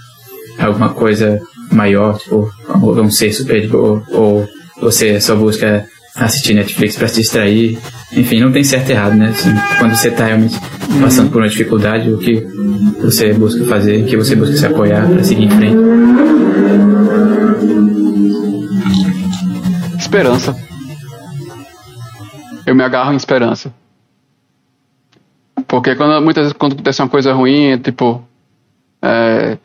alguma 0.58 0.90
coisa 0.90 1.40
maior, 1.72 2.18
tipo, 2.18 2.50
um 2.74 3.10
ser 3.10 3.32
superior, 3.32 4.02
ou 4.10 4.48
você 4.80 5.20
só 5.20 5.34
busca 5.36 5.86
assistir 6.14 6.54
Netflix 6.54 6.96
para 6.96 7.08
se 7.08 7.20
distrair. 7.20 7.78
Enfim, 8.12 8.40
não 8.40 8.50
tem 8.50 8.64
certo 8.64 8.88
e 8.88 8.92
errado, 8.92 9.14
né? 9.14 9.28
Assim, 9.28 9.50
quando 9.78 9.94
você 9.94 10.08
está 10.08 10.26
realmente 10.26 10.58
passando 11.00 11.26
uhum. 11.26 11.32
por 11.32 11.42
uma 11.42 11.48
dificuldade, 11.48 12.10
o 12.10 12.18
que 12.18 12.44
você 13.00 13.32
busca 13.32 13.64
fazer, 13.64 14.02
o 14.02 14.06
que 14.06 14.16
você 14.16 14.34
busca 14.34 14.56
se 14.56 14.66
apoiar 14.66 15.08
para 15.08 15.22
seguir 15.22 15.44
em 15.44 15.50
frente. 15.50 16.29
Esperança. 20.10 20.56
Eu 22.66 22.74
me 22.74 22.82
agarro 22.82 23.12
em 23.12 23.16
esperança. 23.16 23.72
Porque 25.68 25.94
quando, 25.94 26.20
muitas 26.20 26.46
vezes 26.46 26.52
quando 26.58 26.72
acontece 26.72 27.00
uma 27.00 27.08
coisa 27.08 27.32
ruim, 27.32 27.78
tipo, 27.78 28.20
é, 29.00 29.56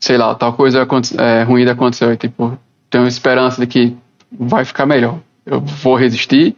sei 0.00 0.16
lá, 0.16 0.34
tal 0.34 0.54
coisa 0.54 0.88
é, 1.18 1.42
ruim 1.42 1.68
aconteceu, 1.68 2.10
e, 2.10 2.16
tipo, 2.16 2.58
tenho 2.88 3.06
esperança 3.06 3.60
de 3.60 3.66
que 3.66 3.94
vai 4.32 4.64
ficar 4.64 4.86
melhor. 4.86 5.18
Eu 5.44 5.60
vou 5.60 5.96
resistir 5.96 6.56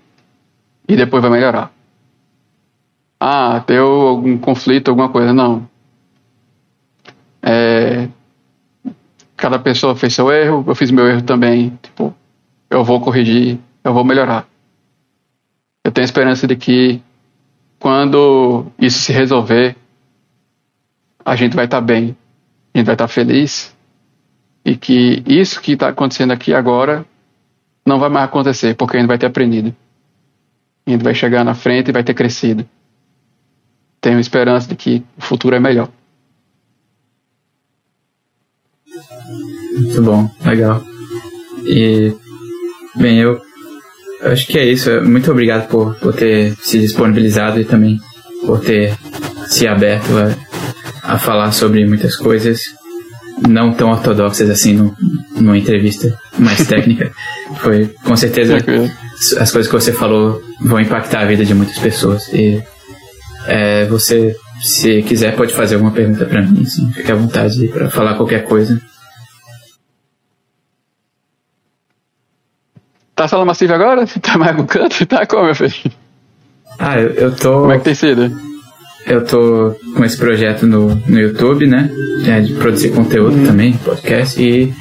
e 0.87 0.95
depois 0.95 1.21
vai 1.21 1.33
melhorar. 1.33 1.73
Ah, 3.19 3.59
deu 3.67 3.89
algum 3.89 4.39
conflito, 4.39 4.91
alguma 4.91 5.09
coisa. 5.09 5.33
Não. 5.33 5.69
É, 7.43 8.07
cada 9.37 9.59
pessoa 9.59 9.97
fez 9.97 10.15
seu 10.15 10.31
erro, 10.31 10.65
eu 10.65 10.77
fiz 10.77 10.93
meu 10.93 11.09
erro 11.09 11.23
também. 11.23 11.77
Tipo, 11.83 12.15
eu 12.75 12.83
vou 12.83 13.01
corrigir, 13.01 13.59
eu 13.85 13.95
vou 13.95 14.05
melhorar. 14.05 14.49
Eu 15.85 15.93
tenho 15.93 16.05
esperança 16.05 16.47
de 16.47 16.57
que 16.57 17.01
quando 17.79 18.67
isso 18.79 18.99
se 18.99 19.13
resolver, 19.13 19.77
a 21.25 21.37
gente 21.37 21.55
vai 21.55 21.67
estar 21.67 21.81
tá 21.81 21.87
bem, 21.87 22.17
a 22.75 22.79
gente 22.79 22.87
vai 22.87 22.95
estar 22.95 23.07
tá 23.07 23.09
feliz 23.09 23.75
e 24.65 24.77
que 24.77 25.23
isso 25.27 25.61
que 25.61 25.73
está 25.73 25.89
acontecendo 25.89 26.33
aqui 26.33 26.53
agora 26.53 27.07
não 27.87 27.99
vai 27.99 28.09
mais 28.09 28.25
acontecer, 28.25 28.75
porque 28.75 28.97
a 28.97 29.01
gente 29.01 29.09
vai 29.09 29.19
ter 29.19 29.27
aprendido. 29.27 29.75
A 30.87 30.91
gente 30.91 31.05
vai 31.05 31.15
chegar 31.15 31.45
na 31.45 31.55
frente 31.55 31.89
e 31.89 31.93
vai 31.93 32.03
ter 32.03 32.15
crescido. 32.15 32.69
Tenho 34.01 34.19
esperança 34.19 34.69
de 34.69 34.75
que 34.75 35.05
o 35.17 35.23
futuro 35.23 35.55
é 35.55 35.61
melhor. 35.61 35.89
Muito 39.75 40.03
bom, 40.03 40.31
legal. 40.45 40.83
E, 41.67 42.15
bem, 42.97 43.19
eu 43.19 43.41
acho 44.23 44.47
que 44.47 44.59
é 44.59 44.65
isso. 44.65 44.91
Muito 45.03 45.31
obrigado 45.31 45.69
por, 45.69 45.95
por 45.97 46.15
ter 46.15 46.55
se 46.61 46.79
disponibilizado 46.79 47.61
e 47.61 47.65
também 47.65 47.99
por 48.47 48.61
ter 48.61 48.95
se 49.47 49.67
aberto 49.67 50.11
a, 50.17 51.15
a 51.15 51.19
falar 51.19 51.53
sobre 51.53 51.87
muitas 51.87 52.17
coisas 52.17 52.61
não 53.49 53.73
tão 53.73 53.91
ortodoxas 53.91 54.49
assim 54.49 54.75
no, 54.75 54.95
numa 55.37 55.59
entrevista 55.59 56.17
mais 56.39 56.65
técnica. 56.67 57.11
Foi, 57.57 57.91
com 58.05 58.17
certeza, 58.17 58.57
as 59.39 59.51
coisas 59.51 59.67
que 59.67 59.73
você 59.73 59.93
falou 59.93 60.41
vão 60.61 60.81
impactar 60.81 61.21
a 61.21 61.27
vida 61.27 61.45
de 61.45 61.55
muitas 61.55 61.79
pessoas. 61.79 62.29
E 62.33 62.63
é, 63.47 63.87
você, 63.87 64.35
se 64.61 65.03
quiser, 65.03 65.35
pode 65.37 65.53
fazer 65.53 65.75
alguma 65.75 65.93
pergunta 65.93 66.25
para 66.25 66.43
mim, 66.43 66.63
assim, 66.63 66.91
fique 66.93 67.11
à 67.11 67.15
vontade 67.15 67.69
para 67.69 67.91
falar 67.91 68.15
qualquer 68.15 68.45
coisa. 68.45 68.81
Tá 73.25 73.29
sala 73.29 73.45
massiva 73.47 73.75
agora? 73.75 74.05
Tá 74.21 74.37
mais 74.37 74.55
no 74.55 74.67
canto? 74.67 75.07
Tá 75.07 75.25
como, 75.25 75.45
meu 75.45 75.55
filho? 75.55 75.73
Ah, 76.79 77.01
eu, 77.01 77.09
eu 77.11 77.35
tô. 77.35 77.61
Como 77.61 77.73
é 77.73 77.79
que 77.79 77.85
tem 77.85 77.95
sido? 77.95 78.31
Eu 79.07 79.25
tô 79.25 79.75
com 79.97 80.05
esse 80.05 80.19
projeto 80.19 80.67
no, 80.67 80.95
no 80.95 81.19
YouTube, 81.19 81.67
né? 81.67 81.91
É, 82.27 82.41
de 82.41 82.53
produzir 82.53 82.91
conteúdo 82.91 83.37
hum. 83.37 83.47
também, 83.47 83.73
podcast, 83.79 84.43
e 84.43 84.75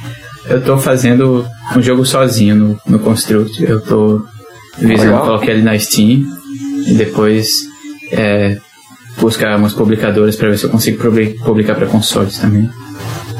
eu 0.46 0.62
tô 0.62 0.76
fazendo 0.76 1.46
um 1.74 1.80
jogo 1.80 2.04
sozinho 2.04 2.54
no, 2.54 2.80
no 2.86 2.98
Construct. 2.98 3.62
Eu 3.64 3.80
tô 3.80 4.26
visando, 4.78 5.18
coloquei 5.20 5.54
ele 5.54 5.62
na 5.62 5.78
Steam 5.78 6.24
e 6.86 6.94
depois 6.94 7.48
é, 8.12 8.58
buscar 9.18 9.56
umas 9.56 9.72
publicadoras 9.72 10.36
para 10.36 10.50
ver 10.50 10.58
se 10.58 10.64
eu 10.64 10.70
consigo 10.70 11.02
publicar 11.42 11.76
para 11.76 11.86
consoles 11.86 12.38
também. 12.38 12.68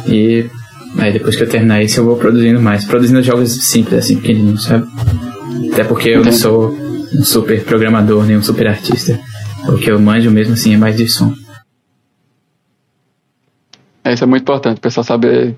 E 0.07 0.47
Aí 0.99 1.13
depois 1.13 1.37
que 1.37 1.43
eu 1.43 1.49
terminar 1.49 1.83
isso, 1.83 2.01
eu 2.01 2.05
vou 2.05 2.17
produzindo 2.17 2.61
mais. 2.61 2.85
Produzindo 2.85 3.23
jogos 3.23 3.53
simples, 3.67 3.99
assim, 3.99 4.17
pequenininhos, 4.17 4.65
sabe? 4.65 4.87
Até 5.73 5.85
porque 5.85 6.11
eu 6.11 6.25
não 6.25 6.33
sou 6.33 6.71
um 7.13 7.25
super 7.25 7.65
programador, 7.65 8.25
nem 8.25 8.37
um 8.37 8.43
super 8.43 8.67
artista. 8.67 9.19
O 9.69 9.77
que 9.77 9.91
eu 9.91 9.99
manjo 9.99 10.31
mesmo, 10.31 10.55
assim, 10.55 10.75
é 10.75 10.77
mais 10.77 10.97
de 10.97 11.09
som. 11.09 11.33
É, 14.05 14.13
isso 14.13 14.23
é 14.23 14.27
muito 14.27 14.43
importante, 14.43 14.79
o 14.79 14.81
pessoal 14.81 15.05
saber. 15.05 15.57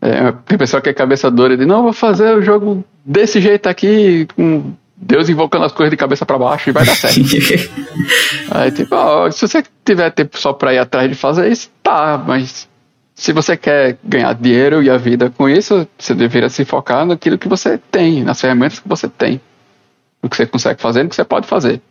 É, 0.00 0.32
tem 0.46 0.58
pessoal 0.58 0.82
que 0.82 0.88
é 0.88 0.92
cabeça 0.92 1.30
dura 1.30 1.54
e 1.54 1.56
diz, 1.56 1.66
não, 1.66 1.82
vou 1.82 1.92
fazer 1.92 2.36
o 2.36 2.42
jogo 2.42 2.84
desse 3.04 3.40
jeito 3.40 3.68
aqui, 3.68 4.26
com 4.36 4.72
Deus 4.96 5.28
invocando 5.28 5.64
as 5.64 5.72
coisas 5.72 5.90
de 5.90 5.96
cabeça 5.96 6.26
para 6.26 6.38
baixo 6.38 6.68
e 6.68 6.72
vai 6.72 6.84
dar 6.84 6.94
certo. 6.94 7.20
Aí, 8.50 8.70
tipo, 8.72 8.94
ó, 8.94 9.30
se 9.30 9.46
você 9.46 9.62
tiver 9.84 10.10
tempo 10.10 10.38
só 10.38 10.52
pra 10.52 10.74
ir 10.74 10.78
atrás 10.78 11.08
de 11.08 11.14
fazer 11.14 11.50
isso, 11.50 11.70
tá, 11.82 12.22
mas 12.26 12.67
se 13.18 13.32
você 13.32 13.56
quer 13.56 13.98
ganhar 14.04 14.32
dinheiro 14.32 14.80
e 14.80 14.88
a 14.88 14.96
vida 14.96 15.28
com 15.28 15.48
isso, 15.48 15.88
você 15.98 16.14
deveria 16.14 16.48
se 16.48 16.64
focar 16.64 17.04
naquilo 17.04 17.36
que 17.36 17.48
você 17.48 17.76
tem, 17.76 18.22
nas 18.22 18.40
ferramentas 18.40 18.78
que 18.78 18.88
você 18.88 19.08
tem, 19.08 19.40
no 20.22 20.30
que 20.30 20.36
você 20.36 20.46
consegue 20.46 20.80
fazer, 20.80 21.02
no 21.02 21.08
que 21.08 21.16
você 21.16 21.24
pode 21.24 21.44
fazer. 21.44 21.82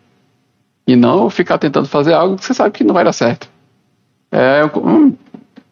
E 0.88 0.95
não 0.95 1.30
ficar 1.30 1.58
tentando 1.58 1.86
fazer 1.86 2.14
algo 2.14 2.38
que 2.38 2.45
você 2.45 2.54
sabe 2.54 2.72
que 2.72 2.82
não 2.82 2.94
vai 2.94 3.04
dar 3.04 3.12
certo. 3.12 3.49
É 4.32 4.64
um, 4.74 5.14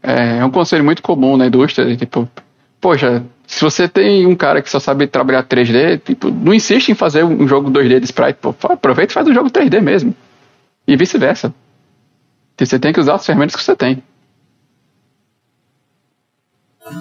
é 0.04 0.44
um 0.44 0.52
conselho 0.52 0.84
muito 0.84 1.02
comum 1.02 1.38
na 1.38 1.48
indústria, 1.48 1.96
tipo, 1.96 2.28
poxa, 2.82 3.24
se 3.48 3.62
você 3.62 3.88
tem 3.88 4.28
um 4.28 4.36
cara 4.36 4.62
que 4.62 4.70
só 4.70 4.82
sabe 4.82 5.08
trabalhar 5.08 5.44
3D, 5.44 6.02
tipo, 6.04 6.30
não 6.32 6.54
insiste 6.54 6.90
em 6.90 6.96
fazer 6.96 7.24
um 7.24 7.48
jogo 7.48 7.72
2D 7.72 8.02
de 8.02 8.06
sprite, 8.06 8.40
pô, 8.42 8.54
aproveita 8.64 9.14
e 9.14 9.16
faz 9.16 9.26
um 9.26 9.34
jogo 9.34 9.50
3D 9.50 9.80
mesmo. 9.80 10.14
E 10.86 10.98
vice-versa. 10.98 11.54
Você 12.60 12.78
tem 12.78 12.92
que 12.92 13.00
usar 13.00 13.16
as 13.16 13.26
ferramentas 13.26 13.56
que 13.56 13.64
você 13.64 13.74
tem. 13.74 14.04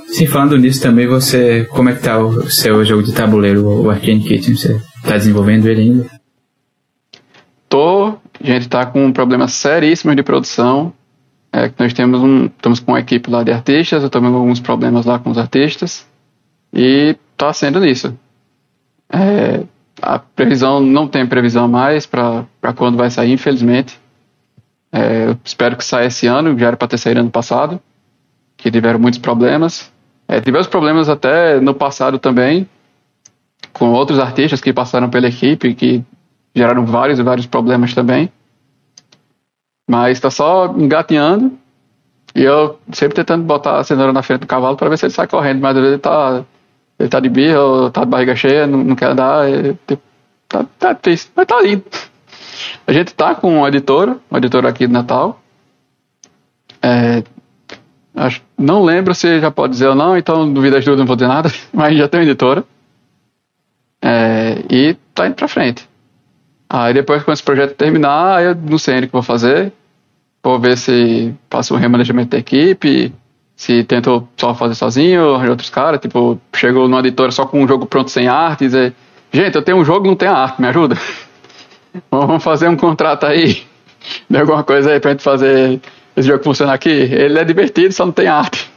Sim, 0.09 0.27
falando 0.27 0.57
nisso 0.57 0.81
também, 0.81 1.07
você. 1.07 1.65
Como 1.67 1.91
é 1.91 1.95
que 1.95 2.03
tá 2.03 2.19
o 2.19 2.49
seu 2.49 2.85
jogo 2.85 3.03
de 3.03 3.13
tabuleiro, 3.13 3.67
o 3.67 3.91
Arcane 3.91 4.23
Kitchen? 4.23 4.57
Você 4.57 4.81
tá 5.03 5.17
desenvolvendo 5.17 5.67
ele 5.67 5.83
ainda? 5.83 6.11
Tô. 7.69 8.15
A 8.43 8.47
gente 8.47 8.69
tá 8.69 8.87
com 8.87 9.13
problemas 9.13 9.53
seríssimos 9.53 10.17
de 10.17 10.23
produção. 10.23 10.93
É, 11.53 11.71
nós 11.79 11.93
temos 11.93 12.21
um. 12.21 12.47
Estamos 12.47 12.81
com 12.81 12.93
uma 12.93 13.01
equipe 13.01 13.31
lá 13.31 13.43
de 13.43 13.53
artistas, 13.53 14.03
eu 14.03 14.11
com 14.11 14.27
alguns 14.27 14.61
problemas 14.61 15.05
lá 15.05 15.19
com 15.19 15.31
os 15.31 15.39
artistas. 15.39 16.07
E 16.73 17.17
tá 17.37 17.53
sendo 17.53 17.79
nisso. 17.81 18.17
É, 19.13 19.65
a 20.01 20.19
previsão 20.19 20.81
não 20.81 21.07
tem 21.07 21.27
previsão 21.27 21.69
mais 21.69 22.07
para 22.07 22.47
quando 22.75 22.97
vai 22.97 23.11
sair, 23.11 23.33
infelizmente. 23.33 24.01
É, 24.91 25.37
espero 25.45 25.77
que 25.77 25.85
saia 25.85 26.07
esse 26.07 26.27
ano, 26.27 26.59
já 26.59 26.69
era 26.69 26.77
para 26.77 26.89
ter 26.89 26.99
saído 26.99 27.21
ano 27.21 27.31
passado 27.31 27.81
que 28.65 28.71
tiveram 28.71 28.99
muitos 28.99 29.21
problemas. 29.21 29.93
É, 30.27 30.41
tivemos 30.41 30.67
problemas 30.67 31.11
até 31.11 31.61
no 31.61 31.75
passado 31.75 32.19
também, 32.19 32.67
com 33.75 33.93
outros 33.93 34.19
artistas 34.19 34.59
que 34.59 34.73
passaram 34.73 35.11
pela 35.11 35.29
equipe, 35.29 35.75
que 35.75 36.03
geraram 36.55 36.87
vários 36.87 37.19
e 37.19 37.23
vários 37.23 37.45
problemas 37.45 37.93
também. 37.93 38.33
Mas 39.87 40.17
está 40.17 40.31
só 40.31 40.75
engatinhando. 40.79 41.53
E 42.35 42.43
eu 42.43 42.81
sempre 42.91 43.17
tentando 43.17 43.45
botar 43.45 43.81
a 43.81 43.85
cenoura 43.85 44.15
na 44.15 44.23
frente 44.23 44.41
do 44.41 44.47
cavalo 44.47 44.79
para 44.79 44.89
ver 44.89 44.97
se 44.97 45.05
ele 45.05 45.13
sai 45.13 45.27
correndo. 45.27 45.61
Mas 45.61 45.77
ele 45.77 45.99
tá, 45.99 46.43
ele 46.99 47.09
tá 47.11 47.21
de 47.21 47.29
birra 47.29 47.61
ou 47.61 47.91
tá 47.91 48.03
de 48.03 48.11
barriga 48.11 48.35
cheia, 48.35 48.67
não, 48.67 48.83
não 48.83 48.97
quer 48.97 49.11
andar. 49.11 49.47
É, 49.47 49.75
tá, 50.49 50.65
tá 50.79 50.95
triste, 50.95 51.31
mas 51.37 51.47
tá 51.47 51.61
lindo. 51.61 51.85
A 52.87 52.93
gente 52.95 53.15
tá 53.15 53.35
com 53.35 53.59
uma 53.59 53.69
editora, 53.69 54.17
uma 54.31 54.39
editora 54.39 54.71
aqui 54.71 54.87
de 54.87 54.93
Natal. 54.93 55.39
É, 56.81 57.23
Acho, 58.15 58.43
não 58.57 58.85
lembro 58.85 59.15
se 59.15 59.41
já 59.41 59.51
pode 59.51 59.73
dizer 59.73 59.89
ou 59.89 59.95
não, 59.95 60.17
então 60.17 60.51
duvido 60.53 60.77
as 60.77 60.85
dúvidas, 60.85 61.01
não 61.01 61.07
vou 61.07 61.17
dizer 61.17 61.29
nada, 61.29 61.51
mas 61.73 61.97
já 61.99 62.09
tem 62.09 62.21
uma 62.21 62.27
editora. 62.27 62.65
É, 64.01 64.63
e 64.71 64.97
tá 65.15 65.27
indo 65.27 65.35
pra 65.35 65.49
frente. 65.49 65.89
Aí 66.69 66.95
depois, 66.95 67.23
quando 67.23 67.35
esse 67.35 67.43
projeto 67.43 67.75
terminar, 67.75 68.43
eu 68.43 68.55
não 68.55 68.79
sei 68.79 68.95
ainda 68.95 69.07
o 69.07 69.09
que 69.09 69.13
vou 69.13 69.23
fazer. 69.23 69.73
Vou 70.43 70.59
ver 70.59 70.77
se 70.77 71.35
faço 71.51 71.75
um 71.75 71.79
remanejamento 71.79 72.31
da 72.31 72.39
equipe, 72.39 73.13
se 73.57 73.83
tento 73.85 74.29
só 74.37 74.55
fazer 74.55 74.75
sozinho, 74.75 75.35
arranjo 75.35 75.51
outros 75.53 75.71
caras. 75.71 76.01
Tipo, 76.01 76.39
chego 76.55 76.87
numa 76.87 77.01
editora 77.01 77.31
só 77.31 77.47
com 77.47 77.63
um 77.63 77.69
jogo 77.69 77.87
pronto 77.87 78.11
sem 78.11 78.29
arte 78.29 78.65
e 78.65 78.67
dizer: 78.67 78.95
Gente, 79.33 79.55
eu 79.55 79.63
tenho 79.63 79.79
um 79.79 79.85
jogo 79.85 80.07
não 80.07 80.17
tem 80.17 80.29
arte, 80.29 80.61
me 80.61 80.69
ajuda? 80.69 80.97
Vamos 82.11 82.43
fazer 82.43 82.69
um 82.69 82.77
contrato 82.77 83.25
aí, 83.25 83.63
de 84.29 84.37
alguma 84.37 84.63
coisa 84.63 84.93
aí 84.93 85.01
pra 85.01 85.13
gente 85.13 85.23
fazer 85.23 85.81
esse 86.17 86.29
jogo 86.29 86.45
funciona 86.45 86.73
aqui, 86.73 86.89
ele 86.89 87.39
é 87.39 87.45
divertido, 87.45 87.93
só 87.93 88.07
não 88.07 88.13
tem 88.13 88.29
arte. 88.29 88.73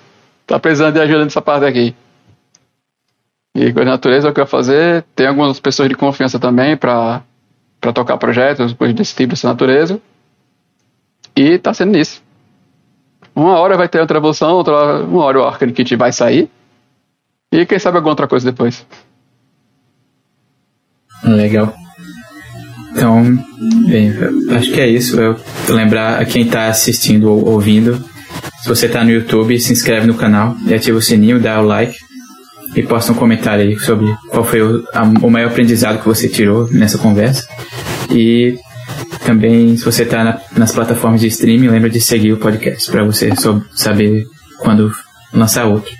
Tá 0.46 0.60
precisando 0.60 0.94
de 0.94 1.02
ajuda 1.02 1.24
nessa 1.24 1.42
parte 1.42 1.66
aqui. 1.66 1.96
E 3.54 3.74
com 3.74 3.82
a 3.82 3.86
natureza, 3.86 4.30
o 4.30 4.34
que 4.34 4.40
eu 4.40 4.46
vou 4.46 4.52
fazer, 4.52 5.04
tem 5.16 5.28
algumas 5.28 5.60
pessoas 5.60 5.90
de 5.90 5.96
confiança 5.96 6.40
também 6.40 6.78
para 6.78 7.24
tocar 7.94 8.18
projetos, 8.18 8.74
coisas 8.74 8.96
desse 8.96 9.16
tipo, 9.16 9.32
dessa 9.32 9.48
natureza. 9.48 10.00
E 11.36 11.58
tá 11.58 11.74
sendo 11.74 11.98
isso. 11.98 12.24
Uma 13.36 13.60
hora 13.60 13.78
vai 13.78 13.88
ter 13.88 14.00
outra 14.00 14.18
evolução, 14.18 14.56
outra 14.56 15.04
uma 15.04 15.24
hora 15.24 15.40
o 15.40 15.44
Arcane 15.44 15.74
Kit 15.74 15.96
vai 15.96 16.12
sair. 16.12 16.50
E 17.52 17.66
quem 17.66 17.78
sabe 17.78 17.98
alguma 17.98 18.12
outra 18.12 18.28
coisa 18.28 18.50
depois. 18.52 18.86
Legal. 21.24 21.74
Então, 22.98 23.24
bem, 23.88 24.12
acho 24.50 24.72
que 24.72 24.82
é 24.82 24.90
isso. 24.90 25.22
Eu 25.22 25.40
lembrar 25.70 26.20
a 26.20 26.26
quem 26.26 26.42
está 26.42 26.68
assistindo 26.68 27.30
ou 27.30 27.48
ouvindo, 27.48 28.04
se 28.64 28.68
você 28.68 28.88
está 28.88 29.04
no 29.04 29.12
YouTube, 29.12 29.60
se 29.60 29.72
inscreve 29.72 30.08
no 30.08 30.16
canal 30.16 30.58
e 30.66 30.74
ativa 30.74 30.98
o 30.98 31.02
sininho, 31.02 31.40
dá 31.40 31.62
o 31.62 31.66
like 31.66 31.96
e 32.76 32.82
posta 32.82 33.12
um 33.12 33.16
comentário 33.16 33.64
aí 33.64 33.78
sobre 33.80 34.12
qual 34.32 34.44
foi 34.44 34.64
o, 34.64 34.84
a, 34.92 35.04
o 35.04 35.30
maior 35.30 35.50
aprendizado 35.50 36.00
que 36.00 36.08
você 36.08 36.28
tirou 36.28 36.68
nessa 36.72 36.98
conversa. 36.98 37.48
E 38.10 38.58
também, 39.24 39.78
se 39.78 39.86
você 39.86 40.02
está 40.02 40.24
na, 40.24 40.42
nas 40.58 40.72
plataformas 40.72 41.22
de 41.22 41.28
streaming, 41.28 41.68
lembra 41.68 41.92
de 41.92 42.02
seguir 42.02 42.34
o 42.34 42.38
podcast 42.38 42.90
para 42.90 43.04
você 43.04 43.30
saber 43.76 44.26
quando 44.58 44.92
lançar 45.32 45.66
outro. 45.66 45.94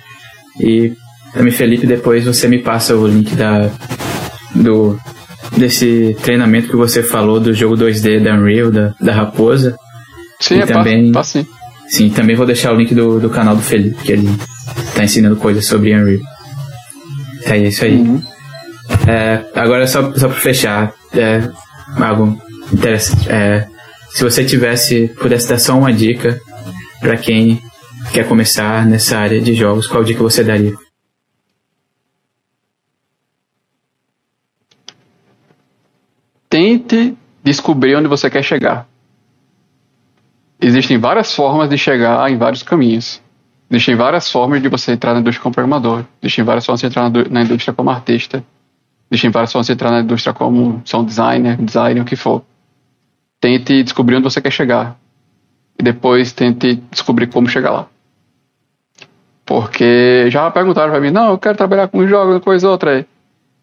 E 0.60 0.94
também, 1.32 1.52
Felipe, 1.52 1.86
depois 1.86 2.24
você 2.24 2.48
me 2.48 2.58
passa 2.58 2.96
o 2.96 3.06
link 3.06 3.36
da, 3.36 3.70
do 4.52 4.98
desse 5.56 6.16
treinamento 6.22 6.68
que 6.68 6.76
você 6.76 7.02
falou 7.02 7.40
do 7.40 7.52
jogo 7.52 7.76
2D 7.76 8.22
da 8.22 8.34
Unreal, 8.34 8.70
da, 8.70 8.94
da 9.00 9.14
Raposa. 9.14 9.76
Sim, 10.40 10.56
e 10.56 10.60
é 10.60 10.66
também, 10.66 11.12
sim. 11.22 11.46
Sim, 11.88 12.10
também 12.10 12.36
vou 12.36 12.46
deixar 12.46 12.72
o 12.72 12.76
link 12.76 12.94
do, 12.94 13.18
do 13.18 13.30
canal 13.30 13.56
do 13.56 13.62
Felipe, 13.62 14.02
que 14.02 14.12
ele 14.12 14.28
tá 14.94 15.04
ensinando 15.04 15.36
coisas 15.36 15.66
sobre 15.66 15.94
Unreal. 15.94 16.20
É 17.44 17.56
isso 17.58 17.84
aí. 17.84 17.96
Uhum. 17.96 18.22
É, 19.06 19.44
agora, 19.54 19.86
só, 19.86 20.12
só 20.14 20.28
pra 20.28 20.36
fechar, 20.36 20.92
é, 21.14 21.48
algo 21.98 22.40
interessante. 22.72 23.28
É, 23.30 23.66
se 24.10 24.22
você 24.22 24.44
tivesse, 24.44 25.08
pudesse 25.20 25.48
dar 25.48 25.58
só 25.58 25.76
uma 25.76 25.92
dica 25.92 26.40
para 27.00 27.16
quem 27.16 27.60
quer 28.12 28.26
começar 28.26 28.86
nessa 28.86 29.18
área 29.18 29.40
de 29.40 29.54
jogos, 29.54 29.86
qual 29.86 30.04
dica 30.04 30.22
você 30.22 30.42
daria? 30.42 30.72
Tente 36.48 37.16
descobrir 37.42 37.96
onde 37.96 38.08
você 38.08 38.28
quer 38.30 38.42
chegar. 38.42 38.86
Existem 40.60 40.98
várias 40.98 41.34
formas 41.34 41.68
de 41.68 41.78
chegar 41.78 42.30
em 42.30 42.36
vários 42.36 42.62
caminhos. 42.62 43.22
Existem 43.70 43.94
várias 43.94 44.30
formas 44.30 44.60
de 44.60 44.68
você 44.68 44.92
entrar 44.92 45.14
na 45.14 45.20
indústria 45.20 45.42
como 45.42 45.54
programador. 45.54 46.04
Existem 46.22 46.44
várias 46.44 46.64
formas 46.66 46.80
de 46.80 46.86
entrar 46.86 47.10
na 47.10 47.42
indústria 47.42 47.74
como 47.74 47.90
artista. 47.90 48.42
Existem 49.10 49.30
várias 49.30 49.52
formas 49.52 49.66
de 49.66 49.72
entrar 49.72 49.90
na 49.90 50.00
indústria 50.00 50.34
como 50.34 50.82
sound 50.84 51.06
designer, 51.06 51.56
designer, 51.56 52.02
o 52.02 52.04
que 52.04 52.16
for. 52.16 52.42
Tente 53.40 53.82
descobrir 53.82 54.16
onde 54.16 54.24
você 54.24 54.40
quer 54.40 54.50
chegar. 54.50 54.96
E 55.78 55.82
depois 55.82 56.32
tente 56.32 56.82
descobrir 56.90 57.28
como 57.28 57.48
chegar 57.48 57.70
lá. 57.70 57.86
Porque 59.46 60.28
já 60.30 60.50
perguntaram 60.50 60.90
pra 60.90 61.00
mim, 61.00 61.10
não, 61.10 61.30
eu 61.30 61.38
quero 61.38 61.56
trabalhar 61.56 61.88
com 61.88 62.06
jogos, 62.06 62.42
coisa 62.42 62.66
ou 62.66 62.72
outra 62.72 62.96
aí. 62.96 63.06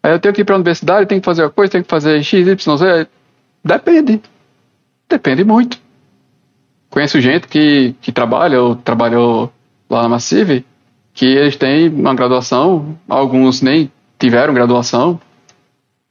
Aí 0.06 0.12
eu 0.12 0.20
tenho 0.20 0.36
que 0.36 0.42
ir 0.42 0.46
pra 0.46 0.54
universidade, 0.54 1.08
tenho 1.08 1.20
que 1.20 1.26
fazer 1.26 1.42
uma 1.42 1.50
coisa, 1.50 1.72
tenho 1.72 1.84
que 1.84 1.90
fazer 1.90 2.22
X, 2.22 2.48
Y, 2.48 2.78
Z. 2.78 3.08
Depende. 3.64 4.22
Depende 5.10 5.44
muito. 5.44 5.80
Conheço 6.92 7.20
gente 7.20 7.48
que, 7.48 7.96
que 8.00 8.12
trabalha 8.12 8.62
ou 8.62 8.76
trabalhou 8.76 9.52
lá 9.90 10.04
na 10.04 10.10
Massive, 10.10 10.64
que 11.12 11.26
eles 11.26 11.56
têm 11.56 11.90
uma 11.90 12.14
graduação, 12.14 12.96
alguns 13.10 13.64
nem 13.64 13.92
tiveram 14.20 14.54
graduação 14.54 15.20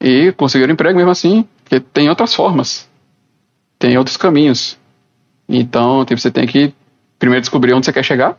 e 0.01 0.33
conseguiram 0.33 0.73
emprego 0.73 0.97
mesmo 0.97 1.13
assim, 1.13 1.47
porque 1.63 1.79
tem 1.79 2.09
outras 2.09 2.35
formas, 2.35 2.91
tem 3.79 3.97
outros 3.97 4.17
caminhos. 4.17 4.77
Então, 5.49 6.05
tipo, 6.05 6.21
você 6.21 6.33
tem 6.33 6.49
que 6.49 6.75
primeiro 7.17 7.43
descobrir 7.43 7.73
onde 7.75 7.87
você 7.87 7.93
quer 7.93 8.03
chegar, 8.03 8.37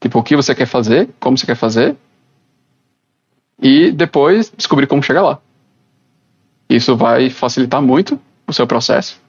Tipo, 0.00 0.20
o 0.20 0.22
que 0.22 0.36
você 0.36 0.54
quer 0.54 0.66
fazer, 0.66 1.08
como 1.18 1.36
você 1.36 1.44
quer 1.44 1.56
fazer, 1.56 1.96
e 3.60 3.90
depois 3.90 4.52
descobrir 4.56 4.86
como 4.86 5.02
chegar 5.02 5.22
lá. 5.22 5.38
Isso 6.68 6.96
vai 6.96 7.30
facilitar 7.30 7.82
muito 7.82 8.20
o 8.46 8.52
seu 8.52 8.66
processo. 8.66 9.20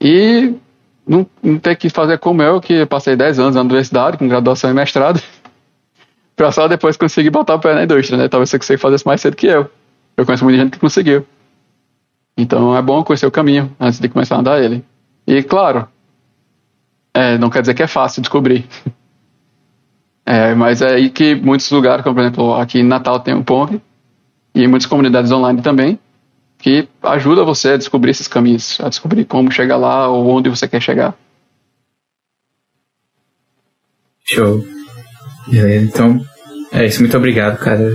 E 0.00 0.54
não, 1.06 1.26
não 1.42 1.58
ter 1.58 1.76
que 1.76 1.90
fazer 1.90 2.18
como 2.18 2.42
eu, 2.42 2.60
que 2.60 2.86
passei 2.86 3.16
10 3.16 3.38
anos 3.38 3.54
na 3.56 3.60
universidade, 3.62 4.16
com 4.16 4.28
graduação 4.28 4.70
e 4.70 4.74
mestrado, 4.74 5.20
pra 6.36 6.52
só 6.52 6.68
depois 6.68 6.96
conseguir 6.96 7.30
botar 7.30 7.56
o 7.56 7.58
pé 7.58 7.74
na 7.74 7.84
indústria, 7.84 8.16
né? 8.16 8.28
Talvez 8.28 8.48
você 8.48 8.58
consiga 8.58 8.78
fazer 8.78 8.96
isso 8.96 9.08
mais 9.08 9.20
cedo 9.20 9.36
que 9.36 9.46
eu. 9.46 9.70
Eu 10.16 10.24
conheço 10.24 10.44
muita 10.44 10.62
gente 10.62 10.72
que 10.72 10.78
conseguiu. 10.78 11.26
Então 12.36 12.76
é 12.76 12.80
bom 12.80 13.02
conhecer 13.02 13.26
o 13.26 13.30
caminho 13.30 13.74
antes 13.78 14.00
de 14.00 14.08
começar 14.08 14.36
a 14.36 14.38
andar 14.38 14.62
ele. 14.62 14.84
E 15.26 15.42
claro, 15.42 15.86
é, 17.12 17.36
não 17.36 17.50
quer 17.50 17.60
dizer 17.60 17.74
que 17.74 17.82
é 17.82 17.86
fácil 17.86 18.22
descobrir. 18.22 18.66
É, 20.30 20.54
mas 20.54 20.80
é 20.80 20.94
aí 20.94 21.10
que 21.10 21.34
muitos 21.34 21.68
lugares, 21.72 22.04
como 22.04 22.14
por 22.14 22.20
exemplo 22.20 22.54
aqui 22.54 22.78
em 22.78 22.84
Natal 22.84 23.18
tem 23.18 23.34
o 23.34 23.42
Pong, 23.42 23.82
e 24.54 24.68
muitas 24.68 24.86
comunidades 24.86 25.32
online 25.32 25.60
também, 25.60 25.98
que 26.56 26.88
ajuda 27.02 27.42
você 27.42 27.70
a 27.70 27.76
descobrir 27.76 28.12
esses 28.12 28.28
caminhos, 28.28 28.80
a 28.80 28.88
descobrir 28.88 29.24
como 29.24 29.50
chegar 29.50 29.76
lá 29.76 30.08
ou 30.08 30.28
onde 30.28 30.48
você 30.48 30.68
quer 30.68 30.80
chegar. 30.80 31.16
Show. 34.24 34.64
Então, 35.48 36.24
é 36.70 36.86
isso. 36.86 37.00
Muito 37.00 37.16
obrigado, 37.16 37.58
cara. 37.58 37.92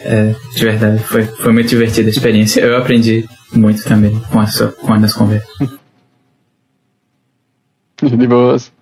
É, 0.00 0.34
de 0.56 0.64
verdade, 0.64 1.00
foi, 1.04 1.22
foi 1.22 1.52
muito 1.52 1.68
divertida 1.68 2.08
a 2.08 2.10
experiência. 2.10 2.60
Eu 2.60 2.76
aprendi 2.76 3.24
muito 3.52 3.84
também 3.84 4.18
com, 4.32 4.40
a 4.40 4.48
sua, 4.48 4.72
com 4.72 4.92
as 4.92 5.14
conversas. 5.14 5.48
De 8.02 8.26
boas. 8.26 8.72